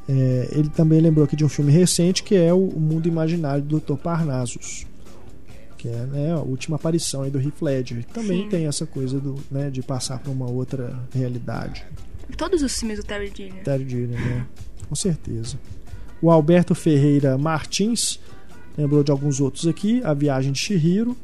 É, 0.10 0.48
ele 0.52 0.70
também 0.70 1.02
lembrou 1.02 1.26
aqui 1.26 1.36
de 1.36 1.44
um 1.44 1.50
filme 1.50 1.72
recente 1.72 2.24
que 2.24 2.34
é 2.34 2.54
o 2.54 2.60
Mundo 2.60 3.08
Imaginário 3.08 3.62
do 3.62 3.80
Dr. 3.80 3.96
Parnassus, 3.96 4.88
que 5.78 5.90
é 5.90 6.06
né, 6.06 6.34
a 6.34 6.40
última 6.40 6.78
aparição 6.78 7.24
aí 7.24 7.30
do 7.30 7.40
Heath 7.40 7.62
Ledger. 7.62 8.06
Também 8.06 8.44
Sim. 8.44 8.50
tem 8.50 8.68
essa 8.68 8.86
coisa 8.86 9.20
do, 9.20 9.36
né, 9.52 9.70
de 9.70 9.82
passar 9.82 10.20
para 10.20 10.32
uma 10.32 10.50
outra 10.50 10.98
realidade. 11.14 11.86
Todos 12.38 12.62
os 12.62 12.78
filmes 12.78 13.00
do 13.00 13.06
Terry 13.06 13.32
Gilliam. 13.36 13.64
Terry 13.64 13.90
Gilliam, 13.90 14.20
né? 14.20 14.48
Com 14.88 14.96
certeza. 14.96 15.58
O 16.22 16.32
Alberto 16.32 16.74
Ferreira 16.74 17.38
Martins 17.38 18.20
lembrou 18.78 19.04
de 19.04 19.12
alguns 19.12 19.40
outros 19.40 19.68
aqui. 19.68 20.02
A 20.04 20.14
Viagem 20.14 20.52
de 20.52 20.60
Chihiro. 20.60 21.16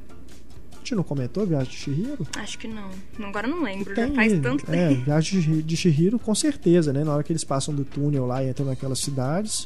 Gente 0.84 0.96
não 0.96 1.04
comentou 1.04 1.44
a 1.44 1.46
Viagem 1.46 1.70
de 1.72 1.78
Chihiro? 1.78 2.28
Acho 2.38 2.58
que 2.60 2.68
não. 2.68 2.90
Agora 3.26 3.48
não 3.48 3.64
lembro. 3.64 3.96
Tem, 3.96 4.10
Já 4.10 4.14
faz 4.16 4.34
tanto 4.42 4.70
é, 4.70 4.90
tempo. 4.90 5.06
Viagem 5.06 5.62
de- 5.62 5.78
Chihiro, 5.78 6.20
com 6.20 6.36
certeza, 6.36 6.92
né? 6.92 7.06
Na 7.06 7.14
hora 7.14 7.24
que 7.24 7.32
eles 7.32 7.46
passam 7.46 7.74
do 7.74 7.86
túnel 7.86 8.26
lá 8.26 8.44
e 8.44 8.50
entram 8.50 8.66
naquelas 8.66 9.00
cidades. 9.00 9.66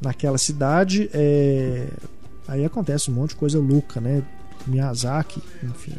Naquela 0.00 0.38
cidade, 0.38 1.10
é, 1.12 1.88
aí 2.46 2.64
acontece 2.64 3.10
um 3.10 3.14
monte 3.14 3.30
de 3.30 3.36
coisa 3.36 3.58
louca, 3.58 4.00
né? 4.00 4.22
Miyazaki, 4.68 5.42
enfim. 5.64 5.94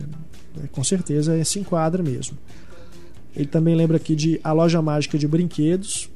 é, 0.64 0.68
com 0.68 0.82
certeza 0.84 1.44
se 1.44 1.60
enquadra 1.60 2.02
mesmo. 2.02 2.38
Ele 3.36 3.48
também 3.48 3.76
lembra 3.76 3.98
aqui 3.98 4.16
de 4.16 4.40
A 4.46 4.54
Loja 4.54 4.82
Mágica 4.82 5.18
de 5.18 5.28
Brinquedos, 5.28 6.10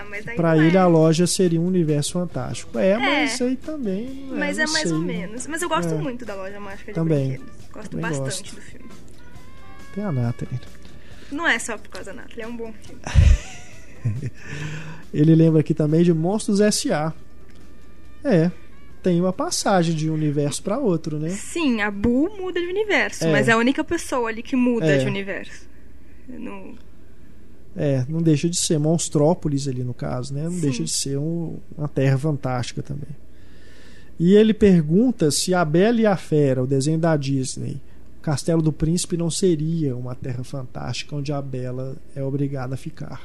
Ah, 0.00 0.04
mas 0.08 0.26
aí 0.26 0.36
Pra 0.36 0.56
ele 0.56 0.76
é. 0.76 0.80
a 0.80 0.86
loja 0.86 1.26
seria 1.26 1.60
um 1.60 1.66
universo 1.66 2.12
fantástico. 2.12 2.78
É, 2.78 2.90
É. 2.90 2.98
mas 2.98 3.40
aí 3.42 3.56
também. 3.56 4.06
né, 4.06 4.36
Mas 4.38 4.58
é 4.58 4.66
mais 4.66 4.88
sei. 4.88 4.92
ou 4.92 4.98
menos. 5.00 5.46
Mas 5.46 5.62
eu 5.62 5.68
gosto 5.68 5.92
É. 5.94 5.98
muito 5.98 6.24
da 6.24 6.34
loja 6.34 6.58
mágica 6.60 6.92
de 6.92 6.94
Também. 6.94 7.28
brinquedos. 7.38 7.54
Gosto 7.72 7.90
Também 7.90 8.10
bastante 8.10 8.42
gosto. 8.50 8.54
do 8.56 8.60
filme. 8.62 8.88
Tem 9.94 10.04
a 10.04 10.12
Nathalie. 10.12 10.60
Não 11.30 11.46
é 11.48 11.58
só 11.58 11.76
por 11.78 11.88
causa 11.88 12.12
da 12.12 12.22
Natalie, 12.22 12.42
é 12.42 12.46
um 12.46 12.56
bom 12.56 12.72
filme. 12.82 13.00
Ele 15.12 15.34
lembra 15.34 15.60
aqui 15.60 15.74
também 15.74 16.02
de 16.02 16.12
Monstros 16.12 16.60
S.A. 16.60 17.12
É. 18.24 18.50
Tem 19.02 19.20
uma 19.20 19.32
passagem 19.32 19.94
de 19.96 20.08
um 20.08 20.14
universo 20.14 20.62
pra 20.62 20.78
outro, 20.78 21.18
né? 21.18 21.30
Sim, 21.30 21.80
a 21.82 21.90
Boo 21.90 22.30
muda 22.38 22.60
de 22.60 22.66
universo, 22.66 23.24
É. 23.24 23.32
mas 23.32 23.48
é 23.48 23.52
a 23.52 23.56
única 23.56 23.82
pessoa 23.82 24.28
ali 24.28 24.42
que 24.42 24.54
muda 24.54 24.86
É. 24.86 24.98
de 24.98 25.06
universo. 25.06 25.68
Não... 26.28 26.74
É, 27.74 28.04
não 28.08 28.20
deixa 28.20 28.48
de 28.50 28.56
ser 28.58 28.78
Monstrópolis 28.78 29.66
ali 29.66 29.82
no 29.82 29.94
caso, 29.94 30.34
né? 30.34 30.44
Não 30.44 30.50
Sim. 30.52 30.60
deixa 30.60 30.84
de 30.84 30.90
ser 30.90 31.18
um- 31.18 31.56
uma 31.76 31.88
terra 31.88 32.18
fantástica 32.18 32.82
também. 32.82 33.08
E 34.20 34.34
ele 34.34 34.52
pergunta 34.52 35.30
se 35.30 35.54
a 35.54 35.64
Bela 35.64 36.00
e 36.00 36.06
a 36.06 36.16
Fera, 36.16 36.62
o 36.62 36.66
desenho 36.66 36.98
da 36.98 37.16
Disney, 37.16 37.80
Castelo 38.20 38.62
do 38.62 38.72
Príncipe 38.72 39.16
não 39.16 39.30
seria 39.30 39.96
uma 39.96 40.14
terra 40.14 40.44
fantástica 40.44 41.16
onde 41.16 41.32
a 41.32 41.40
Bela 41.42 41.96
é 42.14 42.22
obrigada 42.22 42.74
a 42.74 42.76
ficar. 42.76 43.22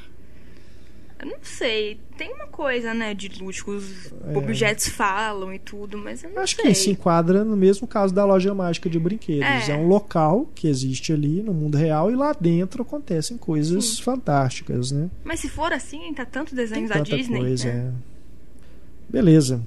Eu 1.20 1.26
não 1.26 1.38
sei. 1.42 2.00
Tem 2.16 2.32
uma 2.34 2.46
coisa, 2.48 2.94
né, 2.94 3.14
de 3.16 3.28
lúdico, 3.42 3.72
os 3.72 4.12
É. 4.28 4.38
objetos 4.38 4.88
falam 4.88 5.52
e 5.52 5.58
tudo, 5.58 5.98
mas 5.98 6.24
eu 6.24 6.30
não 6.30 6.44
Acho 6.44 6.56
sei. 6.56 6.66
que 6.66 6.74
se 6.76 6.92
enquadra 6.92 7.44
no 7.44 7.58
mesmo 7.58 7.88
caso 7.88 8.14
da 8.14 8.24
loja 8.24 8.54
mágica 8.54 8.88
de 8.90 9.00
brinquedos. 9.00 9.68
É. 9.68 9.72
É. 9.72 9.76
um 9.76 9.88
local 9.88 10.48
que 10.54 10.68
existe 10.68 11.12
ali 11.12 11.42
no 11.42 11.54
mundo 11.54 11.76
real 11.76 12.12
e 12.12 12.16
lá 12.16 12.34
dentro 12.40 12.84
acontecem 12.84 13.36
coisas 13.38 13.96
Sim. 13.98 14.04
fantásticas, 14.04 14.92
né? 14.92 15.10
Mas 15.24 15.40
se 15.40 15.50
for 15.50 15.74
assim, 15.74 16.14
tá 16.14 16.24
tanto 16.26 16.50
Tem 16.56 16.58
desenhos 16.64 16.90
da 16.90 17.00
Disney. 17.00 17.40
coisa. 17.40 17.74
né? 17.74 17.94
é. 17.94 19.12
Beleza. 19.12 19.62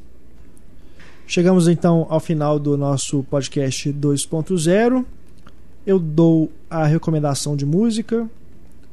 Chegamos 1.27 1.69
então 1.69 2.07
ao 2.11 2.21
final 2.21 2.59
do 2.59 2.77
nosso 2.77 3.23
podcast 3.25 3.93
2.0. 3.93 5.05
Eu 5.87 5.99
dou 5.99 6.51
a 6.69 6.85
recomendação 6.87 7.57
de 7.57 7.65
música 7.65 8.29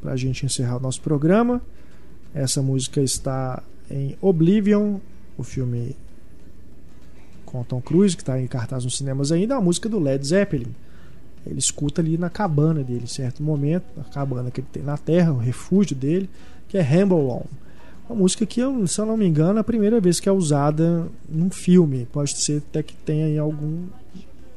para 0.02 0.14
a 0.14 0.16
gente 0.16 0.46
encerrar 0.46 0.78
o 0.78 0.80
nosso 0.80 1.02
programa. 1.02 1.62
Essa 2.34 2.62
música 2.62 3.02
está 3.02 3.62
em 3.90 4.18
Oblivion, 4.22 4.98
o 5.38 5.44
filme 5.44 5.96
com 7.46 7.64
Tom 7.64 7.82
Cruise, 7.82 8.16
que 8.16 8.22
está 8.22 8.40
em 8.40 8.48
cartaz 8.48 8.84
nos 8.84 8.98
cinemas 8.98 9.32
ainda, 9.32 9.56
a 9.56 9.62
música 9.62 9.88
do 9.88 10.00
Led 10.00 10.26
Zeppelin. 10.26 10.74
Ele 11.46 11.60
escuta 11.60 12.02
ali 12.02 12.18
na 12.18 12.30
cabana 12.30 12.84
dele, 12.84 13.04
em 13.04 13.08
certo 13.08 13.42
momento, 13.42 13.86
a 14.00 14.04
cabana 14.04 14.52
que 14.52 14.60
ele 14.60 14.68
tem 14.72 14.84
na 14.84 14.98
terra, 14.98 15.32
o 15.32 15.38
refúgio 15.38 15.96
dele, 15.96 16.30
que 16.68 16.78
é 16.78 16.82
Hambleton. 16.82 17.46
Uma 18.10 18.20
música 18.20 18.46
que, 18.46 18.62
se 18.88 19.02
eu 19.02 19.06
não 19.06 19.18
me 19.18 19.26
engano, 19.26 19.58
é 19.58 19.62
a 19.62 19.64
primeira 19.64 20.00
vez 20.00 20.20
que 20.20 20.30
é 20.30 20.32
usada 20.32 21.08
num 21.30 21.50
filme. 21.50 22.08
Pode 22.12 22.38
ser 22.38 22.64
até 22.70 22.84
que 22.84 22.96
tenha 22.96 23.28
em 23.28 23.38
algum, 23.38 23.86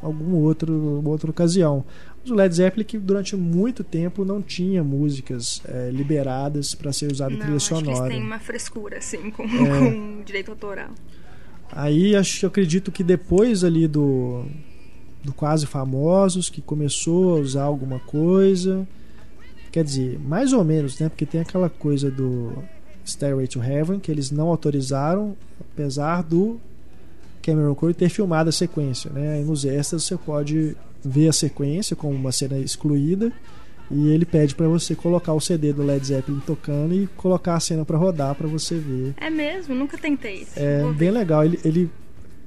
algum 0.00 0.36
outro 0.36 1.02
outra 1.04 1.30
ocasião. 1.30 1.84
O 2.28 2.34
Led 2.34 2.54
Zeppelin 2.54 2.84
que 2.84 2.98
durante 2.98 3.34
muito 3.34 3.82
tempo 3.82 4.24
não 4.24 4.42
tinha 4.42 4.84
músicas 4.84 5.62
eh, 5.66 5.90
liberadas 5.92 6.74
para 6.74 6.92
ser 6.92 7.10
usada 7.10 7.32
em 7.32 7.36
Não, 7.36 7.42
trilha 7.42 7.56
acho 7.56 7.68
que 7.68 7.74
eles 7.76 7.88
sonora. 7.96 8.10
têm 8.12 8.22
uma 8.22 8.38
frescura, 8.38 8.98
assim, 8.98 9.30
com, 9.30 9.42
É. 9.44 9.46
com 9.90 10.22
direito 10.24 10.50
autoral. 10.50 10.90
Aí 11.72 12.14
acho 12.16 12.40
que 12.40 12.44
eu 12.44 12.48
acredito 12.48 12.92
que 12.92 13.02
depois 13.02 13.64
ali 13.64 13.86
do 13.88 14.44
do 15.22 15.32
quase 15.34 15.66
famosos 15.66 16.48
que 16.48 16.62
começou 16.62 17.36
a 17.36 17.40
usar 17.40 17.64
alguma 17.64 17.98
coisa, 18.00 18.88
quer 19.70 19.84
dizer, 19.84 20.18
mais 20.18 20.52
ou 20.54 20.64
menos, 20.64 20.98
né? 20.98 21.10
Porque 21.10 21.26
tem 21.26 21.42
aquela 21.42 21.68
coisa 21.68 22.10
do 22.10 22.54
Stairway 23.04 23.46
to 23.46 23.62
Heaven 23.62 24.00
que 24.00 24.10
eles 24.10 24.30
não 24.30 24.48
autorizaram, 24.48 25.36
apesar 25.60 26.22
do 26.22 26.58
Cameron 27.42 27.74
Crowe 27.74 27.92
ter 27.94 28.08
filmado 28.08 28.48
a 28.48 28.52
sequência, 28.52 29.10
né? 29.10 29.34
Aí 29.34 29.44
nos 29.44 29.64
extras 29.66 30.04
você 30.04 30.16
pode 30.16 30.74
ver 31.04 31.28
a 31.28 31.32
sequência 31.32 31.96
como 31.96 32.14
uma 32.14 32.32
cena 32.32 32.58
excluída 32.58 33.32
e 33.90 34.08
ele 34.08 34.24
pede 34.24 34.54
para 34.54 34.68
você 34.68 34.94
colocar 34.94 35.32
o 35.32 35.40
CD 35.40 35.72
do 35.72 35.82
Led 35.82 36.06
Zeppelin 36.06 36.40
tocando 36.46 36.94
e 36.94 37.08
colocar 37.16 37.56
a 37.56 37.60
cena 37.60 37.84
para 37.84 37.98
rodar 37.98 38.36
para 38.36 38.46
você 38.46 38.76
ver. 38.76 39.14
É 39.16 39.28
mesmo, 39.28 39.74
nunca 39.74 39.98
tentei 39.98 40.42
isso. 40.42 40.52
É 40.54 40.82
Vou 40.82 40.92
ver. 40.92 40.98
bem 40.98 41.10
legal. 41.10 41.44
Ele, 41.44 41.58
ele 41.64 41.90